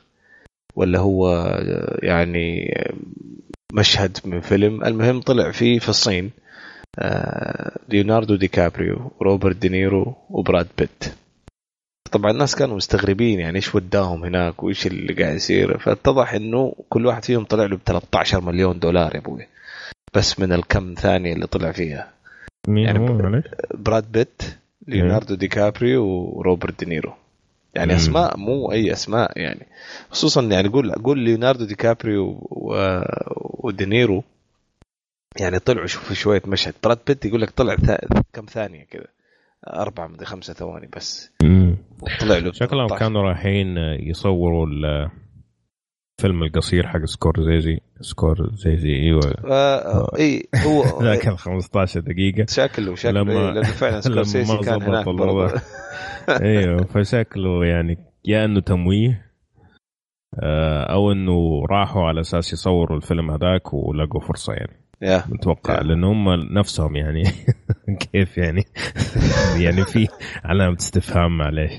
ولا 0.77 0.99
هو 0.99 1.29
يعني 2.03 2.75
مشهد 3.73 4.19
من 4.25 4.41
فيلم. 4.41 4.85
المهم 4.85 5.21
طلع 5.21 5.51
فيه 5.51 5.79
في 5.79 5.89
الصين 5.89 6.31
آه، 6.99 7.79
ليوناردو 7.89 8.35
دي 8.37 8.49
كابريو 8.49 9.13
وروبرت 9.21 9.57
دينيرو 9.57 10.17
وبراد 10.31 10.69
بيت. 10.79 11.05
طبعا 12.13 12.31
الناس 12.31 12.55
كانوا 12.55 12.77
مستغربين 12.77 13.41
يعني 13.41 13.57
إيش 13.57 13.75
وداهم 13.75 14.25
هناك 14.25 14.63
وإيش 14.63 14.87
اللي 14.87 15.13
قاعد 15.13 15.37
يصير. 15.37 15.79
فاتضح 15.79 16.35
إنه 16.35 16.75
كل 16.89 17.07
واحد 17.07 17.25
فيهم 17.25 17.45
طلع 17.45 17.65
له 17.65 17.77
ب 17.77 17.81
13 17.87 18.41
مليون 18.41 18.79
دولار 18.79 19.15
يا 19.15 19.21
أبوي. 19.21 19.47
بس 20.15 20.41
من 20.41 20.53
الكم 20.53 20.95
ثانية 20.95 21.33
اللي 21.33 21.47
طلع 21.47 21.73
فيها. 21.73 22.13
مين 22.69 22.85
يعني 22.85 22.99
هو؟ 22.99 23.43
براد 23.75 24.13
بيت 24.13 24.43
ليوناردو 24.87 25.35
دي 25.35 25.49
كابريو 25.49 26.05
وروبرت 26.05 26.85
دينيرو. 26.85 27.13
يعني 27.75 27.97
أسماء 27.97 28.37
مو 28.37 28.73
أي 28.73 28.93
أسماء 28.93 29.39
يعني. 29.39 29.67
خصوصا 30.11 30.43
يعني 30.43 30.69
قول 30.69 30.93
قول 30.93 31.19
ليوناردو 31.19 31.65
دي 31.65 31.75
كابريو 31.75 32.49
ودينيرو. 33.37 34.25
يعني 35.41 35.59
طلعوا 35.59 35.87
شوفوا 35.87 36.15
شوية 36.15 36.43
مشهد. 36.47 36.75
براد 36.85 36.99
بيت 37.07 37.25
يقول 37.25 37.41
لك 37.41 37.51
طلع 37.51 37.77
كم 38.33 38.45
ثانية 38.45 38.85
كذا 38.85 39.07
أربعة 39.69 40.07
من 40.07 40.25
خمسة 40.25 40.55
ثواني 40.55 40.89
بس. 40.97 41.33
طلع 42.21 42.39
له 42.39 42.53
شكلهم 42.53 42.89
كانوا 42.89 43.23
رايحين 43.23 43.77
يصوروا 44.01 44.67
الفيلم 44.67 46.43
القصير 46.43 46.87
حق 46.87 47.05
سكورسيزي. 47.05 47.81
سكورسيزي 48.01 48.93
إيوه. 48.93 49.21
آه 49.45 50.17
إي 50.19 50.49
هو 50.67 50.83
ذاك 51.05 51.29
ال 51.29 51.39
15 51.39 52.01
دقيقة. 52.01 52.47
شكله 52.49 52.95
شكله 52.95 53.21
لما 53.21 53.33
لأنه 53.33 53.63
فعلا 53.63 54.01
سكورسيزي 54.11 54.59
كان 54.59 54.83
هناك 54.83 55.07
إيوه 56.43 56.85
فشكله 56.85 57.65
يعني 57.65 57.99
يا 58.25 58.45
إنه 58.45 58.61
تمويه 58.61 59.31
آه، 60.43 60.83
أو 60.83 61.13
إنه 61.13 61.67
راحوا 61.71 62.03
على 62.03 62.21
أساس 62.21 62.53
يصوروا 62.53 62.97
الفيلم 62.97 63.31
هذاك 63.31 63.75
ولقوا 63.75 64.21
فرصة 64.21 64.53
يعني. 64.53 64.90
Yeah. 65.05 65.33
متوقع 65.33 65.77
yeah. 65.77 65.83
لأن 65.83 66.05
هم 66.05 66.29
نفسهم 66.59 66.97
يعني. 66.97 67.23
كيف 68.13 68.39
يعني؟ 68.39 68.65
يعني 69.65 69.85
في 69.85 70.09
علامة 70.45 70.77
استفهام 70.77 71.39
معلش 71.39 71.73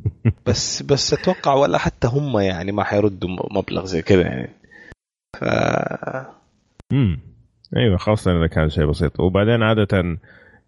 بس 0.46 0.82
بس 0.82 1.12
أتوقع 1.12 1.54
ولا 1.54 1.78
حتى 1.78 2.08
هم 2.08 2.38
يعني 2.38 2.72
ما 2.72 2.84
حيردوا 2.84 3.28
مبلغ 3.50 3.84
زي 3.84 4.02
كذا 4.02 4.22
يعني. 4.22 4.50
ف 5.36 5.44
امم 6.92 7.20
أيوه 7.76 7.96
خاصة 7.96 8.30
إذا 8.38 8.46
كان 8.46 8.68
شيء 8.68 8.86
بسيط. 8.86 9.20
وبعدين 9.20 9.62
عادة 9.62 10.18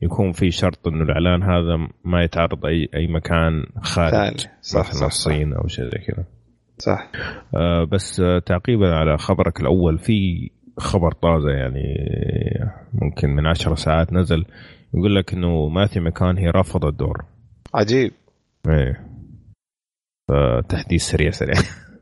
يكون 0.03 0.33
في 0.33 0.51
شرط 0.51 0.89
إنه 0.89 1.03
الإعلان 1.03 1.43
هذا 1.43 1.89
ما 2.05 2.25
يتعرض 2.25 2.67
أي 2.67 2.89
أي 2.95 3.07
مكان 3.07 3.67
خارج 3.83 4.47
صح 4.61 4.89
مثلا 4.89 5.07
الصين 5.07 5.53
أو 5.53 5.67
شيء 5.67 5.85
زي 5.85 5.99
كذا. 5.99 6.25
صح. 6.79 7.11
آه 7.57 7.85
بس 7.85 8.21
آه 8.21 8.39
تعقيبا 8.39 8.95
على 8.95 9.19
خبرك 9.19 9.61
الأول 9.61 9.99
في 9.99 10.51
خبر 10.79 11.13
طازة 11.13 11.51
يعني 11.51 11.95
ممكن 12.93 13.29
من 13.31 13.47
عشر 13.47 13.77
ساعات 13.77 14.13
نزل 14.13 14.45
يقول 14.95 15.17
لك 15.17 15.33
إنه 15.33 15.69
ماثي 15.69 16.01
مكانهي 16.01 16.51
رفض 16.51 16.85
الدور. 16.85 17.25
عجيب. 17.75 18.13
إيه. 18.69 19.07
تحديث 20.69 21.03
سريع 21.03 21.31
سريع. 21.31 21.55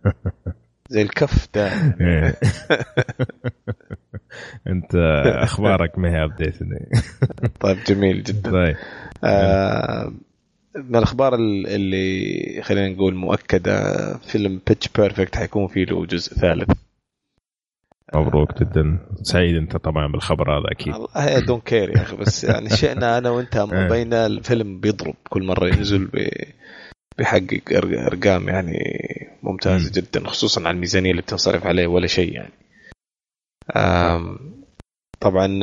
زي 0.90 1.02
الكف 1.02 1.48
ده. 1.54 1.72
إيه. 2.00 2.34
أنت 4.72 4.94
أخبارك 5.26 5.98
ما 5.98 6.10
هي 6.10 6.24
ابديت 6.24 6.54
طيب 7.60 7.78
جميل 7.86 8.22
جدا. 8.22 8.50
طيب. 8.50 8.76
آه 9.24 10.12
من 10.74 10.96
الأخبار 10.96 11.34
اللي 11.34 12.62
خلينا 12.62 12.88
نقول 12.88 13.14
مؤكدة 13.14 14.16
فيلم 14.18 14.60
بيتش 14.66 14.88
بيرفكت 14.88 15.36
حيكون 15.36 15.66
فيه 15.66 15.84
له 15.84 16.06
جزء 16.06 16.34
ثالث. 16.34 16.70
مبروك 18.14 18.60
جدا. 18.60 18.98
سعيد 19.22 19.56
أنت 19.56 19.76
طبعا 19.76 20.12
بالخبر 20.12 20.59
هذا 20.59 20.70
أكيد. 20.70 20.94
والله 20.94 21.39
دون 21.39 21.60
كير 21.60 21.97
يا 21.97 22.02
أخي 22.02 22.16
بس 22.16 22.44
يعني 22.44 22.70
شئنا 22.70 23.18
أنا 23.18 23.30
وأنت 23.30 23.56
إيه. 23.72 23.89
بين 23.89 24.14
الفيلم 24.14 24.80
بيضرب 24.80 25.14
كل 25.30 25.47
مرة 25.47 25.66
ينزل 25.68 26.10
بيحقق 27.18 27.62
أرقام 27.72 28.48
يعني 28.48 28.78
ممتازة 29.43 30.01
جدا 30.01 30.28
خصوصا 30.28 30.60
على 30.60 30.74
الميزانية 30.74 31.10
اللي 31.10 31.22
بتنصرف 31.22 31.66
عليه 31.66 31.86
ولا 31.86 32.06
شيء 32.06 32.32
يعني. 32.32 32.52
طبعا 35.20 35.60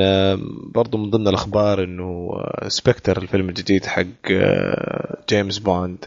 برضو 0.74 0.98
من 0.98 1.10
ضمن 1.10 1.28
الأخبار 1.28 1.84
إنه 1.84 2.30
Spectre 2.68 3.18
الفيلم 3.18 3.50
الجديد 3.50 3.86
حق 3.86 4.32
جيمس 5.30 5.60
بوند 5.60 6.06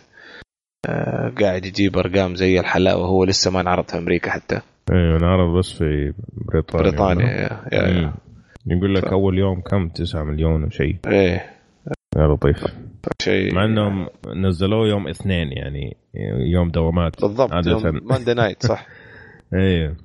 قاعد 1.40 1.64
يجيب 1.64 1.98
أرقام 1.98 2.34
زي 2.34 2.60
الحلاوة 2.60 3.02
وهو 3.02 3.24
لسه 3.24 3.50
ما 3.50 3.60
انعرض 3.60 3.88
في 3.88 3.98
أمريكا 3.98 4.30
حتى. 4.30 4.60
أيوه 4.92 5.16
انعرض 5.16 5.58
بس 5.58 5.72
في 5.72 6.12
بريطانيا. 6.32 6.90
بريطانيا 6.90 7.26
يا 7.26 7.68
يا 7.72 8.12
يقول 8.66 8.94
لك 8.94 9.08
ف... 9.08 9.08
أول 9.08 9.38
يوم 9.38 9.60
كم؟ 9.60 9.88
9 9.88 10.24
مليون 10.24 10.64
وشيء 10.64 10.96
إيه. 11.06 11.58
يا 12.16 12.26
لطيف. 12.26 12.64
شيء. 13.22 13.54
مع 13.54 13.64
إنهم 13.64 14.08
نزلوه 14.36 14.88
يوم 14.88 15.08
اثنين 15.08 15.52
يعني 15.52 15.96
يوم 16.52 16.70
دوامات. 16.70 17.20
بالضبط 17.20 17.52
عادة. 17.52 17.90
Monday 17.90 18.34
night 18.34 18.66
صح. 18.66 18.86
إيه. 19.54 19.96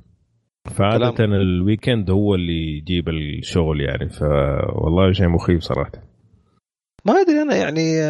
فعادة 0.71 1.11
كلام... 1.11 1.33
ال 1.33 1.43
weekend 1.43 2.09
هو 2.09 2.35
اللي 2.35 2.77
يجيب 2.77 3.09
الشغل 3.09 3.81
يعني 3.81 4.09
فوالله 4.09 5.11
شيء 5.11 5.27
مخيف 5.27 5.61
صراحة. 5.61 5.91
ما 7.05 7.13
أدري 7.21 7.41
أنا 7.41 7.55
يعني 7.55 8.01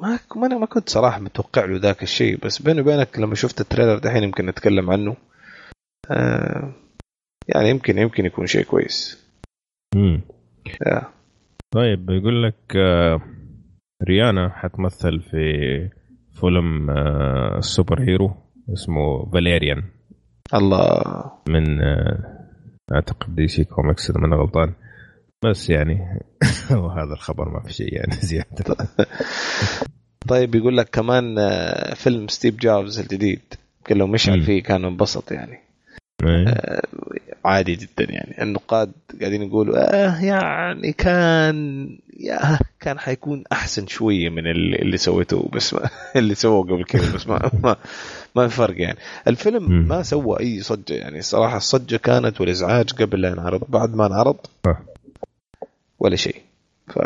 ما 0.00 0.18
ما 0.36 0.46
أنا 0.46 0.58
ما 0.58 0.66
كنت 0.66 0.88
صراحة 0.88 1.20
متوقع 1.20 1.64
له 1.64 1.76
ذاك 1.76 2.02
الشيء 2.02 2.38
بس 2.44 2.62
بيني 2.62 2.80
وبينك 2.80 3.18
لما 3.18 3.34
شفت 3.34 3.60
ال 3.60 3.65
trailer 3.65 3.98
دحين 3.98 4.22
يمكن 4.22 4.46
نتكلم 4.46 4.90
عنه. 4.90 5.16
آه 6.10 6.72
يعني 7.48 7.70
يمكن 7.70 7.98
يمكن 7.98 8.26
يكون 8.26 8.46
شيء 8.46 8.64
كويس. 8.64 9.26
امم. 9.96 10.20
طيب 11.70 12.10
يقول 12.10 12.42
لك 12.42 12.76
آه، 12.76 13.20
ريهانا 14.08 14.48
حتمثل 14.48 15.20
في 15.20 15.38
فيلم 16.40 16.90
آه، 16.90 17.60
superhero 17.60 18.34
اسمه 18.72 19.30
Valerian. 19.32 19.82
الله. 20.54 21.02
من 21.48 21.80
أعتقد 22.94 23.34
DC 23.34 23.64
Comics 23.64 24.10
إذا 24.10 24.20
ما 24.20 24.26
أنا 24.26 24.36
غلطان. 24.36 24.74
بس 25.44 25.70
يعني 25.70 26.20
وهذا 26.82 27.12
الخبر 27.12 27.48
ما 27.48 27.60
في 27.60 27.72
شيء 27.72 27.94
يعني 27.94 28.12
زيادة. 28.30 28.76
طيب 30.28 30.54
يقول 30.54 30.76
لك 30.76 30.88
كمان 30.88 31.36
فيلم 31.94 32.28
ستيف 32.28 32.56
جوبز 32.56 32.98
الجديد 33.00 33.42
يمكن 33.78 33.96
لو 33.96 34.06
مشعل. 34.06 34.42
فيه 34.42 34.62
كان 34.62 34.84
انبسط 34.84 35.32
يعني. 35.32 35.65
عادي 37.44 37.74
جدا 37.74 38.12
يعني. 38.12 38.42
النقاد 38.42 38.92
قاعدين 39.20 39.42
يقولوا 39.42 39.76
آه 39.76 40.24
يعني 40.24 40.92
كان 40.92 41.88
يا 42.20 42.58
كان 42.80 42.98
حيكون 42.98 43.44
أحسن 43.52 43.86
شوية 43.86 44.28
من 44.28 44.46
اللي, 44.46 44.76
اللي 44.76 44.96
سويته 44.96 45.50
بس 45.52 45.74
ما 45.74 45.90
اللي 46.16 46.34
سووه 46.34 46.62
قبل 46.62 46.84
كذا 46.84 47.14
بس 47.14 47.26
ما 47.26 47.50
ما, 47.62 47.76
ما 48.36 48.48
في 48.48 48.56
فرق 48.56 48.80
يعني. 48.80 48.98
الفيلم. 49.28 49.88
ما 49.88 50.02
سوى 50.02 50.40
أي 50.40 50.60
صجة 50.62 50.94
يعني. 50.94 51.18
الصراحه 51.18 51.56
الصجة 51.56 51.96
كانت 51.96 52.40
والإزعاج 52.40 52.90
قبل 52.92 53.20
لا 53.20 53.28
ينعرض 53.28 53.64
بعد 53.68 53.94
ما 53.94 54.06
انعرض 54.06 54.36
آه. 54.66 54.78
ولا 55.98 56.16
شيء. 56.16 56.42
ف 56.88 56.98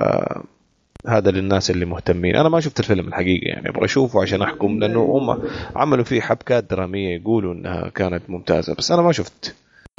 هذا 1.06 1.31
للناس 1.31 1.70
اللي 1.70 1.85
مهتمين. 1.85 2.36
أنا 2.36 2.48
ما 2.48 2.60
شفت 2.60 2.81
الفيلم 2.81 3.09
الحقيقة 3.09 3.48
يعني 3.48 3.68
أبغى 3.68 3.85
أشوفه 3.85 4.22
عشان 4.22 4.43
أحكم 4.43 4.78
لأنه 4.78 5.01
هم 5.01 5.43
عملوا 5.77 6.05
فيه 6.05 6.20
حبكات 6.20 6.64
درامية 6.64 7.16
يقولوا 7.16 7.55
إنها 7.55 7.89
كانت 7.89 8.31
ممتازة 8.31 8.74
بس 8.74 8.93
أنا 8.93 9.02
ما 9.02 9.12
شفت 9.12 9.55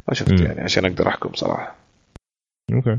ما 0.08 0.14
شفت. 0.14 0.40
يعني 0.40 0.60
عشان 0.60 0.84
أقدر 0.84 1.08
أحكم 1.08 1.34
صراحة. 1.34 1.76
okay. 2.72 2.98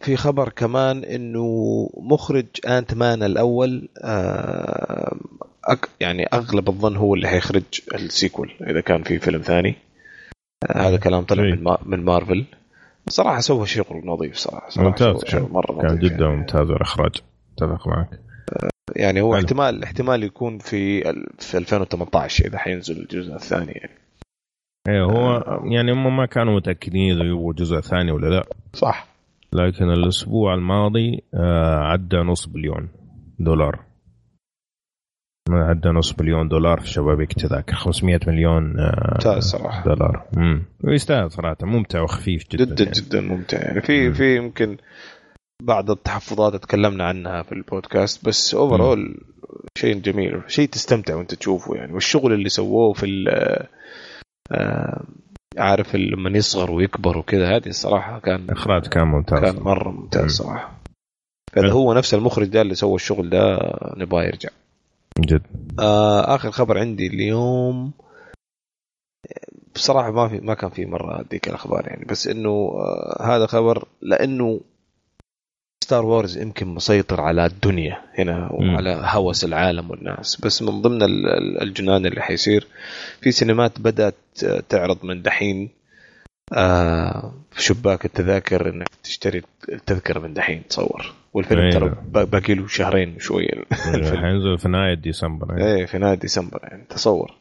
في 0.00 0.16
خبر 0.16 0.48
كمان 0.48 1.04
إنه 1.04 1.46
مخرج 1.96 2.46
Ant-Man 2.66 3.22
الأول 3.22 3.88
أك 5.64 5.88
يعني 6.00 6.26
أغلب 6.26 6.68
الظن 6.68 6.96
هو 6.96 7.14
اللي 7.14 7.28
حيخرج 7.28 7.62
ال 7.94 8.02
sequel 8.02 8.50
إذا 8.60 8.80
كان 8.80 9.02
في 9.02 9.18
فيلم 9.18 9.40
ثاني. 9.40 9.74
آه، 10.70 10.88
هذا 10.88 10.96
كلام 10.96 11.24
طلع 11.24 11.42
إيه. 11.42 11.52
من, 11.52 11.62
ما 11.62 11.78
من 11.86 12.04
مارفل. 12.04 12.44
صراحة 13.08 13.40
سوى 13.40 13.66
شغل 13.66 14.02
نظيف 14.04 14.36
صراحة, 14.36 14.68
صراحة 14.70 14.88
ممتاز 14.88 15.24
شغل. 15.24 15.52
مرة 15.52 15.82
كان 15.82 15.86
نظيف 15.86 16.12
جدا 16.12 16.24
يعني. 16.24 16.36
ممتاز 16.36 16.70
الاخراج 16.70 17.12
أتفق 17.54 17.88
معك. 17.88 18.20
يعني 18.96 19.20
هو 19.20 19.34
حلو. 19.34 19.44
احتمال 19.44 19.82
احتمال 19.82 20.24
يكون 20.24 20.58
في 20.58 21.02
في 21.38 21.58
2018 21.58 22.46
إذا 22.46 22.58
حينزل 22.58 22.96
الجزء 23.02 23.34
الثاني 23.34 23.72
يعني. 23.72 24.00
إيه 24.88 25.02
هو 25.04 25.44
يعني 25.64 25.92
هم 25.92 26.16
ما 26.16 26.26
كانوا 26.26 26.56
متأكدين 26.56 27.14
إذا 27.14 27.24
يبغوا 27.24 27.52
جزء 27.52 27.80
ثاني 27.80 28.12
ولا 28.12 28.26
لا. 28.26 28.46
صح. 28.72 29.06
لكن 29.52 29.90
الأسبوع 29.90 30.54
الماضي 30.54 31.22
آه، 31.34 31.76
عدى 31.78 32.16
نص 32.16 32.46
بليون 32.46 32.88
دولار. 33.38 33.89
ما 35.50 35.64
عدى 35.64 35.88
نص 35.88 36.12
بليون 36.12 36.48
دولار 36.48 36.80
في 36.80 36.88
شبابيك 36.88 37.32
تذاكر 37.32 37.74
500 37.74 38.20
مليون 38.26 38.78
آه، 38.80 39.10
ممتاز 39.12 39.42
صراحة. 39.44 39.84
دولار. 39.84 40.24
امم 40.36 40.62
ويستاهل 40.84 41.30
صراحة. 41.30 41.56
ممتع 41.62 42.00
وخفيف 42.02 42.48
جدا, 42.50 42.64
جدا 42.64 42.84
يعني. 42.84 42.94
جدا 42.96 43.20
ممتع 43.20 43.58
يعني. 43.58 43.80
في 43.80 44.08
مم. 44.08 44.14
في 44.14 44.36
يمكن 44.36 44.76
بعض 45.62 45.90
التحفظات 45.90 46.56
تكلمنا 46.56 47.04
عنها 47.04 47.42
في 47.42 47.52
البودكاست 47.52 48.24
بس 48.26 48.54
overall 48.54 49.16
شيء 49.78 49.94
جميل. 50.00 50.42
شيء 50.46 50.68
تستمتع 50.68 51.14
وانت 51.14 51.34
تشوفه 51.34 51.74
يعني. 51.74 51.92
والشغل 51.92 52.32
اللي 52.32 52.48
سووه 52.48 52.92
في 52.92 53.06
ال- 53.06 53.66
آه، 54.52 55.04
عارف 55.58 55.96
لما 55.96 56.38
يصغر 56.38 56.70
ويكبر 56.70 57.18
وكذا 57.18 57.56
هذه 57.56 57.66
الصراحة 57.68 58.18
كان 58.18 58.40
الاخراج 58.44 58.86
كان 58.86 59.08
ممتاز 59.08 59.40
كان 59.40 59.62
مرة 59.62 59.90
ممتاز 59.90 60.22
مم. 60.22 60.28
صراحة. 60.28 60.80
فإذا 61.52 61.66
حلو. 61.66 61.72
هو 61.76 61.94
نفس 61.94 62.14
المخرج 62.14 62.46
ده 62.48 62.62
اللي 62.62 62.74
سوى 62.74 62.94
الشغل 62.94 63.30
ده 63.30 63.58
نبغى 63.96 64.26
يرجع. 64.26 64.48
جد؟ 65.20 65.42
آه 65.80 66.34
آخر 66.34 66.50
خبر 66.50 66.78
عندي 66.78 67.06
اليوم 67.06 67.92
بصراحة 69.74 70.10
ما 70.10 70.28
في 70.28 70.38
ما 70.40 70.54
كان 70.54 70.70
في 70.70 70.86
مرة 70.86 71.20
أديك 71.20 71.48
الأخبار 71.48 71.86
يعني 71.86 72.04
بس 72.04 72.26
إنه 72.26 72.48
آه 72.50 73.22
هذا 73.36 73.46
خبر 73.46 73.84
لأنه 74.02 74.60
Star 75.84 76.06
Wars 76.06 76.38
يمكن 76.38 76.66
مسيطر 76.68 77.20
على 77.20 77.46
الدنيا 77.46 77.98
هنا 78.18 78.48
وعلى 78.52 79.02
هوس 79.04 79.44
العالم 79.44 79.90
والناس 79.90 80.40
بس 80.40 80.62
من 80.62 80.82
ضمن 80.82 81.02
ال- 81.02 81.26
ال- 81.26 81.62
الجنان 81.62 82.06
اللي 82.06 82.20
حيصير 82.20 82.66
في 83.20 83.30
سينمات 83.32 83.80
بدأت 83.80 84.14
آه، 84.44 84.60
تعرض 84.68 85.04
من 85.04 85.22
دحين 85.22 85.68
آه 86.52 87.32
في 87.52 87.62
شباك 87.62 88.04
التذاكر 88.04 88.68
إنك 88.68 88.88
تشتري 89.02 89.42
التذكرة 89.68 90.18
من 90.20 90.34
دحين 90.34 90.62
تصور 90.68 91.12
والفيلم. 91.34 91.70
ترى 91.70 91.96
با- 92.08 92.24
باقي 92.24 92.54
له 92.54 92.66
شهرين 92.66 93.16
وشويه 93.16 93.48
الفيلم. 93.94 94.16
حينزل 94.26 94.58
في 94.58 94.68
نهاية 94.68 94.94
ديسمبر 94.94 95.58
يعني. 95.58 95.74
إيه 95.74 95.86
في 95.86 95.98
نهاية 95.98 96.14
ديسمبر 96.18 96.60
يعني 96.62 96.84
تصور 96.90 97.34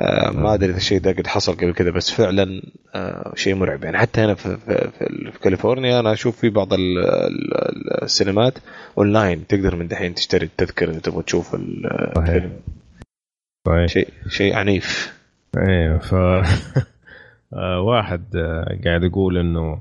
آه 0.00 0.30
ما 0.30 0.54
أدري 0.54 0.70
إذا 0.70 0.76
الشيء 0.76 1.00
ده 1.00 1.12
قد 1.12 1.26
حصل 1.26 1.52
قبل 1.56 1.72
كده 1.72 1.90
بس 1.90 2.10
فعلا 2.10 2.62
آه 2.94 3.32
شيء 3.36 3.54
مرعب 3.54 3.84
يعني 3.84 3.98
حتى 3.98 4.20
هنا 4.20 4.34
في, 4.34 4.56
في, 4.56 4.88
في, 4.98 5.30
في 5.32 5.38
كاليفورنيا 5.38 6.00
أنا 6.00 6.12
أشوف 6.12 6.36
في 6.40 6.48
بعض 6.48 6.72
ال 6.72 6.98
ال 6.98 8.02
السينمات 8.02 8.54
أونلاين 8.98 9.46
تقدر 9.46 9.76
من 9.76 9.88
دحين 9.88 10.14
تشتري 10.14 10.46
التذكرة 10.46 10.90
إذا 10.90 11.00
تبغى 11.00 11.22
تشوف 11.22 11.54
ال- 11.54 12.12
صحيح. 12.16 12.28
الفيلم 12.28 12.52
طيب 13.66 13.86
شيء 13.86 14.08
شيء 14.28 14.54
عنيف 14.56 15.14
إيه 15.58 15.98
ف 15.98 16.14
واحد 17.78 18.36
آه، 18.36 18.78
قاعد 18.84 19.02
يقول 19.02 19.38
إنه 19.38 19.80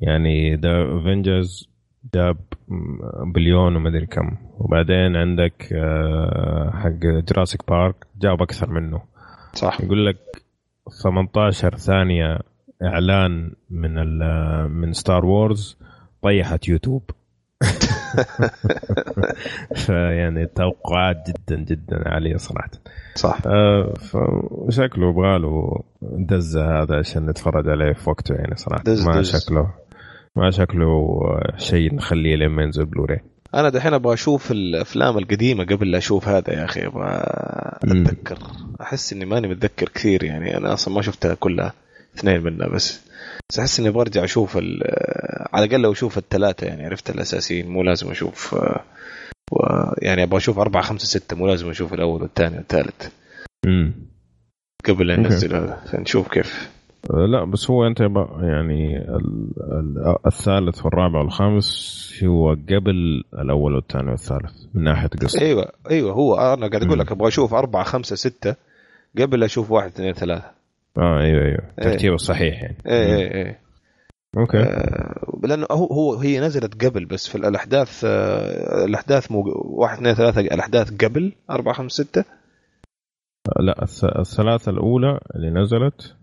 يعني 0.00 0.56
The 0.56 0.82
Avengers 0.82 1.68
جاب 2.14 2.36
بليون 3.34 3.76
وما 3.76 3.88
أدري 3.88 4.06
كم. 4.06 4.36
وبعدين 4.58 5.16
عندك 5.16 5.72
آه، 5.72 6.70
حق 6.70 7.06
Jurassic 7.28 7.70
Park 7.70 8.06
جاب 8.20 8.42
أكثر 8.42 8.70
منه. 8.70 9.02
صح. 9.54 9.80
يقول 9.80 10.06
لك 10.06 10.16
18 11.02 11.76
ثانية 11.76 12.38
إعلان 12.82 13.52
من 13.70 13.94
من 14.70 14.92
Star 14.92 15.24
Wars 15.24 15.78
طيحت 16.22 16.68
يوتيوب 16.68 17.10
فيعني 19.86 20.42
التوقعات 20.42 21.16
جدا 21.28 21.56
جدا 21.64 22.08
عاليه 22.08 22.36
صراحة. 22.36 22.70
صح. 23.14 23.38
آه، 23.46 23.92
فشكله 23.94 25.10
يبغاله 25.10 25.82
دزه 26.02 26.82
هذا 26.82 26.98
عشان 26.98 27.26
نتفرج 27.26 27.68
عليه 27.68 27.92
في 27.92 28.10
وقته 28.10 28.34
يعني 28.34 28.56
صراحة. 28.56 28.82
دز- 28.84 29.06
ما 29.06 29.20
دز. 29.20 29.36
شكله 29.36 29.70
ما 30.36 30.50
شكله 30.50 31.18
شيء 31.56 31.94
نخليه 31.94 32.36
لما 32.36 32.62
ينزل 32.62 32.84
بلوري 32.84 33.20
أنا 33.54 33.68
دحين 33.68 33.94
أبغى 33.94 34.14
أشوف 34.14 34.50
الأفلام 34.52 35.18
القديمة 35.18 35.64
قبل 35.64 35.90
لا 35.90 35.98
أشوف 35.98 36.28
هذا 36.28 36.50
يا 36.54 36.64
أخي. 36.64 36.86
أبغى. 36.86 37.22
أتذكر. 37.84 38.38
أحس 38.80 39.12
إني 39.12 39.24
ماني 39.24 39.48
متذكر 39.48 39.88
كثير 39.88 40.24
يعني. 40.24 40.56
أنا 40.56 40.72
أصلا 40.72 40.94
ما 40.94 41.02
شفتها 41.02 41.34
كلها 41.34 41.72
اثنين 42.18 42.42
منها 42.42 42.68
بس. 42.68 43.11
بس 43.52 43.58
أحس 43.58 43.80
إني 43.80 43.90
برجع 43.90 44.24
أشوف 44.24 44.56
على 44.56 45.64
الأقل 45.64 45.80
لو 45.82 45.92
أشوف 45.92 46.18
الثلاثه 46.18 46.66
يعني 46.66 46.84
عرفت 46.86 47.10
الأساسيين 47.10 47.68
مو 47.68 47.82
لازم 47.82 48.10
أشوف 48.10 48.54
و 49.52 49.58
يعني 49.98 50.22
أبغى 50.22 50.36
أشوف 50.36 50.58
أربعة 50.58 50.82
خمسة 50.82 51.06
ستة 51.06 51.36
مو 51.36 51.46
لازم 51.46 51.70
أشوف 51.70 51.94
الأول 51.94 52.22
والثاني 52.22 52.56
والثالث. 52.56 53.08
امم 53.66 53.94
قبل 54.88 55.06
لا 55.06 55.16
أوكي. 55.16 55.24
ينزل 55.24 55.54
هذا 55.56 55.82
فنشوف 55.92 56.28
كيف. 56.28 56.70
لا 57.10 57.44
بس 57.44 57.70
هو 57.70 57.86
أنت 57.86 58.00
يعني 58.40 58.96
ال- 58.98 59.52
ال- 59.58 60.16
الثالث 60.26 60.84
والرابع 60.84 61.18
والخامس 61.18 62.14
هو 62.24 62.50
قبل 62.50 63.24
الأول 63.34 63.74
والثاني 63.74 64.10
والثالث 64.10 64.52
من 64.74 64.84
ناحية 64.84 65.08
قصة. 65.08 65.40
أيوه 65.40 65.72
أيوه 65.90 66.12
هو 66.12 66.34
أنا 66.36 66.68
قاعد 66.68 66.82
أقول. 66.84 66.98
لك 66.98 67.12
أبغى 67.12 67.28
أشوف 67.28 67.54
أربعة 67.54 67.84
خمسة 67.84 68.16
ستة 68.16 68.54
قبل 69.18 69.42
أشوف 69.44 69.70
واحد 69.70 69.88
اثنين 69.88 70.12
ثلاثة. 70.12 70.61
آه 70.98 71.20
أيوه 71.20 71.42
أيوه. 71.44 71.58
إيه. 71.62 71.86
الترتيب 71.86 72.12
الصحيح 72.12 72.62
يعني. 72.62 72.76
مم. 72.84 72.92
إيه 72.92 73.34
إيه. 73.34 73.60
okay. 74.38 74.58
آه، 74.58 75.40
لأنه 75.44 75.66
هو 75.70 75.86
هو 75.86 76.14
هي 76.14 76.40
نزلت 76.40 76.84
قبل 76.84 77.04
بس 77.04 77.28
في 77.28 77.34
الأحداث 77.34 78.04
آه، 78.04 78.84
الأحداث 78.84 79.32
مو 79.32 79.42
واحد 79.64 79.96
اثنين 79.96 80.14
ثلاثة 80.14 80.40
الأحداث 80.40 81.04
قبل 81.04 81.32
أربعة 81.50 81.74
خمسة 81.74 82.04
ستة. 82.04 82.24
لا 83.60 83.74
الث- 83.84 84.18
الثلاثة 84.18 84.70
الأولى 84.70 85.20
اللي 85.36 85.50
نزلت 85.50 86.16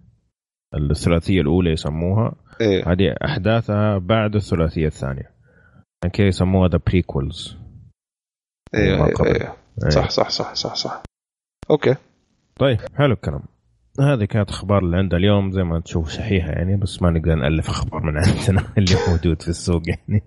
الثلاثية 0.92 1.42
الأولى 1.42 1.72
يسموها 1.72 2.36
إيه. 2.62 2.92
هذه 2.92 3.16
أحداثها 3.26 3.98
بعد 3.98 4.36
الثلاثية 4.36 4.88
الثانية. 4.88 5.32
عشان 6.04 6.12
كذا 6.14 6.28
يسموها 6.28 6.68
the 6.70 6.80
prequels 6.88 7.58
ما 8.74 9.06
قبل. 9.06 9.28
إيه. 9.28 9.56
صح 9.90 10.10
صح 10.10 10.30
صح 10.30 10.54
صح 10.54 10.76
صح. 10.76 11.04
okay. 11.72 11.96
طيب 12.60 12.78
حلو 12.96 13.14
الكلام. 13.14 13.42
هذه 14.00 14.26
كانت 14.26 14.50
أخبار 14.50 14.84
اللي 14.84 14.98
عندها 14.98 15.20
اليوم 15.20 15.52
زي 15.52 15.64
ما 15.64 15.80
تشوف 15.80 16.10
شحيحه 16.10 16.50
يعني 16.50 16.78
بس 16.78 17.02
ما 17.02 17.10
نقدر 17.10 17.36
نألف 17.36 17.70
أخبار 17.70 18.04
من 18.04 18.18
عندنا 18.18 18.64
اللي 18.78 18.96
موجود 19.10 19.42
في 19.42 19.48
السوق 19.48 19.82
يعني. 19.88 20.24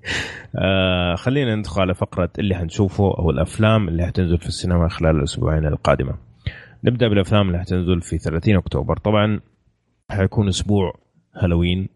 آه 0.56 1.14
خلينا 1.14 1.54
ندخل 1.54 1.80
على 1.80 1.94
فقرة 1.94 2.30
اللي 2.38 2.54
حنشوفه 2.54 3.04
أو 3.04 3.30
الأفلام 3.30 3.88
اللي 3.88 4.06
حتنزل 4.06 4.38
في 4.38 4.46
السينما 4.46 4.88
خلال 4.88 5.16
الأسبوعين 5.16 5.66
القادمة. 5.66 6.14
نبدأ 6.84 7.08
بالأفلام 7.08 7.46
اللي 7.46 7.58
حتنزل 7.58 8.00
في 8.00 8.18
30 8.18 8.56
أكتوبر. 8.56 8.96
طبعا 8.96 9.40
حيكون 10.10 10.48
أسبوع 10.48 10.94
هالوين 11.34 11.88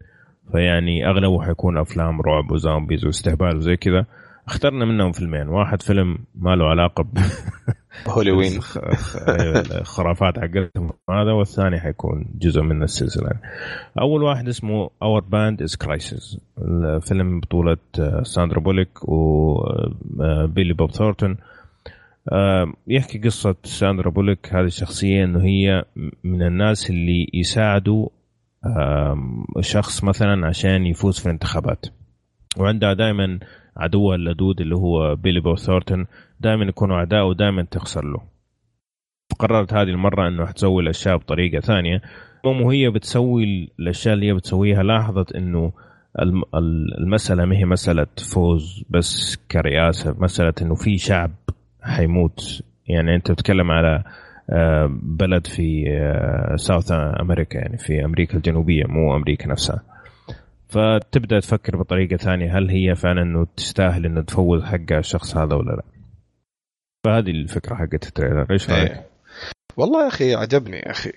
فيعني 0.51 1.09
أغلبه 1.09 1.41
حيكون 1.41 1.77
أفلام 1.77 2.21
رعب 2.21 2.51
و 2.51 2.58
zombies 2.58 3.05
واستهبال 3.05 3.57
وزي 3.57 3.75
كذا. 3.75 4.05
اخترنا 4.47 4.85
منهم 4.85 5.11
فيلمين. 5.11 5.47
واحد 5.47 5.81
فيلم 5.81 6.17
ما 6.35 6.55
له 6.55 6.65
علاقة 6.65 7.03
ب 7.03 7.17
هولوين 8.07 8.51
الخرافات 9.81 10.39
حقتهم 10.43 10.91
هذا 11.09 11.31
والثاني 11.31 11.79
حيكون 11.79 12.25
جزء 12.35 12.61
من 12.61 12.83
السلسلة. 12.83 13.31
أول 14.01 14.23
واحد 14.23 14.47
اسمه 14.47 14.89
Our 15.03 15.21
Brand 15.21 15.61
Is 15.61 15.75
Crisis 15.75 16.37
الفيلم 16.61 17.39
بطولة 17.39 17.77
آه، 17.99 18.23
ساندرا 18.23 18.59
بوليك 18.59 18.89
وبيلي 19.03 20.73
بوب 20.73 20.91
ثورتون. 20.91 21.37
يحكي 22.87 23.19
قصة 23.19 23.55
ساندرا 23.63 24.09
بوليك. 24.09 24.53
هذه 24.53 24.65
الشخصية 24.65 25.23
إنه 25.23 25.43
هي 25.43 25.83
من 26.23 26.41
الناس 26.41 26.89
اللي 26.89 27.29
يساعدوا 27.33 28.09
شخص 29.61 30.03
مثلا 30.03 30.47
عشان 30.47 30.85
يفوز 30.85 31.19
في 31.19 31.25
الانتخابات. 31.25 31.85
وعندها 32.57 32.93
دائما 32.93 33.39
عدوها 33.77 34.15
اللدود 34.15 34.61
اللي 34.61 34.75
هو 34.75 35.15
بيلي 35.15 35.39
بو 35.39 35.55
ثورتون 35.55 36.05
دائما 36.39 36.65
يكونوا 36.65 36.95
أعداء 36.97 37.27
ودائما 37.27 37.63
تخسر 37.63 38.05
له. 38.05 38.21
قررت 39.39 39.73
هذه 39.73 39.89
المرة 39.89 40.27
إنه 40.27 40.45
حتسوي 40.45 40.83
الأشياء 40.83 41.17
بطريقة 41.17 41.59
ثانية. 41.59 42.01
المهم 42.45 42.61
وهي 42.61 42.89
بتسوي 42.89 43.69
الأشياء 43.79 44.13
اللي 44.13 44.27
هي 44.27 44.33
بتسويها 44.33 44.83
لاحظت 44.83 45.35
إنه 45.35 45.71
المسألة 46.99 47.45
ما 47.45 47.57
هي 47.57 47.65
مسألة 47.65 48.07
فوز 48.33 48.83
بس 48.89 49.35
كرئاسة 49.51 50.15
مسألة 50.19 50.53
إنه 50.61 50.75
في 50.75 50.97
شعب 50.97 51.31
حيموت. 51.81 52.63
يعني 52.87 53.15
أنت 53.15 53.31
بتتكلم 53.31 53.71
على 53.71 54.03
آه، 54.49 54.89
بلد 55.01 55.47
في 55.47 55.85
South 56.55 56.91
آه، 56.91 57.21
America 57.21 57.57
يعني 57.57 57.77
في 57.77 58.05
أمريكا 58.05 58.37
الجنوبية 58.37 58.83
مو 58.87 59.15
أمريكا 59.15 59.47
نفسها. 59.47 59.81
فتبدأ 60.69 61.39
تفكر 61.39 61.77
بطريقة 61.77 62.17
ثانية 62.17 62.57
هل 62.57 62.69
هي 62.69 62.95
فعلا 62.95 63.21
إنه 63.21 63.47
تستاهل 63.57 64.05
إنه 64.05 64.21
تفوز 64.21 64.63
حق 64.63 64.91
الشخص 64.91 65.37
هذا 65.37 65.55
ولا 65.55 65.71
لا؟ 65.71 65.83
فهذه 67.05 67.29
الفكرة 67.29 67.75
حقت 67.75 68.07
ال 68.07 68.12
trailer. 68.12 68.51
إيش 68.51 68.69
رأيك؟ 68.69 68.91
إيه. 68.91 69.07
والله 69.77 70.03
يا 70.03 70.07
أخي 70.07 70.35
عجبني 70.35 70.77
يا 70.77 70.91
أخي. 70.91 71.11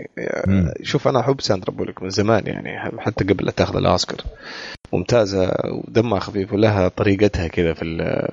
شوف 0.82 1.08
أنا 1.08 1.20
أحب 1.20 1.40
ساندرا 1.40 1.74
بولك 1.74 2.02
من 2.02 2.08
زمان 2.08 2.46
يعني 2.46 3.00
حتى 3.00 3.24
قبل 3.24 3.44
لا 3.44 3.50
تأخذ 3.50 3.76
الأوسكار. 3.76 4.18
ممتازة 4.92 5.52
ودمها 5.72 6.18
خفيف 6.18 6.52
ولها 6.52 6.88
طريقتها 6.88 7.48
كذا 7.48 7.72
في 7.72 7.84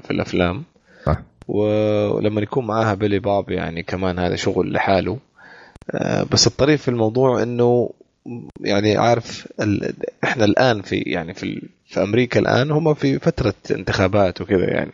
في 0.03 0.11
الأفلام. 0.11 0.63
صح 1.05 1.21
ولما 1.47 2.41
يكون 2.41 2.67
معاها 2.67 2.93
بيلي 2.93 3.19
بوب 3.19 3.49
يعني 3.49 3.83
كمان 3.83 4.19
هذا 4.19 4.35
شغل 4.35 4.73
لحاله. 4.73 5.17
آه، 5.91 6.23
بس 6.31 6.47
الطريف 6.47 6.81
في 6.81 6.87
الموضوع 6.87 7.43
إنه 7.43 7.89
يعني 8.61 8.97
عارف 8.97 9.47
ال... 9.61 9.93
إحنا 10.23 10.45
الآن 10.45 10.81
في 10.81 10.95
يعني 10.95 11.33
في 11.33 11.61
في 11.85 12.03
أمريكا 12.03 12.39
الآن 12.39 12.71
هم 12.71 12.93
في 12.93 13.19
فترة 13.19 13.53
انتخابات 13.71 14.41
وكذا 14.41 14.69
يعني. 14.69 14.91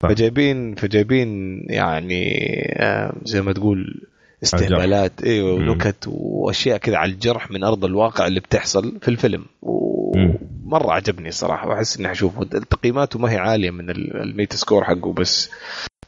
فجايبين 0.00 0.74
فجايبين 0.74 1.60
يعني 1.70 2.32
آه، 2.76 3.12
زي 3.24 3.42
ما 3.42 3.52
تقول 3.52 4.02
استهبالات 4.42 5.12
أيوه 5.24 5.54
ونكت 5.54 6.04
وأشياء 6.08 6.78
كذا 6.78 6.96
على 6.96 7.12
الجرح 7.12 7.50
من 7.50 7.64
أرض 7.64 7.84
الواقع 7.84 8.26
اللي 8.26 8.40
بتحصل 8.40 8.98
في 9.00 9.08
الفيلم. 9.08 9.44
ومرة 9.62 10.92
عجبني 10.92 11.30
صراحة 11.30 11.68
وأحس 11.68 11.98
إني 11.98 12.08
حشوفه. 12.08 12.44
تقييماته 12.44 13.18
ما 13.18 13.32
هي 13.32 13.36
عالية 13.36 13.70
من 13.70 13.90
ال 13.90 14.56
Metascore 14.56 14.84
حقه 14.84 15.12
بس 15.12 15.50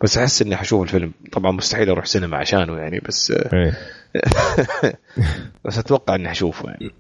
بس 0.03 0.19
أحس 0.19 0.43
إني 0.43 0.57
حشوف 0.57 0.83
الفيلم. 0.83 1.13
طبعا 1.33 1.53
مستحيل 1.53 1.91
أروح 1.91 2.05
سينما 2.05 2.37
عشانه 2.37 2.79
يعني 2.79 3.01
بس 3.09 3.31
إيه. 3.31 3.73
بس 5.65 5.79
أتوقع 5.79 6.15
إني 6.15 6.29
حشوفه 6.29 6.69
يعني. 6.69 6.91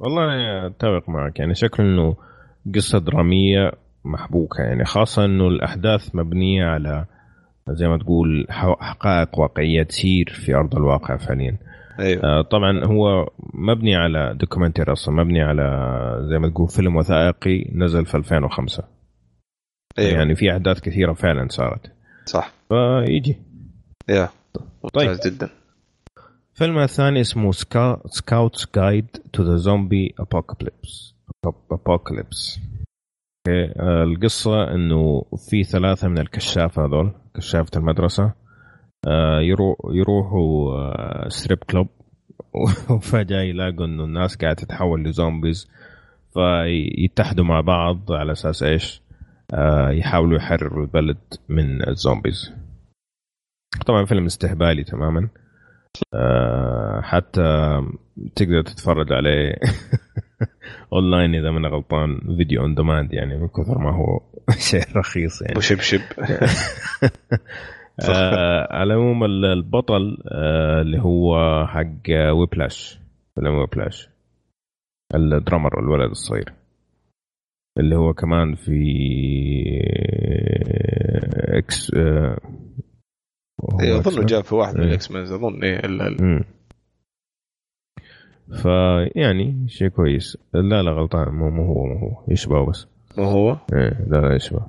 والله 0.00 0.66
أتفق 0.66 1.08
معك 1.08 1.38
يعني 1.38 1.54
شكله 1.54 1.86
إنه 1.86 2.16
قصة 2.74 2.98
درامية 2.98 3.72
محبوكة 4.04 4.62
يعني 4.62 4.84
خاصة 4.84 5.24
إنه 5.24 5.48
الأحداث 5.48 6.14
مبنية 6.14 6.64
على 6.64 7.06
زي 7.68 7.88
ما 7.88 7.98
تقول 7.98 8.46
حقائق 8.80 9.38
واقعية 9.38 9.82
تسير 9.82 10.28
في 10.28 10.54
أرض 10.54 10.76
الواقع 10.76 11.16
فعليا. 11.16 11.58
أيوة. 12.00 12.24
آه 12.24 12.42
طبعا 12.42 12.84
هو 12.84 13.30
مبني 13.54 13.96
على 13.96 14.34
دوكيومنتري 14.40 14.92
أصلا 14.92 15.14
مبني 15.14 15.42
على 15.42 15.62
زي 16.30 16.38
ما 16.38 16.48
تقول 16.48 16.68
فيلم 16.68 16.96
وثائقي 16.96 17.64
نزل 17.74 18.06
في 18.06 18.16
2005 18.16 18.84
أيوة. 19.98 20.12
يعني 20.12 20.34
في 20.34 20.52
أحداث 20.52 20.80
كثيرة 20.80 21.12
فعلا 21.12 21.48
صارت. 21.48 21.92
صح. 22.26 22.52
فيجي. 22.68 23.36
Yeah. 24.08 24.28
طيب. 24.94 25.16
جدا. 25.26 25.48
الفيلم 26.62 26.78
الثاني 26.78 27.20
اسمه 27.20 27.50
Scouts 28.06 28.66
Guide 28.76 29.06
to 29.32 29.42
the 29.42 29.56
Zombie 29.56 30.14
Apocalypse 30.18 31.14
Apocalypse 31.70 32.60
القصة 33.80 34.74
إنه 34.74 35.22
في 35.50 35.64
ثلاثة 35.64 36.08
من 36.08 36.18
الكشاف 36.18 36.78
هذول 36.78 37.12
كشافه 37.34 37.70
المدرسة 37.76 38.32
آه، 39.08 39.40
يروحوا 39.94 41.28
strip 41.28 41.58
آه، 41.58 41.66
club 41.70 41.88
وفجأة 42.90 43.40
يلاقوا 43.40 43.84
إنه 43.86 44.04
الناس 44.04 44.36
قاعدة 44.36 44.56
تتحول 44.56 45.04
ل 45.04 45.12
zombies 45.12 45.70
فيتحدوا 46.34 47.44
مع 47.44 47.60
بعض 47.60 48.12
على 48.12 48.32
أساس 48.32 48.62
إيش؟ 48.62 49.02
آه، 49.54 49.90
يحاولوا 49.90 50.38
يحرروا 50.38 50.84
البلد 50.84 51.18
من 51.48 51.88
ال 51.88 51.95
zombies. 51.95 52.52
طبعا 53.86 54.04
فيلم 54.04 54.24
استهبالي 54.24 54.84
تماما. 54.84 55.28
حتى 57.02 57.80
تقدر 58.36 58.62
تتفرج 58.62 59.12
عليه 59.12 59.54
اونلاين 60.92 61.34
إذا 61.34 61.50
من 61.50 61.66
غلطان 61.66 62.36
video 62.36 62.62
on 62.62 62.74
demand 62.74 63.12
يعني 63.12 63.38
من 63.38 63.48
كثر 63.48 63.78
ما 63.78 63.90
هو 63.96 64.20
شيء 64.70 64.96
رخيص 64.96 65.42
يعني. 65.42 65.58
وشبشب 65.58 66.00
آه 68.08 68.74
على 68.74 68.94
العموم 68.94 69.24
البطل 69.24 70.18
آه 70.32 70.80
اللي 70.80 70.98
هو 71.00 71.36
حق 71.66 72.10
Whiplash 72.10 72.98
فيلم 73.34 73.54
Whiplash 73.54 74.08
ال 75.14 75.22
drummer 75.22 75.78
الولد 75.78 76.10
الصغير. 76.10 76.52
اللي 77.78 77.96
هو 77.96 78.14
كمان 78.14 78.54
في 78.54 78.82
X 81.48 81.94
آه 81.94 82.38
أظن 83.62 84.26
جاء 84.26 84.42
في 84.42 84.54
واحد 84.54 84.76
من 84.76 84.82
ال 84.82 85.10
X-Men 85.10 85.22
أظن 85.22 85.64
إيه 85.64 85.80
ال 85.84 86.44
فيعني 88.62 89.68
شيء 89.68 89.88
كويس. 89.88 90.38
لا 90.54 90.82
لا 90.82 90.90
غلطان. 90.90 91.28
مو 91.28 91.50
مو 91.50 91.64
هو 91.64 91.86
مو 91.86 91.98
هو. 91.98 92.24
يشبه 92.28 92.66
بس. 92.66 92.86
مو 93.18 93.24
هو؟ 93.24 93.56
إيه 93.72 94.06
لا 94.08 94.16
لا 94.16 94.34
يشبه 94.34 94.66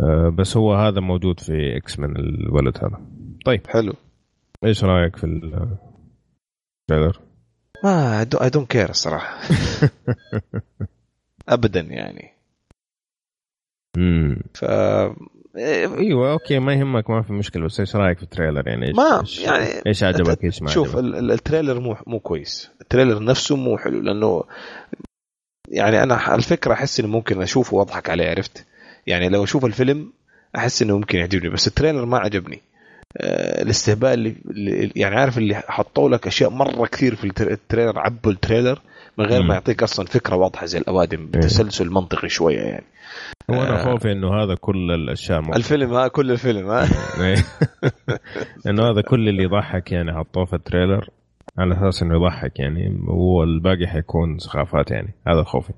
آه 0.00 0.28
بس 0.28 0.56
هو 0.56 0.74
هذا 0.74 1.00
موجود 1.00 1.40
في 1.40 1.76
X-Men 1.76 2.16
الولد 2.16 2.76
هذا. 2.76 3.00
طيب. 3.44 3.66
حلو. 3.66 3.92
إيش 4.64 4.84
رأيك 4.84 5.16
في 5.16 5.24
ال 5.24 5.46
trailer؟ 5.46 7.20
ما 7.84 8.20
I 8.20 8.50
don't 8.50 8.70
care 8.70 8.90
الصراحة. 8.90 9.40
ابدا 11.48 11.80
يعني. 11.80 12.30
امم 13.96 14.40
ف 14.54 14.64
إيوه 15.56 16.32
okay 16.32 16.58
ما 16.58 16.74
يهمك 16.74 17.10
ما 17.10 17.22
في 17.22 17.32
مشكلة 17.32 17.64
بس 17.64 17.80
إيش 17.80 17.96
رأيك 17.96 18.16
في 18.16 18.22
ال 18.22 18.27
trailer؟ 18.27 18.68
يعني 18.68 18.86
إيش 18.86 18.96
ما 18.96 19.24
يعني 19.38 19.82
إيش 19.86 20.04
عجبك 20.04 20.44
إيش 20.44 20.62
ما 20.62 20.68
شوف 20.68 20.96
عجبك؟ 20.96 21.14
ال 21.32 21.38
trailer 21.38 21.80
مو 21.80 21.96
مو 22.06 22.20
كويس. 22.20 22.70
ال 22.80 22.85
trailer 22.85 23.24
نفسه 23.24 23.56
مو 23.56 23.78
حلو 23.78 24.00
لأنه 24.00 24.44
يعني 25.68 26.02
أنا 26.02 26.34
الفكرة 26.34 26.72
أحس 26.72 27.00
إنه 27.00 27.08
ممكن 27.08 27.42
أشوفه 27.42 27.76
وأضحك 27.76 28.10
عليه 28.10 28.30
عرفت؟ 28.30 28.66
يعني 29.06 29.28
لو 29.28 29.44
أشوف 29.44 29.64
الفيلم 29.64 30.12
أحس 30.56 30.82
إنه 30.82 30.96
ممكن 30.96 31.18
يعجبني 31.18 31.48
بس 31.48 31.66
ال 31.66 31.71
trailer 31.71 32.04
ما 32.04 32.18
عجبني. 32.18 32.60
آه 33.16 33.62
الاستهبال 33.62 34.36
اللي 34.50 34.92
يعني 34.96 35.16
عارف 35.16 35.38
اللي 35.38 35.54
حطوا 35.54 36.08
لك 36.08 36.26
أشياء 36.26 36.50
مرة 36.50 36.86
كثير 36.86 37.14
في 37.14 37.24
ال 37.40 37.47
trailer 37.47 37.98
عبوا 37.98 38.32
ال 38.32 38.38
trailer 38.38 38.80
من 39.20 39.26
غير 39.26 39.42
ما 39.42 39.54
يعطيك 39.54 39.82
أصلا 39.82 40.06
فكرة 40.06 40.36
واضحة 40.36 40.66
زي 40.66 40.78
الأوادم 40.78 41.20
إيه. 41.20 41.26
بتسلسل 41.26 41.90
منطقي 41.90 42.28
شوية 42.28 42.60
يعني 42.60 42.84
هو 43.50 43.62
أنا 43.62 43.80
آه. 43.80 43.84
خوفي 43.84 44.12
إنه 44.12 44.42
هذا 44.42 44.54
كل 44.54 44.90
الأشياء 44.90 45.40
مطلع. 45.40 45.56
الفيلم 45.56 45.94
ها 45.94 46.08
كل 46.08 46.30
الفيلم 46.30 46.70
ها 46.70 46.84
إيه. 47.24 47.36
إنه 48.66 48.82
هذا 48.82 49.02
كل 49.02 49.28
اللي 49.28 49.42
يضحك 49.42 49.92
يعني 49.92 50.12
حطوه 50.12 50.44
في 50.44 50.56
ال 50.56 50.62
trailer 50.62 51.08
على 51.58 51.74
أساس 51.74 52.02
إنه 52.02 52.14
يضحك 52.14 52.58
يعني 52.58 52.98
والباقي 53.08 53.86
حيكون 53.86 54.38
سخافات 54.38 54.90
يعني 54.90 55.14
هذا 55.26 55.42
خوفي 55.42 55.72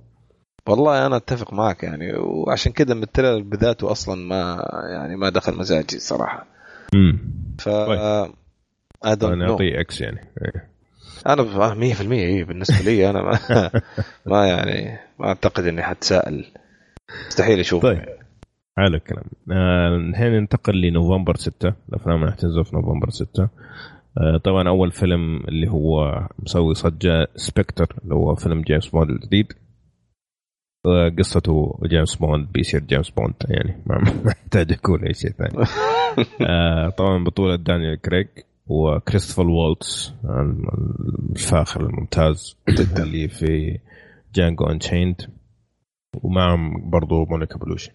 والله 0.68 1.06
أنا 1.06 1.16
أتفق 1.16 1.54
معك 1.54 1.82
يعني 1.82 2.12
وعشان 2.16 2.72
كذا 2.72 2.94
من 2.94 3.02
ال 3.02 3.07
trailer 3.07 3.42
بذاته 3.42 3.90
أصلا 3.90 4.14
ما 4.14 4.64
يعني 4.92 5.16
ما 5.16 5.28
دخل 5.28 5.58
مزاجي 5.58 5.98
صراحة 5.98 6.46
امم 6.94 7.18
ف 7.58 7.68
طيب. 7.68 8.32
أنا 9.04 9.50
أعطيه 9.50 9.80
X 9.80 10.00
يعني 10.00 10.20
إيه. 10.42 10.71
أنا 11.26 11.74
100% 11.74 12.12
اي 12.12 12.44
بالنسبة 12.44 12.84
لي 12.84 13.10
أنا 13.10 13.22
ما, 13.22 13.38
ما 14.26 14.46
يعني 14.46 14.98
ما 15.18 15.26
أعتقد 15.28 15.64
إني 15.66 15.82
حتساءل 15.82 16.44
مستحيل 17.26 17.60
أشوف. 17.60 17.82
طيب. 17.82 18.04
حلو 18.76 18.94
الكلام. 18.96 19.24
آه، 19.52 19.96
الحين 19.96 20.32
ننتقل 20.32 20.80
لنوفمبر 20.80 21.36
6 21.36 21.74
الأفلام 21.88 22.20
اللي 22.20 22.32
حتنزل 22.32 22.64
في 22.64 22.76
نوفمبر 22.76 23.10
6 23.10 23.48
آه، 24.18 24.36
طبعا 24.44 24.68
أول 24.68 24.92
فيلم 24.92 25.36
اللي 25.48 25.68
هو 25.70 26.20
مسوي 26.38 26.74
صجة 26.74 27.26
Spectre 27.36 27.96
اللي 28.04 28.14
هو 28.14 28.34
فيلم 28.34 28.62
جيمس 28.62 28.88
بوند 28.88 29.10
الجديد. 29.10 29.52
قصته 31.18 31.78
جيمس 31.86 32.16
بوند 32.16 32.52
بيصير 32.52 32.80
جيمس 32.80 33.10
بوند 33.10 33.34
يعني 33.48 33.82
ما 33.86 34.02
يحتاج 34.26 34.70
يكون 34.70 35.04
أي 35.06 35.14
شيء 35.14 35.30
ثاني. 35.30 35.64
آه، 36.50 36.88
طبعا 36.88 37.24
بطولة 37.24 37.56
دانيال 37.56 38.00
كريج 38.00 38.26
وكريستوفر 38.66 39.48
وولتس 39.48 40.14
الفاخر 41.30 41.80
الممتاز 41.86 42.56
اللي 42.98 43.28
في 43.28 43.78
Django 44.34 44.66
Unchained 44.66 45.30
ومعهم 46.22 46.90
برضو 46.90 47.24
مونيكا 47.24 47.58
بلوشي. 47.58 47.92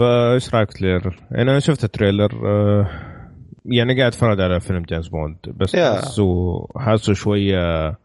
فايش 0.00 0.54
رأيك 0.54 0.72
trailer؟ 0.72 1.22
أنا 1.34 1.58
شفت 1.58 1.84
ال 1.84 1.92
trailer 1.92 2.48
آه، 2.48 3.10
يعني 3.64 3.98
قاعد 3.98 4.12
أتفرج 4.12 4.40
على 4.40 4.60
فيلم 4.60 4.82
جيمس 4.82 5.08
بوند 5.08 5.36
بس 5.56 5.76
حاسه 5.76 6.66
حاسه 6.76 7.12
شوية 7.12 7.96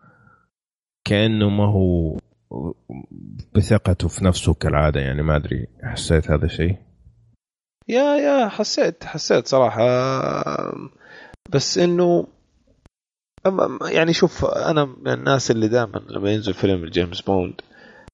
كأنه 1.08 1.50
ما 1.50 1.66
هو 1.66 2.18
بثقته 3.56 4.08
في 4.08 4.26
نفسه 4.26 4.54
كالعادة 4.54 5.00
يعني 5.02 5.24
ما 5.24 5.36
أدري 5.36 5.68
حسيت 5.84 6.32
هذا 6.32 6.46
الشيء 6.46 6.76
يا 7.88 8.16
يا 8.16 8.48
حسيت 8.48 9.04
حسيت 9.04 9.48
صراحة. 9.48 9.86
بس 11.50 11.78
إنه 11.78 12.28
يعني 13.86 14.14
شوف 14.14 14.46
أنا 14.46 14.86
من 14.86 15.14
الناس 15.14 15.52
اللي 15.52 15.68
دائما 15.68 16.02
لما 16.10 16.32
ينزل 16.32 16.54
فيلم 16.54 16.86
جيمس 16.86 17.22
بوند 17.22 17.54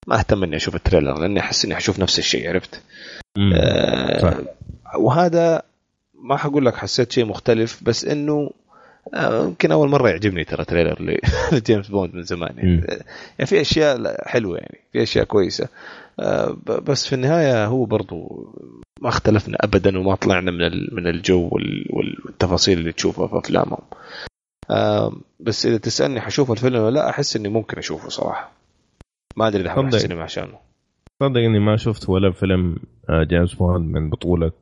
ما 0.06 0.18
أهتم 0.18 0.42
إني 0.42 0.56
أشوف 0.56 0.74
ال 0.74 0.80
trailer 0.80 1.18
لأني 1.18 1.40
أحس 1.40 1.64
إني 1.64 1.74
حشوف 1.74 1.98
نفس 1.98 2.18
الشيء 2.18 2.48
عرفت؟ 2.48 2.82
آه 3.54 4.18
صح. 4.18 4.34
وهذا 4.96 5.62
ما 6.14 6.36
حقول 6.36 6.66
لك 6.66 6.76
حسيت 6.76 7.12
شيء 7.12 7.24
مختلف 7.24 7.80
بس 7.82 8.04
إنه 8.04 8.50
آه، 9.14 9.44
يمكن 9.44 9.72
أول 9.72 9.88
مرة 9.88 10.08
يعجبني 10.08 10.44
ترى 10.44 10.64
trailer 10.64 11.18
لجيمس 11.52 11.88
بوند 11.88 12.14
من 12.14 12.22
زمان 12.22 12.56
يعني. 12.56 12.86
يعني 13.38 13.46
في 13.46 13.60
أشياء 13.60 14.28
حلوة 14.28 14.58
يعني 14.58 14.80
في 14.92 15.02
أشياء 15.02 15.24
كويسة 15.24 15.64
آه، 15.64 15.68
بس 16.66 17.06
في 17.06 17.14
النهاية 17.14 17.66
هو 17.66 17.84
برضو 17.84 18.48
ما 19.02 19.08
اختلفنا 19.08 19.56
ابدا 19.60 19.98
وما 19.98 20.14
طلعنا 20.14 20.50
من 20.50 20.58
من 20.92 21.06
الجو 21.06 21.50
والتفاصيل 21.90 22.78
اللي 22.78 22.92
تشوفها 22.92 23.26
في 23.26 23.38
أفلامهم. 23.38 23.82
آه، 24.70 25.12
بس 25.40 25.66
إذا 25.66 25.76
تسألني 25.76 26.20
حشوف 26.20 26.52
الفيلم 26.52 26.76
ولا 26.76 26.94
لا 26.94 27.10
أحس 27.10 27.36
إني 27.36 27.48
ممكن 27.48 27.78
أشوفه 27.78 28.08
صراحة. 28.08 28.52
ما 29.36 29.48
أدري 29.48 29.62
إذا 29.62 29.70
حروح 29.70 29.86
السينما 29.86 30.22
عشانه. 30.22 30.58
صدق 31.22 31.40
إني 31.40 31.58
ما 31.58 31.76
شفت 31.76 32.08
ولا 32.08 32.32
فيلم 32.32 32.76
جيمس 33.10 33.54
بوند 33.54 33.94
من 33.94 34.10
بطولة 34.10 34.52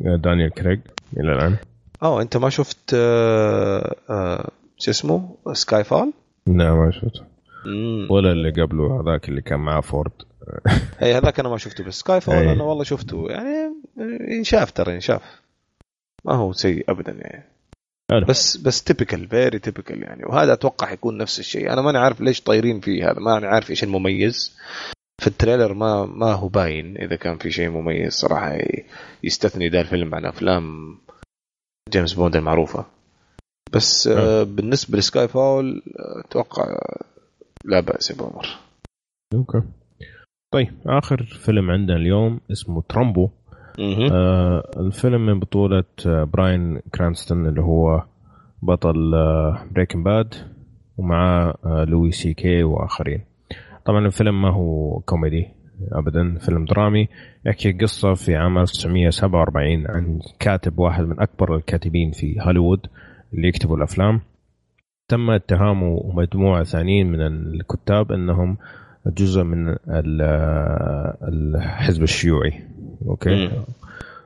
دانيال 0.00 0.50
كريج 0.50 0.80
إلى 1.16 1.32
الآن. 1.32 1.56
آه 2.02 2.22
أنت 2.22 2.36
ما 2.36 2.48
شفت 2.48 2.94
آه 2.94 3.96
آه 4.10 4.50
شو 4.78 4.90
اسمه؟ 4.90 5.36
Skyfall؟ 5.52 6.12
لا 6.46 6.74
ما 6.74 6.90
شفته. 6.90 7.31
ولا 8.10 8.32
اللي 8.32 8.50
قبله 8.62 9.00
هذاك 9.00 9.28
اللي 9.28 9.42
كان 9.42 9.60
معاه 9.60 9.80
فورد. 9.80 10.12
اي 11.02 11.14
هذاك 11.14 11.40
أنا 11.40 11.48
ما 11.48 11.56
شفته 11.56 11.84
بس 11.84 11.98
Skyfall 11.98 12.34
أنا 12.34 12.64
والله 12.64 12.84
شفته. 12.84 13.26
يعني 13.30 13.74
ينشاف 14.28 14.70
ترى 14.70 14.94
ينشاف. 14.94 15.22
ما 16.24 16.34
هو 16.34 16.52
سيء 16.52 16.90
ابدا 16.90 17.12
يعني. 17.12 17.44
ألو. 18.12 18.26
بس 18.26 18.56
بس 18.56 18.84
typical 18.84 19.28
very 19.28 19.58
typical 19.58 20.02
يعني. 20.02 20.24
وهذا 20.24 20.52
أتوقع 20.52 20.86
حيكون 20.86 21.16
نفس 21.16 21.38
الشيء. 21.38 21.72
أنا 21.72 21.82
ماني 21.82 21.98
عارف 21.98 22.20
ليش 22.20 22.40
طايرين 22.40 22.80
فيه 22.80 23.10
هذا 23.10 23.20
ماني 23.20 23.46
عارف 23.46 23.70
إيش 23.70 23.84
المميز. 23.84 24.56
في 25.20 25.26
ال 25.26 25.32
trailer 25.32 25.74
ما 25.74 26.06
ما 26.06 26.32
هو 26.32 26.48
باين 26.48 26.96
إذا 26.96 27.16
كان 27.16 27.38
في 27.38 27.50
شيء 27.50 27.68
مميز 27.68 28.12
صراحة 28.12 28.58
يستثني 29.24 29.68
ذا 29.68 29.80
الفيلم 29.80 30.14
عن 30.14 30.24
أفلام 30.24 30.96
جيمس 31.90 32.12
بوند 32.12 32.36
المعروفة. 32.36 32.86
بس 33.72 34.06
آه 34.06 34.42
بالنسبة 34.42 34.98
ل 34.98 35.28
Skyfall 35.28 35.82
أتوقع 36.24 36.78
لا 37.64 37.80
بأس 37.80 38.10
يا 38.10 38.16
عمر. 38.24 38.46
okay. 39.34 39.62
طيب 40.52 40.68
آخر 40.86 41.22
فيلم 41.22 41.70
عندنا 41.70 41.96
اليوم 41.96 42.40
اسمه 42.52 42.82
Trumbo. 42.88 43.28
آه 44.12 44.70
الفيلم 44.76 45.26
من 45.26 45.40
بطولة 45.40 45.84
آه 46.06 46.24
براين 46.24 46.80
كرانستون 46.94 47.46
اللي 47.46 47.60
هو 47.60 48.04
بطل 48.62 49.14
آه 49.14 49.66
Breaking 49.74 50.02
Bad 50.02 50.34
ومعاه 50.96 51.54
آه 51.64 51.84
لوي 51.84 52.10
سي 52.10 52.34
كي 52.34 52.62
وآخرين. 52.62 53.24
طبعا 53.84 54.06
الفيلم 54.06 54.42
ما 54.42 54.50
هو 54.50 55.00
كوميدي 55.00 55.48
ابدا 55.92 56.38
فيلم 56.38 56.64
درامي. 56.64 57.08
يحكي 57.46 57.72
قصة 57.72 58.14
في 58.14 58.36
عام 58.36 58.58
1947 58.58 59.86
عن 59.86 60.20
كاتب 60.38 60.78
واحد 60.78 61.04
من 61.04 61.20
أكبر 61.20 61.56
الكاتبين 61.56 62.10
في 62.10 62.36
هوليوود 62.40 62.86
اللي 63.34 63.48
يكتبوا 63.48 63.76
الأفلام. 63.76 64.20
تم 65.12 65.30
اتهامه 65.30 65.86
ومجموعه 65.86 66.64
ثانيين 66.64 67.06
من 67.06 67.20
الكتاب 67.20 68.12
أنهم 68.12 68.56
جزء 69.06 69.42
من 69.42 69.76
الحزب 71.28 72.02
الشيوعي. 72.02 72.52
okay؟ 73.08 73.50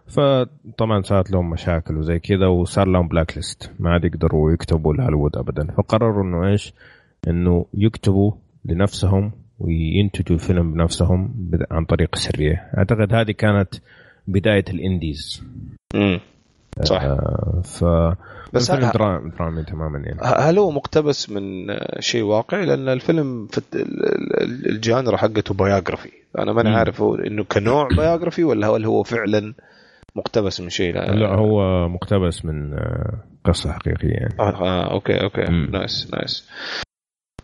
فطبعا 0.06 1.02
صارت 1.02 1.30
لهم 1.30 1.50
مشاكل 1.50 1.96
وزي 1.96 2.18
كذا 2.18 2.46
وصار 2.46 2.88
لهم 2.88 3.08
blacklist 3.08 3.72
ما 3.78 3.90
عاد 3.90 4.04
يقدروا 4.04 4.52
يكتبوا 4.52 4.94
لهوليوود 4.94 5.36
ابدا. 5.36 5.72
فقرروا 5.72 6.24
إنه 6.24 6.46
إيش؟ 6.46 6.72
إنه 7.28 7.66
يكتبوا 7.74 8.32
لنفسهم 8.64 9.32
وينتجوا 9.58 10.36
الفيلم 10.36 10.72
بنفسهم 10.72 11.50
عن 11.70 11.84
طريق 11.84 12.14
سرية. 12.14 12.70
أعتقد 12.78 13.14
هذه 13.14 13.30
كانت 13.30 13.74
بداية 14.26 14.64
ال 14.70 14.80
indies. 14.80 15.44
امم 15.94 16.20
صح. 16.82 17.02
آه 17.02 17.60
ف 17.64 17.84
بس 18.56 18.70
الفيلم 18.70 18.90
درامي, 18.90 19.30
درامي 19.30 19.62
تماما 19.62 19.98
يعني 19.98 20.20
هل 20.22 20.58
هو 20.58 20.70
مقتبس 20.70 21.30
من 21.30 21.66
شيء 22.00 22.22
واقعي؟ 22.22 22.66
لأن 22.66 22.88
الفيلم 22.88 23.46
في 23.46 23.60
ال 24.66 24.75
genre 24.75 25.16
حقته 25.16 25.54
biography 25.54 26.12
أنا 26.38 26.52
ماني 26.52 26.76
عارف 26.76 27.00
هو 27.00 27.14
إنه 27.14 27.44
كنوع 27.44 27.88
biography 27.96 28.44
ولا 28.44 28.68
هل 28.68 28.84
هو 28.84 29.02
فعلا 29.02 29.54
مقتبس 30.16 30.60
من 30.60 30.68
شيء؟ 30.68 30.94
لا, 30.94 31.14
لا 31.14 31.34
هو 31.34 31.88
مقتبس 31.88 32.44
من 32.44 32.74
آه، 32.74 33.24
قصة 33.44 33.72
حقيقية 33.72 34.08
يعني. 34.08 34.34
آه, 34.40 34.62
آه 34.62 34.92
okay 34.92 35.22
okay. 35.22 35.50
مم. 35.50 35.70
nice 35.72 36.10
nice. 36.14 36.48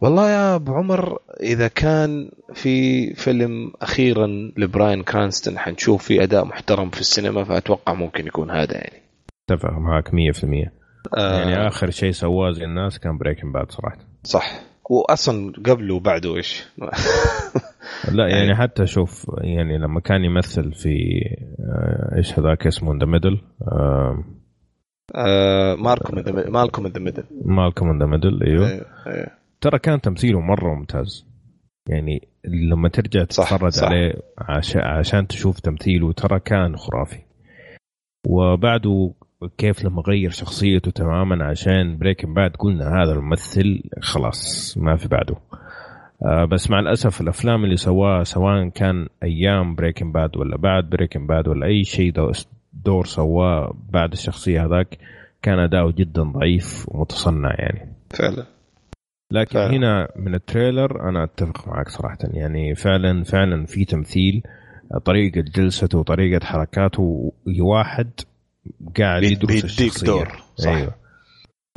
والله 0.00 0.30
يا 0.30 0.54
أبو 0.54 0.74
عمر 0.74 1.18
إذا 1.40 1.68
كان 1.68 2.30
في 2.54 3.06
فيلم 3.14 3.72
أخيرا 3.82 4.26
لبراين 4.56 5.02
كرانستون 5.02 5.58
حنشوف 5.58 6.04
فيه 6.04 6.22
أداء 6.22 6.44
محترم 6.44 6.90
في 6.90 7.00
السينما 7.00 7.44
فأتوقع 7.44 7.94
ممكن 7.94 8.26
يكون 8.26 8.50
هذا 8.50 8.74
يعني. 8.74 9.02
اتفق 9.50 9.70
معك 9.70 10.08
100% 10.08 10.14
آه 10.14 10.81
يعني 11.16 11.66
آخر 11.66 11.90
شيء 11.90 12.10
سواه 12.10 12.50
زي 12.50 12.64
الناس 12.64 12.98
كان 12.98 13.18
Breaking 13.18 13.54
Bad 13.54 13.70
صراحة. 13.70 13.98
صح. 14.22 14.62
واصلا 14.90 15.52
قبله 15.66 15.94
وبعده 15.94 16.36
إيش؟ 16.36 16.64
لا 18.12 18.28
يعني, 18.28 18.40
يعني 18.40 18.54
حتى 18.56 18.86
شوف 18.86 19.30
يعني 19.40 19.78
لما 19.78 20.00
كان 20.00 20.24
يمثل 20.24 20.72
في 20.72 21.20
آه 21.60 22.16
إيش 22.16 22.38
هذاك 22.38 22.66
اسمه 22.66 22.98
The 22.98 23.06
Middle 23.06 23.40
Malcolm 25.78 26.14
Malcolm 26.52 26.86
the 26.86 27.00
Middle 27.00 27.24
Malcolm 27.44 27.98
the 27.98 28.06
Middle 28.06 28.42
أيوه, 28.42 28.68
أيوه. 29.06 29.26
ترى 29.60 29.78
كان 29.78 30.00
تمثيله 30.00 30.40
مرة 30.40 30.74
ممتاز. 30.74 31.26
يعني 31.88 32.28
لما 32.44 32.88
ترجع 32.88 33.24
تتفرج 33.24 33.84
عليه 33.84 34.14
عشان, 34.38 34.80
عشان 34.80 35.26
تشوف 35.26 35.60
تمثيله 35.60 36.12
ترى 36.12 36.40
كان 36.40 36.76
خرافي. 36.76 37.20
وبعده 38.26 39.14
كيف 39.58 39.84
لما 39.84 40.02
غير 40.02 40.30
شخصيته 40.30 40.90
تماما 40.90 41.44
عشان 41.44 41.98
Breaking 41.98 42.34
Bad 42.34 42.56
قلنا 42.56 43.02
هذا 43.02 43.12
الممثل 43.12 43.82
خلاص 44.00 44.74
ما 44.78 44.96
في 44.96 45.08
بعده. 45.08 45.34
آه 46.26 46.44
بس 46.44 46.70
مع 46.70 46.78
الأسف 46.78 47.20
الأفلام 47.20 47.64
اللي 47.64 47.76
سواها 47.76 48.24
سواء 48.24 48.68
كان 48.68 49.08
أيام 49.22 49.74
Breaking 49.74 50.12
Bad 50.12 50.36
ولا 50.36 50.56
بعد 50.56 50.90
Breaking 50.90 51.26
Bad 51.26 51.48
ولا 51.48 51.66
أي 51.66 51.84
شيء 51.84 52.12
دور 52.72 53.04
سواه 53.04 53.74
بعد 53.90 54.12
الشخصية 54.12 54.66
هذاك 54.66 54.98
كان 55.42 55.58
أداؤه 55.58 55.92
جدا 55.92 56.22
ضعيف 56.22 56.86
ومتصنع 56.88 57.54
يعني. 57.58 57.92
فعلا. 58.10 58.46
لكن 59.32 59.54
فعلا. 59.54 59.76
هنا 59.76 60.08
من 60.16 60.34
التريلر 60.34 61.08
أنا 61.08 61.24
أتفق 61.24 61.68
معك 61.68 61.88
صراحة. 61.88 62.18
يعني 62.22 62.74
فعلا 62.74 63.24
فعلا 63.24 63.66
في 63.66 63.84
تمثيل 63.84 64.42
طريقة 65.04 65.40
جلسته 65.40 65.98
وطريقة 65.98 66.44
حركاته 66.44 67.32
واحد 67.60 68.10
قاعد 68.98 69.22
يدرس 69.22 69.64
الشخصية. 69.64 70.06
دور 70.06 70.42
صح. 70.56 70.70
أيوه. 70.70 70.94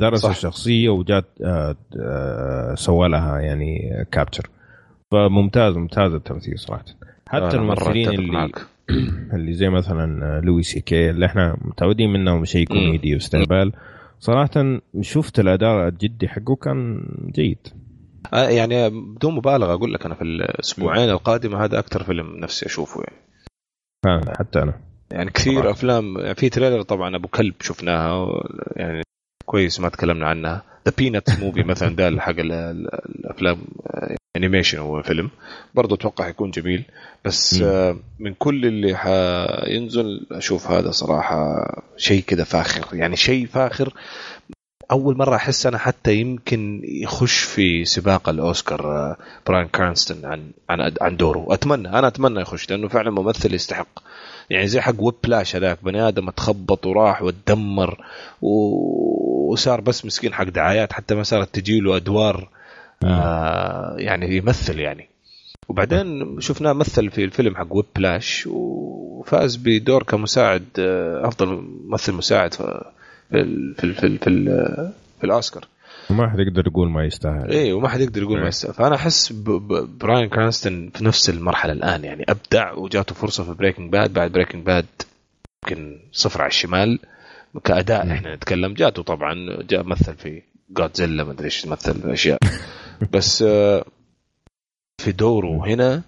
درس 0.00 0.20
صح. 0.20 0.30
الشخصية 0.30 0.88
وجات 0.88 1.24
آه 1.44 1.76
آه 2.00 2.74
سوى 2.74 3.08
لها 3.08 3.40
يعني 3.40 3.90
كابتشر 4.12 4.50
فممتاز 5.12 5.76
ممتاز 5.76 6.14
التمثيل 6.14 6.58
صراحة. 6.58 6.84
حتى 7.28 7.56
الممثلين 7.56 8.08
اللي 8.08 8.52
اللي 9.34 9.52
زي 9.52 9.68
مثلا 9.68 10.40
لوي 10.40 10.62
سي 10.62 10.80
كي 10.80 11.10
اللي 11.10 11.26
إحنا 11.26 11.56
متعودين 11.60 12.12
منهم 12.12 12.44
شيء 12.44 12.66
كوميدي 12.66 13.14
واستهبال 13.14 13.72
صراحة 14.20 14.80
شفت 15.00 15.40
الأداء 15.40 15.88
الجدي 15.88 16.28
حقه 16.28 16.56
كان 16.56 17.08
جيد. 17.34 17.58
آه، 18.34 18.48
يعني 18.48 18.90
بدون 18.90 19.34
مبالغة 19.34 19.74
أقول 19.74 19.94
لك 19.94 20.06
أنا 20.06 20.14
في 20.14 20.22
الأسبوعين 20.22 21.10
القادمة 21.10 21.64
هذا 21.64 21.78
أكثر 21.78 22.02
فيلم 22.02 22.36
نفسي 22.36 22.66
أشوفه 22.66 23.00
يعني. 23.00 23.22
فعلا 24.04 24.38
حتى 24.38 24.62
أنا. 24.62 24.80
يعني 25.10 25.30
كثير 25.30 25.54
صراحة. 25.54 25.70
أفلام 25.70 26.18
يعني 26.18 26.34
في 26.34 26.48
trailer 26.48 26.82
طبعا 26.82 27.16
أبو 27.16 27.28
كلب 27.28 27.54
شفناها 27.60 28.42
يعني 28.76 29.02
كويس 29.44 29.80
ما 29.80 29.88
تكلمنا 29.88 30.26
عنها. 30.28 30.62
The 30.88 30.92
Peanuts 30.98 31.40
Movie 31.40 31.62
مثلا 31.62 31.96
ده 31.96 32.20
حق 32.20 32.34
الأفلام 32.38 33.58
animation 34.36 34.78
هو 34.78 35.02
فيلم. 35.02 35.30
برضه 35.74 35.94
أتوقع 35.94 36.28
يكون 36.28 36.50
جميل. 36.50 36.84
بس 37.24 37.62
م. 37.62 37.96
من 38.18 38.34
كل 38.34 38.66
اللي 38.66 38.96
حينزل 38.96 40.26
أشوف 40.32 40.70
هذا 40.70 40.90
صراحة 40.90 41.66
شيء 41.96 42.22
كذا 42.22 42.44
فاخر. 42.44 42.96
يعني 42.96 43.16
شيء 43.16 43.46
فاخر 43.46 43.94
أول 44.90 45.16
مرة 45.16 45.36
أحس 45.36 45.66
أنا 45.66 45.78
حتى 45.78 46.14
يمكن 46.14 46.82
يخش 46.84 47.42
في 47.42 47.84
سباق 47.84 48.28
الأوسكار 48.28 48.80
آه، 48.92 49.16
براين 49.46 49.68
كرانستون 49.68 50.24
عن 50.24 50.50
عن 50.70 50.92
عن 51.00 51.16
دوره. 51.16 51.46
أتمنى 51.50 51.88
أنا 51.88 52.06
أتمنى 52.06 52.40
يخش 52.40 52.70
لأنه 52.70 52.88
فعلا 52.88 53.10
ممثل 53.10 53.54
يستحق. 53.54 53.88
يعني 54.50 54.66
زي 54.66 54.80
حق 54.80 54.94
Whiplash 54.98 55.56
هذاك 55.56 55.78
بني 55.84 56.08
آدم 56.08 56.28
اتخبط 56.28 56.86
وراح 56.86 57.22
وتدمر 57.22 58.04
وصار 58.42 59.80
بس 59.80 60.04
مسكين 60.04 60.34
حق 60.34 60.44
دعايات 60.44 60.92
حتى 60.92 61.14
ما 61.14 61.22
صارت 61.22 61.54
تجي 61.54 61.80
له 61.80 61.96
أدوار 61.96 62.48
آه. 63.04 63.96
يعني 63.98 64.36
يمثل 64.36 64.80
يعني. 64.80 65.08
وبعدين 65.68 66.36
شفناه 66.40 66.72
مثل 66.72 67.10
في 67.10 67.24
الفيلم 67.24 67.56
حق 67.56 67.66
Whiplash 67.70 68.46
وفاز 68.46 69.56
بدور 69.56 70.02
كمساعد 70.02 70.64
آه، 70.78 71.28
أفضل 71.28 71.46
ممثل 71.84 72.12
مساعد 72.12 72.54
في 72.54 72.84
في 73.30 73.74
في 73.74 73.94
في, 73.94 74.18
في, 74.18 74.44
في 75.20 75.24
الأوسكار. 75.24 75.66
وما 76.10 76.30
حد 76.30 76.38
يقدر 76.38 76.66
يقول 76.66 76.90
ما 76.90 77.04
يستاهل. 77.04 77.50
إيه 77.50 77.72
وما 77.72 77.88
حد 77.88 78.00
يقدر 78.00 78.22
يقول 78.22 78.36
ما 78.36 78.42
إيه. 78.42 78.48
يستاهل. 78.48 78.74
فأنا 78.74 78.94
أحس 78.94 79.32
براين 80.00 80.28
كرانستون 80.28 80.90
في 80.90 81.04
نفس 81.04 81.30
المرحلة 81.30 81.72
الآن 81.72 82.04
يعني 82.04 82.24
أبدع 82.28 82.72
وجاته 82.72 83.14
فرصة 83.14 83.44
في 83.44 83.52
Breaking 83.52 83.92
Bad 83.92 84.12
بعد 84.12 84.32
Breaking 84.32 84.66
Bad 84.66 84.86
يمكن 85.64 85.98
صفر 86.12 86.42
على 86.42 86.48
الشمال. 86.48 86.98
كأداء 87.64 88.12
إحنا 88.12 88.34
نتكلم 88.34 88.74
جاته 88.74 89.02
طبعا 89.02 89.62
جاء 89.62 89.82
مثل 89.82 90.14
في 90.14 90.42
جودزيلا 90.70 91.24
ما 91.24 91.32
أدري 91.32 91.44
إيش 91.44 91.66
مثل 91.66 92.10
أشياء. 92.10 92.38
بس 93.12 93.42
آه، 93.42 93.84
في 94.98 95.12
دوره 95.12 95.66
هنا 95.66 96.02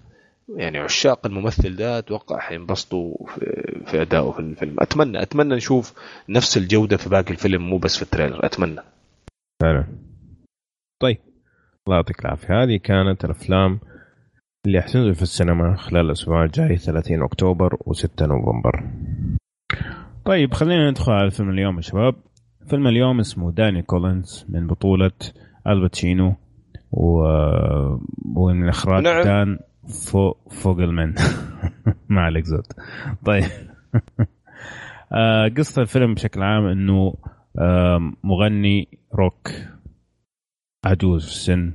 يعني 0.55 0.77
عشاق 0.77 1.25
الممثل 1.25 1.75
ده 1.75 1.99
أتوقع 1.99 2.39
حينبسطوا 2.39 3.27
في, 3.27 3.71
في 3.85 4.01
ادائه 4.01 4.31
في 4.31 4.39
الفيلم. 4.39 4.75
أتمنى 4.79 5.21
أتمنى 5.21 5.55
نشوف 5.55 5.93
نفس 6.29 6.57
الجودة 6.57 6.97
في 6.97 7.09
باقي 7.09 7.31
الفيلم 7.31 7.69
مو 7.69 7.77
بس 7.77 7.95
في 7.95 8.01
التريلر. 8.01 8.45
أتمنى. 8.45 8.81
فعلا. 9.61 9.85
طيب. 10.99 11.17
الله 11.87 11.95
يعطيك 11.95 12.19
العافية. 12.25 12.63
هذه 12.63 12.77
كانت 12.77 13.25
الأفلام 13.25 13.79
اللي 14.65 14.81
حتنزل 14.81 15.15
في 15.15 15.21
السينما 15.21 15.75
خلال 15.75 16.05
الأسبوع 16.05 16.43
الجاي 16.43 16.77
30 16.77 17.23
أكتوبر 17.23 17.75
و6 17.75 18.21
نوفمبر. 18.21 18.83
طيب 20.25 20.53
خلينا 20.53 20.89
ندخل 20.89 21.11
على 21.11 21.31
فيلم 21.31 21.49
اليوم 21.49 21.75
يا 21.75 21.81
شباب. 21.81 22.15
فيلم 22.69 22.87
اليوم 22.87 23.19
اسمه 23.19 23.51
داني 23.51 23.81
كولينز 23.81 24.45
من 24.49 24.67
بطولة 24.67 25.11
آل 25.67 25.82
باتشينو 25.82 26.35
و... 26.91 27.23
ومن 28.35 28.69
إخراج 28.69 29.03
نعم. 29.03 29.23
دان 29.23 29.59
فو... 30.11 30.33
فوجلمان 30.49 31.15
ما 32.09 32.21
عليك 32.21 32.45
زود. 32.45 32.65
طيب. 33.25 33.43
آه، 35.13 35.47
قصة 35.57 35.81
الفيلم 35.81 36.13
بشكل 36.13 36.43
عام 36.43 36.65
إنه 36.65 37.13
مغني 38.23 38.87
روك 39.13 39.51
عجوز 40.85 41.25
في 41.25 41.31
السن 41.31 41.73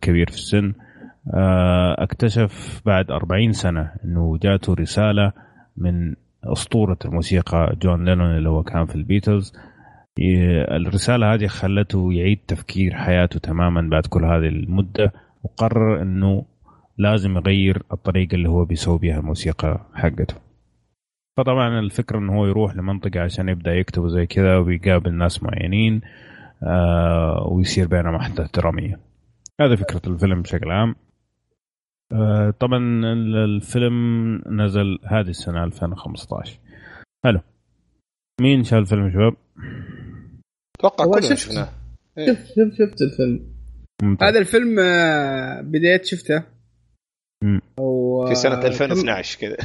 كبير 0.00 0.30
في 0.30 0.36
السن. 0.36 0.74
آه، 1.34 2.02
اكتشف 2.02 2.82
بعد 2.86 3.10
40 3.10 3.52
سنة 3.52 3.92
إنه 4.04 4.38
جاته 4.42 4.74
رسالة 4.74 5.32
من 5.76 6.14
أسطورة 6.44 6.98
الموسيقى 7.04 7.76
جون 7.82 8.04
لينون 8.04 8.36
اللي 8.36 8.48
هو 8.48 8.62
كان 8.62 8.86
في 8.86 8.94
البيتلز. 8.94 9.52
الرسالة 10.18 11.34
هذه 11.34 11.46
خلته 11.46 12.12
يعيد 12.12 12.38
تفكير 12.48 12.94
حياته 12.94 13.38
تماما 13.38 13.88
بعد 13.90 14.06
كل 14.06 14.24
هذه 14.24 14.48
المدة 14.48 15.12
وقرر 15.42 16.02
إنه 16.02 16.44
لازم 16.98 17.36
يغير 17.36 17.82
الطريقة 17.92 18.34
اللي 18.34 18.48
هو 18.48 18.64
بيسوي 18.64 18.98
بها 18.98 19.18
الموسيقى 19.18 19.80
حقته. 19.94 20.51
فطبعا 21.36 21.78
الفكرة 21.80 22.18
إنه 22.18 22.38
هو 22.38 22.46
يروح 22.46 22.76
لمنطقة 22.76 23.20
عشان 23.20 23.48
يبدأ 23.48 23.72
يكتب 23.74 24.08
زي 24.08 24.26
كذا 24.26 24.56
ويقابل 24.58 25.14
ناس 25.14 25.42
معينين 25.42 26.00
آه 26.62 27.48
ويصير 27.50 27.86
بينهم 27.86 28.14
أحداث 28.14 28.50
درامية 28.50 29.00
هذا 29.60 29.76
فكرة 29.76 30.02
الفيلم 30.06 30.42
بشكل 30.42 30.70
عام 30.70 30.94
آه 32.12 32.50
طبعا 32.50 32.78
الفيلم 33.44 33.94
نزل 34.46 34.98
هذه 35.04 35.28
السنة 35.28 35.64
2015 35.64 36.58
حلو 37.24 37.40
مين 38.40 38.64
شاف 38.64 38.78
الفيلم 38.78 39.10
شباب؟ 39.10 39.36
أتوقع 40.78 41.04
كلنا 41.04 41.34
شفناه. 41.34 41.68
شفت 42.18 42.46
شفت 42.46 42.74
شفت 42.78 43.02
الفيلم 43.02 43.52
ممتاز. 44.02 44.28
هذا 44.28 44.38
الفيلم 44.38 44.78
آه، 44.78 45.60
بديت 45.60 46.04
شفته 46.04 46.44
و... 47.78 48.26
في 48.26 48.34
سنة 48.34 48.66
2012 48.66 49.38
كذا. 49.38 49.56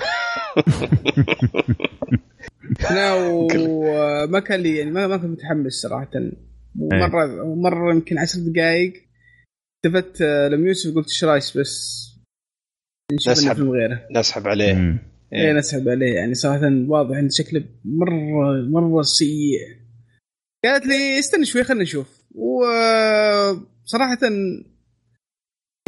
لا 2.95 3.13
وما 3.13 4.39
كان 4.47 4.59
لي 4.59 4.77
يعني 4.77 4.91
ما, 4.91 5.17
كنت 5.17 5.25
متحمس 5.25 5.73
صراحة. 5.73 6.09
إيه. 6.15 7.07
مرة 7.07 7.55
مرة 7.55 7.93
يمكن 7.93 8.17
عشر 8.17 8.39
دقائق 8.39 8.93
التفت 9.85 10.21
آه، 10.21 10.47
لما 10.47 10.67
يوسف 10.67 10.95
قلت 10.95 11.07
إيش 11.07 11.23
رأيك 11.23 11.43
بس؟ 11.57 12.07
نسحب 13.13 13.55
فيلم 13.55 13.71
غيره. 13.71 14.07
نسحب 14.11 14.47
عليه. 14.47 14.73
إيه, 15.33 15.33
إيه 15.33 15.53
نسحب 15.53 15.89
عليه. 15.89 16.15
يعني 16.15 16.33
صراحة 16.33 16.61
واضح 16.87 17.17
إن 17.17 17.29
شكله 17.29 17.63
مرة 17.85 18.61
مرة 18.69 19.01
سيء. 19.01 19.59
قالت 20.65 20.85
لي 20.85 21.19
استنى 21.19 21.45
شوي 21.45 21.63
خلينا 21.63 21.83
نشوف. 21.83 22.23
وصراحة 22.35 24.19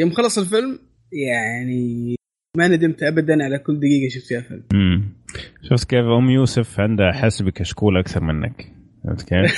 يوم 0.02 0.12
خلص 0.12 0.38
الفيلم 0.38 0.80
يعني 1.12 2.16
ما 2.58 2.68
ندمت 2.68 3.04
ابدا 3.04 3.44
على 3.44 3.60
كل 3.60 3.80
دقيقة 3.80 4.10
شفت 4.10 4.26
فيها 4.26 4.42
فيلم. 4.42 4.64
امم 4.74 5.14
شفت 5.62 5.90
كيف 5.90 6.06
أم 6.06 6.30
يوسف 6.30 6.80
عندها 6.80 7.12
حس 7.12 7.42
بكشكول 7.42 7.98
أكثر 7.98 8.24
منك. 8.24 8.72
فهمت 9.04 9.22
كيف؟ 9.22 9.52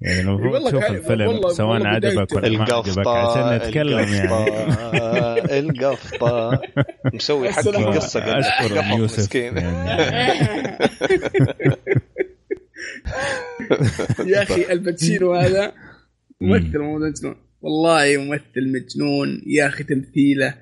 يعني 0.00 0.20
المفروض 0.20 0.68
تشوف 0.68 0.84
الفيلم 0.84 1.48
سواء 1.48 1.86
عجبك 1.86 2.32
ولا 2.32 2.58
ما 2.58 2.64
عجبك 2.64 3.06
عشان 3.06 3.56
نتكلم 3.56 4.08
يعني. 4.08 5.58
القفطة 5.58 6.60
مسوي 7.14 7.52
حق 7.52 7.68
القصة 7.68 8.38
أشكر 8.38 8.80
أم 8.80 8.98
يوسف 8.98 9.34
يعني. 9.34 9.60
يا 14.32 14.42
أخي 14.42 14.72
الباتشينو 14.72 15.34
هذا 15.34 15.72
ممثل 16.40 16.78
ممثل. 16.78 17.34
والله 17.60 18.16
ممثل 18.16 18.72
مجنون 18.72 19.42
يا 19.46 19.66
أخي 19.66 19.84
تمثيله 19.84 20.54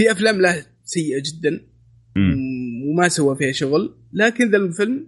في 0.00 0.12
أفلام 0.12 0.40
له 0.40 0.66
سيئة 0.84 1.22
جدا 1.22 1.60
وما 2.90 3.08
سوى 3.08 3.36
فيها 3.36 3.52
شغل. 3.52 3.94
لكن 4.12 4.50
ذا 4.50 4.56
الفيلم 4.56 5.06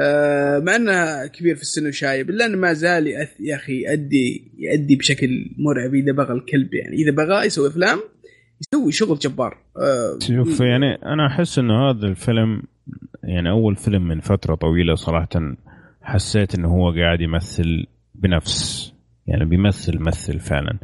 آه 0.00 0.58
مع 0.58 0.76
إنه 0.76 1.26
كبير 1.26 1.56
في 1.56 1.62
السن 1.62 1.88
وشايب 1.88 2.30
إلا 2.30 2.46
إنه 2.46 2.56
ما 2.56 2.72
زال 2.72 3.06
يا 3.06 3.54
أخي 3.54 3.82
يؤدي 3.82 4.52
يؤدي 4.58 4.96
بشكل 4.96 5.28
مرعب. 5.58 5.94
إذا 5.94 6.12
بغى 6.12 6.32
الكلب 6.32 6.74
يعني 6.74 6.96
إذا 6.96 7.10
بغى 7.10 7.46
يسوي 7.46 7.68
أفلام 7.68 7.98
يسوي 8.60 8.92
شغل 8.92 9.18
جبار. 9.18 9.58
آه 9.76 10.18
شوف 10.26 10.60
يعني 10.60 10.94
أنا 10.94 11.26
أحس 11.26 11.58
إنه 11.58 11.90
هذا 11.90 12.06
الفيلم 12.06 12.62
يعني 13.22 13.50
أول 13.50 13.76
فيلم 13.76 14.08
من 14.08 14.20
فترة 14.20 14.54
طويلة 14.54 14.94
صراحة 14.94 15.56
حسيت 16.02 16.54
إنه 16.54 16.68
هو 16.68 16.90
قاعد 16.90 17.20
يمثل 17.20 17.86
بنفس 18.14 18.93
يعني 19.26 19.44
بيمثل 19.44 19.98
مثل 19.98 20.40
فعلا. 20.40 20.78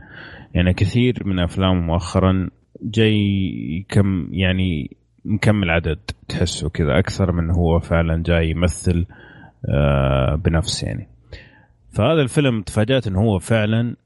يعني 0.55 0.75
كثير 0.75 1.27
من 1.27 1.39
أفلامه 1.39 1.81
مؤخرا 1.81 2.51
جاي 2.83 3.87
كم 3.89 4.29
يعني 4.33 4.97
مكمل 5.25 5.71
عدد 5.71 5.99
تحسه 6.29 6.69
كذا 6.69 6.99
أكثر 6.99 7.33
من 7.33 7.51
هو 7.51 7.79
فعلا 7.79 8.23
جاي 8.23 8.51
يمثل 8.51 9.07
آه 9.69 10.35
بنفس 10.35 10.83
يعني. 10.83 11.09
فهذا 11.93 12.23
الفيلم 12.23 12.63
تفاجأت 12.63 13.07
إنه 13.07 13.21
هو 13.21 13.39
فعلا 13.39 13.97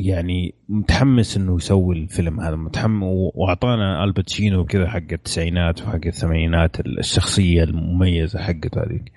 يعني 0.00 0.54
متحمس 0.68 1.36
إنه 1.36 1.56
يسوي 1.56 1.98
الفيلم 1.98 2.40
هذا. 2.40 2.56
متحمس 2.56 3.02
وأعطانا 3.34 4.04
الباتشينو 4.04 4.64
كذا 4.64 4.88
حق 4.88 5.12
التسعينات 5.12 5.82
وحق 5.82 6.06
الثمانينات 6.06 6.80
الشخصية 6.80 7.64
المميزة 7.64 8.38
حقته 8.38 8.82
هذيك. 8.82 9.12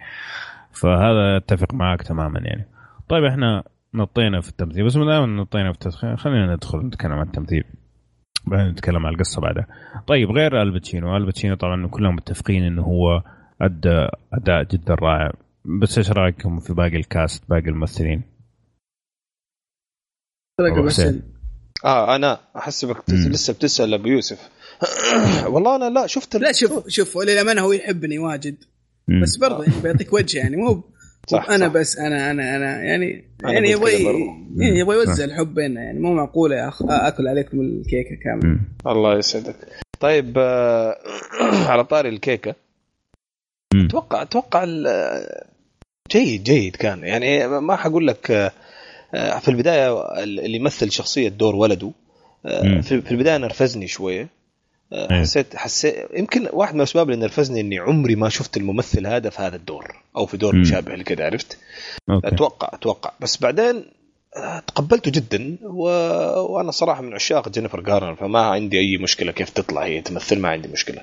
فهذا 0.71 1.37
أتفق 1.37 1.73
معك 1.73 2.01
تماما 2.01 2.39
يعني. 2.39 2.65
طيب 3.09 3.23
إحنا 3.23 3.63
نطينا 3.93 4.41
في 4.41 4.49
التمثيل. 4.49 4.85
بس 4.85 4.95
ما 4.95 5.05
دام 5.05 5.37
نطينا 5.37 5.71
في 5.71 5.77
التدخين 5.77 6.17
خلينا 6.17 6.55
ندخل 6.55 6.77
نتكلم 6.77 7.11
عن 7.11 7.27
التمثيل. 7.27 7.63
بعدين 8.47 8.67
نتكلم 8.67 9.05
عن 9.05 9.13
القصة 9.13 9.41
بعدها. 9.41 9.67
طيب 10.07 10.31
غير 10.31 10.61
آل 10.61 10.72
باتشينو. 10.72 11.17
آل 11.17 11.26
باتشينو 11.26 11.55
طبعا 11.55 11.87
كلهم 11.87 12.15
متفقين 12.15 12.63
إنه 12.63 12.81
هو 12.81 13.23
أدى 13.61 14.07
أداء 14.33 14.63
جدا 14.63 14.93
رائع. 14.93 15.33
بس 15.81 15.97
إيش 15.97 16.11
رأيكم 16.11 16.59
في 16.59 16.73
باقي 16.73 16.97
ال 16.97 17.08
cast 17.08 17.49
باقي 17.49 17.69
الممثلين؟ 17.69 18.23
آه 21.85 22.15
أنا 22.15 22.39
احسبك 22.57 23.09
لسه 23.09 23.53
بتسأل 23.53 23.93
أبو 23.93 24.07
يوسف. 24.07 24.49
والله 25.53 25.75
أنا 25.75 25.89
لا 25.89 26.07
شفت 26.07 26.35
لا 26.35 26.51
شوف 26.51 26.87
شوف 26.87 27.17
للامانه 27.17 27.61
هو 27.61 27.71
يحبني 27.71 28.19
واجد. 28.19 28.55
بس 29.21 29.37
برضه 29.37 29.63
يعني 29.63 29.81
بيعطيك 29.81 30.13
وجه 30.13 30.37
يعني 30.37 30.55
مو 30.55 30.83
صح 31.27 31.49
أنا 31.49 31.67
صح. 31.67 31.73
بس 31.73 31.97
أنا 31.97 32.31
أنا 32.31 32.55
أنا 32.55 32.83
يعني 32.83 33.25
أنا 33.43 33.53
يعني 33.53 33.71
يبغى 33.71 33.91
يعني 34.57 34.79
يبغى 34.79 34.95
يوزع 34.95 35.23
الحب 35.23 35.53
بيننا 35.53 35.81
يعني 35.83 35.99
مو 35.99 36.13
معقول 36.13 36.51
يا 36.51 36.67
أخ 36.67 36.81
أكل 36.89 37.27
عليكم 37.27 37.61
الكيكة 37.61 38.15
كاملة. 38.23 38.59
الله 38.87 39.17
يسعدك. 39.17 39.55
طيب 39.99 40.33
آه 40.37 40.97
على 41.71 41.83
طاري 41.83 42.09
الكيكة. 42.09 42.55
أتوقع 43.75 44.21
أتوقع 44.21 44.65
جيد 46.11 46.43
جيد 46.43 46.75
كان. 46.75 47.03
يعني 47.03 47.47
ما 47.47 47.75
حقول 47.75 48.07
لك 48.07 48.51
آه، 49.15 49.39
في 49.39 49.47
البداية 49.47 50.23
اللي 50.23 50.57
يمثل 50.57 50.91
شخصية 50.91 51.29
دور 51.29 51.55
ولده 51.55 51.91
آه، 52.45 52.81
في 52.81 53.11
البداية 53.11 53.37
نرفزني 53.37 53.87
شوية. 53.87 54.21
آه،. 54.21 54.34
حسيت 54.93 55.55
حسيت 55.55 55.95
يمكن 56.13 56.49
واحد 56.53 56.73
من 56.73 56.79
الأسباب 56.79 57.09
اللي 57.09 57.21
نرفزني 57.21 57.61
إني 57.61 57.79
عمري 57.79 58.15
ما 58.15 58.29
شفت 58.29 58.57
الممثل 58.57 59.07
هذا 59.07 59.29
في 59.29 59.41
هذا 59.41 59.55
الدور 59.55 59.95
أو 60.17 60.25
في 60.25 60.37
دور 60.37 60.55
مشابه 60.55 60.95
لكذا 60.95 61.25
عرفت؟ 61.25 61.57
okay. 62.09 62.27
أتوقع 62.27 62.69
أتوقع. 62.73 63.11
بس 63.19 63.37
بعدين 63.37 63.85
تقبلته 64.67 65.11
جدا 65.11 65.57
و... 65.63 65.83
وأنا 66.39 66.71
صراحة 66.71 67.01
من 67.01 67.13
عشاق 67.13 67.49
جينيفر 67.49 67.81
جارنر 67.81 68.15
فما 68.15 68.39
عندي 68.39 68.79
أي 68.79 68.97
مشكلة 68.97 69.31
كيف 69.31 69.49
تطلع 69.49 69.83
هي 69.83 70.01
تمثل 70.01 70.39
ما 70.39 70.49
عندي 70.49 70.67
مشكلة. 70.67 71.01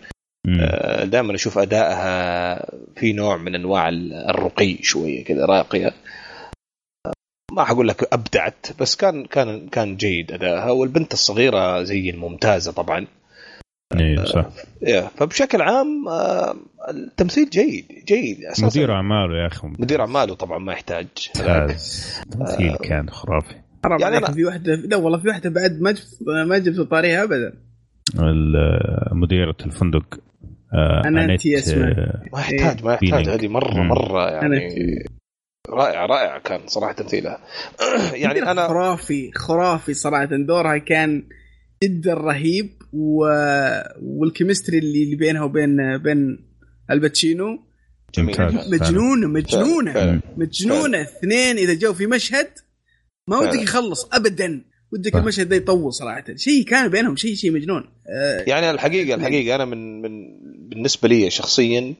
دائما 1.04 1.34
أشوف 1.34 1.58
أدائها 1.58 2.66
في 2.96 3.12
نوع 3.12 3.36
من 3.36 3.54
أنواع 3.54 3.88
الرقي 4.28 4.76
شوية 4.82 5.24
كذا 5.24 5.44
راقية. 5.44 5.94
ما 7.52 7.64
حقول 7.64 7.88
لك 7.88 8.12
أبدعت 8.12 8.66
بس 8.80 8.96
كان 8.96 9.24
كان 9.24 9.68
كان 9.68 9.96
جيد 9.96 10.32
أدائها 10.32 10.70
والبنت 10.70 11.12
الصغيرة 11.12 11.82
زي 11.82 12.10
الممتازه 12.10 12.72
طبعا. 12.72 13.06
إيه 14.00 14.24
صح. 14.24 14.46
آه 14.88 15.10
فبشكل 15.16 15.62
عام 15.62 16.08
آه 16.08 16.56
التمثيل 16.90 17.50
جيد 17.50 17.86
جيد 18.08 18.44
أساسا. 18.44 18.66
مدير 18.66 18.92
أعماله 18.92 19.42
يا 19.42 19.46
أخي. 19.46 19.68
مدير 19.78 20.00
أعماله 20.00 20.34
طبعا 20.34 20.58
ما 20.58 20.72
يحتاج. 20.72 21.06
التمثيل 21.36 22.70
آه 22.70 22.76
كان 22.76 23.10
خرافي. 23.10 23.54
يعني 24.00 24.16
أنا... 24.16 24.32
في 24.32 24.44
واحدة 24.44 24.74
لا 24.74 24.96
والله 24.96 25.18
في 25.18 25.28
واحدة 25.28 25.50
بعد 25.50 25.80
ما 25.80 25.90
جبت 25.90 26.18
ما 26.46 26.58
جبت 26.58 26.80
طاريها 26.80 27.22
ابدا. 27.22 27.52
مديرة 29.12 29.56
الفندق 29.66 30.20
آه 30.74 31.02
أنا 31.04 31.24
انت 31.24 31.46
اسمها. 31.46 32.22
ما 32.32 32.40
يحتاج 32.40 32.84
ما 32.84 32.92
يحتاج. 32.92 33.28
هذه 33.28 33.48
مرة 33.48 33.82
مرة 33.82 34.30
يعني 34.30 34.68
رائع 35.70 36.06
رائع 36.06 36.38
كان 36.38 36.60
صراحة 36.66 36.92
تمثيلها. 36.92 37.38
يعني 38.22 38.42
أنا 38.42 38.68
خرافي 38.68 39.30
خرافي 39.34 39.94
صراحة. 39.94 40.24
دورها 40.24 40.78
كان 40.78 41.22
جدا 41.82 42.14
رهيب 42.14 42.70
و... 42.92 43.26
وال 44.02 44.16
chemistry 44.16 44.78
اللي 44.78 45.16
بينها 45.16 45.42
وبين 45.42 45.98
بين 45.98 46.38
آل 46.90 47.04
باتشينو. 47.04 47.58
جميل. 48.14 48.36
مجنونة 48.70 49.26
مجنونة 49.26 50.22
مجنونة. 50.36 51.02
اثنين 51.02 51.58
إذا 51.58 51.74
جو 51.74 51.92
في 51.92 52.06
مشهد 52.06 52.48
ما 53.28 53.38
ودك 53.38 53.62
يخلص 53.62 54.08
ابدا. 54.12 54.64
ودك 54.92 55.16
المشهد 55.16 55.48
ده 55.48 55.56
يطول 55.56 55.92
صراحة. 55.92 56.24
شيء 56.36 56.64
كان 56.64 56.88
بينهم 56.88 57.16
شيء 57.16 57.34
شيء 57.34 57.50
مجنون. 57.50 57.84
آه 58.08 58.44
يعني 58.46 58.70
الحقيقة 58.70 59.14
الحقيقة 59.14 59.54
أنا 59.54 59.64
من 59.64 60.02
من 60.02 60.10
بالنسبة 60.68 61.08
لي 61.08 61.30
شخصيا 61.30 61.94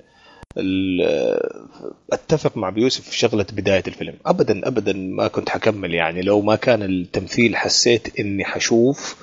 أتفق 2.13 2.57
مع 2.57 2.71
بيوسف 2.71 3.09
في 3.09 3.19
شغلة 3.19 3.47
بداية 3.53 3.83
الفيلم. 3.87 4.15
ابدا 4.27 4.69
ابدا 4.69 4.93
ما 4.93 5.29
كنت 5.29 5.49
حكمل 5.49 5.95
يعني. 5.95 6.23
لو 6.23 6.41
ما 6.41 6.57
كان 6.57 6.83
التمثيل 6.83 7.57
حسيت 7.57 8.21
إني 8.21 8.45
حشوف 8.45 9.17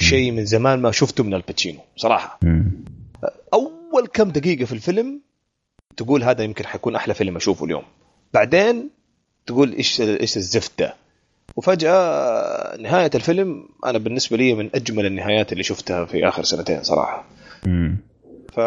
شيء 0.00 0.32
من 0.32 0.44
زمان 0.44 0.82
ما 0.82 0.90
شفته 0.90 1.24
من 1.24 1.34
الباتشينو 1.34 1.78
صراحة. 1.96 2.38
أول 3.54 4.06
كم 4.12 4.30
دقيقة 4.30 4.64
في 4.64 4.72
الفيلم 4.72 5.20
تقول 5.96 6.22
هذا 6.22 6.44
يمكن 6.44 6.66
حيكون 6.66 6.94
أحلى 6.96 7.14
فيلم 7.14 7.36
أشوفه 7.36 7.64
اليوم. 7.64 7.82
بعدين 8.34 8.90
تقول 9.46 9.72
إيش 9.72 10.00
إيش 10.00 10.36
الزفت 10.36 10.78
ده؟ 10.78 10.94
وفجأة 11.56 12.76
نهاية 12.76 13.10
الفيلم 13.14 13.68
أنا 13.86 13.98
بالنسبة 13.98 14.36
لي 14.36 14.54
من 14.54 14.70
أجمل 14.74 15.06
النهايات 15.06 15.52
اللي 15.52 15.62
شفتها 15.62 16.04
في 16.04 16.28
آخر 16.28 16.42
سنتين 16.42 16.82
صراحة. 16.82 17.24
ف 18.52 18.58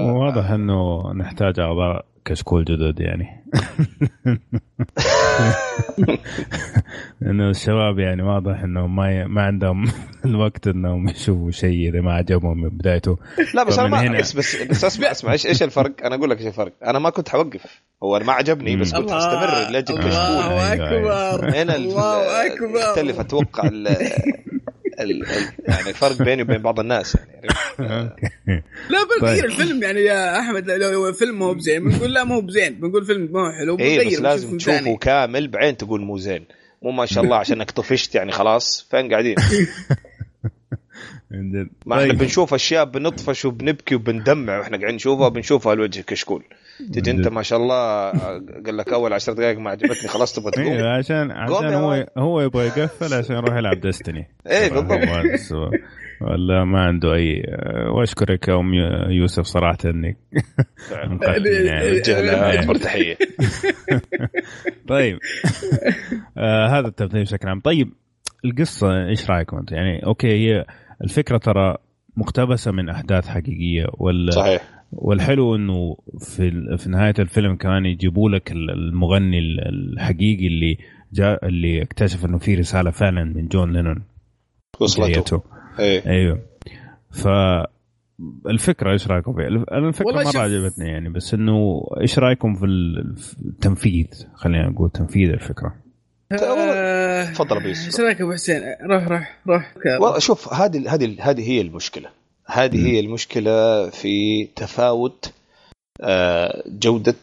واضح 0.00 0.50
إنه 0.50 1.12
نحتاج 1.12 1.60
أعضاء 1.60 2.04
كشكول 2.26 2.64
جدد 2.64 3.00
يعني. 3.00 3.44
انه 7.22 7.50
الشباب 7.50 7.98
يعني 7.98 8.22
واضح 8.22 8.62
انهم 8.62 8.96
ما 8.96 9.26
ما 9.26 9.42
عندهم 9.42 9.90
الوقت 10.24 10.66
إنهم 10.66 11.08
يشوفوا 11.08 11.50
شيء 11.50 11.88
إذا 11.88 12.00
ما 12.00 12.12
عجبهم 12.12 12.62
من 12.62 12.68
بدايته. 12.68 13.18
لا 13.54 13.62
بس 13.64 13.78
أنا 13.78 13.88
ما 13.88 14.00
هنا... 14.00 14.18
بس 14.18 14.32
بس, 14.32 14.62
بس 14.62 14.84
اسمع 14.84 15.10
أسمع 15.10 15.32
إيش 15.32 15.46
إيش 15.46 15.62
الفرق؟ 15.62 15.92
أنا 16.04 16.14
أقول 16.14 16.30
لك 16.30 16.38
إيش 16.38 16.46
الفرق؟ 16.46 16.72
أنا 16.84 16.98
ما 16.98 17.10
كنت 17.10 17.28
حوقف. 17.28 17.82
هو 18.02 18.18
ما 18.18 18.32
عجبني 18.32 18.76
بس 18.76 18.94
كنت 18.94 19.10
حستمر 19.10 19.70
لاجل 19.70 19.94
كشكول 19.98 20.06
الله 20.06 20.72
أكبر. 20.72 21.62
هنا 21.62 21.76
الله 21.76 22.46
أكبر. 22.46 22.78
يختلف 22.78 23.20
أتوقع 23.20 23.70
يعني 24.98 25.90
الفرق 25.90 26.22
بيني 26.22 26.42
وبين 26.42 26.58
بعض 26.58 26.80
الناس 26.80 27.16
يعني 27.16 27.46
لا 28.90 28.98
بنغير 29.20 29.40
طيب. 29.40 29.44
الفيلم 29.44 29.82
يعني 29.82 30.00
يا 30.00 30.38
أحمد 30.38 30.70
لو 30.70 31.12
فيلم 31.12 31.38
مو 31.38 31.52
بزين 31.52 31.84
بنقول 31.84 32.14
لا 32.14 32.24
مو 32.24 32.40
بزين 32.40 32.74
بنقول 32.74 33.04
فيلم 33.04 33.28
مو 33.32 33.52
حلو 33.52 33.78
اي 33.78 34.06
بس 34.06 34.20
لازم 34.20 34.56
تشوفه 34.56 34.96
كامل 34.96 35.48
بعدين 35.48 35.76
تقول 35.76 36.00
مو 36.00 36.18
زين. 36.18 36.44
مو 36.82 36.90
ما 36.90 37.06
شاء 37.06 37.24
الله 37.24 37.36
عشانك 37.36 37.70
طفشت 37.70 38.14
يعني 38.14 38.32
خلاص 38.32 38.86
فين 38.90 39.10
قاعدين؟ 39.10 39.36
ما 41.86 41.96
إحنا 41.96 42.12
طيب. 42.12 42.18
بنشوف 42.18 42.54
أشياء 42.54 42.84
بنطفش 42.84 43.44
وبنبكي 43.44 43.94
وبندمع 43.94 44.58
وإحنا 44.58 44.76
قاعدين 44.76 44.96
نشوفها 44.96 45.26
وبنشوفها 45.26 45.72
الوجه 45.72 46.00
كشكول. 46.00 46.44
تجي 46.92 47.10
انت 47.10 47.28
ما 47.28 47.42
شاء 47.42 47.58
الله 47.58 48.10
قال 48.66 48.76
لك 48.76 48.92
أول 48.92 49.12
10 49.12 49.32
دقائق 49.32 49.58
ما 49.58 49.70
عجبتني 49.70 50.08
خلاص 50.08 50.32
تبغى 50.34 50.50
تقوم؟ 50.50 50.66
إيه 50.66 50.98
عشان 50.98 51.30
عشان 51.30 51.74
هو 51.74 52.06
هو 52.18 52.40
يبغى 52.40 52.66
يقفل 52.66 53.14
عشان 53.14 53.36
يروح 53.36 53.56
يلعب 53.56 53.80
ديستني 53.80 54.28
إيه 54.46 54.70
بالضبط. 54.70 55.00
ولا 56.20 56.64
ما 56.64 56.80
عنده 56.80 57.14
اي 57.14 57.42
وأشكرك 57.96 58.48
يا 58.48 58.54
أم 58.54 58.74
يوسف 59.10 59.42
صراحة 59.42 59.78
انك 59.84 60.16
اكبر 62.60 62.74
تحيه 62.74 63.16
طيب. 64.88 65.18
آه 66.38 66.66
هذا 66.66 66.88
التمثيل 66.88 67.22
بشكل 67.22 67.48
عام. 67.48 67.60
طيب 67.60 67.92
القصة 68.44 69.08
إيش 69.08 69.30
رأيكم 69.30 69.56
انت 69.56 69.72
يعني 69.72 70.06
okay 70.06 70.28
هي 70.28 70.64
الفكرة 71.04 71.38
ترى 71.38 71.76
مقتبسة 72.16 72.72
من 72.72 72.88
أحداث 72.88 73.28
حقيقية 73.28 73.86
ولا 73.98 74.30
صحيح. 74.30 74.75
والحلو 74.92 75.56
إنه 75.56 75.96
في 76.18 76.76
في 76.78 76.90
نهاية 76.90 77.14
الفيلم 77.18 77.56
كمان 77.56 77.86
يجيبوا 77.86 78.30
لك 78.30 78.52
المغني 78.52 79.38
الحقيقي 79.68 80.46
اللي 80.46 80.78
جاء 81.12 81.46
اللي 81.46 81.82
اكتشف 81.82 82.24
إنه 82.24 82.38
في 82.38 82.54
رسالة 82.54 82.90
فعلا 82.90 83.24
من 83.24 83.48
جون 83.48 83.72
لينون 83.72 84.02
وصلته 84.80 85.42
أيه. 85.78 86.06
أيوه 86.06 86.42
ف 87.10 87.28
الفكرة 88.46 88.92
إيش 88.92 89.08
رأيكم 89.08 89.32
فيها؟ 89.32 89.46
الفكرة 89.48 90.12
مرة 90.12 90.30
شف... 90.30 90.36
عجبتني 90.36 90.88
يعني 90.88 91.08
بس 91.08 91.34
إنه 91.34 91.86
إيش 92.00 92.18
رأيكم 92.18 92.54
في 92.54 92.64
التنفيذ؟ 93.46 94.06
خلينا 94.34 94.68
نقول 94.68 94.90
تنفيذ 94.90 95.30
الفكرة. 95.30 95.74
تفضل 97.32 97.56
أبو 97.56 97.66
إيش 97.66 98.00
رايك 98.00 98.20
ابو 98.20 98.32
حسين؟ 98.32 98.62
روح 98.90 99.08
روح 99.08 99.38
روح 99.48 99.74
والله 100.00 100.18
شوف 100.18 100.54
هذه 100.54 100.94
هذه 100.94 101.16
هذه 101.20 101.50
هي 101.50 101.60
المشكلة 101.60 102.08
هذه 102.46 102.86
هي 102.86 103.00
المشكلة 103.00 103.90
في 103.90 104.44
تفاوت 104.56 105.30
آه، 106.00 106.62
جودة 106.66 107.14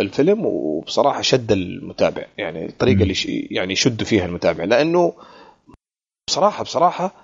الفيلم 0.00 0.46
وبصراحة 0.46 1.22
شد 1.22 1.52
المتابع. 1.52 2.26
يعني 2.38 2.66
الطريقة 2.66 3.02
اللي 3.02 3.14
يعني 3.50 3.72
يشد 3.72 4.02
فيها 4.02 4.26
المتابع. 4.26 4.64
لأنه 4.64 5.12
بصراحة 6.28 6.64
بصراحة 6.64 7.14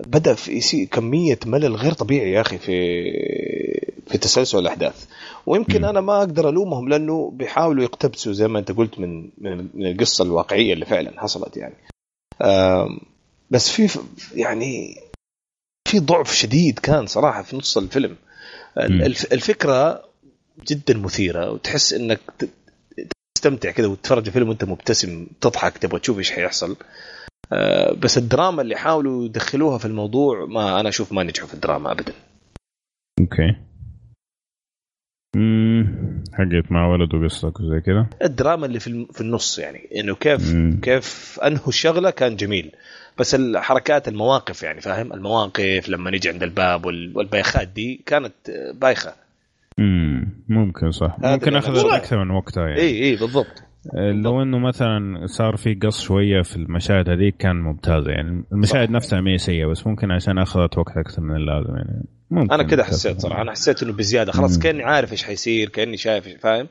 بدأ 0.00 0.34
في 0.34 0.86
كمية 0.86 1.38
ملل 1.46 1.76
غير 1.76 1.92
طبيعي 1.92 2.32
يا 2.32 2.40
أخي 2.40 2.58
في 2.58 3.00
في 4.06 4.18
تسلسل 4.18 4.58
الأحداث. 4.58 5.06
ويمكن 5.46 5.84
أنا 5.84 6.00
ما 6.00 6.18
أقدر 6.18 6.48
ألومهم 6.48 6.88
لأنه 6.88 7.30
بيحاولوا 7.30 7.84
يقتبسوا 7.84 8.32
زي 8.32 8.48
ما 8.48 8.58
أنت 8.58 8.72
قلت 8.72 8.98
من 8.98 9.30
من 9.40 9.86
القصة 9.86 10.24
الواقعية 10.24 10.72
اللي 10.72 10.86
فعلا 10.86 11.20
حصلت 11.20 11.56
يعني. 11.56 11.74
بس 13.50 13.70
في 13.70 14.00
يعني 14.34 14.96
في 15.90 15.98
ضعف 15.98 16.34
شديد 16.34 16.78
كان 16.78 17.06
صراحة 17.06 17.42
في 17.42 17.56
نص 17.56 17.78
الفيلم. 17.78 18.16
الفكرة 19.32 20.04
جدا 20.66 20.98
مثيرة 20.98 21.50
وتحس 21.50 21.92
إنك 21.92 22.20
تستمتع 23.34 23.70
كذا 23.70 23.86
وتتفرج 23.86 24.26
الفيلم 24.26 24.48
وأنت 24.48 24.64
مبتسم 24.64 25.26
تضحك 25.40 25.78
تبغى 25.78 26.00
تشوف 26.00 26.18
إيش 26.18 26.30
حيحصل. 26.30 26.76
آه، 27.52 27.92
بس 27.92 28.18
الدراما 28.18 28.62
اللي 28.62 28.76
حاولوا 28.76 29.24
يدخلوها 29.24 29.78
في 29.78 29.84
الموضوع 29.84 30.44
ما 30.44 30.80
أنا 30.80 30.88
أشوف 30.88 31.12
ما 31.12 31.22
نجحوا 31.22 31.48
في 31.48 31.54
الدراما 31.54 31.92
ابدا. 31.92 32.12
okay. 33.20 33.56
امم 35.36 36.24
حقت 36.32 36.72
مع 36.72 36.88
ولده 36.92 37.14
وقصته 37.14 37.60
وزي 37.60 37.80
كذا 37.80 38.06
الدراما 38.22 38.66
اللي 38.66 38.80
في 38.80 39.06
في 39.12 39.20
النص 39.20 39.58
يعني 39.58 40.00
إنه 40.00 40.14
كيف 40.14 40.54
مم. 40.54 40.80
كيف 40.82 41.38
أنهوا 41.42 41.68
الشغلة 41.68 42.10
كان 42.10 42.36
جميل. 42.36 42.72
بس 43.20 43.34
الحركات 43.34 44.08
المواقف 44.08 44.62
يعني 44.62 44.80
فاهم؟ 44.80 45.12
المواقف 45.12 45.88
لما 45.88 46.10
نجي 46.10 46.28
عند 46.28 46.42
الباب 46.42 46.86
والبايخات 46.86 47.68
دي 47.68 48.02
كانت 48.06 48.34
بايخة. 48.74 49.12
امم 49.78 50.28
ممكن 50.48 50.90
صح. 50.90 51.16
ممكن 51.18 51.56
اخذ 51.56 51.94
أكثر 51.94 52.24
من 52.24 52.30
وقتها 52.30 52.68
يعني. 52.68 52.80
إي 52.80 53.02
إي 53.04 53.16
بالضبط. 53.16 53.62
آه، 53.96 54.12
لو 54.12 54.42
إنه 54.42 54.58
مثلا 54.58 55.26
صار 55.26 55.56
في 55.56 55.74
قص 55.74 56.02
شوية 56.02 56.42
في 56.42 56.56
المشاهد 56.56 57.08
هذيك 57.08 57.36
كان 57.36 57.56
ممتازه 57.56 58.10
يعني. 58.10 58.44
المشاهد 58.52 58.88
صح. 58.88 58.94
نفسها 58.94 59.20
ما 59.20 59.30
هي 59.30 59.38
سيئة 59.38 59.66
بس 59.66 59.86
ممكن 59.86 60.10
عشان 60.10 60.38
أخذت 60.38 60.78
وقت 60.78 60.96
أكثر 60.96 61.22
من 61.22 61.36
اللازم 61.36 61.76
يعني. 61.76 62.04
ممكن 62.30 62.54
أنا 62.54 62.62
كذا 62.62 62.84
حسيت 62.84 63.20
صراحة. 63.20 63.42
أنا 63.42 63.50
حسيت 63.50 63.82
إنه 63.82 63.92
بزيادة. 63.92 64.32
خلاص 64.32 64.58
كأني 64.58 64.82
عارف 64.82 65.12
إيش 65.12 65.24
حيصير 65.24 65.68
كأني 65.68 65.96
شايف 65.96 66.28
فاهم؟ 66.40 66.68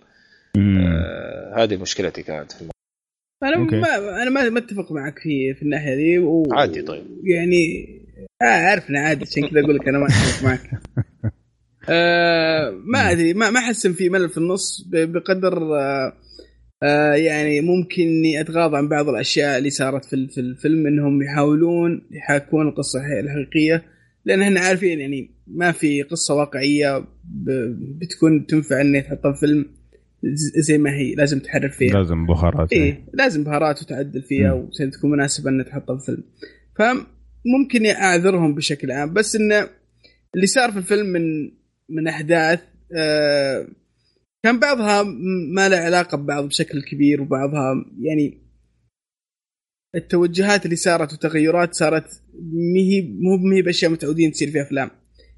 آه 0.57 1.53
هذه 1.57 1.77
مشكلتي 1.77 2.23
كانت 2.23 2.51
في 2.51 2.65
الموضوع. 3.43 3.95
أنا 4.21 4.29
ما 4.29 4.41
أنا 4.41 4.49
ما 4.49 4.59
أتفق 4.59 4.91
معك 4.91 5.19
في 5.19 5.53
في 5.53 5.61
الناحية 5.61 5.95
دي 5.95 6.19
و... 6.19 6.43
عادي 6.51 6.81
طيب. 6.81 7.03
يعني 7.23 7.87
آه 8.41 8.45
عارف 8.45 8.89
انه 8.89 8.99
عادي 8.99 9.25
عشان 9.31 9.47
كذا 9.47 9.59
أقول 9.61 9.75
لك 9.75 9.87
أنا 9.87 9.99
ما 9.99 10.05
أتفق 10.05 10.43
معك. 10.47 10.61
آه 11.89 12.71
ما 12.85 13.11
أدري 13.11 13.33
ما 13.33 13.49
ما 13.49 13.59
احس 13.59 13.87
في 13.87 14.09
ملل 14.09 14.29
في 14.29 14.37
النص 14.37 14.87
بقدر 14.91 15.75
آه 15.75 16.13
آه 16.83 17.13
يعني 17.13 17.61
ممكن 17.61 18.03
إني 18.03 18.41
أتغاضى 18.41 18.77
عن 18.77 18.87
بعض 18.89 19.09
الأشياء 19.09 19.57
اللي 19.57 19.69
صارت 19.69 20.05
في 20.05 20.27
في 20.27 20.39
الفيلم 20.41 20.87
إنهم 20.87 21.21
يحاولون 21.23 22.01
يحاكون 22.11 22.67
القصة 22.67 22.99
الحقيقية. 23.19 23.83
لأن 24.25 24.41
إحنا 24.41 24.59
عارفين 24.59 24.99
يعني 24.99 25.29
ما 25.47 25.71
في 25.71 26.01
قصة 26.01 26.35
واقعية 26.35 27.05
بتكون 28.01 28.45
تنفع 28.45 28.81
اني 28.81 29.01
تحطها 29.01 29.33
في 29.33 29.39
فيلم. 29.39 29.65
زي 30.59 30.77
ما 30.77 30.91
هي 30.93 31.15
لازم 31.15 31.39
تحرر 31.39 31.69
فيها. 31.69 31.93
لازم 31.93 32.25
بهارات 32.25 32.73
إيه 32.73 33.05
لازم 33.13 33.43
بهارات 33.43 33.81
وتعدل 33.81 34.21
فيها 34.21 34.53
وعشان 34.53 34.91
تكون 34.91 35.11
مناسبة 35.11 35.49
إنها 35.49 35.65
تحطها 35.65 35.97
في 35.97 36.05
فيلم 36.05 36.23
فممكن 36.77 37.85
أعذرهم 37.85 38.55
بشكل 38.55 38.91
عام 38.91 39.13
بس 39.13 39.35
انه 39.35 39.69
اللي 40.35 40.47
صار 40.47 40.71
في 40.71 40.77
الفيلم 40.77 41.05
من 41.05 41.51
من 41.89 42.07
أحداث 42.07 42.59
آه 42.97 43.67
كان 44.43 44.59
بعضها 44.59 45.03
ما 45.53 45.69
له 45.69 45.77
علاقة 45.77 46.17
ببعض 46.17 46.45
بشكل 46.45 46.81
كبير 46.81 47.21
وبعضها 47.21 47.85
يعني 48.01 48.49
التوجهات 49.95 50.65
اللي 50.65 50.75
صارت 50.75 51.13
وتغيرات 51.13 51.73
صارت 51.73 52.21
مهي 52.75 53.01
مو 53.01 53.37
مهي 53.37 53.61
بأشياء 53.61 53.91
متعودين 53.91 54.31
تصير 54.31 54.51
في 54.51 54.61
أفلام. 54.61 54.89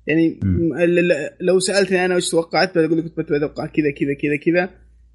يعني. 0.07 0.39
لو 1.41 1.59
سألتني 1.59 2.05
أنا 2.05 2.15
وش 2.15 2.29
توقعت 2.29 2.77
بقول 2.77 2.97
لك 2.97 3.13
كنت 3.13 3.31
بتوقع 3.31 3.65
كذا 3.65 3.91
كذا 3.91 4.13
كذا 4.21 4.35
كذا 4.45 4.69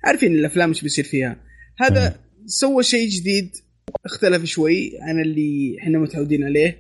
عارفين 0.05 0.35
الأفلام 0.35 0.69
إيش 0.69 0.83
بيصير 0.83 1.05
فيها. 1.05 1.37
هذا. 1.79 2.21
سوى 2.47 2.83
شيء 2.83 3.09
جديد 3.09 3.51
اختلف 4.05 4.45
شوي 4.45 4.93
عن 5.01 5.21
اللي 5.21 5.77
إحنا 5.83 5.99
متعودين 5.99 6.45
عليه. 6.45 6.79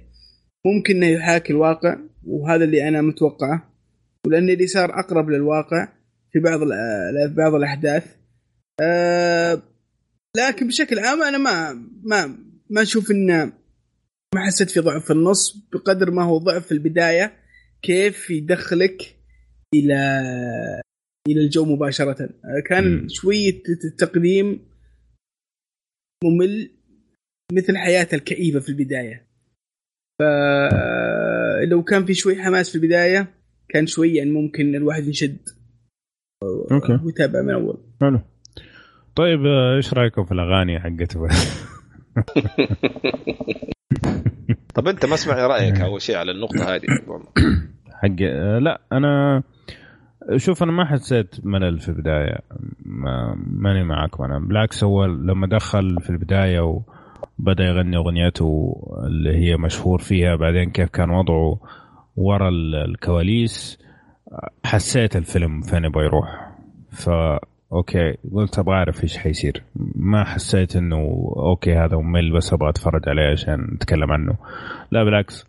ممكن 0.67 0.97
إنه 0.97 1.07
يحاكي 1.07 1.53
الواقع 1.53 1.99
وهذا 2.25 2.65
اللي 2.65 2.89
أنا 2.89 3.03
متوقعه. 3.03 3.73
ولأن 4.27 4.51
اللي 4.51 4.67
صار 4.67 5.01
أقرب 5.01 5.31
للواقع 5.31 5.89
في 6.33 6.39
بعض 6.39 6.61
بعض 7.37 7.55
الأحداث. 7.55 8.05
أه 8.81 9.63
لكن 10.37 10.67
بشكل 10.67 10.99
عام 10.99 11.23
أنا 11.23 11.39
ما 11.39 11.73
ما 12.03 12.39
ما 12.71 12.83
أشوف 12.83 13.11
إنه 13.11 13.53
ما 14.35 14.47
حسيت 14.47 14.71
في 14.71 14.81
ضعف 14.81 15.05
في 15.05 15.13
النص 15.13 15.69
بقدر 15.73 16.11
ما 16.11 16.23
هو 16.23 16.39
ضعف 16.39 16.67
في 16.67 16.73
البداية. 16.73 17.46
كيف 17.83 18.31
يدخلك 18.31 19.17
إلى 19.75 19.95
إلى 21.29 21.41
الجو 21.41 21.65
مباشرة. 21.65 22.29
كان 22.67 23.05
م. 23.05 23.09
شوية 23.09 23.63
التقديم 23.85 24.61
ممل 26.25 26.71
مثل 27.53 27.77
حياته 27.77 28.15
الكئيبة 28.15 28.61
في 28.61 28.69
البداية. 28.69 29.27
فلو 30.21 31.83
كان 31.83 32.05
في 32.05 32.15
شوي 32.15 32.43
حماس 32.43 32.71
في 32.71 32.75
البداية 32.75 33.35
كان 33.69 33.87
شوي 33.87 34.15
يعني 34.15 34.31
ممكن 34.31 34.75
الواحد 34.75 35.07
ينشد. 35.07 35.49
أوكي. 36.73 36.99
ويتابع 37.05 37.43
من 37.43 37.55
أول. 37.55 37.79
حلو. 38.01 38.21
طيب 39.17 39.47
آه، 39.47 39.77
إيش 39.77 39.95
رأيكم 39.95 40.25
في 40.25 40.33
الأغاني 40.33 40.81
حقته 40.81 41.29
طب 44.77 44.89
انت 44.89 45.07
ما 45.07 45.17
سمعني 45.17 45.43
رأيك 45.43 45.81
أول 45.81 46.03
شيء 46.03 46.17
على 46.17 46.33
النقطة 46.33 46.75
هذه. 46.75 46.87
حق 48.03 48.17
آه، 48.23 48.59
لا 48.59 48.81
أنا 48.93 49.43
شوف 50.37 50.63
أنا 50.63 50.73
ما 50.73 50.85
حسيت 50.85 51.35
ملل 51.45 51.79
في 51.79 51.89
البداية. 51.89 52.39
ما 52.85 53.37
ماني 53.47 53.85
معاكم 53.85 54.25
أنا. 54.25 54.39
بالعكس 54.39 54.85
هو 54.85 55.05
لما 55.05 55.47
دخل 55.47 55.97
في 56.01 56.11
البداية 56.11 56.61
وبدأ 56.61 57.65
يغني 57.65 57.97
أغنيته 57.97 58.77
اللي 59.07 59.37
هي 59.37 59.57
مشهور 59.57 59.99
فيها 59.99 60.37
بعدين 60.37 60.71
كيف 60.71 60.89
كان 60.89 61.11
وضعه 61.11 61.61
ورا 62.17 62.49
الكواليس 62.49 63.79
حسيت 64.65 65.17
الفيلم 65.17 65.61
فين 65.61 65.85
يبغى 65.85 66.05
يروح 66.05 66.51
ف 66.91 67.11
okay. 67.73 68.17
قلت 68.33 68.59
أبغى 68.59 68.75
أعرف 68.75 69.03
إيش 69.03 69.19
حيصير. 69.19 69.63
ما 69.95 70.25
حسيت 70.25 70.77
إنه 70.77 70.97
okay 71.37 71.75
هذا 71.77 71.97
ممل 71.97 72.33
بس 72.33 72.53
أبغى 72.53 72.69
أتفرج 72.69 73.09
عليه 73.09 73.33
عشان 73.33 73.61
نتكلم 73.75 74.13
عنه. 74.13 74.37
لا 74.91 75.05
بالعكس. 75.05 75.47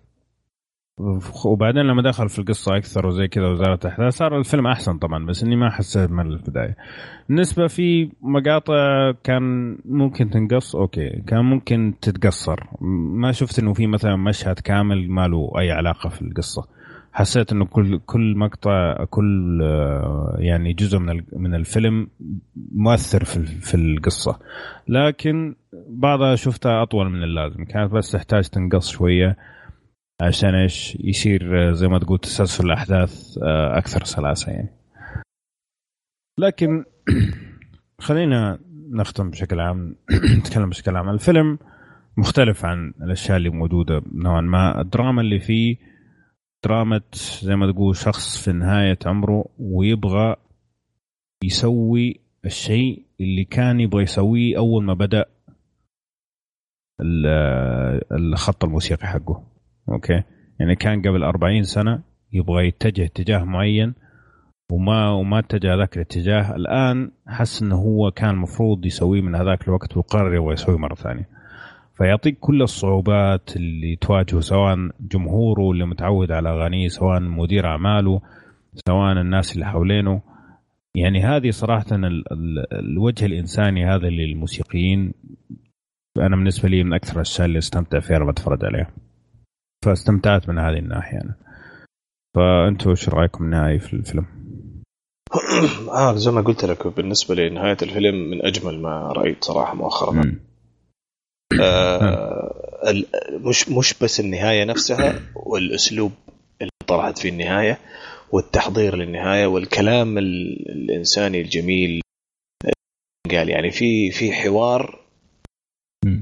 وبعدين 1.45 1.81
لما 1.81 2.01
دخل 2.01 2.29
في 2.29 2.39
القصة 2.39 2.77
أكثر 2.77 3.07
وزي 3.07 3.27
كذا 3.27 3.47
وزادت 3.47 3.79
الأحداث 3.85 4.13
صار 4.13 4.37
الفيلم 4.37 4.67
أحسن 4.67 4.97
طبعا 4.97 5.25
بس 5.25 5.43
إني 5.43 5.55
ما 5.55 5.69
حسيت 5.69 6.11
من 6.11 6.25
البداية. 6.25 6.75
بالنسبة 7.29 7.67
في 7.67 8.11
مقاطع 8.21 9.11
كان 9.23 9.77
ممكن 9.85 10.29
تنقص 10.29 10.75
أوكي. 10.75 11.09
كان 11.27 11.45
ممكن 11.45 11.93
تتقصر. 12.01 12.63
ما 12.81 13.31
شفت 13.31 13.59
إنه 13.59 13.73
في 13.73 13.87
مثلا 13.87 14.15
مشهد 14.15 14.59
كامل 14.59 15.09
ما 15.09 15.27
له 15.27 15.51
أي 15.59 15.71
علاقة 15.71 16.09
في 16.09 16.21
القصة. 16.21 16.76
حسيت 17.17 17.51
إنه 17.51 17.65
كل 17.65 17.99
كل 17.99 18.35
مقطع 18.37 19.05
كل 19.05 19.61
يعني 20.39 20.73
جزء 20.73 20.99
من 20.99 21.23
من 21.33 21.55
الفيلم 21.55 22.07
مؤثر 22.71 23.23
في 23.23 23.45
في 23.45 23.75
القصة. 23.75 24.39
لكن 24.87 25.55
بعضها 25.89 26.35
شفتها 26.35 26.83
أطول 26.83 27.09
من 27.09 27.23
اللازم. 27.23 27.65
كانت 27.65 27.91
بس 27.91 28.11
تحتاج 28.11 28.47
تنقص 28.49 28.89
شوية 28.89 29.37
عشان 30.21 30.55
إيش؟ 30.55 30.97
يصير 30.99 31.73
زي 31.73 31.87
ما 31.87 31.99
تقول 31.99 32.19
تسلسل 32.19 32.65
الأحداث 32.65 33.37
آه، 33.43 33.77
أكثر 33.77 34.03
سلاسة 34.03 34.51
يعني. 34.51 34.69
لكن 36.39 36.83
خلينا 38.07 38.59
نختم 38.91 39.29
بشكل 39.29 39.59
عام 39.59 39.95
نتكلم 40.39 40.69
بشكل 40.69 40.95
عام. 40.95 41.09
الفيلم 41.09 41.59
مختلف 42.17 42.65
عن 42.65 42.93
الأشياء 43.01 43.37
اللي 43.37 43.49
موجودة 43.49 44.01
نوعا 44.13 44.41
ما. 44.41 44.81
الدراما 44.81 45.21
اللي 45.21 45.39
فيه 45.39 45.86
دراما 46.67 47.01
زي 47.41 47.55
ما 47.55 47.71
تقول 47.71 47.95
شخص 47.95 48.43
في 48.43 48.51
نهاية 48.51 48.97
عمره 49.05 49.45
ويبغى 49.59 50.35
يسوي 51.43 52.19
الشيء 52.45 53.05
اللي 53.21 53.45
كان 53.45 53.79
يبغى 53.79 54.03
يسويه 54.03 54.57
أول 54.57 54.83
ما 54.83 54.93
بدأ 54.93 55.25
الخط 58.11 58.63
الموسيقي 58.63 59.07
حقه. 59.07 59.43
أوكي؟ 59.89 60.23
يعني 60.59 60.75
كان 60.75 61.01
قبل 61.01 61.23
40 61.23 61.63
سنة 61.63 62.03
يبغى 62.33 62.67
يتجه 62.67 63.05
اتجاه 63.05 63.43
معين 63.43 63.93
وما 64.71 65.09
وما 65.09 65.39
اتجه 65.39 65.75
ذاك 65.75 65.95
الاتجاه. 65.95 66.55
الآن 66.55 67.11
حس 67.27 67.61
إنه 67.61 67.75
هو 67.75 68.11
كان 68.11 68.29
المفروض 68.29 68.85
يسويه 68.85 69.21
من 69.21 69.35
هذاك 69.35 69.67
الوقت 69.67 69.97
وقرر 69.97 70.35
يبغى 70.35 70.53
يسويه 70.53 70.77
مرة 70.77 70.95
ثانية. 70.95 71.36
فيعطيك 71.97 72.37
كل 72.39 72.61
الصعوبات 72.61 73.55
اللي 73.55 73.95
تواجهه 73.95 74.39
سواء 74.39 74.75
جمهوره 74.99 75.71
اللي 75.71 75.85
متعود 75.85 76.31
على 76.31 76.49
أغانيه 76.49 76.87
سواء 76.87 77.19
مدير 77.19 77.65
أعماله 77.65 78.21
سواء 78.87 79.11
الناس 79.11 79.53
اللي 79.53 79.65
حوالينه. 79.65 80.21
يعني 80.95 81.23
هذه 81.23 81.49
صراحة 81.49 81.85
الوجه 82.71 83.25
الإنساني 83.25 83.85
هذا 83.85 84.09
للموسيقيين. 84.09 85.13
أنا 86.17 86.35
بالنسبة 86.35 86.69
لي 86.69 86.83
من 86.83 86.93
أكثر 86.93 87.15
الأشياء 87.15 87.47
اللي 87.47 87.57
استمتع 87.57 87.99
فيها 87.99 88.19
لما 88.19 88.31
أتفرج 88.31 88.65
عليها. 88.65 88.91
فاستمتعت 89.85 90.49
من 90.49 90.59
هذه 90.59 90.79
الناحية 90.79 91.17
أنا. 91.21 91.35
فأنتوا 92.35 92.91
إيش 92.91 93.09
رأيكم 93.09 93.43
النهائي 93.43 93.79
في 93.79 93.93
الفيلم؟ 93.93 94.25
آه 96.01 96.15
زي 96.15 96.31
ما 96.31 96.41
قلت 96.41 96.65
لك 96.65 96.87
بالنسبة 96.87 97.35
لي 97.35 97.49
نهايه 97.49 97.77
الفيلم 97.81 98.29
من 98.29 98.45
أجمل 98.45 98.81
ما 98.81 99.11
رأيت 99.11 99.43
صراحة 99.43 99.75
مؤخرا. 99.75 100.19
آه 100.19 100.46
مش 103.31 103.69
مش 103.69 103.93
بس 104.01 104.19
النهاية 104.19 104.63
نفسها 104.63 105.19
والأسلوب 105.35 106.11
اللي 106.61 106.71
طرحت 106.87 107.17
فيه 107.17 107.29
النهاية 107.29 107.79
والتحضير 108.31 108.95
للنهاية 108.95 109.45
والكلام 109.45 110.17
الإنساني 110.17 111.41
الجميل 111.41 112.01
قال. 113.31 113.49
يعني 113.49 113.71
في 113.71 114.11
في 114.11 114.31
حوار 114.33 114.99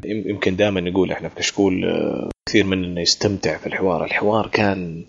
يمكن 0.05 0.55
دائما 0.55 0.81
نقول 0.81 1.11
إحنا 1.11 1.29
في 1.29 1.35
كشكول 1.35 1.85
آه، 1.85 2.29
كثير 2.49 2.65
مننا 2.65 3.01
يستمتع 3.01 3.57
في 3.57 3.67
الحوار. 3.67 4.05
الحوار 4.05 4.47
كان 4.47 5.05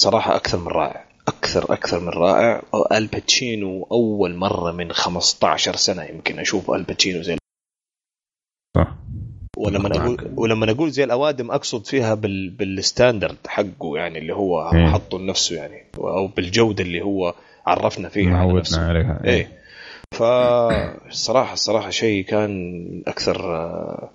صراحة 0.00 0.36
أكثر 0.36 0.58
من 0.58 0.68
رائع. 0.68 1.08
أكثر 1.28 1.72
أكثر 1.72 2.00
من 2.00 2.08
رائع. 2.08 2.62
آل 2.92 3.13
باتشينو 3.13 3.88
أول 3.92 4.34
مرة 4.34 4.72
من 4.72 4.92
15 4.92 5.76
سنة 5.76 6.04
يمكن 6.04 6.38
أشوف 6.38 6.70
آل 6.70 6.82
باتشينو 6.82 7.22
زي 7.22 7.36
صح. 8.76 8.94
ولما 9.56 9.96
أقول 9.96 10.32
ولما 10.36 10.70
أقول 10.70 10.90
زي 10.90 11.04
الأوادم 11.04 11.50
أقصد 11.50 11.86
فيها 11.86 12.14
بال... 12.14 12.50
بال 12.50 12.67
standard 12.67 13.36
حقه 13.46 13.96
يعني 13.96 14.18
اللي 14.18 14.34
هو 14.34 14.70
إيه. 14.74 14.86
حطه 14.86 15.18
لنفسه 15.18 15.56
يعني 15.56 15.84
أو 15.98 16.26
بالجودة 16.26 16.84
اللي 16.84 17.02
هو 17.02 17.34
عرفنا 17.66 18.08
فيها 18.08 18.52
نفسه. 18.52 18.88
عليها. 18.88 19.20
إيه. 19.24 19.48
فالصراحه 20.14 21.52
الصراحه 21.52 21.90
شيء 21.90 22.24
كان 22.24 23.02
أكثر 23.06 23.56
آه، 23.56 24.10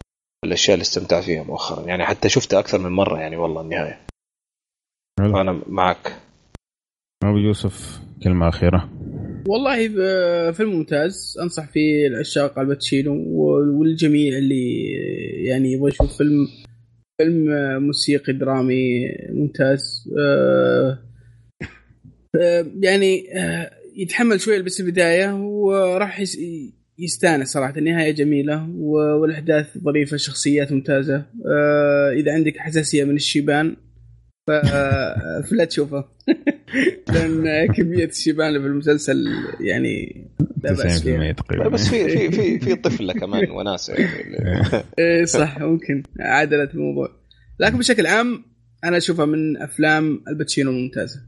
الأشياء 0.45 0.73
اللي 0.73 0.81
استمتعت 0.81 1.23
فيها 1.23 1.43
مؤخرا. 1.43 1.87
يعني 1.87 2.05
حتى 2.05 2.29
شفته 2.29 2.59
أكثر 2.59 2.79
من 2.79 2.91
مرة 2.91 3.19
يعني 3.19 3.37
والله 3.37 3.61
النهاية. 3.61 3.99
حلو. 5.19 5.41
أنا 5.41 5.61
معك. 5.67 6.15
أبو 7.23 7.37
يوسف 7.37 8.01
كلمة 8.23 8.49
أخيرة. 8.49 8.89
والله 9.47 9.87
فيلم 10.51 10.69
ممتاز. 10.69 11.37
أنصح 11.41 11.69
فيه 11.71 12.07
لعشاق 12.07 12.59
آل 12.59 12.71
باتشينو 12.71 13.13
والجميع 13.79 14.37
اللي 14.37 14.83
يعني 15.45 15.71
يبغى 15.71 15.89
يشوف 15.91 16.17
فيلم 16.17 16.47
فيلم 17.21 17.45
موسيقي 17.83 18.33
درامي 18.33 19.09
ممتاز. 19.29 20.09
آه، 20.19 20.99
آه، 22.41 22.65
يعني 22.81 23.33
آه، 23.39 23.71
يتحمل 23.95 24.39
شوية 24.41 24.61
بس 24.61 24.81
البداية 24.81 25.33
وراح 25.35 26.19
يس- 26.19 26.39
يستانس 26.99 27.47
صراحة. 27.53 27.77
النهاية 27.77 28.11
جميلة 28.11 28.69
والأحداث 28.79 29.77
ظريفة 29.77 30.17
شخصيات 30.17 30.71
ممتازة. 30.71 31.25
إذا 32.13 32.33
عندك 32.33 32.57
حساسية 32.57 33.03
من 33.03 33.15
الشيبان. 33.15 33.75
فلا 34.47 35.65
تشوفه. 35.65 36.05
لأن 37.13 37.67
كمية 37.73 38.05
الشيبان 38.05 38.47
اللي 38.47 38.59
في 38.59 38.65
المسلسل 38.65 39.25
يعني 39.59 40.25
لا 40.63 40.73
بأس 40.73 40.99
90% 40.99 41.03
فيها 41.03 41.31
تقريبا. 41.31 41.67
بس 41.69 41.89
في 41.89 42.09
في 42.09 42.31
في 42.31 42.59
في 42.59 42.75
طفلة 42.75 43.13
كمان 43.13 43.51
وناسه 43.51 43.93
يعني. 43.93 44.83
إيه 44.99 45.25
صح 45.25 45.59
ممكن. 45.59 46.03
عدلت 46.19 46.73
الموضوع. 46.73 47.09
لكن 47.59 47.77
بشكل 47.77 48.07
عام 48.07 48.43
أنا 48.83 48.97
أشوفها 48.97 49.25
من 49.25 49.57
أفلام 49.57 50.23
الباتشينو 50.27 50.71
ممتازة. 50.71 51.21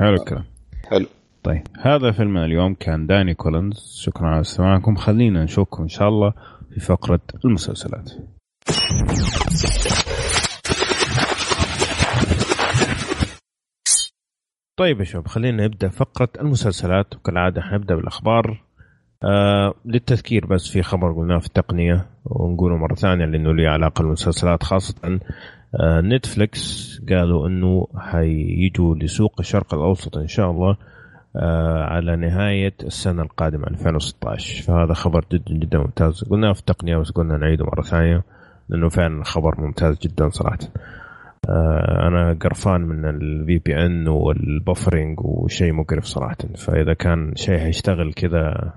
حلو 0.00 0.14
الكلام. 0.14 0.44
حلو. 0.90 1.06
طيب 1.42 1.62
هذا 1.80 2.12
فيلمنا 2.12 2.44
اليوم 2.44 2.74
كان 2.74 3.06
داني 3.06 3.34
كولنز 3.34 4.00
شكرا 4.02 4.26
على 4.26 4.40
استماعكم. 4.40 4.96
خلينا 4.96 5.44
نشوفكم 5.44 5.82
إن 5.82 5.88
شاء 5.88 6.08
الله 6.08 6.32
في 6.74 6.80
فقرة 6.80 7.20
المسلسلات. 7.44 8.10
طيب 14.76 15.00
يا 15.00 15.04
شباب 15.04 15.26
خلينا 15.28 15.64
نبدأ 15.64 15.88
فقره 15.88 16.28
المسلسلات. 16.40 17.16
وكالعادة 17.16 17.60
حنبدأ 17.62 17.94
بالأخبار. 17.94 18.64
آه 19.24 19.74
للتذكير 19.84 20.46
بس 20.46 20.70
في 20.70 20.82
خبر 20.82 21.12
قلناه 21.12 21.38
في 21.38 21.46
التقنية 21.46 22.06
ونقوله 22.24 22.76
مرة 22.76 22.94
ثانية 22.94 23.24
لأنه 23.24 23.52
له 23.54 23.68
علاقة 23.70 24.02
بالمسلسلات 24.02 24.62
خاصة 24.62 25.18
آه 25.80 26.00
نتفليكس. 26.00 27.00
قالوا 27.08 27.48
إنه 27.48 27.86
حيجوا 27.96 28.94
لسوق 28.96 29.34
الشرق 29.40 29.74
الأوسط 29.74 30.16
إن 30.16 30.28
شاء 30.28 30.50
الله 30.50 30.76
آه 31.36 31.82
على 31.84 32.16
نهاية 32.16 32.74
السنة 32.82 33.22
القادمة 33.22 33.66
2016 33.66 34.62
فهذا 34.62 34.94
خبر 34.94 35.24
جدا 35.32 35.54
جدا 35.54 35.78
ممتاز. 35.78 36.24
قلناه 36.24 36.52
في 36.52 36.60
التقنية 36.60 36.96
بس 36.96 37.10
قلنا 37.10 37.36
نعيده 37.36 37.64
مرة 37.64 37.82
ثانية 37.82 38.22
لأنه 38.68 38.88
فعلا 38.88 39.24
خبر 39.24 39.60
ممتاز 39.60 39.98
جدا 39.98 40.28
صراحة. 40.28 40.58
أنا 42.08 42.38
قرفان 42.42 42.80
من 42.80 43.04
ال 43.04 43.58
VPN 43.58 44.08
وال 44.08 44.28
buffering 44.28 45.20
وشيء 45.20 45.72
مقرف 45.72 46.04
صراحة. 46.04 46.36
فإذا 46.56 46.94
كان 46.94 47.32
شيء 47.36 47.58
حيشتغل 47.58 48.12
كذا 48.12 48.72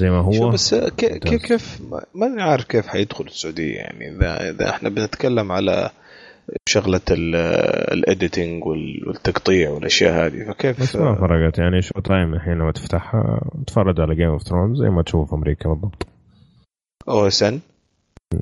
زي 0.00 0.10
ما 0.10 0.18
هو 0.18 0.32
شو 0.32 0.48
بس 0.50 0.74
كي- 0.74 0.80
ممتاز. 1.12 1.30
كي- 1.30 1.38
كيف؟ 1.48 1.80
ما- 2.14 2.42
عارف 2.42 2.64
كيف 2.64 2.86
حيدخل 2.86 3.24
السعودية؟ 3.24 3.76
يعني 3.76 4.08
اذا 4.16 4.50
إذا 4.50 4.70
إحنا 4.70 4.88
بنتكلم 4.88 5.52
على 5.52 5.90
شغلة 6.68 7.00
ال 7.92 8.01
editing 8.01 8.64
والتقطيع 9.06 9.70
والأشياء 9.70 10.26
هذه 10.26 10.52
فكيف؟ 10.52 10.80
بس 10.80 10.96
ما 10.96 11.14
فرقت. 11.14 11.58
يعني 11.58 11.82
Showtime 11.82 12.34
الحين 12.34 12.54
لما 12.54 12.72
تفتحها؟ 12.72 13.50
تتفرج 13.66 14.00
على 14.00 14.14
Game 14.14 14.28
of 14.28 14.42
Thrones 14.42 14.78
زي 14.82 14.88
ما 14.90 15.02
تشوف 15.02 15.28
في 15.28 15.34
أمريكا 15.34 15.68
بالضبط. 15.68 16.06
OSN؟ 17.08 17.60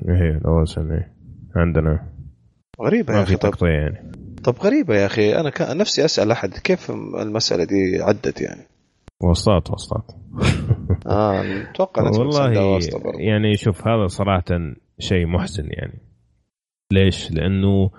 هي 0.09 0.29
ال 0.29 0.44
OSN 0.44 0.91
إيه. 0.91 1.11
عندنا. 1.55 2.18
غريبة 2.81 3.13
يا 3.13 3.19
ما 3.19 3.25
في 3.25 3.35
تقطيع 3.35 3.69
يعني. 3.69 4.11
طب 4.43 4.55
غريبة 4.59 4.95
يا 4.95 5.05
أخي. 5.05 5.35
أنا 5.35 5.49
كان 5.49 5.77
نفسي 5.77 6.05
أسأل 6.05 6.31
أحد 6.31 6.53
كيف 6.53 6.91
المسألة 7.21 7.63
دي 7.63 8.01
عدت 8.01 8.41
يعني؟ 8.41 8.61
وسطات 9.23 9.71
وسطات 9.71 10.11
آه 11.07 11.43
أتوقع 11.71 12.03
والله 12.03 12.79
يعني 13.19 13.57
شوف 13.57 13.87
هذا 13.87 14.07
صراحة 14.07 14.73
شيء 14.99 15.25
محزن 15.25 15.65
يعني. 15.69 15.99
ليش؟ 16.93 17.31
لأنه 17.31 17.91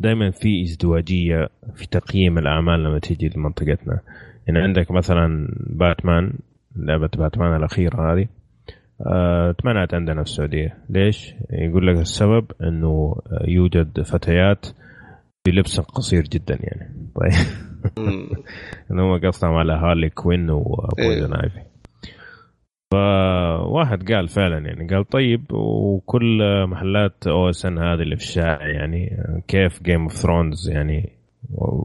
دائما 0.00 0.30
في 0.30 0.62
ازدواجية 0.62 1.48
في 1.74 1.86
تقييم 1.86 2.38
الأعمال 2.38 2.84
لما 2.84 2.98
تيجي 2.98 3.28
لمنطقتنا. 3.36 4.00
يعني 4.46 4.58
عندك 4.58 4.90
مثلا 4.90 5.48
باتمان 5.66 6.32
لعبة 6.76 7.10
باتمان 7.16 7.56
الأخيرة 7.56 8.12
هذه. 8.12 8.28
تمنعت 9.58 9.94
عندنا 9.94 10.22
في 10.22 10.30
السعودية. 10.30 10.78
ليش؟ 10.90 11.34
يقول 11.50 11.86
لك 11.86 11.96
السبب 11.96 12.52
أنه 12.62 13.16
يوجد 13.48 14.02
فتيات 14.02 14.66
بلبس 15.46 15.80
قصير 15.80 16.22
جدا 16.22 16.58
يعني. 16.60 17.10
طيب. 17.14 17.46
انه 18.90 19.02
هم 19.02 19.20
قصدهم 19.26 19.54
على 19.54 19.72
هارلي 19.72 20.10
كوين 20.10 20.50
و 20.50 20.62
Poison 20.62 21.34
إيه. 21.34 21.44
Ivy 21.44 21.60
فواحد 22.92 24.12
قال 24.12 24.28
فعلا 24.28 24.58
يعني 24.58 24.94
قال 24.94 25.04
طيب 25.08 25.52
وكل 25.52 26.38
محلات 26.66 27.26
OSN 27.26 27.78
هذه 27.78 28.02
اللي 28.02 28.16
في 28.16 28.22
الشارع 28.22 28.68
يعني 28.68 29.16
كيف 29.48 29.82
Game 29.82 30.02
of 30.02 30.12
Thrones 30.12 30.70
يعني؟ 30.70 31.12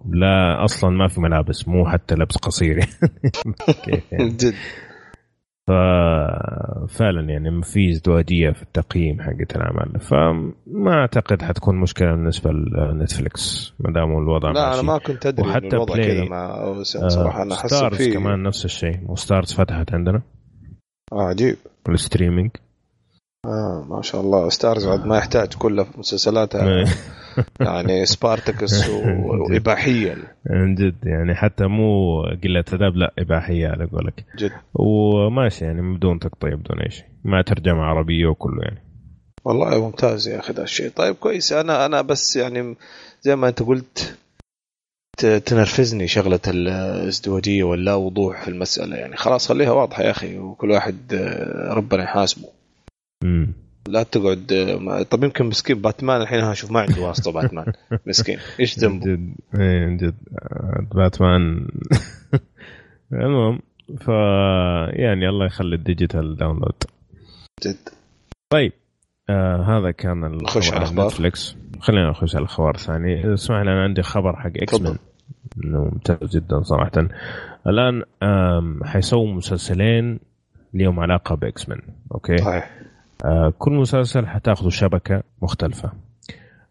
لا 0.09 0.63
أصلا 0.63 0.89
ما 0.89 1.07
في 1.07 1.21
ملابس 1.21 1.67
مو 1.67 1.85
حتى 1.85 2.15
لبس 2.15 2.37
قصير 2.37 2.77
يعني. 2.77 2.91
يعني؟ 4.11 4.29
جد. 4.29 4.53
ففعلا 5.67 7.29
يعني 7.29 7.49
ما 7.49 7.61
في 7.61 7.89
ازدواجيه 7.89 8.51
في 8.51 8.63
التقييم 8.63 9.21
حقت 9.21 9.55
الأعمال. 9.55 9.99
فما 9.99 10.93
أعتقد 10.93 11.41
حتكون 11.41 11.75
مشكلة 11.75 12.11
بالنسبة 12.11 12.51
لنتفلكس 12.51 13.73
ما 13.79 13.93
دام 13.93 14.17
الوضع 14.17 14.51
لا 14.51 14.67
أنا 14.67 14.69
ماشي. 14.75 14.85
ما 14.85 14.97
كنت 14.97 15.25
أدري 15.25 15.49
وحتى 15.49 15.67
الوضع 15.67 15.95
كذا 15.95 16.23
مع 16.23 16.83
صراحة 16.83 17.43
أنا 17.43 17.55
حسيت 17.55 17.73
ستارز 17.73 17.97
فيه. 17.97 18.13
كمان 18.13 18.43
نفس 18.43 18.65
الشيء. 18.65 18.99
وستارز 19.07 19.53
فتحت 19.53 19.93
عندنا؟ 19.93 20.21
آه 21.13 21.21
عجيب. 21.21 21.55
ال 21.89 21.95
streaming 21.95 22.51
آه 23.45 23.85
ما 23.89 24.01
شاء 24.01 24.21
الله. 24.21 24.49
ستارز 24.49 24.87
بعد 24.87 25.05
ما 25.05 25.17
يحتاج 25.17 25.53
في 25.83 25.99
مسلسلاتها. 25.99 26.85
يعني 27.59 28.05
سبارتكس 28.05 28.89
واباحيه 28.89 30.15
من 30.49 30.75
جد 30.75 30.95
يعني 31.05 31.35
حتى 31.35 31.65
مو 31.67 32.21
قلة 32.43 32.63
أدب 32.73 32.95
لا 32.95 33.13
إباحية 33.19 33.67
على 33.67 33.85
قولك. 33.85 34.25
جد. 34.37 34.51
وماشي 34.73 35.65
يعني 35.65 35.95
بدون 35.97 36.19
تقطيع 36.19 36.55
بدون 36.55 36.79
أي 36.79 36.91
شيء. 36.91 37.05
مع 37.23 37.41
ترجمة 37.41 37.81
عربية 37.83 38.27
وكله 38.27 38.61
يعني. 38.63 38.79
والله 39.45 39.85
ممتاز 39.85 40.27
يا 40.27 40.39
أخي 40.39 40.53
ذا 40.53 40.63
الشيء. 40.63 40.89
طيب 40.89 41.15
كويس. 41.15 41.53
أنا 41.53 41.85
أنا 41.85 42.01
بس 42.01 42.35
يعني 42.35 42.75
زي 43.21 43.35
ما 43.35 43.47
أنت 43.47 43.63
قلت 43.63 44.17
تنرفزني 45.45 46.07
شغلة 46.07 46.39
الازدواجية 46.47 47.63
واللا 47.63 47.95
وضوح 47.95 48.41
في 48.41 48.47
المسألة 48.47 48.95
يعني. 48.95 49.15
خلاص 49.17 49.47
خليها 49.49 49.71
واضحة 49.71 50.03
يا 50.03 50.11
أخي 50.11 50.37
وكل 50.37 50.71
واحد 50.71 51.13
آه، 51.13 51.73
ربنا 51.73 52.03
يحاسبه. 52.03 52.47
امم 53.23 53.53
لا 53.87 54.03
تقعد 54.03 54.45
طب 55.09 55.23
يمكن 55.23 55.45
مسكين 55.45 55.81
باتمان 55.81 56.21
الحين 56.21 56.39
أشوف 56.39 56.71
ما 56.71 56.79
عنده 56.79 57.01
واسطة 57.01 57.31
باتمان. 57.31 57.73
مسكين. 58.07 58.37
إيش 58.59 58.79
ذنبه؟ 58.79 59.05
جد 59.05 59.33
إيه 59.59 59.97
جد. 59.97 60.15
آه، 60.41 60.87
باتمان. 60.95 61.67
المهم 63.13 63.59
ف 63.99 64.07
يعني 64.99 65.29
الله 65.29 65.45
يخلي 65.45 65.75
ال 65.75 65.83
digital 65.83 66.35
download. 66.35 66.83
جد. 67.65 67.89
طيب 68.49 68.71
آه 69.29 69.77
هذا 69.77 69.91
كان 69.91 70.21
نخش 70.21 70.67
على 70.67 70.75
عن 70.75 70.81
الأخبار. 70.81 71.07
نتفليكس 71.07 71.55
خلينا 71.79 72.09
نخش 72.09 72.35
على 72.35 72.45
الأخبار 72.45 72.75
الثانية. 72.75 73.33
اسمح 73.33 73.57
لي 73.57 73.71
أنا 73.71 73.83
عندي 73.83 74.01
خبر 74.01 74.35
حق 74.35 74.51
X-Men 74.55 74.97
ممتاز 75.57 76.37
جدا 76.37 76.61
صراحة. 76.61 77.07
الآن 77.67 78.03
حيسووا 78.83 79.33
مسلسلين 79.33 80.19
لهم 80.73 80.99
علاقة 80.99 81.35
ب 81.35 81.69
X-Men 81.69 81.81
أوكي؟ 82.11 82.37
صحيح. 82.37 82.80
كل 83.57 83.71
مسلسل 83.71 84.27
حتاخذوا 84.27 84.69
شبكة 84.69 85.23
مختلفة. 85.41 85.91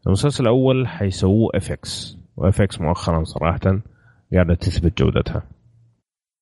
المسلسل 0.06 0.42
الأول 0.44 0.88
حيسووه 0.88 1.50
FX 1.54 2.18
و 2.36 2.60
FX 2.60 2.80
مؤخرا 2.80 3.24
صراحة 3.24 3.80
قاعدة 4.34 4.54
تثبت 4.54 4.98
جودتها. 4.98 5.42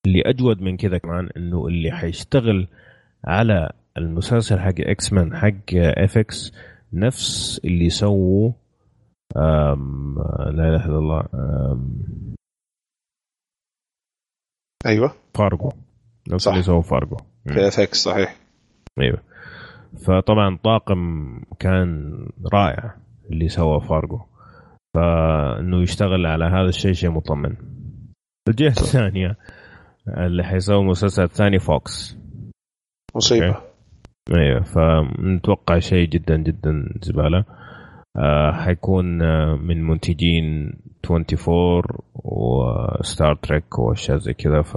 اللي 0.07 0.23
أجود 0.27 0.61
من 0.61 0.77
كذا 0.77 0.99
كمان 0.99 1.29
إنه 1.37 1.67
اللي 1.67 1.93
حيشتغل 1.93 2.69
على 3.25 3.71
المسلسل 3.99 4.59
حق 4.59 4.75
X-Men 4.79 5.37
حق 5.37 5.75
FX 5.75 6.53
نفس 6.93 7.61
اللي 7.65 7.91
سووا 7.91 8.53
لا 9.37 9.75
إله 10.51 10.87
إلا 10.87 10.99
الله 10.99 11.23
أيوه. 14.87 15.15
فارجو. 15.35 15.71
نفس 16.29 16.45
صح. 16.45 16.53
اللي 16.53 16.63
سووا 16.63 16.83
فارجو. 16.83 17.17
في 17.49 17.69
FX 17.69 18.03
صحيح. 18.03 18.37
أيوه. 19.01 19.23
فطبعا 19.97 20.59
طاقم 20.65 21.31
كان 21.59 22.13
رائع 22.53 22.97
اللي 23.31 23.49
سوى 23.49 23.81
فارجو 23.81 24.21
فإنه 24.95 25.83
يشتغل 25.83 26.27
على 26.27 26.45
هذا 26.45 26.69
الشيء 26.69 26.93
شيء 26.93 27.11
مطمن 27.11 27.57
الجهة 28.49 28.69
الثانية 28.69 29.37
اللي 30.09 30.45
حيسوي 30.45 30.85
مسلسل 30.85 31.29
ثاني 31.29 31.59
فوكس. 31.59 32.19
مصيبة. 33.15 33.57
أيوه 34.37 34.61
فنتوقع 34.61 35.79
شيء 35.79 36.09
جدا 36.09 36.37
جدا 36.37 36.89
زبالة. 37.03 37.45
آه 38.17 38.53
حيكون 38.53 39.23
آه، 39.23 39.57
من 39.57 39.87
منتجين 39.87 40.73
24 41.11 41.83
وستار 42.15 43.35
تريك 43.35 43.79
وأشياء 43.79 44.19
زي 44.19 44.35
كذا 44.35 44.63
ف 44.63 44.77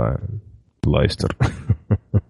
الله 0.88 1.04
يستر 1.04 1.36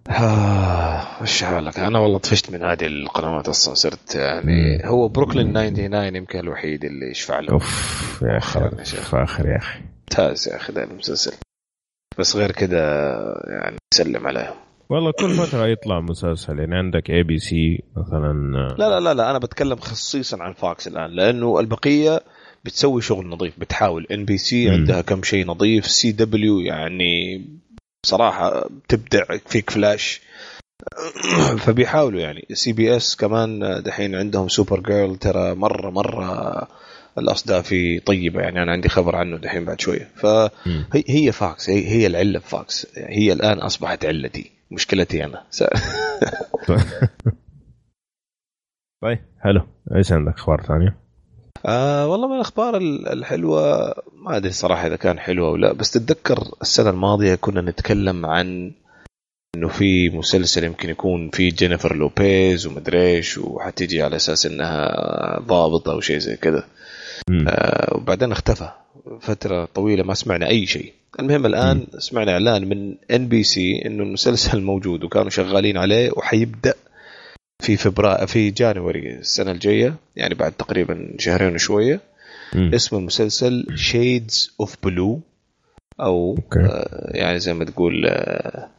آه، 0.10 1.22
وش 1.22 1.44
أقول 1.44 1.66
لك؟ 1.66 1.80
أنا 1.80 2.00
والله 2.00 2.18
طفشت 2.18 2.52
من 2.52 2.64
هذه 2.64 2.86
القنوات 2.86 3.50
أصلا 3.50 3.74
صرت 3.74 4.16
يعني. 4.16 4.82
هو 4.86 5.08
بروكلين 5.08 5.54
99 5.54 6.16
يمكن 6.16 6.40
الوحيد 6.40 6.86
اللي 6.86 7.12
يشفع 7.12 7.40
له. 7.40 7.52
أوف 7.52 8.20
يا 8.22 8.38
أخي. 8.38 8.60
فاخر 8.86 9.48
يا 9.50 9.58
أخي. 9.58 9.80
ممتاز 9.80 10.48
يا 10.48 10.56
أخي 10.56 10.74
ذا 10.74 10.84
المسلسل. 10.84 11.34
بس 12.20 12.36
غير 12.36 12.52
كذا 12.52 12.78
يعني 13.48 13.78
سلم 13.94 14.28
عليهم. 14.28 14.54
والله 14.90 15.12
كل 15.12 15.30
فترة 15.30 15.68
يطلع 15.68 16.00
مسلسل 16.00 16.60
يعني 16.60 16.76
عندك 16.76 17.10
ABC 17.10 17.84
مثلا 17.98 18.58
آه، 18.58 18.76
لا 18.78 18.90
لا 18.90 19.00
لا 19.00 19.14
لا 19.14 19.32
أنا 19.32 19.40
بتكلم 19.40 19.76
خصيصا 19.76 20.44
عن 20.44 20.54
فوكس 20.54 20.88
الآن 20.88 21.10
لأنه 21.12 21.60
البقية 21.60 22.22
بتسوي 22.66 23.02
شغل 23.02 23.28
نظيف 23.28 23.60
بتحاول. 23.60 24.08
NBC. 24.12 24.70
عندها 24.70 25.02
كم 25.02 25.24
شيء 25.24 25.46
نظيف 25.48 25.88
CW 25.88 26.60
يعني 26.60 27.46
بصراحة 28.04 28.68
بتبدع 28.70 29.38
فيك 29.46 29.70
فلاش. 29.70 30.22
فبيحاولوا 31.66 32.22
يعني. 32.22 32.46
CBS 32.54 33.16
كمان 33.16 33.82
دحين 33.84 34.16
عندهم 34.16 34.48
Supergirl 34.48 35.16
ترى 35.16 35.56
مرة 35.56 35.90
مرة 35.90 36.68
الأصداء 37.18 37.62
فيه 37.62 38.00
طيبة 38.00 38.42
يعني. 38.42 38.64
أنا 38.64 38.72
عندي 38.72 38.90
خبر 38.90 39.16
عنه 39.16 39.38
دحين 39.38 39.66
بعد 39.66 39.82
شوية. 39.82 40.10
فهي. 40.16 41.04
هي 41.10 41.32
فوكس 41.32 41.70
هي, 41.70 41.88
هي 41.88 42.08
العلة 42.08 42.40
في 42.40 42.50
فوكس 42.50 42.88
هي 42.98 43.34
الآن 43.34 43.60
أصبحت 43.60 44.06
علتي 44.06 44.52
مشكلتي 44.72 45.26
أنا. 45.26 45.44
طيب. 49.02 49.20
حلو 49.40 49.62
إيش 49.96 50.12
عندك 50.12 50.34
أخبار 50.34 50.62
ثانية؟ 50.62 51.01
آه 51.66 52.08
والله 52.08 52.28
من 52.28 52.36
الأخبار 52.36 52.78
ال- 52.78 53.08
الحلوة 53.08 53.94
ما 54.16 54.38
أدري 54.38 54.52
صراحة 54.52 54.88
إذا 54.88 54.96
كان 54.96 55.20
حلوة 55.20 55.48
أو 55.50 55.56
لا 55.56 55.74
بس 55.74 55.92
تتذكر 55.92 56.44
السنة 56.62 56.90
الماضية 56.90 57.36
كنا 57.36 57.62
نتكلم 57.62 58.26
عن 58.26 58.72
إنه 59.56 59.68
في 59.68 60.10
مسلسل 60.10 60.64
يمكن 60.64 60.90
يكون 60.90 61.30
في 61.30 61.48
جينيفر 61.50 61.96
لوبيز 61.96 62.68
ومدري 62.68 63.02
إيش 63.16 63.38
وحتيجي 63.38 64.02
على 64.02 64.16
أساس 64.16 64.46
إنها 64.46 65.40
ضابط 65.40 65.90
أو 65.90 66.00
شيء 66.02 66.18
زي 66.18 66.36
كذا. 66.36 66.64
آه 67.48 67.96
وبعدين 67.98 68.32
اختفى 68.32 68.70
فترة 69.22 69.66
طويلة 69.66 70.04
ما 70.04 70.14
سمعنا 70.14 70.48
أي 70.48 70.66
شيء. 70.66 70.94
المهم 71.20 71.46
الآن 71.46 71.88
سمعنا 71.98 72.32
إعلان 72.32 72.70
من 72.70 72.96
NBC 73.12 73.82
إنه 73.86 74.04
المسلسل 74.04 74.62
موجود 74.62 75.04
وكانوا 75.04 75.30
شغالين 75.30 75.78
عليه 75.78 76.12
وحيبدأ 76.18 76.74
في 77.62 77.78
فبراير 77.78 78.28
في 78.28 78.50
January 78.50 79.16
السنة 79.16 79.52
الجاية 79.52 79.96
يعني 80.16 80.36
بعد 80.36 80.52
تقريبا 80.52 81.16
شهرين 81.20 81.56
وشوية 81.56 82.00
مم. 82.56 82.72
اسم 82.74 82.96
المسلسل 82.96 83.68
Shades 83.76 84.56
of 84.60 84.76
Blue 84.84 85.22
أو 86.00 86.38
آه، 86.58 87.12
يعني 87.14 87.40
زي 87.40 87.54
ما 87.54 87.66
تقول 87.66 88.06
آه، 88.06 88.70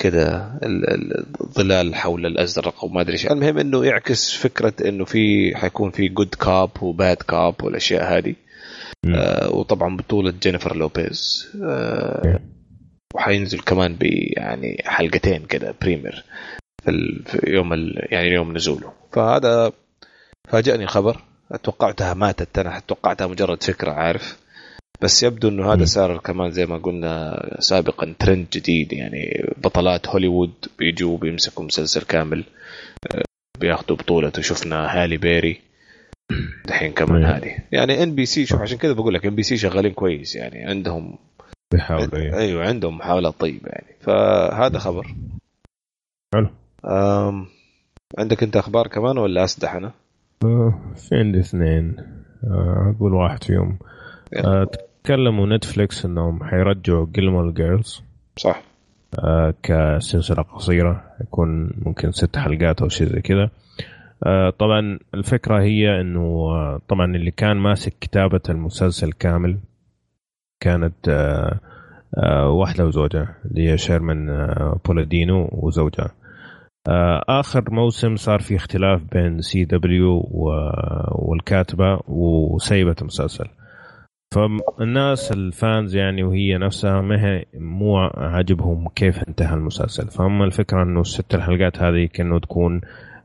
كذا 0.00 0.58
ال- 0.62 0.90
ال- 0.90 1.24
الظلال 1.40 1.94
حول 1.94 2.26
الأزرق 2.26 2.84
وما 2.84 3.00
أدري 3.00 3.12
إيش 3.12 3.26
المهم 3.26 3.58
إنه 3.58 3.84
يعكس 3.84 4.32
فكرة 4.32 4.88
إنه 4.88 5.04
في 5.04 5.56
حيكون 5.56 5.90
في 5.90 6.08
good 6.08 6.34
cop 6.34 6.82
و 6.82 6.90
bad 6.90 7.16
cop 7.16 7.54
والأشياء 7.62 8.18
هذه. 8.18 8.34
آه، 9.14 9.54
وطبعا 9.54 9.96
بطولة 9.96 10.34
جينيفر 10.42 10.76
لوبيز 10.76 11.48
آه،. 11.62 12.40
وحينزل 13.14 13.60
كمان 13.60 13.94
ب 13.94 14.02
يعني 14.36 14.82
حلقتين 14.84 15.42
كذا 15.46 15.74
premiere 15.82 16.24
في, 17.26 17.40
يوم. 17.46 17.72
يعني 17.96 18.28
يوم 18.28 18.56
نزوله. 18.56 18.92
فهذا 19.12 19.72
فاجأني 20.48 20.84
الخبر 20.84 21.20
توقعتها 21.62 22.14
ماتت. 22.14 22.58
أنا 22.58 22.82
توقعتها 22.88 23.26
مجرد 23.26 23.62
فكرة 23.62 23.90
عارف؟ 23.92 24.38
بس 25.00 25.22
يبدو 25.22 25.48
إنه 25.48 25.72
هذا. 25.72 25.84
صار 25.84 26.18
كمان 26.18 26.50
زي 26.50 26.66
ما 26.66 26.78
قلنا 26.78 27.56
سابقا 27.58 28.14
ترند 28.18 28.46
جديد. 28.52 28.92
يعني 28.92 29.52
بطلات 29.56 30.08
هوليوود 30.08 30.52
بيجوا 30.78 31.18
بيمسكوا 31.18 31.64
مسلسل 31.64 32.02
كامل 32.02 32.44
آه، 33.14 33.22
بياخذوا 33.60 33.96
بطولته 33.96 34.42
شفنا 34.42 35.02
هالي 35.02 35.16
بيري 35.16 35.60
دحين 36.68 36.92
كمان. 36.92 37.24
هذه. 37.24 37.58
يعني 37.72 38.02
NBC 38.02 38.46
شوف 38.46 38.60
عشان 38.60 38.78
كذا 38.78 38.92
بقول 38.92 39.14
لك 39.14 39.26
NBC 39.26 39.56
شغالين 39.56 39.92
كويس. 39.92 40.36
يعني 40.36 40.64
عندهم 40.64 41.18
بيحاولوا 41.72 42.18
أيوه 42.18 42.38
أيوه 42.38 42.68
عندهم 42.68 42.98
محاولات 42.98 43.34
طيبة 43.40 43.68
يعني. 43.68 43.96
فهذا 44.00 44.78
خبر. 44.78 45.14
حلو. 46.34 46.50
أم... 46.84 47.46
عندك 48.18 48.42
انت 48.42 48.56
أخبار 48.56 48.86
كمان 48.86 49.18
ولا 49.18 49.44
اسدح 49.44 49.74
أنا؟ 49.74 49.92
آه، 50.44 50.74
في 50.96 51.16
عندي 51.16 51.40
اثنين 51.40 51.96
آه، 52.44 52.94
أقول 52.96 53.14
واحد 53.14 53.44
فيهم. 53.44 53.78
آه، 54.36 54.68
تكلموا 55.04 55.46
Netflix 55.46 56.04
انهم 56.04 56.44
حيرجعوا 56.44 57.06
Gilmore 57.12 57.50
Girls 57.50 58.02
صح. 58.36 58.62
كسلسلة 59.62 60.42
قصيرة 60.42 61.04
يكون 61.20 61.70
ممكن 61.86 62.12
ست 62.12 62.36
حلقات 62.36 62.82
أو 62.82 62.88
شيء 62.88 63.06
زي 63.06 63.20
كذا. 63.20 63.50
طبعا 64.50 64.98
الفكرة 65.14 65.62
هي 65.62 66.00
إنه 66.00 66.48
طبعا 66.88 67.16
اللي 67.16 67.30
كان 67.30 67.56
ماسك 67.56 67.94
كتابة 68.00 68.40
المسلسل 68.48 69.12
كامل 69.12 69.58
كانت 70.60 71.08
واحدة 72.46 72.86
وزوجها 72.86 73.36
اللي 73.44 73.70
هي 73.70 73.78
شيرمان 73.78 74.26
بالادينو 74.86 75.48
وزوجها. 75.52 76.10
آخر 77.28 77.70
موسم 77.70 78.16
صار 78.16 78.40
في 78.40 78.56
اختلاف 78.56 79.02
بين 79.12 79.40
CW 79.40 80.28
والكاتبة 81.12 82.00
وسيبت 82.08 83.00
المسلسل 83.00 83.46
فالناس 84.34 85.32
ال 85.32 85.45
fans 85.45 85.96
يعني 85.96 86.22
وهي 86.22 86.58
نفسها 86.58 87.00
ما 87.00 87.24
هي 87.24 87.44
مو 87.54 87.98
عاجبهم 88.14 88.88
كيف 88.88 89.28
انتهى 89.28 89.54
المسلسل. 89.54 90.06
فهم 90.10 90.42
الفكرة 90.42 90.82
إنه 90.82 91.00
الست 91.00 91.34
الحلقات 91.34 91.82
هذه 91.82 92.08
كأنه 92.12 92.38
تكون 92.38 92.80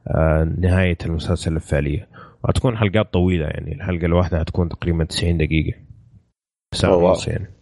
آه، 0.07 0.53
نهاية 0.57 0.97
المسلسل 1.05 1.55
الفعلية. 1.55 2.07
وهتكون 2.43 2.77
حلقات 2.77 3.13
طويلة 3.13 3.45
يعني 3.45 3.73
الحلقة 3.75 4.05
الواحدة 4.05 4.39
هتكون 4.39 4.69
تقريبا 4.69 5.03
90 5.03 5.37
دقيقة. 5.37 5.77
ساعة. 6.73 6.95
ونص 6.95 7.27
يعني. 7.27 7.45
آه، 7.45 7.58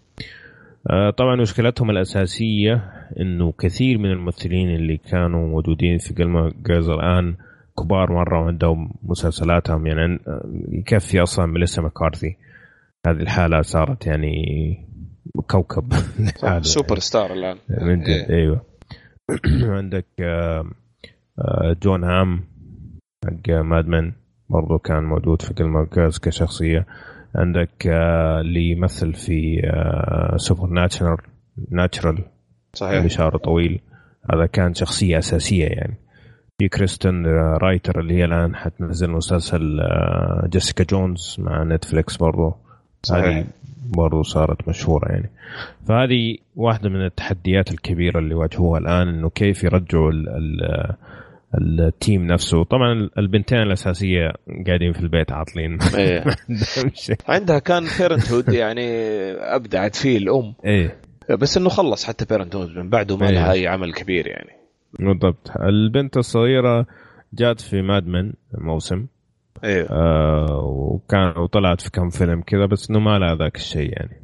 طبعا 1.18 1.36
مشكلتهم 1.36 1.90
الأساسية 1.90 2.92
إنه 3.20 3.52
كثير 3.52 3.98
من 3.98 4.12
الممثلين 4.12 4.76
اللي 4.76 4.98
كانوا 4.98 5.48
موجودين 5.48 5.98
في 5.98 6.14
Gilmore 6.14 6.52
Girls 6.68 6.90
الآن 6.90 7.36
كبار 7.80 8.12
مرة 8.14 8.42
وعندهم 8.42 8.94
مسلسلاتهم. 9.04 9.88
يعني 9.88 10.02
عن- 10.02 10.20
آه، 10.28 10.50
يكفي 10.72 11.24
أصلا 11.24 11.46
ميليسا 11.46 11.82
مكارثي 11.82 12.38
هذه 13.08 13.16
لحالها 13.22 13.62
صارت 13.62 14.08
يعني 14.08 14.36
كوكب. 15.52 15.94
صح 16.38 16.60
سوبر 16.62 17.00
ستار 17.00 17.34
الآن. 17.34 17.58
من 17.82 18.00
جد 18.02 18.08
إيه. 18.10 18.30
أيوه. 18.30 18.62
عندك 19.78 20.06
آه، 20.20 20.66
آه، 21.40 21.76
جون 21.84 22.04
هام 22.04 22.44
حق 23.26 23.50
Mad 23.50 23.81
Men 23.81 24.12
برضو 24.50 24.78
كان 24.78 25.04
موجود 25.04 25.42
في 25.42 25.54
Gilmore 25.54 25.88
Girls 25.96 26.18
كشخصية. 26.20 26.86
عندك 27.36 27.88
آه، 27.88 28.42
اللي 28.42 28.72
يمثل 28.72 29.14
في 29.14 29.62
Supernatural 30.36 31.18
natural 31.72 32.24
صحيح. 32.74 32.98
اللي 32.98 33.10
شعره 33.10 33.38
طويل. 33.38 33.80
هذا 34.34 34.46
كان 34.46 34.74
شخصية 34.74 35.18
أساسية 35.18 35.66
يعني. 35.66 35.96
في 36.58 36.68
كريستن 36.68 37.26
آه، 37.26 37.58
ريتر 37.62 38.00
اللي 38.00 38.14
هي 38.14 38.26
الآن 38.26 38.56
حتنزل 38.56 39.10
مسلسل 39.10 39.80
آه، 39.80 40.48
Jessica 40.50 40.84
Jones 40.84 41.36
مع 41.40 41.64
Netflix 41.64 42.18
برضو. 42.18 42.56
صحيح. 43.04 43.26
هذه 43.26 43.46
برضو 43.86 44.24
صارت 44.24 44.68
مشهورة 44.70 45.12
يعني. 45.12 45.30
فهذه 45.88 46.38
واحدة 46.56 46.90
من 46.90 47.06
التحديات 47.06 47.72
الكبيرة 47.72 48.20
اللي 48.20 48.36
واجهوها 48.36 48.80
الآن 48.80 49.08
إنه 49.08 49.30
كيف 49.30 49.64
يرجعوا 49.64 50.12
ال 50.12 50.30
ال 50.30 50.96
ال 51.56 51.70
team 51.70 52.28
نفسه. 52.28 52.64
طبعا 52.64 53.10
البنتين 53.18 53.58
الأساسية 53.58 54.34
قاعدين 54.68 54.94
في 54.94 55.00
البيت 55.00 55.32
عاطلين. 55.32 55.78
إيه. 55.96 56.24
عندها 57.28 57.60
كان 57.60 57.84
Parenthood 58.00 58.50
يعني 58.54 58.88
أبدعت 59.32 59.96
فيه 59.96 60.18
الأم. 60.18 60.54
إيه. 60.66 61.00
بس 61.40 61.58
إنه 61.58 61.70
خلص 61.70 62.06
حتى 62.06 62.26
Parenthood 62.26 62.78
من 62.78 62.90
بعده 62.90 63.18
ما 63.18 63.28
إيه. 63.28 63.34
لها 63.34 63.52
أي 63.52 63.68
عمل 63.68 63.94
كبير 63.94 64.28
يعني. 64.28 64.52
بالضبط. 65.00 65.52
البنت 65.60 66.18
الصغيرة 66.18 66.86
جات 67.34 67.62
في 67.62 67.82
Mad 67.82 68.08
Men 68.08 68.34
موسم. 68.54 69.08
أيوه 69.64 69.90
آه 69.90 70.60
وكان 70.64 71.38
وطلعت 71.38 71.82
في 71.82 71.92
كم 71.92 72.10
فيلم 72.10 72.42
كذا 72.42 72.66
بس 72.66 72.90
إنه 72.90 73.00
ما 73.00 73.20
لها 73.20 73.36
ذاك 73.36 73.56
الشيء 73.56 73.92
يعني. 73.92 74.24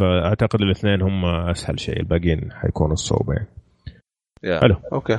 فأعتقد 0.00 0.60
الإثنين 0.60 1.02
هم 1.02 1.24
أسهل 1.24 1.80
شيء. 1.80 2.00
الباقيين 2.00 2.52
حيكونوا 2.52 2.92
الصعوبه 2.92 3.34
يعني. 3.34 4.60
حلو. 4.60 4.76
okay 4.92 5.18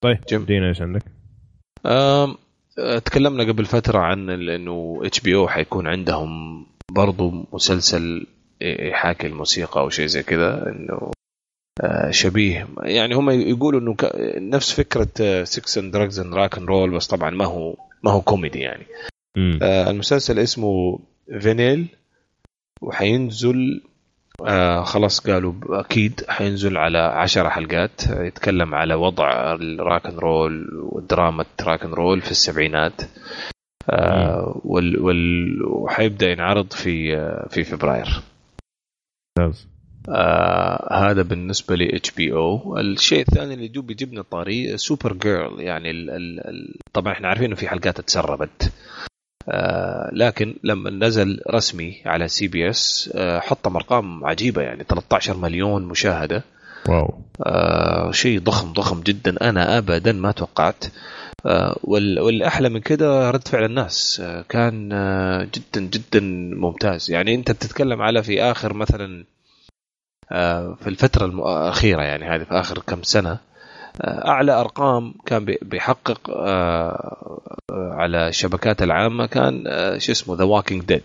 طيب 0.00 0.18
جيب 0.28 0.44
لينا 0.44 0.68
إيش 0.68 0.82
عندك؟ 0.82 1.02
تكلمنا 3.04 3.44
قبل 3.44 3.64
فترة 3.64 3.98
عن 3.98 4.30
إنه 4.30 5.00
HBO 5.04 5.48
حيكون 5.48 5.86
عندهم 5.86 6.66
برضو 6.90 7.46
مسلسل 7.52 8.26
يحاكي 8.60 9.26
الموسيقى 9.26 9.80
أو 9.80 9.88
شيء 9.88 10.06
زي 10.06 10.22
كذا 10.22 10.68
إنه 10.68 11.10
أه، 11.80 12.10
شبيه 12.10 12.68
يعني 12.82 13.14
هم 13.14 13.30
يقولوا 13.30 13.80
إنه 13.80 13.96
نفس 14.56 14.72
فكرة 14.72 15.44
Sex 15.44 15.78
and 15.78 15.92
Drugs 15.92 16.20
and 16.20 16.34
Rock 16.34 16.58
and 16.58 16.68
Roll 16.68 16.90
بس 16.90 17.06
طبعا 17.06 17.30
ما 17.30 17.44
هو 17.44 17.76
ما 18.02 18.10
هو 18.10 18.20
كوميدي 18.20 18.58
يعني 18.58 18.86
آه، 19.62 19.90
المسلسل 19.90 20.38
اسمه 20.38 20.98
Vinyl 21.40 21.86
وحينزل 22.82 23.82
آه 24.46 24.82
خلاص 24.82 25.20
قالوا 25.20 25.52
أكيد 25.68 26.24
حينزل 26.28 26.76
على 26.76 26.98
عشر 26.98 27.50
حلقات. 27.50 28.02
يتكلم 28.10 28.74
على 28.74 28.94
وضع 28.94 29.54
ال 29.54 29.64
rock 29.64 30.06
and 30.06 30.18
roll 30.18 30.68
ودراما 30.92 31.44
ال 31.60 31.65
rock 31.65 31.84
and 31.84 31.94
roll 31.94 32.20
في 32.20 32.30
السبعينات. 32.30 33.02
آه 33.90 34.60
وال 34.64 35.00
وال 35.00 35.62
وحيبدأ 35.64 36.30
ينعرض 36.30 36.72
في 36.72 37.16
آه 37.16 37.48
في 37.50 37.64
فبراير. 37.64 38.22
ممتاز. 39.38 39.68
آه 40.08 41.10
هذا 41.10 41.22
بالنسبة 41.22 41.74
ل 41.76 41.82
HBO. 41.82 42.78
الشيء 42.78 43.20
الثاني 43.20 43.54
اللي 43.54 43.68
جو 43.68 43.82
بيجيبنا 43.82 44.22
طاري 44.22 44.76
Supergirl. 44.78 45.60
يعني 45.60 45.90
ال 45.90 46.10
ال 46.10 46.40
ال 46.40 46.74
طبعا 46.92 47.12
إحنا 47.12 47.28
عارفين 47.28 47.44
إنه 47.46 47.54
في 47.54 47.68
حلقات 47.68 47.98
اتسربت 47.98 48.72
آه 49.48 50.10
لكن 50.12 50.54
لما 50.64 50.90
نزل 50.90 51.40
رسمي 51.50 52.02
على 52.06 52.28
CBS 52.28 53.10
آه 53.14 53.38
حطم 53.40 53.76
ارقام 53.76 54.24
عجيبة 54.24 54.62
يعني 54.62 54.84
13 54.84 55.36
مليون 55.36 55.82
مشاهدة. 55.84 56.44
wow. 56.88 57.14
آه 57.46 58.10
شيء 58.12 58.40
ضخم 58.40 58.72
ضخم 58.72 59.00
جدا. 59.00 59.48
أنا 59.50 59.78
ابدا 59.78 60.12
ما 60.12 60.32
توقعت. 60.32 60.84
آه 61.46 61.76
وال- 61.84 62.20
والأحلى 62.20 62.68
من 62.68 62.80
كده 62.80 63.30
رد 63.30 63.48
فعل 63.48 63.64
الناس. 63.64 64.20
آه 64.24 64.44
كان 64.48 64.92
آه 64.92 65.44
جدا 65.54 65.80
جدا 65.80 66.20
ممتاز. 66.56 67.10
يعني 67.10 67.34
أنت 67.34 67.50
بتتكلم 67.50 68.02
على 68.02 68.22
في 68.22 68.42
آخر 68.42 68.72
مثلا 68.74 69.24
في 70.80 70.86
الفترة 70.86 71.26
الأخيرة 71.26 72.02
يعني 72.02 72.24
هذه 72.24 72.42
في 72.44 72.54
آخر 72.54 72.78
كم 72.78 73.02
سنة. 73.02 73.38
أعلى 74.04 74.52
أرقام 74.60 75.14
كان 75.26 75.44
بي- 75.44 75.58
بيحقق 75.62 76.30
آه 76.30 77.40
آه، 77.70 77.90
على 77.94 78.28
الشبكات 78.28 78.82
العامة 78.82 79.26
كان 79.26 79.64
آه 79.66 79.98
شو 79.98 80.12
اسمه 80.12 80.36
The 80.36 80.44
Walking 80.44 80.82
Dead 80.84 81.02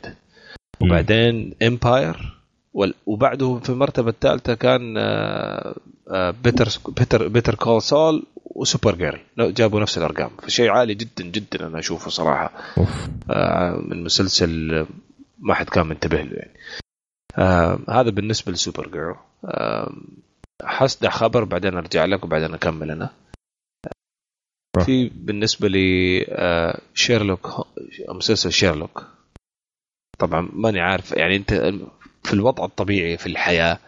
وبعدين 0.81 1.53
Empire 1.63 2.35
وبعده 3.05 3.59
في 3.63 3.69
المرتبة 3.69 4.09
الثالثة 4.09 4.53
كان 4.53 4.93
Better 6.43 6.67
Better 6.97 7.27
Better 7.27 7.55
Call 7.55 7.81
Saul 7.81 8.23
و 8.45 8.95
Supergirl 8.95 9.19
جابوا 9.53 9.79
نفس 9.81 9.97
الأرقام. 9.97 10.29
فشيء 10.41 10.69
عالي 10.71 10.93
جدا 10.93 11.23
جدا 11.23 11.67
أنا 11.67 11.79
أشوفه 11.79 12.09
صراحة. 12.09 12.51
من 13.89 14.03
مسلسل 14.03 14.85
ما 15.39 15.53
حد 15.53 15.69
كان 15.69 15.87
منتبه 15.87 16.21
له 16.21 16.31
يعني. 16.35 16.53
هذا 17.89 18.09
بالنسبة 18.09 18.51
ل 18.51 18.87
Supergirl 18.87 19.15
حسدح 20.63 21.09
خبر 21.09 21.43
بعدين 21.43 21.73
أرجع 21.75 22.05
لك 22.05 22.23
وبعدين 22.23 22.53
أكمل 22.53 22.91
أنا. 22.91 23.09
في 24.85 25.09
بالنسبة 25.09 25.67
لي 25.67 26.21
آه، 26.29 26.81
شيرلوك 26.93 27.67
مسلسل 28.09 28.51
شيرلوك 28.51 29.05
طبعا 30.19 30.49
ماني 30.53 30.79
عارف 30.79 31.11
يعني 31.11 31.35
أنت 31.35 31.53
في 32.23 32.33
الوضع 32.33 32.65
الطبيعي 32.65 33.17
في 33.17 33.27
الحياة. 33.27 33.79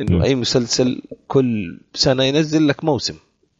إنه 0.00 0.24
أي 0.24 0.34
مسلسل 0.34 1.02
كل 1.28 1.80
سنة 1.94 2.24
ينزل 2.24 2.68
لك 2.68 2.84
موسم 2.84 3.14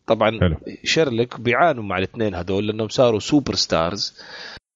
طبعا 0.07 0.41
حلو. 0.41 0.57
شيرلوك 0.85 1.41
بيعانوا 1.41 1.83
مع 1.83 1.99
الاثنين 1.99 2.35
هذول 2.35 2.67
لأنهم 2.67 2.89
صاروا 2.89 3.21
superstars 3.21 4.21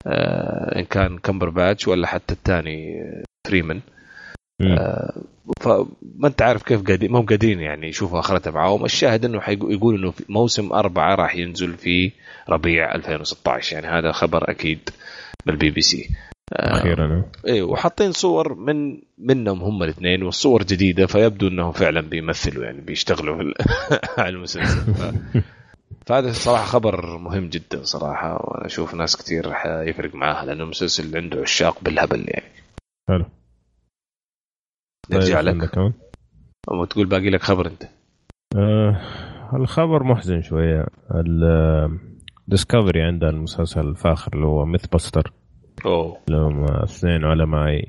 آه 0.06 0.78
إن 0.78 0.84
كان 0.84 1.18
كمبرباتش 1.18 1.88
ولا 1.88 2.06
حتى 2.06 2.34
الثاني 2.34 3.02
آه، 3.02 3.24
فريمان 3.48 3.80
فما 5.60 6.26
انت 6.26 6.42
عارف 6.42 6.62
كيف 6.62 6.82
قاعدين 6.82 7.12
ما 7.12 7.20
هم 7.20 7.26
قادرين 7.26 7.60
يعني 7.60 7.88
يشوفوا 7.88 8.18
آخرتها 8.18 8.50
معاهم. 8.50 8.84
الشاهد 8.84 9.24
إنه 9.24 9.40
حيقول 9.40 9.94
إنه 9.94 10.10
في 10.10 10.24
موسم 10.28 10.72
أربعة 10.72 11.14
راح 11.14 11.36
ينزل 11.36 11.74
في 11.74 12.12
ربيع 12.48 12.94
2016 12.94 13.72
يعني 13.72 13.86
هذا 13.86 14.12
خبر 14.12 14.50
أكيد 14.50 14.90
بالبي 15.46 15.70
بي 15.70 15.80
سي. 15.80 16.08
أخيرا. 16.52 17.24
إيه 17.46 17.62
وحاطين 17.62 18.12
صور 18.12 18.54
من 18.54 19.00
منهم 19.18 19.62
هم 19.62 19.82
الاثنين 19.82 20.22
والصور 20.22 20.62
جديدة 20.62 21.06
فيبدو 21.06 21.48
إنهم 21.48 21.72
فعلا 21.72 22.00
بيمثلوا 22.00 22.64
يعني 22.64 22.80
بيشتغلوا 22.80 23.36
في 23.36 23.54
على 24.22 24.28
المسلسل. 24.28 24.94
ف... 24.94 25.14
فهذا 26.06 26.32
صراحة 26.32 26.64
خبر 26.64 27.18
مهم 27.18 27.48
جدا 27.48 27.82
صراحة 27.82 28.32
وأنا 28.32 28.66
أشوف 28.66 28.94
ناس 28.94 29.16
كثير 29.16 29.52
حيفرق 29.52 30.14
معاها 30.14 30.44
لأنه 30.44 30.62
المسلسل 30.64 31.16
عنده 31.16 31.40
عشاق 31.40 31.78
بالهبل 31.82 32.24
يعني. 32.28 32.52
حلو. 33.08 33.24
نرجع 35.10 35.36
طيب، 35.36 35.44
لك. 35.48 35.54
عندك 35.54 35.70
كمان؟ 35.70 35.92
أو 36.70 36.84
تقول 36.84 37.06
باقي 37.06 37.30
لك 37.30 37.42
خبر 37.42 37.66
أنت. 37.66 37.82
آه 38.56 39.00
الخبر 39.54 40.04
محزن 40.04 40.40
شوية. 40.40 40.86
ال 42.46 42.52
Discovery 42.52 43.02
عندها 43.02 43.30
المسلسل 43.30 43.80
الفاخر 43.88 44.32
اللي 44.34 44.46
هو 44.46 44.64
MythBusters 44.64 45.32
أوه. 45.86 46.16
لما 46.28 46.84
اثنين 46.84 47.24
علماء 47.24 47.84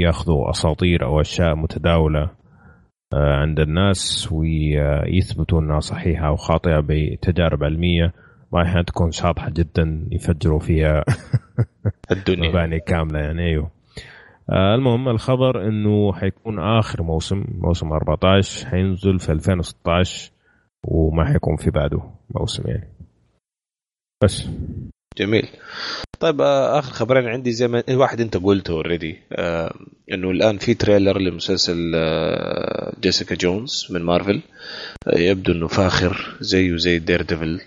ياخذوا 0.00 0.50
أساطير 0.50 1.04
أو 1.04 1.20
أشياء 1.20 1.54
متداولة 1.54 2.30
آه، 3.14 3.34
عند 3.34 3.60
الناس 3.60 4.28
ويثبتوا 4.32 5.60
أنها 5.60 5.80
صحيحة 5.80 6.26
أو 6.26 6.36
خاطئة 6.36 6.80
بتجارب 6.80 7.64
علمية. 7.64 8.12
ما 8.52 8.62
أحيانا 8.62 8.82
تكون 8.82 9.10
شاطحة 9.10 9.50
جدا 9.50 10.08
يفجروا 10.10 10.58
فيها 10.58 11.04
الدنيا. 12.10 12.48
مباني 12.50 12.80
كاملة 12.80 13.18
يعني 13.18 13.42
أيوه. 13.42 13.64
آه، 13.64 13.70
المهم 14.50 15.08
الخبر 15.08 15.68
إنه 15.68 16.12
حيكون 16.12 16.58
آخر 16.58 17.02
موسم 17.02 17.44
موسم 17.48 17.92
14 17.92 18.66
حينزل 18.66 19.18
في 19.18 19.32
2016 19.32 20.32
وما 20.84 21.24
حيكون 21.24 21.56
في 21.56 21.70
بعده 21.70 22.02
موسم 22.30 22.68
يعني. 22.68 22.88
بس. 24.24 24.48
جميل. 25.18 25.48
طيب 26.20 26.40
آه، 26.40 26.78
آخر 26.78 26.92
خبرين 26.92 27.26
عندي 27.28 27.52
زي 27.52 27.68
ما 27.68 27.82
واحد 27.90 28.20
أنت 28.20 28.36
قلته 28.36 28.72
already 28.72 29.18
آه 29.32 29.74
إنه 30.12 30.30
الآن 30.30 30.58
في 30.58 30.74
trailer 30.74 31.18
لمسلسل 31.18 31.92
آه 31.94 32.92
Jessica 33.00 33.34
Jones 33.34 33.86
من 33.90 34.02
مارفل. 34.02 34.42
آه 35.06 35.18
يبدو 35.18 35.52
إنه 35.52 35.68
فاخر 35.68 36.36
زيه 36.40 36.76
زي 36.76 36.98
Daredevil 36.98 37.60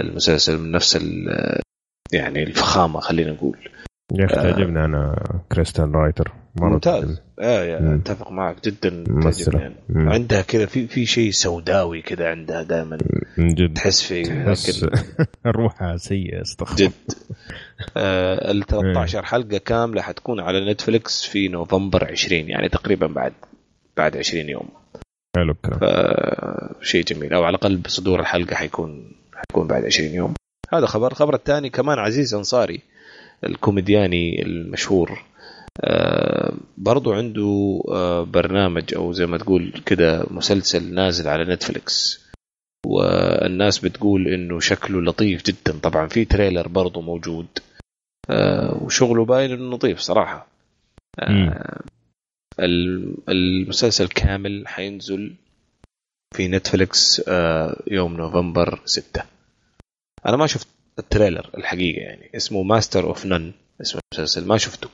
المسلسل 0.00 0.58
من 0.58 0.70
نفس 0.70 0.96
آه، 0.96 1.60
يعني 2.12 2.42
الفخامة 2.42 3.00
خلينا 3.00 3.32
نقول. 3.32 3.58
يا 4.12 4.24
أخي 4.24 4.34
آه. 4.34 4.42
تعجبني 4.42 4.84
أنا 4.84 5.22
Krysten 5.52 5.92
Ritter 5.92 6.32
مرة 6.60 6.68
ممتاز. 6.68 7.22
آه 7.40 7.78
مم. 7.80 7.94
أتفق 7.94 8.30
معك 8.32 8.64
جدا 8.64 9.04
ممثلة. 9.08 9.60
يعني. 9.60 9.74
عندها 9.88 10.42
كذا 10.42 10.66
في 10.66 10.86
في 10.86 11.06
شيء 11.06 11.30
سوداوي 11.30 12.02
كذا 12.02 12.30
عندها 12.30 12.62
دائما. 12.62 12.98
جد. 13.38 13.74
تحس 13.74 14.02
فيه 14.02 14.44
تحس 14.44 14.86
روحها 15.46 15.96
سيئة 15.96 16.42
استغفر 16.42 16.76
جد. 16.76 16.92
آه 17.96 18.50
ال 18.50 18.66
13 18.66 19.22
حلقة 19.22 19.58
كاملة 19.58 20.02
حتكون 20.02 20.40
على 20.40 20.72
نتفلكس 20.72 21.22
في 21.26 21.48
نوفمبر 21.48 22.04
20 22.10 22.48
يعني 22.48 22.68
تقريبا 22.68 23.06
بعد 23.06 23.32
بعد 23.96 24.16
20 24.16 24.48
يوم. 24.48 24.68
حلو 25.36 25.52
الكلام. 25.52 25.80
فشيء 26.80 27.04
جميل. 27.04 27.32
أو 27.34 27.44
على 27.44 27.56
الأقل 27.56 27.76
بصدور 27.76 28.20
الحلقة 28.20 28.54
حيكون 28.56 29.12
حيكون 29.34 29.66
بعد 29.66 29.84
20 29.84 30.10
يوم. 30.10 30.34
هذا 30.72 30.86
خبر 30.86 31.12
الخبر 31.12 31.34
الثاني 31.34 31.70
كمان 31.70 31.98
عزيز 31.98 32.34
أنصاري. 32.34 32.80
الكوميدياني 33.44 34.42
المشهور. 34.42 35.22
آه 35.80 36.54
برضو 36.78 37.12
عنده 37.12 37.82
آه 37.88 38.22
برنامج 38.22 38.94
أو 38.94 39.12
زي 39.12 39.26
ما 39.26 39.38
تقول 39.38 39.72
كده 39.86 40.26
مسلسل 40.30 40.94
نازل 40.94 41.28
على 41.28 41.44
نتفلكس 41.54 42.24
والناس 42.86 43.78
بتقول 43.78 44.28
إنه 44.28 44.60
شكله 44.60 45.02
لطيف 45.02 45.42
جدا. 45.44 45.78
طبعا 45.82 46.06
في 46.06 46.24
trailer 46.24 46.68
برضو 46.68 47.00
موجود. 47.00 47.46
آه 48.30 48.82
وشغله 48.82 49.24
باين 49.24 49.52
إنه 49.52 49.64
نظيف 49.76 49.98
صراحة. 49.98 50.46
المسلسل 53.28 54.08
كامل 54.08 54.68
حينزل 54.68 55.34
في 56.36 56.48
Netflix 56.48 57.22
آه 57.28 57.82
يوم 57.90 58.16
نوفمبر 58.16 58.80
6 58.84 59.22
أنا 60.26 60.36
ما 60.36 60.46
شفت 60.46 60.68
ال 60.98 61.05
trailer 61.05 61.50
الحقيقة 61.58 62.00
يعني. 62.00 62.30
اسمه 62.36 62.62
Master 62.62 63.04
of 63.04 63.26
None 63.26 63.52
اسم 63.80 63.98
المسلسل 64.12 64.48
ما 64.48 64.56
شفته. 64.56 64.88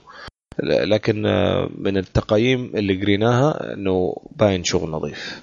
لكن 0.63 1.27
آه، 1.27 1.69
من 1.79 1.97
التقييم 1.97 2.77
اللي 2.77 3.03
قريناها 3.03 3.75
إنه 3.75 4.17
باين 4.37 4.65
شغل 4.65 4.91
نظيف. 4.91 5.43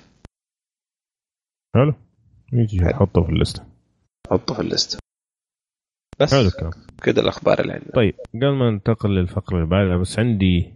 حلو. 1.76 1.94
يجي. 2.54 2.78
نحطه 2.78 3.24
في 3.24 3.30
الليسته 3.30 3.64
حطه 4.32 4.54
في 4.54 4.60
ال 4.60 4.66
list. 4.66 5.00
بس 6.20 6.34
حلو 6.34 6.48
الكلام. 6.48 6.72
كده 7.04 7.22
الأخبار 7.22 7.60
اللي 7.60 7.74
عندنا. 7.74 7.92
طيب 7.92 8.16
قبل 8.36 8.50
ما 8.52 8.72
ننتقل 8.72 9.10
للفقرة 9.10 9.56
اللي 9.58 9.70
بعدها 9.70 9.98
بس 9.98 10.20
عندي 10.20 10.74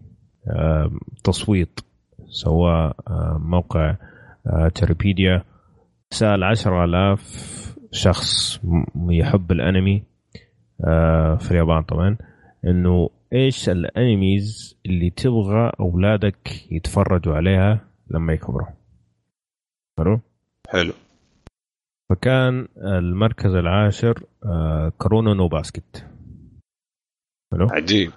تصويت 1.24 1.80
سواه 2.30 2.94
موقع 3.40 3.98
تريبيديا 4.76 5.44
سأل 6.14 6.44
عشرة 6.44 6.86
آلاف 6.86 7.22
شخص 7.92 8.60
يحب 9.10 9.52
الأنمي 9.52 10.04
في 11.40 11.48
اليابان 11.52 11.84
طبعا 11.84 12.18
إنه 12.66 13.10
إيش 13.34 13.70
ال 13.70 13.85
animes 13.85 14.78
اللي 14.86 15.10
تبغى 15.10 15.72
أولادك 15.80 16.72
يتفرجوا 16.72 17.36
عليها 17.36 17.88
لما 18.12 18.34
يكبروا؟ 18.34 18.68
حلو؟ 20.00 20.20
حلو. 20.70 20.94
فكان 22.10 22.68
المركز 22.78 23.56
العاشر 23.56 24.24
Kuroko 24.98 25.34
no 25.34 25.48
Basket. 25.48 26.06
حلو؟ 27.54 27.68
عجيب. 27.72 28.12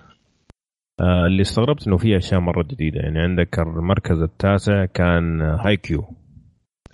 آه 1.01 1.27
اللي 1.27 1.43
استغربت 1.43 1.87
إنه 1.87 1.97
في 1.97 2.17
أشياء 2.17 2.41
مرة 2.41 2.63
جديدة. 2.63 3.01
يعني 3.01 3.19
عندك 3.19 3.59
المركز 3.59 4.23
التاسع 4.23 4.85
كان 4.85 5.41
Haikyuu 5.41 6.05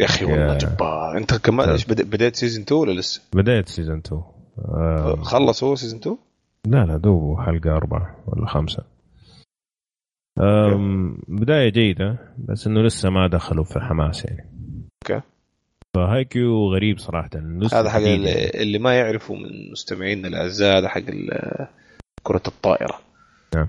يا 0.01 0.05
أخي 0.05 0.25
والله 0.25 0.59
جبار. 0.59 1.17
أنت 1.17 1.35
كمان 1.35 1.69
إيش 1.69 1.85
بديت 1.87 2.37
season 2.37 2.63
2 2.63 2.81
ولا 2.81 3.01
لسه؟ 3.01 3.23
بديت 3.35 3.69
season 3.69 3.99
2 3.99 4.23
آه 4.59 5.17
خلص 5.23 5.65
هو 5.65 5.75
season 5.75 6.01
2؟ 6.01 6.09
لا 6.67 6.85
لا 6.85 6.97
دوبه 6.97 7.43
حلقة 7.43 7.77
أربعة 7.77 8.17
ولا 8.27 8.47
خمسة. 8.47 8.85
بداية 11.29 11.69
جيدة 11.69 12.19
بس 12.39 12.67
إنه 12.67 12.83
لسه 12.83 13.11
ما 13.11 13.29
دخلوا 13.29 13.65
في 13.65 13.77
الحماس 13.77 14.25
يعني. 14.25 14.51
أوكي. 15.03 15.27
ف 15.95 16.25
Haikyuu 16.25 16.75
غريب 16.75 16.99
صراحة 16.99 17.31
هذا 17.73 17.91
حق 17.91 17.99
اللي, 17.99 18.51
اللي 18.55 18.79
ما 18.79 18.95
يعرفوا 18.95 19.37
من 19.37 19.71
مستمعينا 19.73 20.29
الأعزاء 20.29 20.79
هذا 20.79 20.89
حق 20.89 21.03
كرة 22.23 22.43
الطائرة. 22.49 22.99
نعم. 23.55 23.69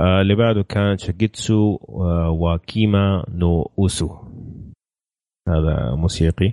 آه 0.00 0.20
اللي 0.20 0.34
بعده 0.34 0.62
كان 0.62 0.98
Shigatsu 0.98 1.76
آه 1.88 2.30
wa 2.30 2.61
Kimi 2.61 3.24
no 3.28 3.70
Uso. 3.78 4.16
هذا 5.48 5.94
موسيقي. 5.94 6.52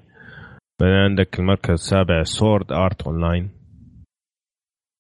بعدين 0.82 0.96
عندك 0.96 1.40
المركز 1.40 1.72
السابع 1.72 2.24
Sword 2.24 2.72
Art 2.72 3.02
Online 3.02 3.50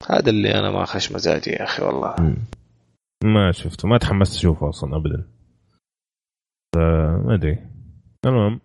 هذا 0.09 0.29
اللي 0.29 0.59
أنا 0.59 0.71
ما 0.71 0.85
خش 0.85 1.11
مزاجي 1.11 1.51
يا 1.51 1.63
أخي 1.63 1.83
والله. 1.83 2.15
م. 2.19 2.35
ما 3.23 3.51
شفته 3.51 3.87
ما 3.87 3.97
تحمست 3.97 4.35
أشوفه 4.35 4.69
أصلا 4.69 4.95
ابدا. 4.95 5.27
ما 7.25 7.33
أدري. 7.33 7.59
المهم 8.25 8.59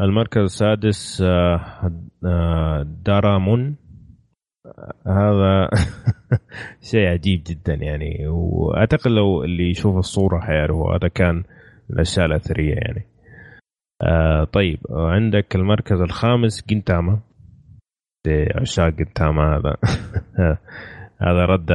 المركز 0.00 0.42
السادس 0.42 1.22
آه، 1.22 1.90
آه، 2.24 2.82
دارامون 2.82 3.76
هذا 5.06 5.68
شيء 6.90 7.06
عجيب 7.06 7.42
جدا 7.46 7.74
يعني 7.74 8.26
وأعتقد 8.28 9.10
لو 9.10 9.44
اللي 9.44 9.70
يشوف 9.70 9.96
الصورة 9.96 10.40
حيعرفه 10.40 10.96
هذا 10.96 11.08
كان 11.08 11.44
الأشياء 11.90 12.26
الأثرية 12.26 12.74
يعني. 12.74 13.13
آه 14.02 14.44
طيب 14.44 14.78
عندك 14.90 15.56
المركز 15.56 16.00
الخامس 16.00 16.66
جنتاما 16.66 17.20
عشاق 18.54 18.88
Gintama 18.88 19.56
هذا. 19.56 19.76
هذا 21.26 21.44
رد 21.44 21.70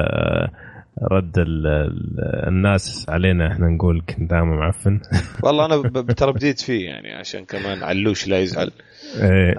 رد 1.11 1.37
ال 1.37 1.67
ال 1.67 2.19
الناس 2.47 3.09
علينا 3.09 3.51
إحنا 3.51 3.67
نقول 3.67 4.01
Gintama 4.01 4.55
معفن. 4.55 4.99
والله 5.43 5.65
أنا 5.65 6.01
ترى 6.01 6.33
بديت 6.33 6.59
فيه 6.59 6.85
يعني 6.85 7.13
عشان 7.13 7.45
كمان 7.45 7.83
علوش 7.83 8.27
لا 8.27 8.39
يزعل. 8.39 8.71
إيه. 9.21 9.55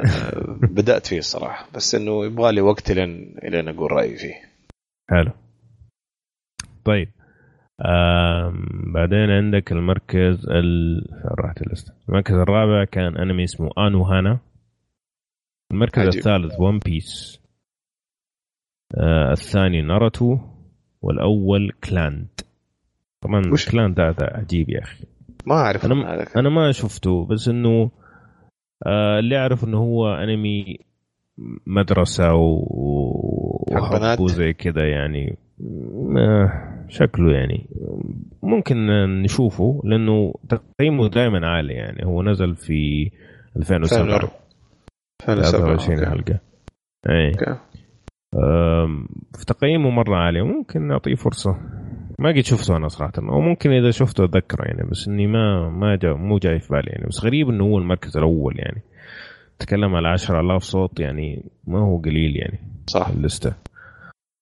بدأت 0.63 1.07
فيه 1.07 1.19
الصراحة 1.19 1.69
بس 1.75 1.95
إنه 1.95 2.25
يبغى 2.25 2.53
لي 2.53 2.61
وقت 2.61 2.93
لين 2.93 3.37
لين 3.43 3.69
أقول 3.69 3.93
رأيي 3.93 4.17
فيه. 4.17 4.35
حلو. 5.11 5.33
طيب 6.85 7.09
بعدين 8.95 9.31
عندك 9.31 9.73
المركز 9.73 10.49
ال... 10.49 11.03
راحت 11.25 11.63
ال 11.63 11.69
list 11.69 11.95
المركز 12.09 12.35
الرابع 12.35 12.85
كان 12.85 13.17
انمي 13.17 13.45
اسمه 13.45 13.71
AnoHana 13.79 14.39
المركز 15.73 15.99
عجيب. 15.99 16.19
الثالث 16.19 16.61
One 16.61 16.79
Piece 16.79 17.41
آه 18.95 19.33
الثاني 19.33 19.83
ناروتو. 19.83 20.39
والأول 21.03 21.71
Clannad 21.85 22.29
طبعا 23.21 23.43
وش؟ 23.53 23.71
Clannad 23.71 24.01
هذا 24.01 24.31
عجيب 24.35 24.71
يا 24.71 24.83
أخي. 24.83 25.05
ما 25.47 25.55
أعرف. 25.55 25.85
أنا 25.85 26.27
أنا 26.37 26.49
ما 26.49 26.73
شفته 26.73 27.27
بس 27.27 27.49
إنه 27.49 27.91
آه 28.87 29.19
اللي 29.19 29.39
أعرف 29.39 29.65
إنه 29.65 29.79
هو 29.79 30.15
أنمي 30.15 30.79
مدرسة 31.67 32.35
و 32.35 32.67
وزي 34.19 34.53
كذا 34.53 34.89
يعني. 34.89 35.37
شكله 36.89 37.33
يعني. 37.33 37.67
ممكن 38.43 38.87
نشوفه 39.23 39.81
لأنه 39.85 40.35
تقييمه 40.49 41.09
دائما 41.09 41.47
عالي 41.47 41.75
يعني. 41.75 42.07
هو 42.07 42.23
نزل 42.23 42.57
في 42.57 43.11
2007 43.57 44.31
2027 45.29 46.07
حلقة. 46.07 46.41
اي 47.11 47.33
في 49.39 49.45
تقييمه 49.47 49.91
مرة 49.91 50.17
عالي. 50.17 50.43
ممكن 50.43 50.87
نعطيه 50.89 51.15
فرصة. 51.15 51.57
ما 52.19 52.29
قد 52.29 52.41
شفته 52.41 52.77
أنا 52.77 52.89
صراحة. 52.89 53.13
أو 53.19 53.41
ممكن 53.41 53.71
إذا 53.71 53.91
شفته 53.91 54.25
أتذكره 54.25 54.65
يعني 54.65 54.91
بس 54.91 55.09
إني 55.09 55.27
ما 55.27 55.71
ما 55.71 55.97
جا 55.97 56.13
مو 56.13 56.39
جاي 56.39 56.61
في 56.61 56.69
بالي 56.69 56.91
يعني. 56.91 57.07
بس 57.09 57.25
غريب 57.25 57.49
إنه 57.49 57.65
هو 57.65 57.79
المركز 57.79 58.17
الأول 58.17 58.59
يعني. 58.59 58.83
تكلم 59.59 59.95
على 59.95 60.09
10000 60.09 60.63
صوت 60.63 61.01
يعني 61.01 61.45
ما 61.67 61.79
هو 61.79 61.99
قليل 61.99 62.37
يعني 62.37 62.59
صح. 62.87 63.09
اللستة. 63.09 63.55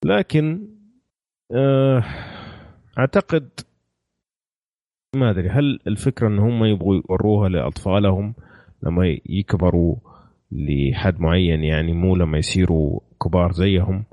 لكن 0.05 0.61
آه 0.63 0.78
أعتقد 2.99 3.49
ما 5.17 5.31
أدري 5.31 5.49
هل 5.49 5.81
الفكرة 5.86 6.28
إن 6.28 6.39
هم 6.39 6.65
يبغوا 6.65 7.01
يوروها 7.10 7.49
لأطفالهم 7.49 8.35
لما 8.83 9.17
يكبروا 9.27 9.97
لحد 10.52 11.20
معين 11.20 11.65
يعني 11.65 11.93
مو 11.93 12.17
لما 12.17 12.39
يصيروا 12.39 13.01
كبار 13.23 13.52
زيهم؟ 13.52 14.05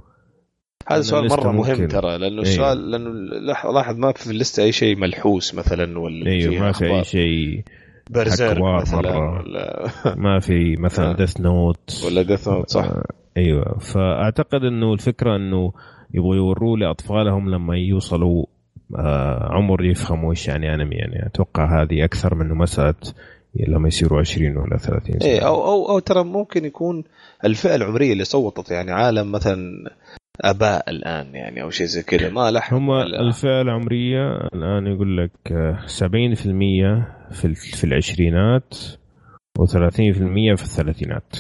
هذا 0.88 1.02
سؤال 1.02 1.30
مرة 1.30 1.52
مهم 1.52 1.88
ترى 1.88 2.18
لأنه 2.18 2.36
إيه. 2.36 2.42
السؤال 2.42 2.92
لأنه 2.92 3.10
لاحظ 3.74 3.98
ما 3.98 4.12
في 4.12 4.32
اللسته 4.32 4.64
أي 4.64 4.72
شيء 4.72 4.96
ملحوس 4.96 5.56
مثلا 5.56 6.00
ولا 6.00 6.28
أيوه 6.28 6.60
ما 6.60 6.72
في 6.72 6.86
أي 6.86 7.04
شيء 7.04 7.64
Berserk 8.10 8.62
مثلا 8.62 9.02
مرة. 9.02 9.40
ولا 9.40 9.90
ما 10.16 10.40
في 10.40 10.76
مثلا 10.76 11.14
Death 11.14 11.42
Note 11.42 12.04
ولا 12.06 12.22
Death 12.22 12.48
Note 12.48 12.70
صح. 12.70 12.84
آه 12.84 13.06
إيوه. 13.38 13.80
فأعتقد 13.80 14.64
إنه 14.64 14.94
الفكرة 14.94 15.36
إنه 15.36 15.74
يبغوا 16.16 16.36
يوروه 16.36 16.78
لأطفالهم 16.78 17.50
لما 17.50 17.78
يوصلوا 17.78 18.46
آه 18.98 19.50
عمر 19.52 19.86
يفهموا 19.86 20.32
إيش 20.32 20.48
يعني 20.48 20.74
أنمي. 20.74 20.96
يعني 20.96 21.26
أتوقع 21.26 21.82
هذه 21.82 22.04
أكثر 22.04 22.36
من 22.36 22.50
مسألة 22.50 22.96
لما 23.68 23.88
يصيروا 23.88 24.20
20 24.20 24.58
ولا 24.58 24.78
30 24.78 25.20
سنة. 25.20 25.32
إيه 25.32 25.48
أو 25.48 25.66
أو 25.66 25.90
أو 25.90 26.00
ترى 26.00 26.24
ممكن 26.24 26.66
يكون 26.66 27.04
الفئة 27.46 27.76
العمرية 27.76 28.14
اللي 28.14 28.24
صوتت 28.24 28.72
يعني 28.72 28.92
عالم 28.92 29.32
مثلا 29.32 29.90
آباء 30.42 30.90
الآن 30.90 31.36
يعني 31.36 31.62
أو 31.62 31.70
شيء 31.70 31.86
زي 31.86 32.04
كذا 32.04 32.30
ما 32.30 32.52
لحق 32.52 32.74
هم 32.74 32.92
الفئة 32.92 33.62
العمرية 33.62 34.38
الآن 34.54 34.88
يقول 34.88 35.18
لك 35.18 35.32
70% 35.88 36.04
في 37.32 37.56
في 37.56 37.84
العشرينات 37.84 38.76
و30% 39.60 39.96
في 40.56 40.64
الثلاثينات. 40.64 41.36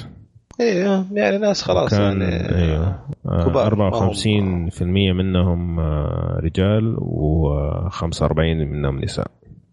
أيوه 0.61 1.05
يعني 1.11 1.37
ناس 1.37 1.63
خلاص 1.63 1.93
يعني 1.93 2.55
أيوه. 2.55 2.99
كبار. 3.25 3.75
54% 3.75 4.81
منهم 5.13 5.79
آه، 5.79 6.39
رجال 6.43 6.97
و45 6.97 8.39
منهم 8.39 8.99
نساء. 8.99 9.27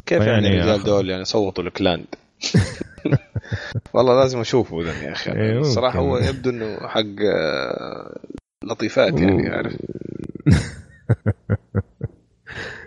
كيف 0.07 0.23
يعني 0.23 0.49
الرجال 0.49 0.85
دول 0.85 1.11
يعني 1.11 1.25
صوتوا 1.25 1.65
لكلاند 1.65 2.07
والله 3.95 4.21
لازم 4.21 4.41
أشوفه 4.41 4.83
ذا 4.83 5.05
يا 5.05 5.13
أخي. 5.13 5.33
إيه 5.33 5.59
الصراحة 5.59 5.99
هو 5.99 6.19
يبدو 6.19 6.51
إنه 6.51 6.89
حق 6.89 7.23
آه، 7.35 8.19
لطيفات 8.65 9.21
يعني. 9.21 9.49
عارف 9.49 9.77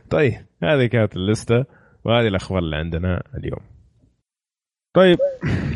طيب 0.09 0.33
هذه 0.63 0.85
كانت 0.85 1.15
الليسته 1.15 1.65
وهذه 2.05 2.27
الأخبار 2.27 2.59
اللي 2.59 2.75
عندنا 2.75 3.23
اليوم. 3.37 3.74
طيب 4.95 5.17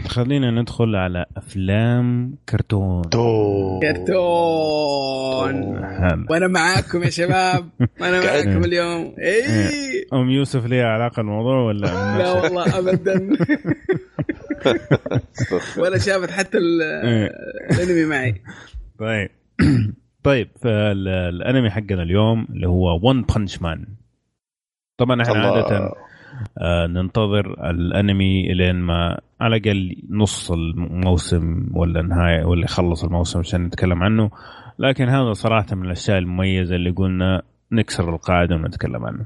خلينا 0.08 0.52
ندخل 0.52 0.96
على 0.96 1.26
أفلام 1.38 2.36
كرتون. 2.50 3.02
كرتون. 3.82 4.20
وأنا 6.30 6.48
معاكم 6.48 7.04
يا 7.04 7.10
شباب. 7.10 7.70
وأنا 8.02 8.20
معاكم 8.26 8.64
اليوم. 8.64 9.16
اي 9.20 10.06
أم 10.14 10.30
يوسف 10.30 10.66
ليها 10.66 10.86
علاقة 10.86 11.20
الموضوع 11.20 11.58
ولا 11.62 11.88
لا 12.20 12.32
والله 12.32 12.80
ابدا. 12.80 13.30
ولا 15.82 15.98
شافت 15.98 16.32
حتى 16.32 16.58
الأنمي 16.58 18.06
معي. 18.06 18.42
طيب. 19.00 19.30
طيب 20.24 20.50
فالانمي 20.62 21.70
حقنا 21.70 22.04
اليوم 22.04 22.48
اللي 22.50 22.68
هو 22.68 23.00
ون 23.04 23.22
بانش 23.22 23.62
مان 23.62 23.86
طبعا 24.98 25.22
إحنا 25.22 25.48
عادة 25.48 25.92
ننتظر 26.90 27.70
الانمي 27.70 28.54
لين 28.54 28.76
ما 28.76 29.20
على 29.42 29.58
الأقل 29.58 29.96
نص 30.10 30.52
الموسم 30.52 31.70
ولا 31.74 32.02
نهاية 32.02 32.46
ولا 32.46 32.64
يخلص 32.64 33.04
الموسم 33.04 33.40
عشان 33.40 33.64
نتكلم 33.64 34.04
عنه. 34.04 34.32
لكن 34.80 35.10
هذا 35.10 35.34
صراحة 35.34 35.76
من 35.76 35.86
الأشياء 35.86 36.18
المميزة 36.18 36.76
اللي 36.76 36.90
قلنا 36.90 37.42
نكسر 37.72 38.10
القاعدة 38.16 38.56
ونتكلم 38.56 39.06
عنه. 39.06 39.26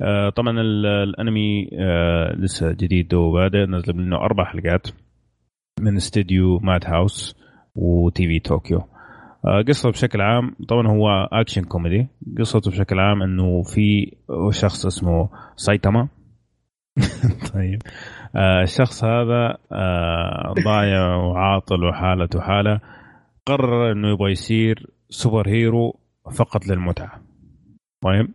آه 0.00 0.28
طبعا 0.28 0.60
الانمي 0.60 1.70
آه 1.78 2.32
لسه 2.36 2.72
جديد 2.72 3.14
وبادئ 3.14 3.66
نزل 3.66 3.96
منه 3.96 4.16
أربع 4.16 4.44
حلقات 4.44 4.86
من 5.80 5.96
استديو 5.96 6.58
Madhouse 6.58 7.36
و 7.74 8.26
TV 8.26 8.38
Tokyo 8.40 8.78
آه 8.78 8.91
قصته 9.68 9.90
بشكل 9.90 10.20
عام 10.20 10.54
طبعا 10.68 10.88
هو 10.88 11.28
اكشن 11.32 11.64
كوميدي 11.64 12.08
قصته 12.38 12.70
بشكل 12.70 12.98
عام 13.00 13.22
إنه 13.22 13.62
في 13.62 14.16
شخص 14.50 14.86
اسمه 14.86 15.28
سايتاما. 15.56 16.08
طيب. 17.54 17.82
آه 18.36 18.62
الشخص 18.62 19.04
هذا 19.04 19.58
آه 19.72 20.54
ضايع 20.64 21.14
وعاطل 21.16 21.84
وحالته 21.84 22.40
حالة. 22.40 22.80
قرر 23.46 23.92
إنه 23.92 24.08
يبغى 24.08 24.30
يصير 24.30 24.90
superhero 25.10 25.96
فقط 26.32 26.66
للمتعة. 26.66 27.22
طيب. 28.02 28.28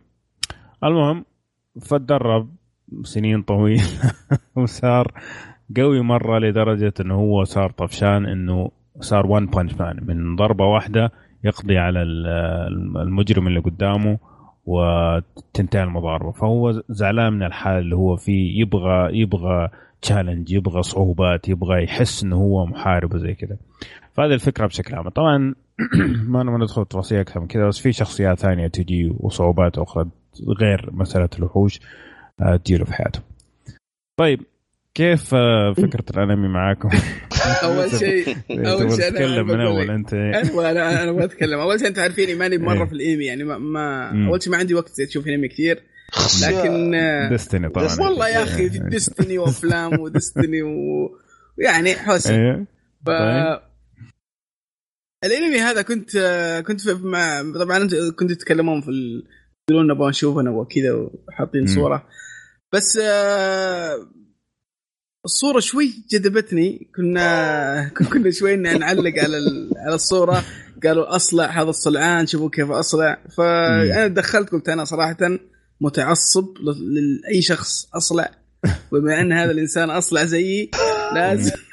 المهم 0.84 1.24
فتدرب 1.80 2.48
سنين 3.02 3.42
طويلة 3.42 3.82
وصار 4.56 5.12
قوي 5.76 6.00
مرة 6.00 6.38
لدرجة 6.38 6.92
إنه 7.00 7.14
هو 7.14 7.44
صار 7.44 7.70
طفشان 7.70 8.26
إنه 8.26 8.70
صار 9.00 9.26
One 9.26 9.46
Punch 9.46 9.74
Man 9.74 10.00
من 10.06 10.36
ضربة 10.36 10.64
واحدة 10.64 11.12
يقضي 11.44 11.78
على 11.78 12.02
المجرم 13.02 13.46
اللي 13.46 13.60
قدامه 13.60 14.18
وتنتهي 14.66 15.82
المضاربة. 15.82 16.32
فهو 16.32 16.82
زعلان 16.88 17.32
من 17.32 17.42
الحال 17.42 17.78
اللي 17.78 17.96
هو 17.96 18.16
فيه. 18.16 18.60
يبغى 18.60 19.18
يبغى 19.20 19.68
تشالنج 20.02 20.52
يبغى 20.52 20.82
صعوبات 20.82 21.48
يبغى 21.48 21.84
يحس 21.84 22.22
إنه 22.22 22.36
هو 22.36 22.66
محارب 22.66 23.14
وزي 23.14 23.34
كذا. 23.34 23.56
فهذه 24.12 24.34
الفكرة 24.34 24.66
بشكل 24.66 24.94
عام. 24.94 25.08
طبعا 25.08 25.54
ما 26.32 26.42
ما 26.42 26.58
ندخل 26.58 26.84
تفاصيل 26.84 27.18
أكثر 27.18 27.40
من 27.40 27.46
كذا 27.46 27.66
بس 27.66 27.78
في 27.78 27.92
شخصيات 27.92 28.38
ثانية 28.38 28.66
تجي 28.66 29.12
وصعوبات 29.20 29.78
أخرى 29.78 30.08
غير 30.60 30.90
مسألة 30.92 31.28
الوحوش 31.38 31.80
آه، 32.40 32.56
تجيله 32.56 32.84
في 32.84 32.94
حياته. 32.94 33.20
طيب 34.18 34.40
كيف 34.98 35.34
آه، 35.34 35.72
فكرة 35.72 36.04
الأنمي 36.10 36.48
معاكم؟ 36.48 36.88
أول 37.64 37.90
شيء 37.90 38.36
أول 38.50 38.92
شيء 38.92 39.10
تتكلم 39.10 39.46
من 39.46 39.60
اول 39.60 39.90
أنت 39.90 40.14
أنا 40.14 40.70
أنا 40.70 41.02
أنا 41.02 41.24
أتكلم. 41.24 41.58
أول 41.58 41.78
شيء 41.78 41.88
أنت 41.88 41.98
عارفيني 41.98 42.34
ماني 42.34 42.58
مرة 42.58 42.84
في 42.84 42.92
الأنمي 42.92 43.24
يعني 43.24 43.44
ما, 43.44 43.58
ما 43.58 44.10
أول 44.28 44.42
شيء 44.42 44.52
ما 44.52 44.58
عندي 44.58 44.74
وقت 44.74 45.00
أشوف 45.00 45.26
أنمي 45.28 45.48
كثير. 45.48 45.82
لكن 46.42 46.90
ديستني 47.30 47.68
طبعا. 47.68 48.00
والله 48.00 48.28
يا 48.28 48.42
أخي 48.42 48.68
ديستني 48.92 49.38
وأفلام 49.38 50.00
وديستني 50.00 50.62
ويعني 50.62 51.94
حوسه 51.94 52.64
ف 53.06 53.06
طيب. 53.06 53.60
الأنمي 55.24 55.58
هذا 55.58 55.82
كنت 55.82 56.18
كنت 56.66 56.90
مع 56.90 57.42
طبعا 57.54 57.88
كنت 58.16 58.32
تتكلمون 58.32 58.80
في 58.80 58.90
يقولون 59.70 59.90
نبغى 59.90 60.08
نشوف 60.08 60.38
أنا 60.38 60.50
وكذا 60.50 60.92
وحاطين 60.92 61.66
صورة. 61.66 62.06
بس 62.72 62.98
الصورة 65.28 65.60
شوي 65.60 65.92
جذبتني. 66.10 66.88
كنا 66.96 67.88
كنا 68.12 68.30
شوي 68.30 68.56
نعلق 68.56 69.18
على 69.18 69.68
على 69.76 69.94
الصورة. 69.94 70.44
قالوا 70.84 71.16
أصلع 71.16 71.62
هذا 71.62 71.70
الصلعان 71.70 72.26
شوفوا 72.26 72.50
كيف 72.50 72.70
أصلع. 72.70 73.18
فأنا 73.36 74.06
دخلت 74.06 74.50
قلت 74.50 74.68
أنا 74.68 74.84
صراحة 74.84 75.16
متعصب 75.80 76.46
لأي 76.60 77.42
شخص 77.42 77.88
أصلع. 77.94 78.30
وبما 78.92 79.20
إن 79.20 79.32
هذا 79.32 79.50
الإنسان 79.50 79.90
أصلع 79.90 80.24
زيي 80.24 80.70
لازم 81.14 81.56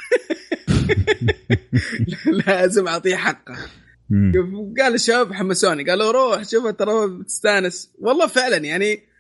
لازم 2.47 2.87
أعطيه 2.87 3.15
حقه. 3.15 3.55
قال 4.79 4.93
الشباب 4.93 5.33
حمسوني 5.33 5.83
قالوا 5.83 6.11
روح 6.11 6.43
شوف 6.43 6.67
ترى 6.67 7.07
بتستانس 7.07 7.89
والله 7.99 8.27
فعلا 8.27 8.57
يعني 8.57 9.14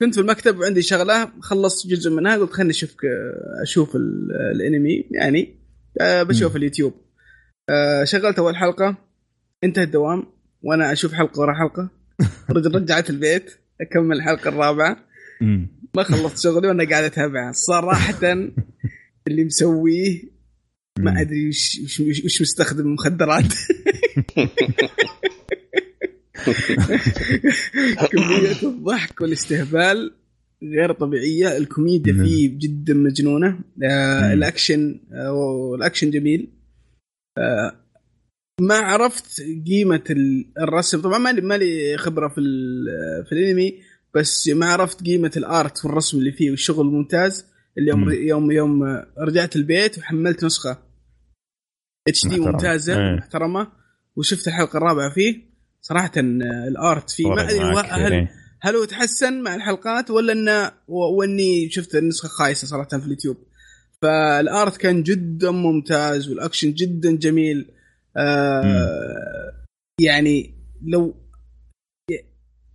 كنت 0.00 0.14
في 0.14 0.20
المكتب 0.20 0.58
وعندي 0.58 0.82
شغلة 0.82 1.32
خلصت 1.40 1.86
جزء 1.86 2.10
منها 2.10 2.36
قلت 2.36 2.52
خليني 2.52 2.70
أشوف 2.70 2.96
أشوف 3.62 3.96
الأنمي 4.54 5.04
يعني 5.10 5.64
آه، 6.00 6.22
بشوف 6.22 6.56
اليوتيوب. 6.56 6.94
آه، 7.68 8.04
شغلت 8.04 8.38
أول 8.38 8.56
حلقة 8.56 8.96
انتهى 9.64 9.84
الدوام 9.84 10.26
وأنا 10.62 10.92
أشوف 10.92 11.12
حلقة 11.12 11.40
ورا 11.40 11.54
حلقة. 11.54 11.90
رجعت 12.76 13.10
البيت 13.10 13.50
أكمل 13.80 14.16
الحلقة 14.16 14.48
الرابعة. 14.48 14.96
ما 15.96 16.02
خلصت 16.02 16.44
شغلي 16.44 16.68
وأنا 16.68 16.88
قاعد 16.88 17.04
اتابعها 17.04 17.52
صراحة 17.52 18.32
اللي 19.28 19.44
مسويه 19.44 20.22
ما 20.98 21.20
أدري 21.20 21.48
وش 21.48 21.80
وش 22.00 22.42
مستخدم 22.42 22.94
مخدرات. 22.94 23.44
كمية 28.12 28.62
الضحك 28.62 29.20
والاستهبال 29.20 30.14
غير 30.62 30.92
طبيعية. 30.92 31.56
الكوميديا 31.56 32.12
نعم. 32.12 32.26
فيه 32.26 32.58
جدا 32.58 32.94
مجنونة. 32.94 33.58
آه 33.84 34.32
الأكشن 34.32 35.00
آه 35.12 35.74
الأكشن 35.74 36.10
جميل. 36.10 36.48
آه 37.38 37.72
ما 38.60 38.74
عرفت 38.74 39.42
قيمة 39.66 40.04
الرسم. 40.58 41.00
طبعا 41.00 41.18
ما 41.18 41.56
لي 41.56 41.96
خبرة 41.96 42.28
في 42.28 42.40
في 43.28 43.32
الأنمي 43.32 43.80
بس 44.14 44.48
ما 44.48 44.66
عرفت 44.66 45.02
قيمة 45.02 45.32
ال 45.36 45.48
art 45.48 45.84
والرسم 45.84 46.18
اللي 46.18 46.32
فيه 46.32 46.50
والشغل 46.50 46.86
ممتاز 46.86 47.46
اليوم 47.78 48.10
يوم 48.10 48.50
يوم 48.50 48.82
رجعت 49.18 49.56
البيت 49.56 49.98
وحملت 49.98 50.44
نسخة 50.44 50.78
HD 52.08 52.40
ممتازة 52.40 52.92
إيه. 52.92 53.16
محترمة 53.16 53.68
وشفت 54.16 54.48
الحلقة 54.48 54.76
الرابعة 54.76 55.10
فيه. 55.14 55.53
صراحة 55.86 56.12
ال 56.68 56.78
art 56.78 57.10
فيه 57.10 57.28
ما 57.28 57.42
أدري 57.42 57.60
هل 57.90 58.12
إيه. 58.12 58.30
هل 58.60 58.76
هو 58.76 58.84
تحسن 58.84 59.42
مع 59.42 59.54
الحلقات 59.54 60.10
ولا 60.10 60.32
إنه 60.32 60.72
وإني 60.88 61.70
شفت 61.70 61.94
النسخة 61.94 62.28
خايسة 62.28 62.66
صراحة 62.66 62.88
في 62.88 63.04
اليوتيوب 63.06 63.36
فال 64.02 64.32
art 64.32 64.76
كان 64.76 65.02
جدا 65.02 65.50
ممتاز 65.50 66.28
والأكشن 66.28 66.72
جدا 66.72 67.16
جميل 67.16 67.70
آه 68.16 69.64
يعني 70.00 70.54
لو 70.82 71.14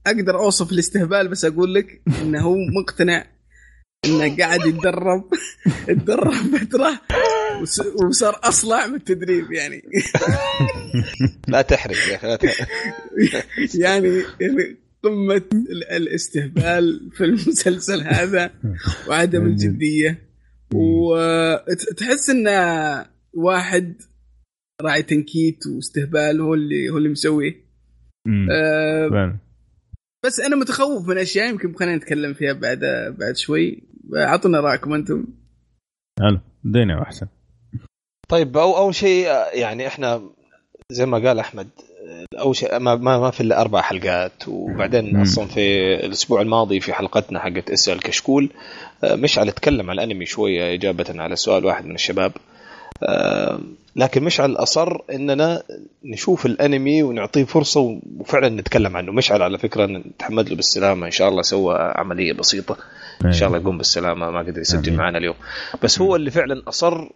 أقدر 0.08 0.40
أوصف 0.40 0.72
الاستهبال 0.72 1.28
بس 1.28 1.46
أقول 1.46 1.74
لك 1.74 2.02
إنه 2.22 2.42
هو 2.42 2.56
مقتنع 2.82 3.26
إنه 4.06 4.38
قاعد 4.38 4.66
يتدرب. 4.66 5.24
يتدرب 5.90 6.34
فترة 6.34 7.02
وصار 8.06 8.40
أصلع 8.44 8.88
من 8.88 8.96
التدريب 8.96 9.52
يعني. 9.52 9.84
لا 11.48 11.62
تحرق 11.62 11.98
يا 12.10 12.16
أخي 12.16 12.28
لا 12.28 12.36
تحرق. 12.36 12.68
يعني 13.84 14.24
قمة 15.04 15.42
الاستهبال 15.92 17.10
في 17.14 17.24
المسلسل 17.24 18.02
هذا 18.02 18.52
وعدم 19.08 19.46
الجدية. 19.46 20.30
وتحس 20.74 22.30
إن 22.30 22.48
واحد 23.34 24.02
راعي 24.82 25.04
تنكيت 25.04 25.68
واستهبال 25.68 26.42
هو 26.42 26.54
اللي 26.54 26.90
هو 26.90 26.98
اللي 26.98 27.10
مسويه. 27.10 27.70
آه 28.52 29.40
بس 30.26 30.40
أنا 30.40 30.56
متخوف 30.56 31.08
من 31.08 31.18
أشياء 31.18 31.50
يمكن 31.50 31.76
خلينا 31.76 31.96
نتكلم 31.96 32.34
فيها 32.34 32.54
بعد 32.54 32.80
بعد 33.20 33.38
شوي. 33.38 33.89
اعطونا 34.16 34.60
رأيكم 34.60 34.94
أنتم. 34.94 35.26
حلو. 36.20 36.40
الدنيا 36.66 37.02
أحسن. 37.02 37.28
طيب 38.30 38.58
أو 38.58 38.78
أول 38.78 38.96
شيء 38.96 39.28
يعني 39.54 39.88
إحنا 39.88 40.22
زي 40.92 41.06
ما 41.06 41.18
قال 41.18 41.40
أحمد 41.40 41.68
أول 42.40 42.56
شيء 42.56 42.80
ما 42.80 42.96
ما, 42.96 43.20
ما 43.20 43.32
في 43.32 43.42
إلا 43.42 43.62
أربع 43.62 43.82
حلقات 43.82 44.48
وبعدين 44.48 45.16
مم. 45.16 45.22
أصلا 45.22 45.48
في 45.48 45.96
الأسبوع 46.06 46.42
الماضي 46.42 46.80
في 46.80 46.94
حلقتنا 46.94 47.40
حقت 47.40 47.72
اسال 47.72 48.00
كشكول 48.00 48.50
مشعل 49.04 49.52
تكلم 49.52 49.90
على 49.90 50.04
الأنمي 50.04 50.26
شوية 50.26 50.74
إجابة 50.74 51.06
على 51.10 51.36
سؤال 51.36 51.66
واحد 51.66 51.86
من 51.86 51.96
الشباب. 51.96 52.32
لكن 53.96 54.24
مشعل 54.24 54.56
أصر 54.56 54.98
إننا 55.12 55.64
نشوف 56.06 56.46
الأنمي 56.46 57.04
ونعطيه 57.04 57.44
فرصة 57.44 58.00
وفعلا 58.18 58.50
نتكلم 58.50 58.98
عنه. 58.98 59.12
مشعل 59.12 59.42
على 59.42 59.58
فكرة 59.58 59.86
نتحمد 59.86 60.50
له 60.50 60.56
بالسلامة. 60.56 61.06
إن 61.06 61.12
شاء 61.12 61.30
الله 61.30 61.42
سوى 61.42 61.76
عملية 61.96 62.34
بسيطة. 62.34 62.78
إن 63.26 63.32
شاء 63.32 63.48
الله 63.48 63.60
يقوم 63.60 63.78
بالسلامة. 63.78 64.32
ما 64.32 64.40
قدر 64.40 64.62
يسجل 64.62 64.94
معنا 64.94 65.18
اليوم. 65.18 65.36
بس 65.84 66.02
هو 66.02 66.16
اللي 66.16 66.32
فعلا 66.32 66.62
أصر 66.68 67.10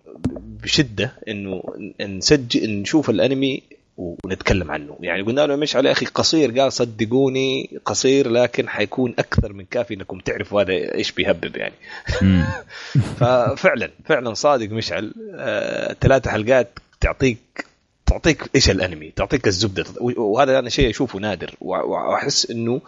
بشدة 0.64 1.12
إنه 1.28 1.64
نسجل 2.02 2.82
نشوف 2.82 3.10
الأنمي 3.10 3.64
ونتكلم 3.98 4.72
عنه. 4.72 4.98
يعني 5.02 5.22
قلنا 5.22 5.42
له 5.42 5.56
مش 5.56 5.76
على 5.76 5.92
أخي 5.92 6.06
قصير 6.06 6.60
قال 6.60 6.74
صدقوني 6.74 7.80
قصير 7.86 8.30
لكن 8.30 8.70
حيكون 8.70 9.14
أكثر 9.20 9.54
من 9.54 9.66
كافي 9.66 9.94
إنكم 9.94 10.20
تعرفوا 10.20 10.62
هذا 10.62 10.74
إيش 10.74 11.12
بيهبب 11.12 11.56
يعني. 11.56 11.74
ففعلا 13.20 13.92
فعلا 14.06 14.34
صادق 14.34 14.70
مشعل. 14.70 15.14
آه 15.36 15.96
ثلاث 16.02 16.28
حلقات 16.28 16.80
تعطيك 17.02 17.66
تعطيك 18.06 18.50
إيش 18.56 18.70
الأنمي 18.70 19.12
تعطيك 19.16 19.48
الزبدة. 19.48 19.86
وهذا 20.00 20.60
أنا 20.60 20.70
شيء 20.70 20.90
أشوفه 20.90 21.20
نادر 21.20 21.56
وأحس 21.62 22.52
إنه 22.52 22.82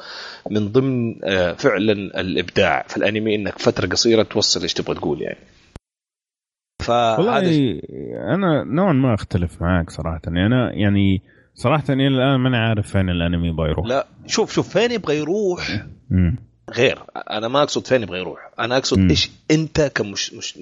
من 0.52 0.72
ضمن 0.72 1.16
آه 1.24 1.54
فعلا 1.54 2.22
الإبداع 2.22 2.86
في 2.88 2.98
الأنمي 2.98 3.36
إنك 3.36 3.60
فترة 3.60 3.88
قصيرة 3.88 4.24
توصل 4.24 4.62
إيش 4.62 4.74
تبغى 4.74 4.96
تقول 4.96 5.22
يعني. 5.22 5.40
والله 6.90 7.40
أنا 8.34 8.64
نوعا 8.64 8.94
ما 8.94 9.14
أختلف 9.14 9.62
معاك 9.62 9.90
صراحة. 9.90 10.22
يعني 10.26 10.46
أنا 10.46 10.74
يعني 10.74 11.22
صراحة 11.56 11.84
إلى 11.90 12.08
الآن 12.08 12.40
ماني 12.40 12.58
عارف 12.58 12.92
فين 12.92 13.10
الأنمي 13.10 13.48
يبغى 13.48 13.70
يروح 13.70 13.86
لا 13.88 14.08
شوف 14.28 14.54
شوف 14.54 14.78
فين 14.78 14.92
يبغى 14.92 15.18
يروح 15.18 15.86
غير 16.74 17.00
أنا 17.32 17.48
ما 17.48 17.64
أقصد 17.64 17.88
فين 17.88 18.02
يبغى 18.04 18.20
يروح 18.20 18.50
أنا 18.60 18.78
أقصد 18.78 19.00
مم. 19.00 19.10
إيش 19.10 19.32
أنت 19.52 19.82
كمش 19.96 20.34
مش 20.34 20.60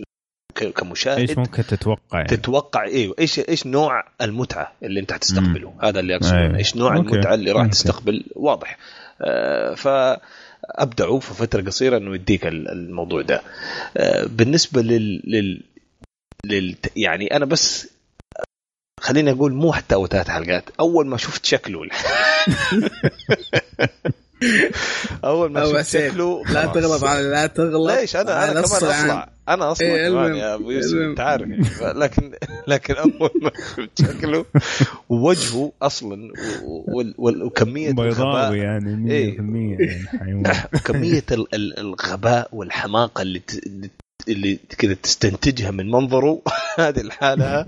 كمشاهد 0.76 1.18
إيش 1.20 1.38
ممكن 1.38 1.64
تتوقع 1.64 2.00
يعني؟ 2.14 2.28
تتوقع؟ 2.28 2.84
أيوه 2.84 3.16
إيش 3.20 3.40
إيش 3.40 3.68
نوع 3.68 4.04
المتعة 4.22 4.72
اللي 4.84 5.00
أنت 5.00 5.12
حتستقبله 5.12 5.74
هذا 5.82 6.00
اللي 6.00 6.16
أقصده. 6.16 6.38
أيوة. 6.40 6.58
إيش 6.58 6.76
نوع 6.78 6.96
أوكي. 6.98 7.10
المتعة 7.14 7.34
اللي 7.34 7.52
راح. 7.52 7.68
تستقبل؟ 7.68 8.24
واضح. 8.36 8.78
آه 9.22 9.74
فأبدعوا 9.76 11.20
في 11.20 11.34
فترة 11.34 11.62
قصيرة 11.62 11.98
انه 11.98 12.16
يديك 12.16 12.48
ال- 12.48 12.70
الموضوع 12.70 13.22
ده. 13.22 13.42
آه 13.98 14.26
بالنسبة 14.26 14.82
لل, 14.82 15.22
لل... 15.28 15.64
لل 16.46 16.76
يعني 16.96 17.36
أنا 17.36 17.46
بس 17.46 17.88
خليني 19.00 19.32
أقول 19.32 19.54
مو 19.54 19.74
حتى 19.74 19.96
أو 19.96 20.08
ثلاث 20.08 20.28
حلقات 20.30 20.64
أول 20.80 21.08
ما 21.08 21.18
شفت 21.18 21.46
شكله 21.46 21.82
أول 25.26 25.52
ما 25.52 25.66
شفت 25.66 25.86
شكله 25.98 26.44
لا. 26.46 26.66
تغلط 26.66 27.04
على 27.04 27.28
لا 27.30 27.48
تغلط 27.48 27.92
ليش 27.92 28.16
أنا 28.16 28.44
أنا 28.44 28.52
كمان. 28.52 28.64
أصلع 28.64 29.30
أنا 29.50 29.72
أصلع 29.72 29.88
إيه، 29.88 30.10
كمان. 30.10 30.36
يا 30.36 30.54
أبو 30.56 30.72
يوسف. 30.72 30.96
أنت 30.98 31.20
عارف 31.20 31.50
يعني. 31.50 32.00
لكن 32.00 32.32
لكن 32.68 32.94
أول 32.94 33.30
ما 33.42 33.52
شفت 33.76 34.02
شكله 34.02 34.46
ووجهه 35.10 35.72
أصلا 35.82 36.32
و- 36.64 36.98
وال- 36.98 37.16
وال- 37.18 37.44
وكمية 37.44 37.88
بيضاوي 37.90 38.10
الغباء 38.10 38.54
يعني 38.56 38.96
100% 38.96 39.12
إيه. 39.12 39.38
يعني 39.88 40.08
حيوان 40.20 40.44
كمية 40.86 41.24
ال- 41.32 41.56
ال- 41.56 41.80
الغباء 41.80 42.50
والحماقة 42.52 43.22
اللي 43.22 43.40
ت- 43.40 43.68
اللي 44.28 44.60
كذا 44.78 44.94
تستنتجها 44.94 45.72
من 45.72 45.92
منظره. 45.92 46.42
هذه 46.80 47.00
الحالة 47.00 47.66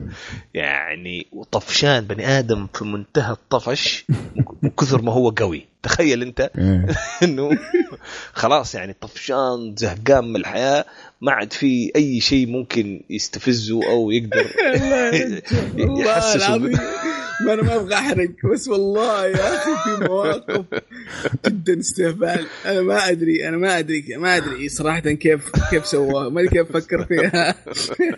يعني 0.53 1.27
وطفشان 1.31 1.99
بني 1.99 2.27
آدم 2.39 2.67
في 2.73 2.85
منتهى 2.85 3.31
الطفش 3.31 4.05
من 4.61 4.69
كثر 4.69 5.01
ما 5.01 5.11
هو 5.11 5.29
قوي. 5.29 5.65
تخيل 5.83 6.21
أنت 6.21 6.51
إيه. 6.57 6.85
إنه 7.23 7.49
خلاص 8.33 8.75
يعني 8.75 8.95
طفشان 9.01 9.75
زهقان 9.77 10.25
من 10.25 10.35
الحياة 10.35 10.85
ما 11.21 11.31
عاد 11.31 11.53
في 11.53 11.91
أي 11.95 12.19
شيء 12.19 12.47
ممكن 12.47 13.01
يستفزه 13.09 13.89
أو 13.89 14.11
يقدر 14.11 14.45
يحسسه. 16.05 16.71
ما 17.45 17.53
أنا 17.53 17.61
ما 17.61 17.75
أبغى 17.75 17.93
أحرق 17.95 18.29
بس 18.53 18.67
والله 18.67 19.27
يا 19.27 19.55
أخي 19.55 19.71
في 19.83 20.03
مواقف 20.03 20.65
جدا 21.47 21.79
استهبال. 21.79 22.45
أنا 22.65 22.81
ما 22.81 23.09
أدري 23.09 23.47
أنا 23.49 23.57
ما 23.57 23.79
أدري 23.79 24.03
ما 24.17 24.37
أدري 24.37 24.69
صراحة 24.69 24.99
كيف 24.99 25.49
كيف 25.71 25.85
سواها 25.87 26.29
ما 26.29 26.41
أدري 26.41 26.49
كيف 26.63 26.71
فكر 26.71 27.05
فيها. 27.05 27.55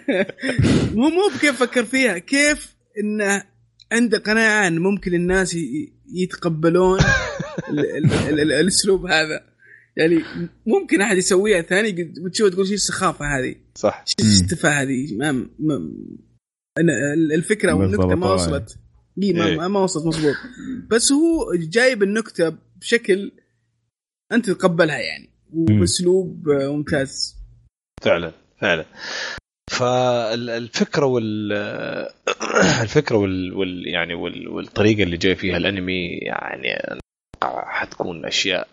مو 1.00 1.10
مو 1.10 1.22
بكيف 1.36 1.60
فكر 1.64 1.86
فيها 1.86 2.18
كيف 2.18 2.76
انه 3.00 3.44
عنده 3.92 4.18
قناعه 4.18 4.68
ان 4.68 4.80
ممكن 4.80 5.14
الناس 5.14 5.58
يتقبلون 6.14 7.00
ال- 7.70 7.80
ال- 7.80 8.12
ال- 8.30 8.40
ال- 8.40 8.52
الأسلوب 8.52 9.06
هذا. 9.06 9.42
يعني 9.98 10.24
ممكن 10.68 11.02
أحد 11.02 11.18
يسويها 11.18 11.62
ثاني 11.62 12.14
وتشوف 12.26 12.50
تقول 12.50 12.68
شو 12.68 12.74
السخافه 12.74 13.26
هذه. 13.26 13.56
صح. 13.76 14.04
شو 14.08 14.16
السفاهه 14.20 14.82
هذه 14.82 15.16
ما, 15.18 15.32
ما 15.60 15.76
أنا 16.78 17.14
الفكرة 17.36 17.72
أو 17.72 17.84
النكته 17.84 18.16
ما. 18.16 18.34
وصلت. 18.34 18.78
إيه 19.24 19.34
ما, 19.34 19.46
إيه. 19.48 19.68
ما- 19.68 19.80
وصلت 19.80 20.06
مضبوط 20.06 20.36
بس 20.90 21.12
هو 21.12 21.54
جايب 21.54 22.04
النكتة 22.04 22.58
بشكل 22.76 23.32
أنت 24.32 24.46
تتقبلها 24.50 24.98
يعني. 24.98 25.30
وباسلوب 25.54 26.50
آه، 26.50 26.72
ممتاز. 26.72 27.36
فعلا 28.06 28.32
فعلا. 28.62 28.86
فالفكرة 29.70 31.06
وال 31.06 31.54
الفكرة 32.84 33.16
وال, 33.18 33.54
وال... 33.54 33.88
يعني 33.88 34.14
وال... 34.14 34.48
والطريقة 34.48 35.04
اللي 35.04 35.18
جاي 35.18 35.36
فيها 35.36 35.58
الأنمي 35.58 36.18
يعني 36.18 37.00
حتكون 37.44 38.26
أشياء. 38.26 38.68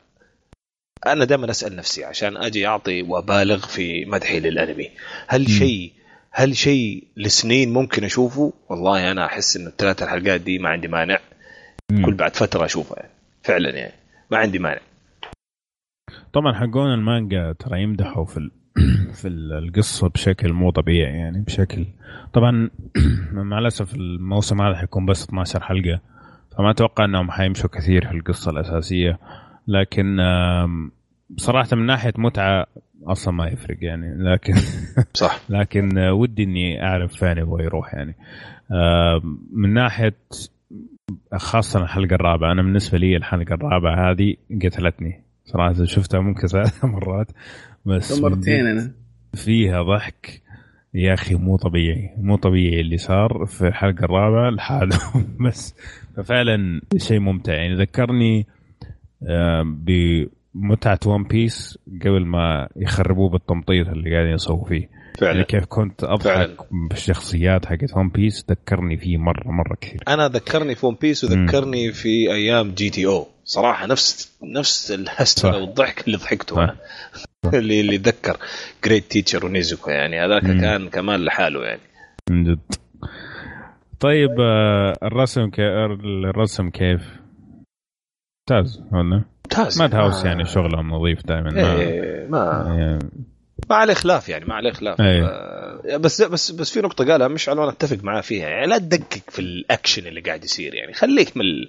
أنا 1.06 1.24
دائما 1.24 1.50
أسأل 1.50 1.76
نفسي 1.76 2.04
عشان 2.04 2.36
أجي 2.36 2.66
أعطي 2.66 3.02
وأبالغ 3.02 3.66
في 3.66 4.04
مدحي 4.04 4.40
للأنمي. 4.40 4.90
هل. 5.26 5.50
شيء 5.50 5.92
هل 6.36 6.56
شيء 6.56 7.04
لسنين 7.16 7.72
ممكن 7.72 8.04
أشوفه؟ 8.04 8.52
والله 8.68 9.10
أنا 9.10 9.26
أحس 9.26 9.56
إن 9.56 9.66
الثلاث 9.66 10.02
الحلقات 10.02 10.40
دي 10.40 10.58
ما 10.58 10.68
عندي 10.68 10.88
مانع. 10.88 11.18
مم. 11.92 12.04
كل 12.06 12.14
بعد 12.14 12.36
فترة 12.36 12.64
أشوفها 12.64 12.96
يعني. 12.96 13.12
فعلا 13.42 13.70
يعني. 13.70 13.94
ما 14.30 14.38
عندي 14.38 14.58
مانع. 14.58 14.80
طبعا 16.32 16.52
حقون 16.52 16.94
المانجا 16.94 17.52
ترى 17.58 17.82
يمدحوا 17.82 18.24
في 18.24 18.36
ال... 18.36 18.50
في 19.20 19.28
ال- 19.28 19.52
القصة 19.52 20.08
بشكل 20.08 20.52
مو 20.52 20.70
طبيعي 20.70 21.18
يعني 21.18 21.40
بشكل 21.40 21.86
طبعا 22.32 22.70
مع 23.32 23.58
الأسف 23.58 23.94
الموسم 23.94 24.62
هذا 24.62 24.74
حيكون 24.74 25.06
بس 25.06 25.24
12 25.24 25.60
حلقة 25.62 26.00
فما 26.58 26.70
أتوقع 26.70 27.04
إنهم 27.04 27.30
حيمشوا 27.30 27.70
كثير 27.70 28.06
في 28.08 28.14
القصة 28.14 28.50
الأساسية. 28.50 29.18
لكن 29.68 30.20
بصراحة 31.30 31.76
من 31.76 31.86
ناحية 31.86 32.12
متعة 32.18 32.66
أصلا 33.06 33.34
ما 33.34 33.48
يفرق 33.48 33.76
يعني 33.80 34.14
لكن 34.32 34.54
صح. 35.14 35.40
لكن 35.48 35.98
آه، 35.98 36.12
ودي 36.12 36.42
إني 36.44 36.82
أعرف 36.82 37.12
فين 37.16 37.38
يبغى 37.38 37.64
يروح 37.64 37.94
يعني. 37.94 38.14
آم، 38.72 39.38
من 39.52 39.74
ناحية 39.74 40.14
خاصة 41.34 41.82
الحلقة 41.82 42.14
الرابعة 42.14 42.52
أنا 42.52 42.62
بالنسبة 42.62 42.98
لي 42.98 43.16
الحلقة 43.16 43.54
الرابعة 43.54 44.10
هذه 44.10 44.34
قتلتني. 44.64 45.20
صراحة 45.44 45.84
شفتها 45.84 46.20
ممكن 46.20 46.46
ثلاث 46.46 46.84
مرات. 46.94 47.26
بس 47.86 48.20
مرتين 48.20 48.66
أنا. 48.66 48.92
فيها 49.34 49.82
ضحك. 49.82 50.42
يا 50.94 51.14
أخي 51.14 51.34
مو 51.34 51.56
طبيعي 51.56 52.10
مو 52.16 52.36
طبيعي 52.36 52.80
اللي 52.80 52.96
صار 52.96 53.46
في 53.46 53.68
الحلقة 53.68 54.04
الرابعة 54.04 54.50
لحاله. 54.50 54.98
بس 55.46 55.74
ففعلا 56.16 56.80
شيء 56.96 57.18
ممتع. 57.20 57.52
يعني 57.52 57.74
ذكرني 57.74 58.46
آه، 59.28 59.62
بمتعه 60.54 60.98
ون 61.06 61.24
بيس 61.24 61.78
قبل 62.04 62.26
ما 62.26 62.68
يخربوه 62.76 63.30
بالتمطيط 63.30 63.88
اللي 63.88 64.14
قاعدين 64.14 64.34
يسووا 64.34 64.64
فيه 64.64 64.74
يعني 64.74 65.34
فعلا 65.34 65.42
كيف 65.42 65.64
كنت 65.64 66.04
أضحك 66.04 66.24
فعلا. 66.24 66.56
بالشخصيات 66.90 67.66
حقت 67.66 67.96
ون 67.96 68.08
بيس 68.08 68.44
ذكرني 68.50 68.96
فيه 68.96 69.16
مره 69.16 69.50
مرة 69.50 69.76
كثير 69.80 70.02
أنا 70.08 70.28
ذكرني 70.28 70.74
في 70.74 70.86
ون 70.86 70.96
بيس 71.00 71.24
وذكرني 71.24 71.92
في 71.92 72.32
أيام 72.32 72.70
جي 72.70 72.90
تي 72.90 73.06
أو 73.06 73.26
صراحة 73.44 73.86
نفس 73.86 74.38
نفس 74.42 74.92
الهستره 74.92 75.52
صح. 75.52 75.58
والضحك 75.58 76.06
اللي 76.06 76.16
ضحكته. 76.16 76.64
أنا 76.64 76.76
اللي 77.54 77.80
اللي 77.80 77.96
ذكر 77.96 78.36
Great 78.84 79.10
Teacher 79.10 79.46
Onizuka 79.46 79.90
يعني 79.90 80.20
هذاك. 80.20 80.42
كان 80.42 80.88
كمان 80.88 81.24
لحاله 81.24 81.64
يعني 81.64 81.80
من 82.30 82.44
جد 82.44 82.74
طيب 84.00 84.40
آه، 84.40 84.92
الرسم 85.02 85.50
كي... 85.50 85.62
الرسم 85.62 86.70
كيف؟ 86.70 87.02
ممتاز 88.50 88.82
ولا؟ 88.92 89.24
ممتاز 89.44 89.78
Madhouse 89.80 90.24
يعني 90.24 90.44
شغلهم 90.44 90.90
نظيف 90.90 91.26
دائما 91.26 91.50
ما 91.50 91.72
إيه 91.72 92.26
ما 92.28 92.38
آه، 92.40 92.98
ما 93.70 93.76
عليه 93.76 93.94
خلاف 93.94 94.28
يعني 94.28 94.44
ما 94.44 94.54
عليه 94.54 94.72
خلاف 94.72 95.00
إيه. 95.00 95.24
آه، 95.26 95.96
بس 95.96 96.22
بس 96.22 96.50
بس 96.50 96.70
في 96.70 96.80
نقطة 96.80 97.04
قالها 97.12 97.28
مش 97.28 97.48
على 97.48 97.68
أتفق 97.68 97.96
معاه 98.04 98.20
فيها 98.20 98.48
يعني 98.48 98.66
لا 98.66 98.78
تدقق 98.78 99.20
في 99.30 99.38
الأكشن 99.38 100.06
اللي 100.06 100.20
قاعد 100.20 100.44
يصير 100.44 100.74
يعني 100.74 100.92
خليك 100.92 101.36
من 101.36 101.42
ال- 101.44 101.68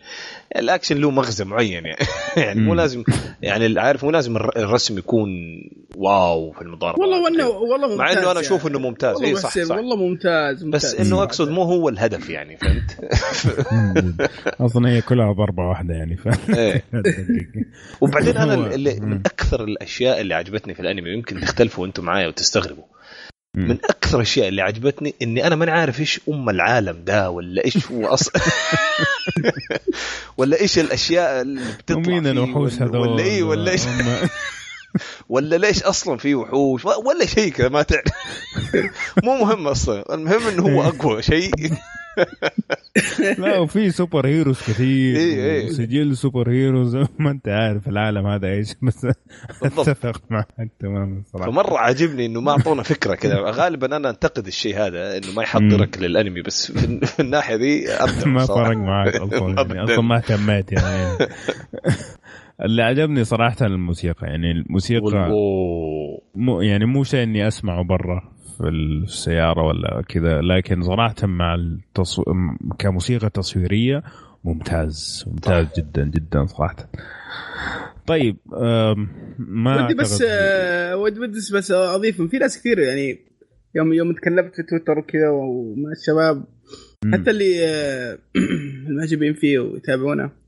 الأكشن 0.55 0.97
له 0.97 1.11
مغزى 1.11 1.43
معين 1.45 1.85
يعني 1.85 2.05
يعني 2.45 2.61
مو. 2.61 2.73
لازم 2.73 3.03
يعني 3.41 3.79
عارف 3.79 4.03
مو 4.03 4.11
لازم 4.11 4.35
الر- 4.35 4.57
الرسم 4.57 4.97
يكون 4.97 5.29
واو 5.95 6.51
في 6.51 6.61
المضاربة 6.61 7.01
والله 7.01 7.23
وانه 7.23 7.47
والله 7.47 7.87
ممتاز 7.87 7.99
مع 7.99 8.11
إنه 8.11 8.19
أنا 8.19 8.27
يعني. 8.27 8.39
أشوف 8.39 8.67
إنه 8.67 8.79
ممتاز 8.79 9.15
والله 9.15 9.29
اي 9.29 9.35
صح 9.35 9.57
صح 9.59 9.75
والله 9.75 9.95
ممتاز, 9.95 10.63
ممتاز. 10.63 10.85
بس 10.85 10.95
انه 11.07 11.23
أقصد 11.23 11.49
مو 11.49 11.61
هو 11.63 11.89
الهدف 11.89 12.29
يعني 12.29 12.57
فهمت؟ 12.57 12.97
أصلا 14.61 14.89
هي 14.89 15.01
كلها 15.01 15.31
ضربة 15.33 15.63
واحدة 15.63 15.93
يعني 15.93 16.17
ف 16.17 16.49
إيه. 16.49 16.83
وبعدين 18.01 18.37
أنا 18.37 18.53
اللي. 18.75 18.99
من 18.99 19.13
أكثر 19.25 19.63
الأشياء 19.63 20.21
اللي 20.21 20.33
عجبتني 20.33 20.73
في 20.73 20.79
الأنمي 20.79 21.09
ويمكن 21.09 21.37
تختلفوا 21.75 21.85
أنتم 21.85 22.03
معايا 22.05 22.27
وتستغربوا. 22.27 22.83
مم. 23.55 23.67
من 23.67 23.77
أكثر 23.89 24.17
الأشياء 24.17 24.47
اللي 24.47 24.61
عجبتني 24.61 25.15
إني 25.21 25.47
أنا 25.47 25.55
ماني 25.55 25.71
عارف 25.71 25.99
إيش 25.99 26.19
أم 26.29 26.49
العالم 26.49 27.03
ده 27.03 27.29
ولا 27.29 27.65
إيش 27.65 27.87
هو 27.91 28.07
أصلا 28.07 28.41
ولا 30.37 30.59
إيش 30.61 30.79
الأشياء 30.79 31.41
اللي 31.41 31.61
بتطلع 31.79 32.03
فيه 32.03 32.31
الوحوش 32.31 32.73
ولا- 32.73 32.83
هذول؟ 32.85 33.07
ولا 33.07 33.23
إيه 33.23 33.43
ولا 33.43 33.71
إيش؟ 33.71 33.81
ولا 35.29 35.55
ليش 35.55 35.83
أصلا 35.83 36.17
في 36.17 36.35
وحوش؟ 36.35 36.85
ولا 36.85 37.25
شيء 37.25 37.51
كذا 37.51 37.69
ما 37.69 37.81
تعرف. 37.81 38.03
مو 39.23 39.35
مهم 39.35 39.67
أصلا. 39.67 40.13
المهم 40.13 40.47
إنه 40.47 40.63
هو 40.63 40.83
أقوى 40.83 41.21
شيء. 41.21 41.51
لا 43.37 43.59
وفي 43.59 43.91
super 43.91 44.27
heroes 44.27 44.59
كثير. 44.59 45.15
إيه، 45.15 45.35
إيه. 45.35 45.69
سجل 45.69 46.17
super 46.17 46.49
heroes. 46.49 46.95
ما 47.19 47.31
أنت 47.31 47.47
عارف 47.47 47.87
العالم 47.87 48.27
هذا 48.27 48.47
إيش. 48.47 48.73
بس. 48.83 49.07
أتفق 49.63 50.21
معك 50.29 50.47
تماما 50.79 51.21
صراحة. 51.33 51.51
فمرة 51.51 51.77
عاجبني 51.77 52.25
إنه 52.25 52.41
ما 52.41 52.51
أعطونا 52.51 52.83
فكرة 52.83 53.15
كذا. 53.15 53.35
غالبا 53.39 53.95
أنا 53.95 54.09
أنتقد 54.09 54.47
الشيء 54.47 54.77
هذا 54.77 55.17
إنه 55.17 55.31
ما 55.35 55.43
يحضرك 55.43 55.97
للأنمي 55.97 56.41
بس 56.41 56.71
في 56.71 57.19
الناحية 57.19 57.55
دي 57.55 57.85
ما. 58.25 58.45
فرق 58.45 58.77
معك 58.77 59.15
أصلا. 59.15 59.83
أصلا 59.83 60.01
ما 60.01 60.17
اهتميت 60.17 60.71
يعني. 60.71 61.17
اللي 62.61 62.81
عجبني 62.81 63.23
صراحة 63.23 63.65
الموسيقى 63.65 64.27
يعني 64.27 64.51
الموسيقى. 64.51 65.29
مو 66.35 66.61
يعني 66.61 66.85
مو 66.85 67.03
شيء 67.03 67.23
إني 67.23 67.47
أسمعه 67.47 67.83
برا 67.83 68.35
في 68.57 68.67
السيارة 68.69 69.63
ولا 69.63 70.01
كذا 70.09 70.41
لكن 70.41 70.81
صراحة 70.81 71.15
مع 71.23 71.55
التصو... 71.55 72.23
كموسيقى 72.79 73.29
تصويرية 73.29 74.03
ممتاز 74.43 75.25
ممتاز 75.27 75.67
جدا 75.77 76.03
جدا 76.03 76.45
صراحة. 76.45 76.89
طيب 78.07 78.37
ما 79.37 79.85
ودي 79.85 79.93
بس 79.93 80.23
آه 80.27 80.97
ودي 80.97 81.19
بس 81.19 81.51
بس 81.51 81.71
أضيف 81.71 82.21
في 82.21 82.37
ناس 82.37 82.59
كثير 82.59 82.79
يعني 82.79 83.19
يوم 83.75 83.93
يوم 83.93 84.13
تكلمت 84.13 84.55
في 84.55 84.63
تويتر 84.63 84.99
وكذا 84.99 85.29
ومع 85.29 85.91
الشباب 85.91 86.45
حتى 87.13 87.31
اللي 87.31 87.65
آه 87.65 88.17
المعجبين 88.87 89.33
فيه 89.33 89.59
ويتابعونه. 89.59 90.44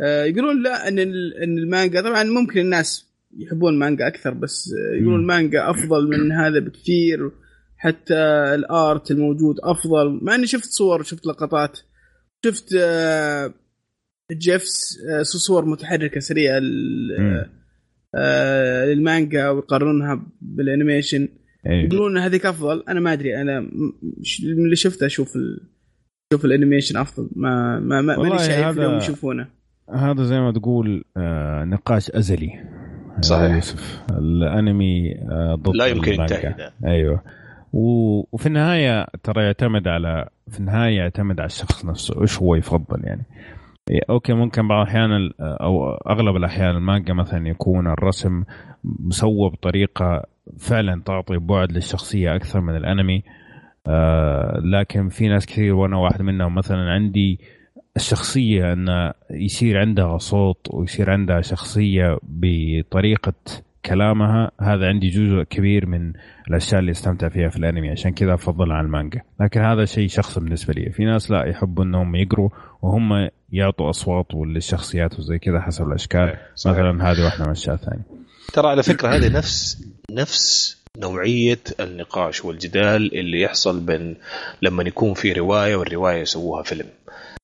يقولون 0.00 0.62
لا 0.62 0.88
إن 0.88 0.98
إن 0.98 1.58
المانجا 1.58 2.00
طبعا 2.00 2.22
ممكن 2.22 2.60
الناس 2.60 3.06
يحبون 3.38 3.74
المانجا 3.74 4.06
أكثر 4.06 4.34
بس 4.34 4.74
يقولون 4.94 5.20
المانجا 5.20 5.70
أفضل 5.70 6.08
من 6.08 6.32
هذا 6.32 6.58
بكثير 6.58 7.30
حتى 7.76 8.14
ال 8.54 8.68
art 8.68 9.10
الموجود 9.10 9.56
أفضل. 9.62 10.20
مع 10.22 10.34
إني 10.34 10.46
شفت 10.46 10.64
صور 10.70 11.02
شفت 11.02 11.26
لقطات 11.26 11.78
شفت 12.44 12.74
آه 12.78 13.54
GIFs 14.32 14.98
آه 15.10 15.22
صور 15.22 15.64
متحركة 15.64 16.20
سريعة 16.20 16.60
آه 18.14 18.86
للمانجا 18.86 19.48
ويقارنونها 19.48 20.26
بال 20.40 20.55
animation. 20.55 21.28
أيه. 21.66 21.84
يقولون 21.84 22.18
هذيك 22.18 22.46
أفضل. 22.46 22.84
أنا 22.88 23.00
ما 23.00 23.12
أدري 23.12 23.40
أنا 23.40 23.60
من 23.60 24.64
اللي 24.64 24.76
شفته 24.76 25.06
أشوف 25.06 25.36
ال... 25.36 25.60
شوف 26.32 26.44
ال 26.44 26.49
animation 26.49 26.96
أفضل. 26.96 27.30
ما 27.36 27.80
ما 27.80 28.00
ما 28.00 28.16
ماني 28.16 28.38
شايف 28.38 28.66
هذا... 28.66 28.96
يشوفونه. 28.96 29.55
هذا 29.94 30.22
زي 30.22 30.40
ما 30.40 30.52
تقول 30.52 31.04
آه 31.16 31.64
نقاش 31.64 32.10
أزلي. 32.10 32.60
صحيح. 33.20 33.54
يوسف. 33.54 34.04
الأنمي 34.10 35.14
آه 35.30 35.54
ضد 35.54 35.76
لا 35.76 35.86
يمكن 35.86 36.12
ينتهي 36.12 36.70
أيوه. 36.84 37.22
وفي 37.72 38.46
النهاية 38.46 39.06
ترى 39.22 39.44
يعتمد 39.44 39.88
على 39.88 40.28
في 40.50 40.60
النهاية 40.60 40.96
يعتمد 40.96 41.40
على 41.40 41.46
الشخص 41.46 41.84
نفسه. 41.84 42.22
إيش 42.22 42.42
هو 42.42 42.54
يفضل 42.54 43.04
يعني؟ 43.04 43.22
إيه، 43.90 44.00
okay 44.10 44.32
ممكن 44.32 44.68
بعض 44.68 44.86
الأحيان 44.86 45.30
أو 45.40 45.90
أغلب 45.94 46.36
الأحيان 46.36 46.76
المانجا 46.76 47.14
مثلا 47.14 47.48
يكون 47.48 47.86
الرسم 47.86 48.44
مسوى 48.84 49.50
بطريقة 49.50 50.22
فعلا 50.58 51.02
تعطي 51.04 51.38
بعد 51.38 51.72
للشخصية 51.72 52.36
أكثر 52.36 52.60
من 52.60 52.76
الأنمي. 52.76 53.22
آه 53.86 54.60
لكن 54.64 55.08
في 55.08 55.28
ناس 55.28 55.46
كثير 55.46 55.74
وأنا 55.74 55.96
واحد 55.96 56.22
منهم 56.22 56.54
مثلا 56.54 56.92
عندي 56.92 57.40
الشخصية 57.96 58.72
أن 58.72 59.12
يصير 59.30 59.78
عندها 59.78 60.18
صوت 60.18 60.66
ويصير 60.70 61.10
عندها 61.10 61.40
شخصية 61.40 62.18
بطريقة 62.22 63.32
كلامها 63.86 64.50
هذا 64.60 64.88
عندي 64.88 65.08
جزء 65.08 65.42
كبير 65.42 65.86
من 65.86 66.12
الأشياء 66.48 66.80
اللي 66.80 66.90
أستمتع 66.90 67.28
فيها 67.28 67.48
في 67.48 67.56
الأنمي 67.56 67.90
عشان 67.90 68.12
كذا 68.12 68.34
افضلها 68.34 68.76
عن 68.76 68.84
المانجا. 68.84 69.22
لكن 69.40 69.60
هذا 69.60 69.84
شيء 69.84 70.08
شخصي 70.08 70.40
بالنسبة 70.40 70.74
لي. 70.74 70.90
في 70.90 71.04
ناس 71.04 71.30
لا 71.30 71.44
يحبوا 71.44 71.84
أنهم 71.84 72.16
يقروا 72.16 72.48
وهم 72.82 73.28
يعطوا 73.52 73.90
أصوات 73.90 74.26
للشخصيات 74.34 75.18
وزي 75.18 75.38
كذا 75.38 75.60
حسب 75.60 75.88
الأشكال. 75.88 76.36
صحيح. 76.54 76.76
مثلا 76.76 77.10
هذه 77.10 77.24
واحدة 77.24 77.40
من 77.40 77.46
الأشياء 77.46 77.74
الثانية. 77.74 78.02
ترى 78.52 78.68
على 78.68 78.82
فكرة 78.82 79.08
هذه 79.08 79.32
نفس 79.32 79.86
نفس 80.10 80.76
نوعية 80.98 81.60
النقاش 81.80 82.44
والجدال 82.44 83.18
اللي 83.18 83.40
يحصل 83.40 83.80
بين 83.80 84.16
لما 84.62 84.82
يكون 84.82 85.14
في 85.14 85.32
رواية 85.32 85.76
والرواية 85.76 86.20
يسووها 86.20 86.62
فيلم. 86.62 86.86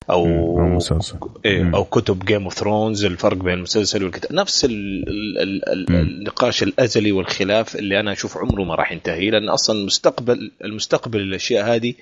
أو 0.09 0.25
مسلسل. 0.59 1.17
إيه 1.45 1.71
أو 1.75 1.83
كتب 1.83 2.25
Game 2.25 2.43
of 2.43 2.53
Thrones 2.53 3.05
الفرق 3.05 3.37
بين 3.37 3.53
المسلسل 3.53 4.03
والكتاب. 4.03 4.33
نفس 4.33 4.65
ال 4.65 5.03
ال 5.39 5.69
ال 5.69 5.95
النقاش 5.95 6.63
الأزلي 6.63 7.11
والخلاف 7.11 7.75
اللي 7.75 7.99
أنا 7.99 8.11
أشوف 8.11 8.37
عمره 8.37 8.63
ما 8.63 8.75
راح 8.75 8.91
ينتهي 8.91 9.29
لأن 9.29 9.49
أصلا 9.49 9.79
المستقبل 9.79 10.51
المستقبل 10.63 11.19
للاشياء 11.19 11.75
هذه 11.75 11.93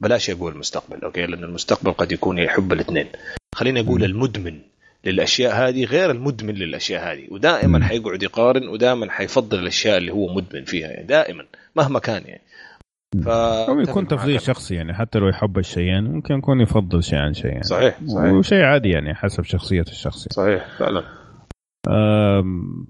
بلاش 0.00 0.30
أقول 0.30 0.52
المستقبل 0.52 1.04
okay؟ 1.04 1.26
لأن 1.26 1.44
المستقبل 1.44 1.92
قد 1.92 2.12
يكون 2.12 2.38
يحب 2.38 2.72
الاثنين. 2.72 3.06
خليني 3.54 3.80
أقول 3.80 4.04
المدمن 4.04 4.58
للأشياء 5.04 5.54
هذه 5.54 5.84
غير 5.84 6.10
المدمن 6.10 6.54
للأشياء 6.54 7.12
هذه 7.12 7.26
ودائما 7.30 7.84
حيقعد 7.84 8.22
يقارن 8.22 8.68
ودائما 8.68 9.10
حيفضل 9.10 9.58
الأشياء 9.58 9.98
اللي 9.98 10.12
هو 10.12 10.34
مدمن 10.34 10.64
فيها 10.64 10.88
يعني 10.88 11.06
دائما 11.06 11.44
مهما 11.76 11.98
كان 11.98 12.22
يعني. 12.26 12.40
ف 13.24 13.28
أو 13.28 13.80
يكون 13.80 14.08
تفضيل 14.08 14.40
شخصي 14.40 14.74
يعني 14.74 14.94
حتى 14.94 15.18
لو 15.18 15.28
يحب 15.28 15.58
الشيئين 15.58 16.04
ممكن 16.04 16.34
يكون 16.34 16.60
يفضل 16.60 17.02
شيء 17.02 17.18
عن 17.18 17.34
شيء 17.34 17.50
يعني. 17.50 17.62
صحيح 17.62 17.98
صحيح. 18.06 18.32
وشيء 18.32 18.62
عادي 18.62 18.88
يعني 18.88 19.14
حسب 19.14 19.44
شخصية 19.44 19.84
الشخص 19.88 20.28
صحيح 20.28 20.66
فعلا. 20.78 21.02
آه 21.88 22.44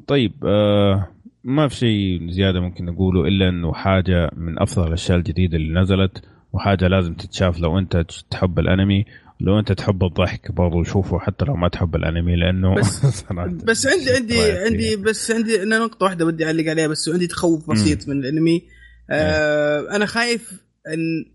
طيب 0.07 0.33
آه 0.44 1.09
ما 1.44 1.68
في 1.68 1.75
شيء 1.75 2.31
زيادة 2.31 2.60
ممكن 2.60 2.84
نقوله 2.84 3.28
إلا 3.28 3.49
إنه 3.49 3.73
حاجة 3.73 4.31
من 4.36 4.59
أفضل 4.59 4.89
الأشياء 4.89 5.18
الجديدة 5.18 5.57
اللي 5.57 5.81
نزلت 5.81 6.25
وحاجة 6.52 6.89
لازم 6.89 7.15
تتشاف 7.15 7.60
لو 7.60 7.78
أنت 7.78 8.05
تحب 8.31 8.59
الأنمي. 8.59 9.05
لو 9.41 9.59
أنت 9.59 9.73
تحب 9.73 10.05
الضحك 10.05 10.52
برضو 10.52 10.83
شوفه 10.83 11.18
حتى 11.18 11.44
لو 11.44 11.55
ما 11.57 11.68
تحب 11.68 11.97
الأنمي 11.97 12.36
لأنه 12.36 12.75
بس, 12.75 13.25
بس 13.68 13.86
عندي 13.86 14.10
عندي 14.10 14.52
عندي 14.52 14.97
بس 14.97 15.31
عندي 15.31 15.62
أنا 15.62 15.78
نقطة 15.78 16.05
واحدة 16.05 16.25
بدي 16.25 16.47
أعلق 16.47 16.70
عليها 16.70 16.86
بس 16.86 17.09
عندي 17.09 17.26
تخوف 17.26 17.70
بسيط 17.70 18.09
من 18.09 18.18
الأنمي. 18.18 18.62
آه 19.13 19.97
أنا 19.97 20.07
خايف 20.07 20.63
إن 20.89 21.33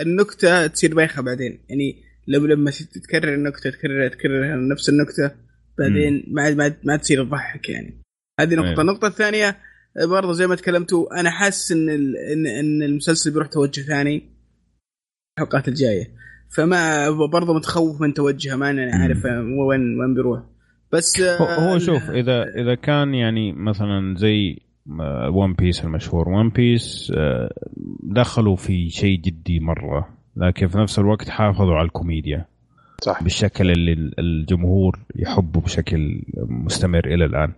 النكتة 0.00 0.66
تصير 0.66 0.94
بايخة 0.94 1.22
بعدين. 1.22 1.58
يعني 1.68 2.02
لو 2.28 2.46
لما 2.46 2.70
تتكرر 2.70 3.34
النكتة 3.34 3.70
تكرر 3.70 4.08
تكرر 4.08 4.68
نفس 4.68 4.88
النكتة 4.88 5.30
بعدين 5.78 6.24
ما 6.28 6.54
ما 6.54 6.74
ما 6.84 6.96
تصير 6.96 7.24
تضحك 7.24 7.68
يعني. 7.68 8.02
هذه 8.40 8.54
نقطة. 8.54 8.68
أيوه. 8.68 8.80
النقطة 8.80 9.06
الثانية 9.08 9.56
برضه 10.02 10.32
زي 10.32 10.46
ما 10.46 10.54
تكلمتوا 10.54 11.20
أنا 11.20 11.30
حاسس 11.30 11.72
إن 11.72 11.88
ان 11.88 12.46
إن 12.46 12.82
المسلسل 12.82 13.30
بيروح 13.30 13.48
توجه 13.48 13.80
ثاني 13.80 14.22
الحلقات 15.38 15.68
الجاية. 15.68 16.18
فما 16.56 17.10
برضه 17.10 17.54
متخوف 17.54 18.00
من 18.00 18.14
توجهه 18.14 18.56
ما 18.56 18.70
أنا 18.70 18.96
عارف 18.96 19.24
وين 19.68 20.00
وين 20.00 20.14
بيروح. 20.14 20.42
بس 20.92 21.20
هو 21.40 21.78
شوف 21.78 22.10
اذا 22.10 22.42
إذا 22.42 22.74
كان 22.74 23.14
يعني 23.14 23.52
مثلا 23.52 24.16
زي 24.18 24.58
ون 25.30 25.52
بيس 25.52 25.84
المشهور. 25.84 26.28
ون 26.28 26.48
بيس 26.48 27.12
دخلوا 28.02 28.56
في 28.56 28.90
شيء 28.90 29.18
جدي 29.20 29.60
مرة 29.60 30.08
لكن 30.36 30.68
في 30.68 30.78
نفس 30.78 30.98
الوقت 30.98 31.28
حافظوا 31.28 31.74
على 31.74 31.86
الكوميديا 31.86 32.44
صح. 33.00 33.22
بالشكل 33.22 33.70
اللي 33.70 34.12
الجمهور 34.18 34.98
يحبه 35.16 35.60
بشكل 35.60 36.22
مستمر 36.36 37.06
إلى 37.06 37.24
الآن. 37.24 37.52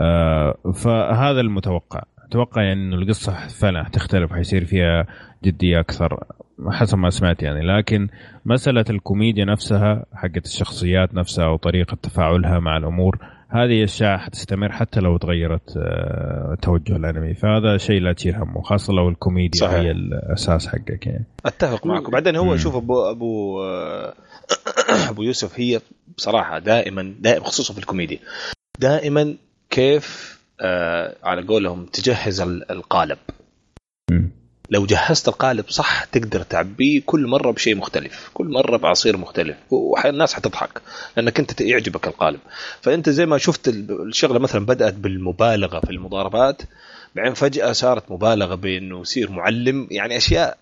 آه، 0.00 0.54
فهذا 0.74 1.40
المتوقع. 1.40 2.02
أتوقع 2.24 2.62
يعني 2.62 2.82
إنه 2.82 2.96
القصة 2.96 3.32
فعلا 3.32 3.84
حتختلف 3.84 4.32
حيصير 4.32 4.64
فيها 4.64 5.06
جدية 5.44 5.80
أكثر 5.80 6.24
حسب 6.70 6.98
ما 6.98 7.10
سمعت 7.10 7.42
يعني. 7.42 7.60
لكن 7.60 8.08
مسألة 8.46 8.84
الكوميديا 8.90 9.44
نفسها 9.44 10.06
حقت 10.14 10.44
الشخصيات 10.44 11.14
نفسها 11.14 11.46
وطريقة 11.46 11.94
تفاعلها 12.02 12.58
مع 12.58 12.76
الأمور 12.76 13.18
هذه 13.54 13.84
اشياء 13.84 14.18
حتستمر 14.18 14.72
حتى 14.72 15.00
لو 15.00 15.16
تغيرت 15.16 15.76
آه، 15.76 16.56
توجه 16.62 16.96
الأنمي. 16.96 17.34
فهذا 17.34 17.76
شيء 17.76 18.00
لا 18.00 18.12
تشيل 18.12 18.34
همه 18.34 18.62
خاصة 18.62 18.92
لو 18.92 19.08
الكوميديا 19.08 19.60
صحيح. 19.60 19.74
هي 19.74 19.90
الأساس 19.90 20.66
حقك 20.66 21.06
يعني. 21.06 21.24
أتفق 21.46 21.86
معك 21.86 22.08
وبعدين 22.08 22.36
هو 22.36 22.56
شوف 22.56 22.76
أبو 22.76 23.10
أبو 23.10 23.62
آه، 23.62 24.14
أبو 25.10 25.22
يوسف 25.22 25.60
هي 25.60 25.80
بصراحة 26.16 26.58
دائما 26.58 27.14
دائما 27.20 27.44
خصوصا 27.44 27.74
في 27.74 27.80
الكوميديا 27.80 28.18
دائما 28.78 29.36
كيف 29.70 30.38
آه 30.60 31.16
على 31.22 31.42
قولهم 31.42 31.86
تجهز 31.86 32.40
القالب. 32.40 33.18
لو 34.70 34.86
جهزت 34.86 35.28
القالب 35.28 35.70
صح 35.70 36.04
تقدر 36.04 36.42
تعبيه 36.42 37.02
كل 37.06 37.26
مرة 37.26 37.50
بشيء 37.50 37.76
مختلف 37.76 38.30
كل 38.34 38.46
مرة 38.46 38.76
بعصير 38.76 39.16
مختلف 39.16 39.56
والناس 39.70 40.34
حتضحك 40.34 40.82
لأنك 41.16 41.38
أنت 41.40 41.60
يعجبك 41.60 42.06
القالب. 42.06 42.40
فأنت 42.82 43.10
زي 43.10 43.26
ما 43.26 43.38
شفت 43.38 43.68
الشغلة 43.68 44.38
مثلا 44.38 44.66
بدأت 44.66 44.94
بالمبالغة 44.94 45.80
في 45.80 45.90
المضاربات 45.90 46.62
بعدين 47.14 47.34
فجأة 47.34 47.72
صارت 47.72 48.10
مبالغة 48.10 48.54
بأنه 48.54 49.00
يصير 49.00 49.30
معلم 49.30 49.88
يعني 49.90 50.16
أشياء 50.16 50.58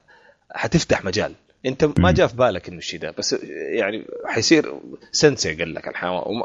حتفتح 0.55 1.05
مجال. 1.05 1.35
أنت 1.67 1.85
ما 1.99 2.13
جاء 2.13 2.27
في 2.27 2.37
بالك 2.37 2.69
إنه 2.69 2.79
الشيء 2.79 3.01
ده 3.01 3.15
بس 3.19 3.37
يعني 3.53 4.05
حيصير 4.27 4.75
سنسي 5.13 5.55
قال 5.55 5.75
لك 5.75 5.89
الحيوان. 5.89 6.43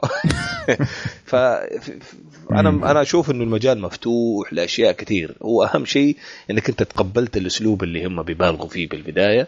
ف 1.29 1.35
أنا 2.51 2.91
أنا 2.91 3.01
أشوف 3.01 3.31
إنه 3.31 3.43
المجال 3.43 3.81
مفتوح 3.81 4.53
لأشياء 4.53 4.91
كثير. 4.91 5.35
هو 5.43 5.63
أهم 5.63 5.85
شيء 5.85 6.17
إنك 6.51 6.69
أنت 6.69 6.83
تقبلت 6.83 7.37
الأسلوب 7.37 7.83
اللي 7.83 8.05
هم 8.05 8.23
بيبالغوا 8.23 8.67
فيه 8.67 8.89
بالبداية. 8.89 9.47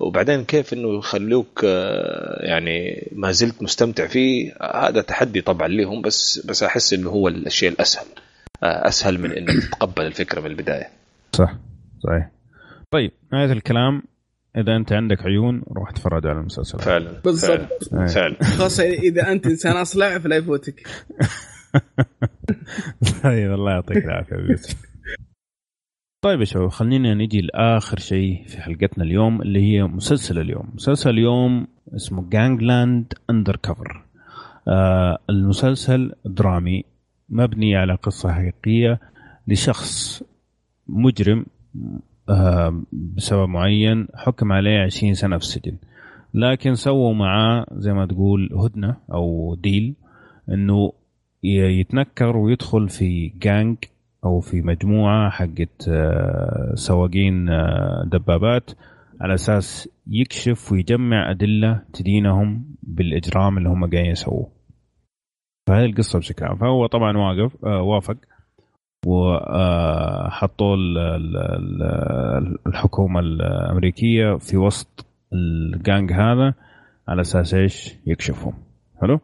وبعدين 0.00 0.44
كيف 0.44 0.72
إنه 0.72 0.98
يخلوك 0.98 1.64
آه، 1.64 2.46
يعني 2.46 3.08
ما 3.12 3.32
زلت 3.32 3.62
مستمتع 3.62 4.06
فيه 4.06 4.54
هذا 4.74 5.00
تحدي 5.00 5.40
طبعا 5.40 5.68
لهم 5.68 6.02
بس 6.02 6.46
بس 6.46 6.62
أحس 6.62 6.92
إنه 6.92 7.10
هو 7.10 7.28
الشيء 7.28 7.68
الأسهل 7.68 8.06
آه، 8.62 8.88
أسهل 8.88 9.20
من 9.20 9.32
إنك 9.32 9.50
تتقبل 9.64 10.06
الفكرة 10.06 10.40
من 10.40 10.46
البداية. 10.46 10.88
صح 11.32 11.54
صحيح. 12.04 12.30
طيب 12.90 13.10
نهاية 13.32 13.52
الكلام. 13.52 14.02
إذا 14.56 14.76
أنت 14.76 14.92
عندك 14.92 15.22
عيون 15.22 15.62
روح 15.72 15.90
اتفرج 15.90 16.26
على 16.26 16.38
المسلسل. 16.38 16.78
فعلا 16.78 17.20
بالضبط. 17.24 17.84
فعلا 18.14 18.36
خاصه 18.42 18.84
إذا 18.84 19.32
أنت 19.32 19.46
إنسان 19.46 19.76
أصلع 19.76 20.18
فلا 20.18 20.36
يفوتك. 20.36 20.82
طيب 23.24 23.52
الله 23.52 23.70
يعطيك 23.72 24.04
العافية 24.04 24.36
طيب 26.22 26.40
يا 26.40 26.44
شباب 26.44 26.68
خلينا 26.68 27.14
نجي 27.14 27.40
لآخر 27.40 27.98
شيء 27.98 28.44
في 28.46 28.60
حلقتنا 28.62 29.04
اليوم 29.04 29.42
اللي 29.42 29.62
هي 29.62 29.82
مسلسل 29.82 30.38
اليوم. 30.38 30.70
مسلسل 30.74 31.10
اليوم 31.10 31.66
اسمه 31.96 32.28
Gangland 32.30 33.12
Undercover 33.30 34.04
المسلسل 35.30 36.12
درامي 36.24 36.84
مبني 37.28 37.76
على 37.76 37.94
قصة 37.94 38.32
حقيقية 38.32 39.00
لشخص 39.48 40.22
مجرم 40.86 41.46
آه 42.30 42.82
بسبب 42.92 43.48
معين 43.48 44.08
حكم 44.14 44.52
عليه 44.52 44.78
20 44.84 45.14
سنة 45.14 45.38
في 45.38 45.44
السجن. 45.44 45.76
لكن 46.34 46.74
سووا 46.74 47.14
معاه 47.14 47.66
زي 47.72 47.92
ما 47.92 48.06
تقول 48.06 48.48
هدنة 48.54 48.96
أو 49.12 49.54
deal 49.54 49.94
أنه 50.48 50.92
يتنكر 51.42 52.36
ويدخل 52.36 52.88
في 52.88 53.28
جانج 53.28 53.76
أو 54.24 54.40
في 54.40 54.62
مجموعة 54.62 55.30
حقت 55.30 55.88
آه 55.88 56.74
سواقين 56.74 57.48
آه 57.48 58.04
دبابات 58.06 58.70
على 59.20 59.34
أساس 59.34 59.88
يكشف 60.06 60.72
ويجمع 60.72 61.30
أدلة 61.30 61.82
تدينهم 61.92 62.64
بالإجرام 62.82 63.58
اللي 63.58 63.68
هم 63.68 63.80
قاعدين 63.90 64.10
يسووه. 64.10 64.50
فهذه 65.68 65.84
القصة 65.84 66.18
بشكل 66.18 66.44
عام. 66.44 66.56
فهو 66.56 66.86
طبعا 66.86 67.16
واقف 67.16 67.64
آه 67.64 67.82
وافق 67.82 68.16
وحطوا 69.06 70.76
الحكومة 72.66 73.20
الأمريكية 73.20 74.36
في 74.36 74.56
وسط 74.56 75.06
الجانج 75.32 76.12
هذا 76.12 76.54
على 77.08 77.20
أساس 77.20 77.54
إيش؟ 77.54 77.94
يكشفهم. 78.06 78.52
حلو؟ 79.00 79.20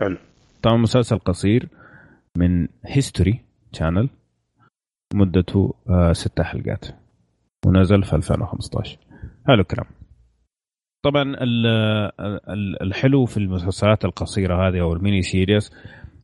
حلو. 0.00 0.16
طبعا 0.62 0.76
مسلسل 0.76 1.18
قصير 1.18 1.68
من 2.36 2.68
History 2.84 3.40
Channel 3.72 4.08
مدته 5.14 5.74
آه 5.88 6.12
ستة 6.12 6.42
حلقات 6.42 6.84
ونزل 7.66 8.02
في 8.02 8.16
2015 8.16 8.98
حلو 9.46 9.60
الكلام 9.60 9.86
طبعا 11.02 11.36
الحلو 12.82 13.24
في 13.26 13.36
المسلسلات 13.36 14.04
القصيرة 14.04 14.68
هذه 14.68 14.80
أو 14.80 14.92
ال 14.92 14.98
mini 14.98 15.22
series 15.22 15.72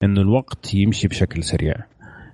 إنه 0.02 0.20
الوقت 0.20 0.74
يمشي 0.74 1.08
بشكل 1.08 1.42
سريع. 1.42 1.74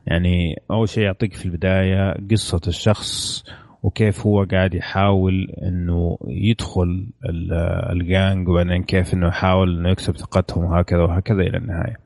يعني 0.06 0.62
أول 0.70 0.88
شيء 0.88 1.04
يعطيك 1.04 1.34
في 1.34 1.46
البداية 1.46 2.14
قصة 2.30 2.60
الشخص 2.68 3.44
وكيف 3.82 4.26
هو 4.26 4.44
قاعد 4.44 4.74
يحاول 4.74 5.50
إنه 5.62 6.18
يدخل 6.28 7.06
الجانج 7.90 8.48
وبعدين 8.48 8.82
كيف 8.82 9.14
إنه 9.14 9.28
يحاول 9.28 9.78
إنه 9.78 9.90
يكسب 9.90 10.16
ثقتهم 10.16 10.64
وهكذا 10.64 11.02
وهكذا 11.02 11.40
إلى 11.40 11.56
النهاية. 11.58 11.96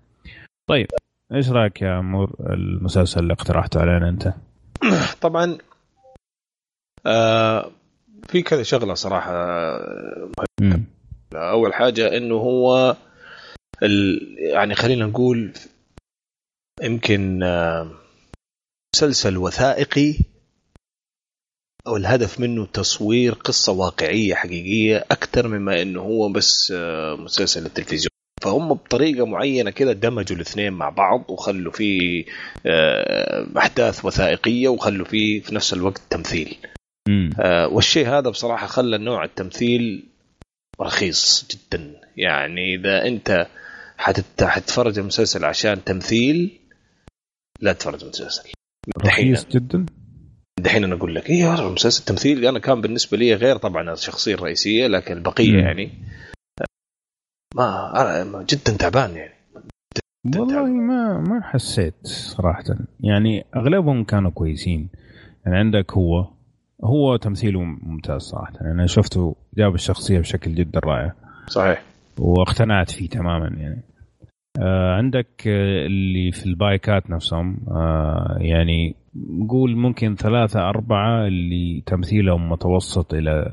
طيب 0.71 0.87
إيش 1.35 1.51
رأيك 1.51 1.83
يا 1.83 1.99
امور 1.99 2.37
المسلسل 2.51 3.21
اللي 3.21 3.33
اقترحته 3.33 3.81
علينا 3.81 4.09
أنت؟ 4.09 4.35
طبعا 5.21 5.59
آه 7.07 7.71
في 8.29 8.43
كذا 8.43 8.63
شغلة 8.63 8.95
صراحة 8.95 9.33
مم. 10.61 10.85
أول 11.35 11.75
حاجة 11.75 12.17
إنه 12.17 12.35
هو 12.35 12.97
ال... 13.83 14.21
يعني 14.39 14.75
خلينا 14.75 15.07
نقول 15.07 15.53
يمكن 16.83 17.41
مسلسل 18.95 19.39
وثائقي 19.39 20.15
أو 21.87 21.97
الهدف 21.97 22.41
منه 22.41 22.67
تصوير 22.67 23.33
قصة 23.33 23.73
واقعية 23.73 24.35
حقيقية 24.35 25.05
أكثر 25.11 25.49
مما 25.49 25.83
إنه 25.83 26.01
هو 26.01 26.29
بس 26.29 26.73
مسلسل 27.19 27.67
التلفزيون. 27.67 28.09
فهم 28.43 28.75
بطريقة 28.75 29.27
معينة 29.27 29.71
كده 29.71 29.93
دمجوا 29.93 30.37
الاثنين 30.37 30.73
مع 30.73 30.89
بعض 30.89 31.25
وخلوا 31.31 31.73
فيه 31.73 32.25
أحداث 33.59 34.05
وثائقية 34.05 34.69
وخلوا 34.69 35.07
فيه 35.07 35.41
في 35.41 35.55
نفس 35.55 35.73
الوقت 35.73 36.03
تمثيل. 36.11 36.57
آه 37.41 37.69
والشيء 37.69 38.09
هذا 38.09 38.31
بصراحة 38.31 38.67
خلى 38.67 38.99
نوع 38.99 39.25
التمثيل 39.25 40.05
رخيص 40.81 41.49
جدا. 41.51 42.01
يعني 42.17 42.75
إذا 42.75 43.07
أنت 43.07 43.47
حتت... 43.99 44.45
حتتفرج 44.45 44.99
المسلسل 44.99 45.45
عشان 45.45 45.85
تمثيل 45.85 46.59
لا 47.61 47.73
تتفرج 47.73 48.03
المسلسل 48.03 48.53
رخيص 49.07 49.47
جدا؟ 49.47 49.87
دحين 50.61 50.85
أنا 50.85 50.95
أقول 50.95 51.15
لك 51.15 51.31
إيه 51.31 51.71
مسلسل 51.71 52.05
تمثيل 52.05 52.47
أنا 52.47 52.59
كان 52.59 52.81
بالنسبة 52.81 53.17
لي 53.17 53.35
غير 53.35 53.57
طبعا 53.57 53.93
الشخصيه 53.93 54.35
الرئيسيه 54.35 54.87
لكن 54.87 55.17
البقية. 55.17 55.59
يعني 55.59 55.91
ما 57.57 58.45
جدا 58.51 58.77
تعبان 58.77 59.17
يعني. 59.17 59.35
جداً 60.27 60.41
والله 60.41 60.55
تعبان. 60.55 60.87
ما 60.87 61.21
ما 61.21 61.43
حسيت 61.43 61.95
صراحة. 62.07 62.65
يعني 63.01 63.45
أغلبهم 63.57 64.05
كانوا 64.05 64.31
كويسين. 64.31 64.89
يعني 65.47 65.59
عندك 65.59 65.93
هو 65.93 66.29
هو 66.85 67.17
تمثيله 67.17 67.61
ممتاز 67.63 68.23
صراحة. 68.23 68.53
أنا 68.61 68.87
شفته 68.87 69.37
جاب 69.55 69.75
الشخصية 69.75 70.19
بشكل 70.19 70.55
جدا 70.55 70.81
رائع. 70.85 71.13
صحيح. 71.47 71.83
واقتنعت 72.19 72.91
فيه 72.91 73.09
تماما 73.09 73.49
يعني. 73.57 73.83
آه 74.59 74.93
عندك 74.93 75.47
اللي 75.87 76.33
في 76.33 76.47
البايكات 76.47 77.11
نفسهم 77.11 77.59
آه 77.69 78.39
يعني 78.41 78.97
قول 79.49 79.77
ممكن 79.77 80.17
ثلاثة 80.17 80.61
أربعة 80.61 81.27
اللي 81.27 81.83
تمثيلهم 81.87 82.51
متوسط 82.51 83.15
إلى 83.15 83.53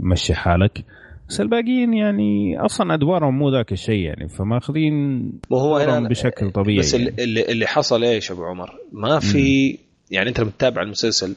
مشي 0.00 0.34
حالك 0.34 0.84
بس 1.28 1.40
الباقيين 1.40 1.94
يعني 1.94 2.58
أصلا 2.58 2.94
أدوارهم 2.94 3.38
مو 3.38 3.50
ذاك 3.50 3.72
الشيء 3.72 4.00
يعني 4.00 4.28
فماخذين 4.28 4.92
وهو 5.50 5.78
دورهم 5.78 5.96
هنا 5.96 6.08
بشكل 6.08 6.50
طبيعي 6.50 6.78
بس 6.78 6.94
يعني. 6.94 7.08
اللي, 7.18 7.44
اللي, 7.44 7.66
حصل 7.66 8.04
إيش 8.04 8.30
أبو 8.30 8.44
عمر؟ 8.44 8.74
ما 8.92 9.18
في 9.18 9.78
يعني 10.10 10.28
أنت 10.28 10.40
لما 10.40 10.50
تتابع 10.50 10.82
المسلسل. 10.82 11.36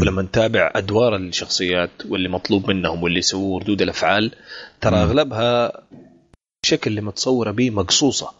ولما 0.00 0.22
نتابع 0.22 0.72
أدوار 0.74 1.16
الشخصيات 1.16 1.90
واللي 2.08 2.28
مطلوب 2.28 2.70
منهم 2.70 3.02
واللي 3.02 3.18
يسووا 3.18 3.60
ردود 3.60 3.82
الأفعال 3.82 4.32
ترى. 4.80 4.96
أغلبها 4.96 5.72
الشكل 6.64 6.90
اللي 6.90 7.00
متصورة 7.00 7.50
به 7.50 7.70
مقصوصة 7.70 8.39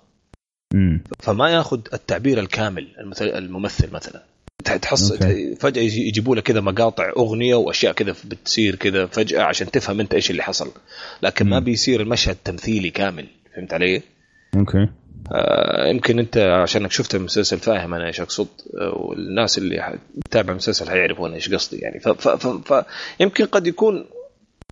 مم. 0.74 1.02
فما 1.18 1.50
ياخذ 1.50 1.80
التعبير 1.94 2.40
الكامل 2.40 2.88
الممثل 3.20 3.92
مثلا 3.92 4.22
تحس. 4.82 5.12
فجأة 5.60 5.82
يجي- 5.82 6.08
يجيبوا 6.08 6.36
لك 6.36 6.42
كذا 6.42 6.60
مقاطع 6.60 7.12
أغنية 7.16 7.54
وأشياء 7.54 7.92
كذا 7.92 8.14
بتصير 8.24 8.74
كذا 8.74 9.06
فجأة 9.06 9.42
عشان 9.42 9.70
تفهم 9.70 10.00
أنت 10.00 10.14
إيش 10.14 10.30
اللي 10.30 10.42
حصل 10.42 10.72
لكن 11.22 11.48
ما 11.48 11.58
مم. 11.58 11.64
بيصير 11.64 12.00
المشهد 12.00 12.36
تمثيلي 12.44 12.90
كامل 12.90 13.26
فهمت 13.56 13.74
علي؟ 13.74 14.02
أوكي 14.56 14.88
آه، 15.32 15.88
يمكن 15.88 16.18
أنت 16.18 16.36
عشانك 16.38 16.92
شفت 16.92 17.14
المسلسل 17.14 17.58
فاهم 17.58 17.94
أنا 17.94 18.06
إيش 18.06 18.20
أقصد 18.20 18.48
آه، 18.80 18.94
والناس 18.96 19.58
اللي 19.58 19.98
تتابع 20.24 20.50
المسلسل 20.52 20.90
حيعرفون 20.90 21.32
إيش 21.34 21.52
قصدي 21.54 21.76
يعني 21.76 22.00
ف, 22.00 22.08
ف, 22.08 22.28
ف, 22.28 22.72
ف 22.72 22.84
يمكن 23.20 23.44
قد 23.46 23.66
يكون 23.66 24.04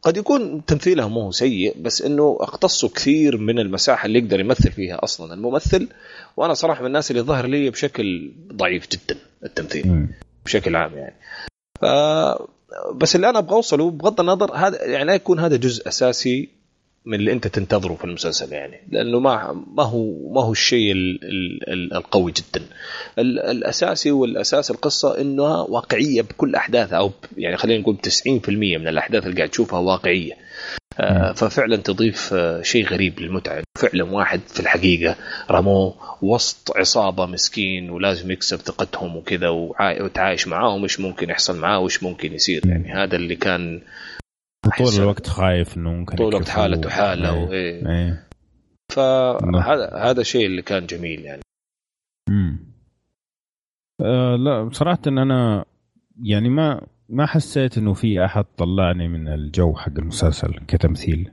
قد 0.02 0.16
يكون 0.16 0.64
تمثيله 0.64 1.08
مو 1.08 1.32
سيء 1.32 1.76
بس 1.82 2.02
إنه 2.02 2.38
اقتصوا 2.40 2.88
كثير 2.88 3.36
من 3.36 3.58
المساحة 3.58 4.06
اللي 4.06 4.18
يقدر 4.18 4.40
يمثل 4.40 4.72
فيها 4.72 5.04
أصلا 5.04 5.34
الممثل 5.34 5.88
وأنا 6.36 6.54
صراحة 6.54 6.80
من 6.80 6.86
الناس 6.86 7.10
اللي 7.10 7.22
ظهر 7.22 7.46
لي 7.46 7.70
بشكل 7.70 8.32
ضعيف 8.52 8.88
جدا 8.88 9.16
التمثيل. 9.44 10.06
بشكل 10.44 10.76
عام 10.76 10.98
يعني 10.98 11.14
ف 11.80 11.84
بس 12.94 13.16
اللي 13.16 13.30
أنا 13.30 13.38
أبغى 13.38 13.54
أوصله 13.56 13.90
بغض 13.90 14.20
النظر 14.20 14.54
هذا 14.54 14.84
يعني 14.84 15.04
لا 15.04 15.14
يكون 15.14 15.40
هذا 15.40 15.56
جزء 15.56 15.88
أساسي 15.88 16.57
من 17.08 17.14
اللي 17.14 17.32
انت 17.32 17.46
تنتظره 17.46 17.94
في 17.94 18.04
المسلسل 18.04 18.52
يعني. 18.52 18.80
لأنه 18.90 19.20
ما 19.20 19.64
ما 19.74 19.82
هو 19.82 20.32
ما 20.34 20.42
هو 20.44 20.52
الشيء 20.52 20.92
ال- 20.92 21.24
ال- 21.24 21.70
ال- 21.72 21.94
القوي 21.94 22.32
جدا. 22.32 22.64
ال- 23.18 23.38
الأساسي 23.40 24.10
والأساس 24.10 24.70
القصة 24.70 25.20
إنها 25.20 25.60
واقعية 25.62 26.22
بكل 26.22 26.54
أحداثها 26.54 26.98
أو 26.98 27.10
يعني 27.36 27.56
خلينا 27.56 27.80
نقول 27.80 27.96
90% 27.96 28.48
من 28.78 28.88
الأحداث 28.88 29.24
اللي 29.26 29.36
قاعد 29.36 29.48
تشوفها 29.48 29.78
واقعية. 29.78 30.32
آه، 31.00 31.32
ففعلا 31.32 31.76
تضيف 31.76 32.30
آه، 32.34 32.62
شيء 32.62 32.86
غريب 32.86 33.20
للمتعة. 33.20 33.62
فعلا 33.78 34.04
واحد 34.04 34.40
في 34.48 34.60
الحقيقة 34.60 35.16
رموه 35.50 35.94
وسط 36.22 36.76
عصابة 36.76 37.26
مسكين 37.26 37.90
ولازم 37.90 38.30
يكسب 38.30 38.56
ثقتهم 38.56 39.16
وكذا 39.16 39.48
وتعايش 39.48 40.48
معاهم 40.48 40.82
إيش 40.82 41.00
ممكن 41.00 41.30
يحصل 41.30 41.58
معاه 41.58 41.78
وايش 41.78 42.02
ممكن 42.02 42.32
يصير. 42.34 42.62
يعني 42.66 42.92
هذا 42.92 43.16
اللي 43.16 43.36
كان 43.36 43.80
طول. 44.78 45.02
الوقت 45.02 45.26
خايف 45.26 45.76
إنه 45.76 45.92
ممكن 45.92 46.16
طول 46.16 46.28
الوقت. 46.28 46.48
حالته 46.48 46.90
حاله 46.90 47.34
إيه. 47.34 47.48
وإيه. 47.48 47.88
إيه 47.88 48.28
فهذا 48.92 49.90
هذا 49.96 50.20
الشيء 50.20 50.46
اللي 50.46 50.62
كان 50.62 50.86
جميل 50.86 51.20
يعني 51.20 51.42
امم 52.28 52.58
آه 54.00 54.36
لا 54.36 54.64
بصراحة 54.64 55.00
إن 55.06 55.18
أنا 55.18 55.64
يعني 56.22 56.48
ما 56.48 56.86
ما 57.08 57.26
حسيت 57.26 57.78
إنه 57.78 57.92
في 57.94 58.24
أحد 58.24 58.44
طلعني 58.44 59.08
من 59.08 59.28
الجو 59.28 59.74
حق 59.74 59.92
المسلسل 59.98 60.54
كتمثيل 60.68 61.30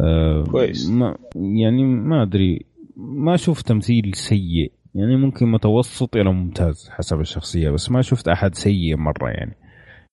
آه 0.00 0.44
كويس. 0.44 0.88
ما 0.88 1.18
يعني 1.36 1.84
ما 1.84 2.22
أدري 2.22 2.66
ما 2.96 3.36
شفت 3.36 3.68
تمثيل 3.68 4.14
سيء 4.14 4.72
يعني 4.94 5.16
ممكن 5.16 5.46
متوسط 5.46 6.16
إلى 6.16 6.32
ممتاز 6.32 6.88
حسب 6.90 7.20
الشخصية 7.20 7.70
بس 7.70 7.90
ما 7.90 8.02
شفت 8.02 8.28
أحد 8.28 8.54
سيء 8.54 8.96
مرة 8.96 9.30
يعني 9.30 9.56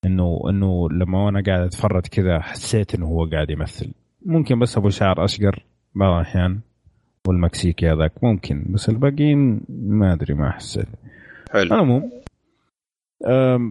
إنه 0.05 0.41
إنه 0.49 0.89
لما 0.89 1.29
أنا 1.29 1.43
قاعد 1.47 1.61
أتفرج 1.61 2.01
كذا 2.07 2.39
حسيت 2.39 2.95
إنه 2.95 3.05
هو 3.05 3.25
قاعد 3.25 3.49
يمثل. 3.49 3.91
ممكن 4.25 4.59
بس 4.59 4.77
أبو 4.77 4.89
شعر 4.89 5.25
أشقر 5.25 5.63
بعض 5.95 6.13
الأحيان 6.13 6.59
والمكسيكي 7.27 7.89
هذاك 7.91 8.23
ممكن 8.23 8.65
بس 8.69 8.89
الباقيين 8.89 9.61
ما 9.69 10.13
أدري 10.13 10.33
ما 10.33 10.51
حسيت 10.51 10.87
حلو. 11.51 11.75
المهم 11.75 12.11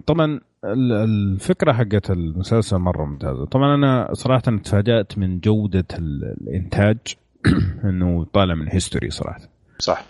طبعا 0.07 0.41
ال- 0.65 0.93
الفكرة 0.93 1.73
حقت 1.73 2.11
المسلسل 2.11 2.79
مرة 2.79 3.05
ممتازة. 3.05 3.45
طبعا 3.45 3.75
أنا 3.75 4.09
صراحة 4.13 4.41
تفاجأت 4.41 5.19
من 5.19 5.41
جودة 5.41 5.85
ال- 5.99 6.37
الإنتاج. 6.41 6.99
إنه 7.85 8.25
طالع 8.25 8.55
من 8.55 8.69
History 8.69 9.11
صراحة. 9.11 9.41
صح. 9.79 10.05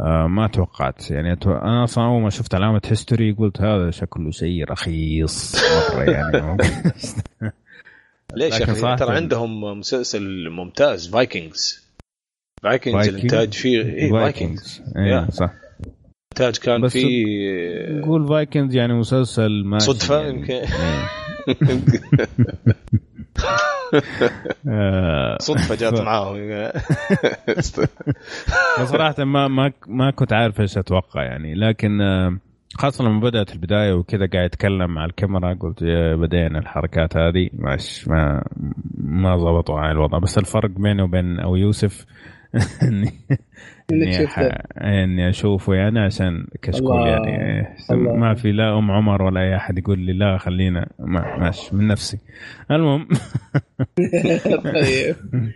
آه 0.00 0.26
ما 0.26 0.46
توقعت. 0.48 1.10
يعني 1.10 1.32
أتو... 1.32 1.52
أنا 1.52 1.84
أصلا 1.84 2.04
أول 2.04 2.22
ما 2.22 2.30
شفت 2.30 2.54
علامة 2.54 2.80
History 2.86 3.32
قلت 3.32 3.60
هذا 3.60 3.90
شكله 3.90 4.30
شيء 4.30 4.64
رخيص 4.64 5.56
مرة 5.56 6.02
يعني. 6.02 6.56
ليش 8.36 8.60
يا 8.60 8.64
أخي؟ 8.64 8.96
ترى 8.96 9.16
عندهم 9.16 9.60
مسلسل 9.78 10.50
ممتاز 10.50 11.08
Vikings 11.08 11.90
Vikings 12.62 13.08
الإنتاج 13.08 13.52
فيه 13.52 13.82
اي 13.82 14.10
Vikings 14.10 14.82
اي 14.96 15.30
صح. 15.30 15.50
الإنتاج 16.32 16.64
كان 16.64 16.88
في 16.88 18.02
قول 18.04 18.28
Vikings 18.28 18.76
يعني 18.76 18.94
مسلسل 18.94 19.64
ما 19.64 19.78
صدفة 19.78 20.20
يعني. 20.20 20.38
يمكن. 20.38 20.54
آه. 20.54 21.08
صدفة 25.40 25.74
جات 25.74 26.00
معاهم. 26.00 26.70
صراحة 28.84 29.24
ما 29.24 29.48
ما 29.48 29.72
ما 29.86 30.10
كنت 30.10 30.32
عارف 30.32 30.60
إيش 30.60 30.78
أتوقع 30.78 31.22
يعني. 31.22 31.54
لكن 31.54 32.00
آه، 32.00 32.36
خاصة 32.74 33.04
لما 33.04 33.20
بدأت 33.20 33.52
البداية 33.52 33.92
وكذا 33.92 34.26
قاعد 34.26 34.44
يتكلم 34.46 34.94
مع 34.94 35.04
الكاميرا 35.04 35.54
قلت 35.54 35.84
بدينا 36.18 36.58
الحركات 36.58 37.16
هذه. 37.16 37.50
مش 37.52 38.08
ما 38.08 38.44
ما 38.98 39.36
ضبطوا 39.36 39.78
على 39.78 39.92
الوضع. 39.92 40.18
بس 40.18 40.38
الفرق 40.38 40.70
بينه 40.70 41.04
وبين 41.04 41.40
أو 41.40 41.56
يوسف 41.56 42.06
اني 42.82 43.12
إني, 43.92 44.18
إني 45.04 45.28
أشوفه 45.28 45.74
يعني 45.74 46.00
عشان 46.00 46.46
كشكول 46.62 47.06
يعني. 47.06 47.66
الله. 47.90 48.16
ما 48.16 48.34
في 48.34 48.52
لا 48.52 48.78
أم 48.78 48.90
عمر 48.90 49.22
ولا 49.22 49.40
أي 49.40 49.56
أحد 49.56 49.78
يقول 49.78 49.98
لي 49.98 50.12
لا 50.12 50.38
خلينا 50.38 50.88
ما 50.98 51.36
ماشي 51.38 51.76
من 51.76 51.86
نفسي. 51.86 52.18
المهم. 52.70 53.08
طيب. 54.64 55.16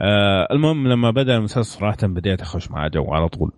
آه 0.00 0.48
المهم 0.50 0.88
لما 0.88 1.10
بدأ 1.10 1.36
المسلسل 1.36 1.64
صراحة 1.78 1.96
بديت 2.02 2.40
أخش 2.40 2.70
مع 2.70 2.86
جو 2.88 3.12
على 3.12 3.28
طول. 3.28 3.52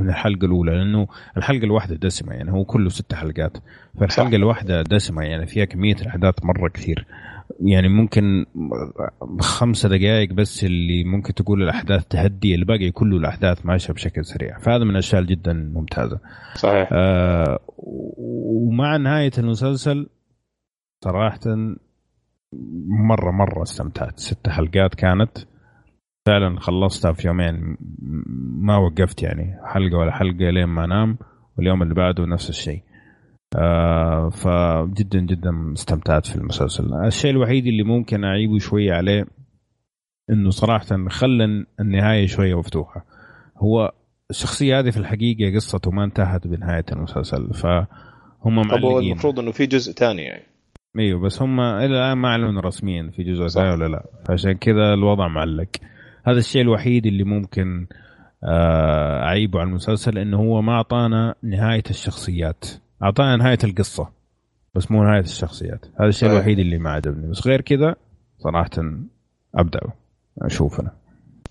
من 0.00 0.08
الحلقة 0.08 0.44
الأولى 0.44 0.72
لأنه 0.72 1.06
الحلقة 1.36 1.64
الواحدة 1.64 1.96
دسمة 1.96 2.32
يعني 2.34 2.52
هو 2.52 2.64
كله 2.64 2.88
ست 2.88 3.14
حلقات. 3.14 3.56
فالحلقة 4.00 4.28
صح. 4.28 4.34
الواحدة 4.34 4.82
دسمة 4.82 5.22
يعني 5.22 5.46
فيها 5.46 5.64
كمية 5.64 5.94
الأحداث 5.94 6.34
مرة 6.44 6.68
كثير. 6.68 7.06
يعني 7.60 7.88
ممكن 7.88 8.46
خمسة 9.40 9.88
دقائق 9.88 10.32
بس 10.32 10.64
اللي 10.64 11.04
ممكن 11.04 11.34
تقول 11.34 11.62
الأحداث 11.62 12.04
تهدي 12.06 12.54
الباقي 12.54 12.90
كله 12.90 13.16
الأحداث 13.16 13.66
ماشية 13.66 13.92
بشكل 13.92 14.24
سريع. 14.24 14.58
فهذا 14.58 14.84
من 14.84 14.90
الأشياء 14.90 15.22
جدا 15.22 15.52
ممتازة. 15.52 16.20
صحيح. 16.54 16.88
آه 16.92 17.58
ومع 17.78 18.96
نهاية 18.96 19.30
المسلسل 19.38 20.08
صراحة 21.04 21.40
مرة 22.88 23.30
مرة 23.30 23.62
استمتعت. 23.62 24.18
ست 24.18 24.48
حلقات 24.48 24.94
كانت. 24.94 25.38
فعلا 26.26 26.60
خلصتها 26.60 27.12
في 27.12 27.28
يومين. 27.28 27.76
ما 28.60 28.76
وقفت 28.76 29.22
يعني. 29.22 29.56
حلقة 29.64 29.98
ولا 29.98 30.12
حلقة 30.12 30.50
لين 30.50 30.64
ما 30.64 30.84
أنام. 30.84 31.18
واليوم 31.58 31.82
اللي 31.82 31.94
بعده 31.94 32.26
نفس 32.26 32.48
الشيء. 32.50 32.82
آه 33.56 34.30
فجدا 34.30 35.20
جدا 35.20 35.72
استمتعت 35.72 36.26
في 36.26 36.36
المسلسل. 36.36 36.94
الشيء 36.94 37.30
الوحيد 37.30 37.66
اللي 37.66 37.82
ممكن 37.82 38.24
أعيبه 38.24 38.58
شوية 38.58 38.92
عليه 38.92 39.26
إنه 40.30 40.50
صراحة 40.50 41.08
خلى 41.08 41.66
النهاية 41.80 42.26
شوية 42.26 42.58
مفتوحة. 42.58 43.04
هو 43.56 43.92
الشخصية 44.30 44.78
هذه 44.78 44.90
في 44.90 44.96
الحقيقة 44.96 45.54
قصته 45.54 45.90
ما 45.90 46.04
انتهت 46.04 46.46
بنهاية 46.46 46.84
المسلسل 46.92 47.54
فهم 47.54 47.86
معلقين 48.44 48.84
هو 48.84 48.98
المفروض 48.98 49.38
إنه 49.38 49.52
في 49.52 49.66
جزء 49.66 49.92
ثاني 49.92 50.22
يعني. 50.22 50.42
أيوه 50.98 51.20
بس 51.20 51.42
هم 51.42 51.60
إلى 51.60 51.86
الآن 51.86 52.18
ما 52.18 52.28
اعلنوا 52.28 52.62
رسميا 52.62 53.10
في 53.16 53.22
جزء 53.22 53.46
ثاني 53.46 53.70
ولا 53.70 53.88
لا. 53.88 54.04
فعشان 54.28 54.52
كذا 54.52 54.94
الوضع 54.94 55.28
معلق. 55.28 55.68
هذا 56.24 56.38
الشيء 56.38 56.62
الوحيد 56.62 57.06
اللي 57.06 57.24
ممكن 57.24 57.86
آه، 58.44 59.22
أعيبه 59.22 59.60
على 59.60 59.68
المسلسل 59.68 60.18
إنه 60.18 60.36
هو 60.36 60.62
ما 60.62 60.72
أعطانا 60.72 61.34
نهاية 61.42 61.82
الشخصيات. 61.90 62.64
أعطانا 63.02 63.36
نهاية 63.36 63.58
القصة 63.64 64.08
بس 64.74 64.90
مو 64.90 65.04
نهاية 65.04 65.20
الشخصيات. 65.20 65.84
هذا 66.00 66.08
الشيء 66.08 66.28
طيب. 66.28 66.36
الوحيد 66.36 66.58
اللي 66.58 66.78
ما 66.78 66.90
عجبني. 66.90 67.30
بس 67.30 67.46
غير 67.46 67.60
كذا 67.60 67.96
صراحة 68.38 68.70
أبدأ 69.54 69.80
أشوف 70.42 70.80
أنا 70.80 70.92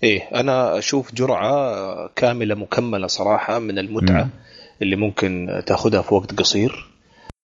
إيه 0.02 0.22
أنا 0.34 0.78
أشوف 0.78 1.14
جرعة 1.14 1.76
كاملة 2.16 2.54
مكملة 2.54 3.06
صراحة 3.06 3.58
من 3.58 3.78
المتعة 3.78 4.24
م. 4.24 4.30
اللي 4.82 4.96
ممكن 4.96 5.62
تأخذها 5.66 6.02
في 6.02 6.14
وقت 6.14 6.38
قصير. 6.38 6.90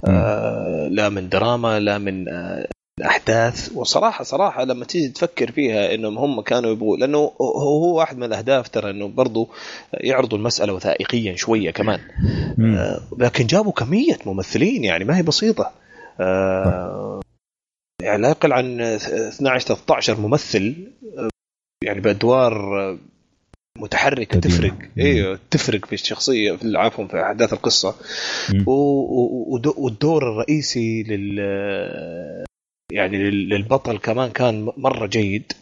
آه 0.08 0.88
لا 0.90 1.08
من 1.08 1.28
دراما 1.28 1.80
لا 1.80 1.98
من 1.98 2.28
آه 2.28 2.68
الأحداث. 3.02 3.70
وصراحة 3.74 4.24
صراحة 4.24 4.64
لما 4.64 4.84
تيجي 4.84 5.08
تفكر 5.08 5.52
فيها 5.52 5.94
إنهم 5.94 6.18
هم 6.18 6.40
كانوا 6.40 6.70
يبغوا 6.70 6.96
لأنه 6.96 7.18
هو 7.40 7.98
واحد 7.98 8.16
من 8.16 8.24
الأهداف 8.24 8.68
ترى 8.68 8.90
إنه 8.90 9.08
برضو 9.08 9.48
يعرضوا 9.94 10.38
المسألة 10.38 10.72
وثائقيا 10.72 11.36
شوية 11.36 11.70
كمان. 11.70 12.00
آه 12.76 13.00
لكن 13.18 13.46
جابوا 13.46 13.72
كمية 13.72 14.18
ممثلين 14.26 14.84
يعني 14.84 15.04
ما 15.04 15.16
هي 15.16 15.22
بسيطة. 15.22 15.70
آه 16.20 17.20
يعني 18.02 18.22
لا 18.22 18.28
يقل 18.28 18.52
عن 18.52 18.80
12 18.80 19.66
13 19.66 20.20
ممثل 20.20 20.76
آه، 21.18 21.28
يعني 21.84 22.00
بأدوار 22.00 22.52
متحركة 23.78 24.40
تفرق. 24.40 24.74
أيوه 24.98 25.38
تفرق 25.50 25.84
في 25.84 25.92
الشخصية 25.92 26.52
في 26.52 26.76
عفوا 26.76 27.06
في 27.06 27.22
أحداث 27.22 27.52
القصة. 27.52 27.94
والدور 29.76 30.22
الرئيسي 30.32 31.02
لل 31.02 31.40
يعني 32.92 33.30
للبطل 33.30 33.98
كمان 33.98 34.30
كان 34.30 34.68
مرة 34.76 35.06
جيد. 35.06 35.52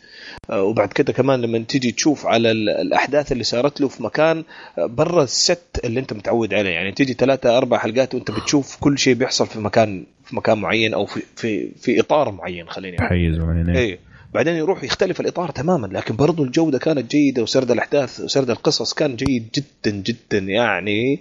آه، 0.50 0.62
وبعد 0.62 0.88
كده 0.88 1.12
كمان 1.12 1.40
لما 1.40 1.58
تيجي 1.58 1.92
تشوف 1.92 2.26
على 2.26 2.50
الأحداث 2.50 3.32
اللي 3.32 3.44
صارت 3.44 3.80
له 3.80 3.88
في 3.88 4.02
مكان 4.02 4.44
آه، 4.78 4.86
برا 4.86 5.22
الست 5.22 5.80
اللي 5.84 6.00
انت 6.00 6.12
متعود 6.12 6.54
عليه 6.54 6.70
يعني 6.70 6.92
تيجي 6.92 7.12
ثلاثة 7.14 7.58
أربع 7.58 7.78
حلقات 7.78 8.14
وانت 8.14 8.30
بتشوف 8.30 8.76
كل 8.80 8.98
شيء 8.98 9.14
بيحصل 9.14 9.46
في 9.46 9.60
مكان 9.60 10.04
في 10.24 10.36
مكان 10.36 10.58
معين 10.58 10.94
أو 10.94 11.06
في 11.06 11.22
في 11.36 11.70
في 11.80 12.00
إطار 12.00 12.30
معين 12.30 12.68
خليني 12.68 12.96
حيز 13.00 13.38
معين 13.38 13.70
اي 13.70 13.98
بعدين 14.34 14.54
يروح 14.54 14.84
يختلف 14.84 15.20
الإطار 15.20 15.50
تماما 15.50 15.86
لكن 15.86 16.16
برضو 16.16 16.44
الجودة 16.44 16.78
كانت 16.78 17.10
جيدة 17.10 17.42
وسرد 17.42 17.70
الأحداث 17.70 18.20
وسرد 18.20 18.50
القصص 18.50 18.94
كان 18.94 19.16
جيد 19.16 19.48
جدا 19.54 19.96
جدا. 19.96 20.38
يعني 20.38 21.18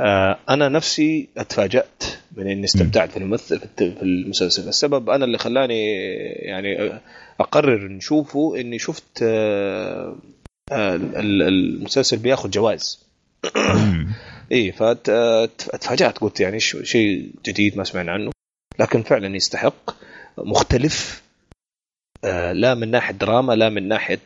آه 0.00 0.38
أنا 0.48 0.68
نفسي 0.68 1.28
اتفاجأت 1.36 2.02
من 2.36 2.46
إني 2.46 2.64
استمتعت 2.64 3.10
في 3.10 3.16
الممثل 3.16 3.60
في 3.76 4.02
المسلسل. 4.02 4.68
السبب 4.68 5.10
أنا 5.10 5.24
اللي 5.24 5.38
خلاني 5.38 5.92
يعني 6.34 7.00
أقرر 7.40 7.88
نشوفه 7.88 8.60
إني 8.60 8.78
شفت 8.78 9.22
آه، 9.22 10.16
آه، 10.72 10.96
المسلسل 10.96 12.16
بياخذ 12.16 12.50
جوائز. 12.50 13.06
اي 14.52 14.72
فتفاجات 14.72 16.18
قلت 16.18 16.40
يعني 16.40 16.60
شيء 16.60 17.30
جديد 17.46 17.76
ما 17.76 17.84
سمعنا 17.84 18.12
عنه. 18.12 18.30
لكن 18.78 19.02
فعلا 19.02 19.36
يستحق 19.36 19.90
مختلف 20.38 21.22
آه، 22.24 22.52
لا 22.52 22.74
من 22.74 22.90
ناحية 22.90 23.14
دراما 23.14 23.52
لا 23.52 23.68
من 23.68 23.88
ناحية 23.88 24.20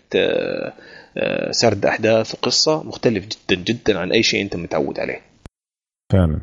سرد 1.51 1.87
أحداث 1.87 2.35
وقصة 2.35 2.83
مختلف 2.83 3.27
جدا 3.27 3.63
جدا 3.63 3.99
عن 3.99 4.13
أي 4.13 4.23
شيء 4.23 4.43
أنت 4.43 4.57
متعود 4.57 5.01
عليه. 5.01 5.21
فعلا. 6.13 6.41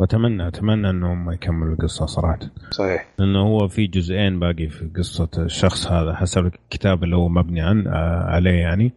واتمنى 0.00 0.48
أتمنى 0.48 0.90
إنهم 0.90 1.32
يكملوا 1.32 1.72
القصة 1.72 2.06
صراحة. 2.06 2.38
صحيح. 2.70 3.08
لأنه 3.18 3.42
هو 3.42 3.68
في 3.68 3.86
جزئين 3.86 4.40
باقي 4.40 4.68
في 4.68 4.90
قصة 4.96 5.28
الشخص 5.38 5.86
هذا. 5.86 6.14
حسب 6.14 6.46
الكتاب 6.46 7.04
اللي 7.04 7.16
هو 7.16 7.28
مبني 7.28 7.60
عن 7.60 7.86
آه، 7.86 8.24
عليه 8.24 8.60
يعني. 8.60 8.92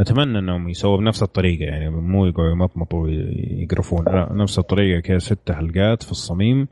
أتمنى 0.00 0.38
إنهم 0.38 0.68
يسووا 0.68 0.96
بنفس 0.96 1.22
الطريقة 1.22 1.64
يعني. 1.64 1.90
مو 1.90 2.26
يقعدوا 2.26 2.50
يمطمطوا 2.50 3.02
ويقرفون. 3.02 4.04
لا 4.04 4.32
نفس 4.32 4.58
الطريقة 4.58 5.00
كذا 5.00 5.18
ست 5.18 5.52
حلقات 5.52 6.02
في 6.02 6.10
الصميم 6.10 6.68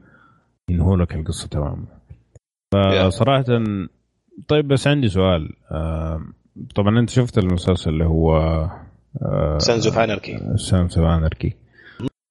ينهوا 0.70 0.96
لك 0.96 1.14
القصة 1.14 1.48
تماما. 1.48 1.86
فصراحه 2.72 3.44
طيب 4.48 4.68
بس 4.68 4.86
عندي 4.88 5.08
سؤال. 5.08 5.52
آه، 5.70 6.20
طبعا 6.74 6.98
أنت 6.98 7.10
شفت 7.10 7.38
المسلسل 7.38 7.90
اللي 7.90 8.04
هو 8.04 8.40
Sons 9.58 9.86
of 9.86 9.98
Anarchy 9.98 10.38
Sons 10.56 10.98
of 10.98 11.08
Anarchy 11.08 11.59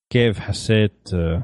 كيف 0.09 0.39
حسيت 0.39 1.09
آه، 1.13 1.43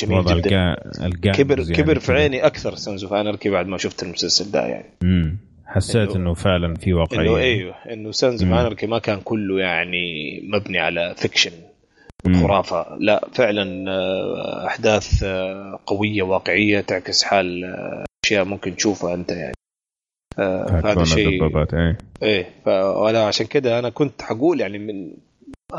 جميل 0.00 0.24
جدا. 0.24 0.74
القا... 1.06 1.32
كبر 1.32 1.58
يعني 1.58 1.74
كبر 1.74 1.98
في 1.98 2.12
عيني 2.12 2.46
أكثر 2.46 2.74
Sons 2.74 3.04
of 3.04 3.12
Anarchy 3.12 3.50
بعد 3.50 3.66
ما 3.66 3.78
شفت 3.78 4.02
المسلسل 4.02 4.50
ده 4.50 4.66
يعني. 4.66 4.98
امم 5.02 5.38
حسيت 5.66 5.96
انه, 6.10 6.16
إنه 6.16 6.34
فعلا 6.34 6.74
في 6.74 6.92
واقعية. 6.92 7.28
إنه 7.28 7.36
أيوه 7.36 7.74
إنه 7.92 8.10
Sons 8.10 8.42
of 8.42 8.52
Anarchy 8.52 8.86
ما 8.86 8.98
كان 8.98 9.20
كله 9.20 9.60
يعني 9.60 10.40
مبني 10.44 10.78
على 10.78 11.14
fiction 11.16 11.52
خرافة. 12.42 12.96
لا 13.00 13.28
فعلا 13.32 13.90
آه، 13.90 14.66
أحداث 14.66 15.22
آه، 15.22 15.80
قوية 15.86 16.22
واقعية 16.22 16.80
تعكس 16.80 17.22
حال 17.22 17.64
أشياء 18.24 18.44
ممكن 18.44 18.76
تشوفها 18.76 19.14
أنت 19.14 19.30
يعني. 19.30 19.54
هذا 20.38 21.04
شيء 21.04 21.44
إيه. 21.74 21.98
إيه 22.22 22.50
فانا 22.64 23.26
عشان 23.26 23.46
كده 23.46 23.78
أنا 23.78 23.90
كنت 23.90 24.22
حقول 24.22 24.60
يعني 24.60 24.78
من 24.78 25.12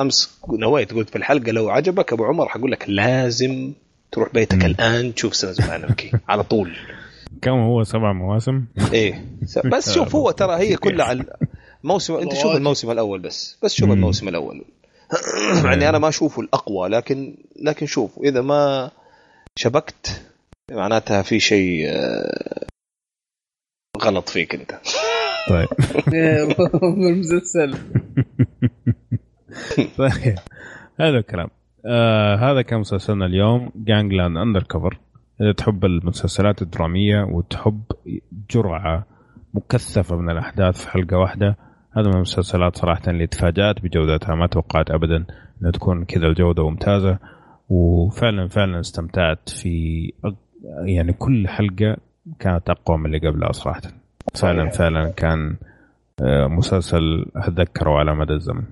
أمس 0.02 0.40
نويت 0.50 0.94
قلت 0.94 1.10
في 1.10 1.16
الحلقة 1.16 1.52
لو 1.52 1.70
عجبك 1.70 2.14
أبو 2.14 2.26
عمر 2.26 2.48
حقول 2.50 2.72
لك 2.72 2.86
لازم 2.88 3.74
تروح 4.12 4.34
بيتك. 4.34 4.66
الآن 4.66 5.14
تشوف 5.14 5.36
Sons 5.36 5.62
of 5.62 5.72
Anarchy 5.72 6.12
على 6.30 6.44
طول. 6.44 6.76
كم 7.42 7.52
هو؟ 7.52 7.84
سبع 7.84 8.14
مواسم؟ 8.14 8.66
إيه. 8.94 9.26
بس 9.66 9.92
شوف 9.96 10.16
هو 10.16 10.32
ترى 10.32 10.56
هي 10.56 10.76
كلها 10.76 11.06
على 11.06 11.26
الموسم 11.84 12.14
أنت 12.14 12.34
شوف 12.34 12.56
الموسم 12.56 12.92
الأول 12.92 13.20
بس. 13.20 13.58
بس 13.64 13.74
شوف 13.74 13.92
الموسم 13.92 14.28
الأول. 14.28 14.66
يعني 15.66 15.90
أنا 15.90 15.98
ما 15.98 16.08
أشوفه 16.08 16.42
الأقوى 16.42 16.90
لكن 16.90 17.38
لكن 17.62 17.86
شوف 17.86 18.20
إذا 18.24 18.42
ما 18.42 18.92
شبكت 19.56 20.22
معناتها 20.72 21.22
في 21.22 21.40
شيء 21.40 21.86
آه، 21.90 22.66
غلط 24.02 24.30
فيك 24.30 24.56
أنت. 24.56 24.80
طيب. 25.50 25.68
المسلسل. 26.84 27.78
طيب. 29.98 30.36
هذا 31.00 31.18
الكلام. 31.18 31.48
آه 31.86 32.36
هذا 32.36 32.62
كان 32.62 32.80
مسلسلنا 32.80 33.26
اليوم 33.26 33.72
Gangland 33.76 34.38
Undercover 34.38 35.00
إذا 35.42 35.52
تحب 35.52 35.86
المسلسلات 35.86 36.62
الدرامية 36.62 37.24
وتحب 37.24 37.82
جرعة 38.52 39.06
مكثفة 39.54 40.16
من 40.16 40.30
الأحداث 40.30 40.82
في 40.82 40.92
حلقة 40.92 41.18
واحدة 41.18 41.58
هذا 41.98 42.08
من 42.08 42.16
المسلسلات 42.16 42.78
صراحة 42.78 43.02
اللي 43.08 43.28
تفاجأت 43.28 43.82
بجودتها. 43.82 44.36
ما 44.36 44.48
توقعت 44.48 44.92
ابدا 44.92 45.26
إنها 45.62 45.72
تكون 45.72 46.06
كذا 46.06 46.28
الجودة 46.28 46.70
ممتازة. 46.70 47.18
وفعلا 47.70 48.48
فعلا 48.48 48.80
استمتعت 48.80 49.50
في 49.50 50.14
يعني 50.86 51.14
كل 51.14 51.48
حلقة 51.48 51.98
كانت 52.40 52.70
أقوى 52.70 52.98
من 52.98 53.06
اللي 53.06 53.30
قبلها 53.30 53.52
صراحة. 53.52 53.82
فعلا 54.36 54.70
فعلا 54.70 55.10
كان 55.10 55.56
آه، 56.22 56.48
مسلسل 56.48 57.26
أتذكره 57.36 57.92
على 57.92 58.16
مدى 58.16 58.34
الزمن. 58.34 58.64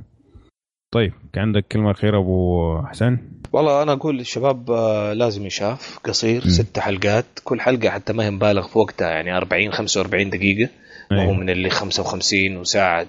طيب 0.91 1.13
كان 1.33 1.43
عندك 1.43 1.65
كلمة 1.71 1.91
أخيرة 1.91 2.17
أبو 2.17 2.81
حسين 2.85 3.19
والله 3.53 3.83
أنا 3.83 3.93
أقول 3.93 4.17
للشباب 4.17 4.71
آه، 4.71 5.13
لازم 5.13 5.45
يشاف 5.45 5.99
قصير 6.03 6.41
م. 6.45 6.49
ست 6.49 6.79
حلقات 6.79 7.25
كل 7.43 7.61
حلقة 7.61 7.89
حتى 7.89 8.13
ما 8.13 8.25
هي 8.25 8.31
مبالغ 8.31 8.67
في 8.67 8.79
وقتها 8.79 9.09
يعني 9.09 9.37
40 9.37 9.71
45 9.71 10.29
دقيقة 10.29 10.69
وهو 11.11 11.21
أيوه. 11.21 11.33
من 11.33 11.49
اللي 11.49 11.69
55 11.69 12.57
وساعة 12.57 13.03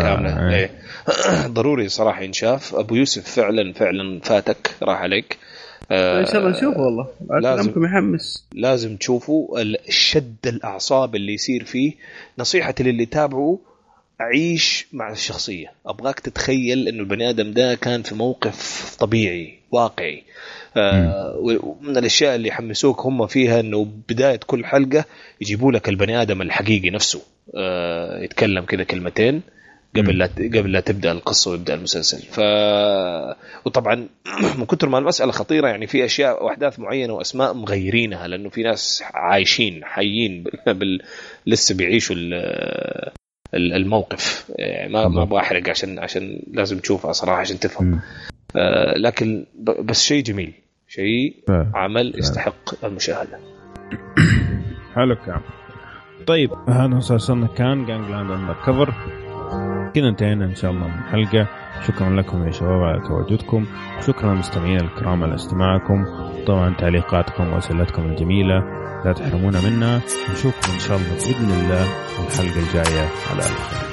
كاملة. 0.00 0.54
أيه. 0.54 0.70
ضروري 1.56 1.88
صراحة 1.88 2.22
ينشاف. 2.22 2.74
أبو 2.74 2.94
يوسف 2.94 3.30
فعلا 3.30 3.72
فعلا 3.72 4.20
فاتك 4.20 4.74
راح 4.82 4.98
عليك. 4.98 5.38
إن 5.90 6.26
شاء 6.26 6.38
الله 6.38 6.50
نشوفه 6.50 6.80
والله. 6.80 7.06
لازم. 7.40 7.72
محمس 7.76 8.46
لازم 8.52 8.96
تشوفوا 8.96 9.60
الشد 9.88 10.46
الأعصاب 10.46 11.14
اللي 11.14 11.34
يصير 11.34 11.64
فيه. 11.64 11.92
نصيحتي 12.38 12.82
للي 12.82 13.02
يتابعوا 13.02 13.56
عيش 14.20 14.86
مع 14.92 15.12
الشخصية. 15.12 15.72
أبغاك 15.86 16.20
تتخيل 16.20 16.88
إنه 16.88 17.00
البني 17.00 17.30
آدم 17.30 17.50
ده 17.50 17.74
كان 17.74 18.02
في 18.02 18.14
موقف 18.14 18.96
طبيعي 18.98 19.58
واقعي. 19.70 20.24
آه 20.76 21.36
ومن 21.62 21.96
الأشياء 21.96 22.34
اللي 22.34 22.48
يحمسوك 22.48 23.00
هم 23.00 23.26
فيها 23.26 23.60
إنه 23.60 23.88
بداية 24.08 24.40
كل 24.46 24.64
حلقة 24.64 25.04
يجيبوا 25.40 25.72
لك 25.72 25.88
البني 25.88 26.22
آدم 26.22 26.42
الحقيقي 26.42 26.90
نفسه. 26.90 27.22
آه 27.56 28.22
يتكلم 28.22 28.64
كذا 28.64 28.84
كلمتين 28.84 29.42
قبل 29.96 30.18
لا 30.18 30.26
قبل 30.26 30.72
لا 30.72 30.80
تبدأ 30.80 31.12
القصة 31.12 31.50
ويبدأ 31.50 31.74
المسلسل. 31.74 32.22
ف 32.22 32.40
وطبعا 33.66 34.08
من 34.58 34.66
كثر 34.66 34.88
ما 34.88 34.98
المسألة 34.98 35.32
خطيرة 35.32 35.68
يعني 35.68 35.86
في 35.86 36.04
أشياء 36.04 36.44
وأحداث 36.44 36.78
معينة 36.78 37.12
وأسماء 37.12 37.54
مغيرينها 37.54 38.28
لأنه 38.28 38.48
في 38.48 38.62
ناس 38.62 39.02
عايشين 39.14 39.84
حيين 39.84 40.44
بال... 40.66 41.02
لسه 41.46 41.74
بيعيشوا 41.74 42.16
الموقف. 43.54 44.50
يعني 44.58 44.92
ما 44.92 45.08
ما 45.08 45.22
أبغى 45.22 45.40
أحرق 45.40 45.68
عشان 45.68 45.98
عشان 45.98 46.42
لازم 46.52 46.78
تشوفها 46.78 47.12
صراحة 47.12 47.40
عشان 47.40 47.58
تفهم. 47.58 48.00
آه 48.56 48.94
لكن 48.98 49.44
بس 49.84 50.02
شيء 50.02 50.22
جميل. 50.22 50.52
شيء 50.88 51.34
عمل 51.74 52.12
يستحق 52.18 52.84
المشاهدة. 52.84 53.38
حلو 54.96 55.16
كلام 55.16 55.40
طيب 56.26 56.50
هذا 56.68 56.86
مسلسلنا 56.86 57.46
كان 57.46 57.86
Gangland 57.86 58.30
Undercover 58.30 58.94
كذا 59.94 60.08
انتهينا 60.08 60.44
إن 60.44 60.54
شاء 60.54 60.70
الله 60.70 60.86
من 60.86 60.94
الحلقة 60.94 61.48
شكرا 61.86 62.10
لكم 62.10 62.46
يا 62.46 62.50
شباب 62.50 62.82
على 62.82 63.00
تواجدكم. 63.08 63.66
شكرا 64.06 64.32
للمستمعين 64.32 64.80
الكرام 64.80 65.22
على 65.22 65.34
استماعكم. 65.34 66.04
طبعا 66.46 66.74
تعليقاتكم 66.74 67.52
واسئلتكم 67.52 68.06
الجميلة. 68.06 68.62
لا 69.04 69.12
تحرمونا 69.12 69.60
منها 69.60 70.00
نشوفكم 70.32 70.72
إن 70.72 70.80
شاء 70.80 70.96
الله 70.96 71.14
بإذن 71.14 71.50
الله 71.50 71.86
الحلقة 72.26 72.60
الجاية. 72.60 73.08
على 73.30 73.42
ألف 73.42 73.88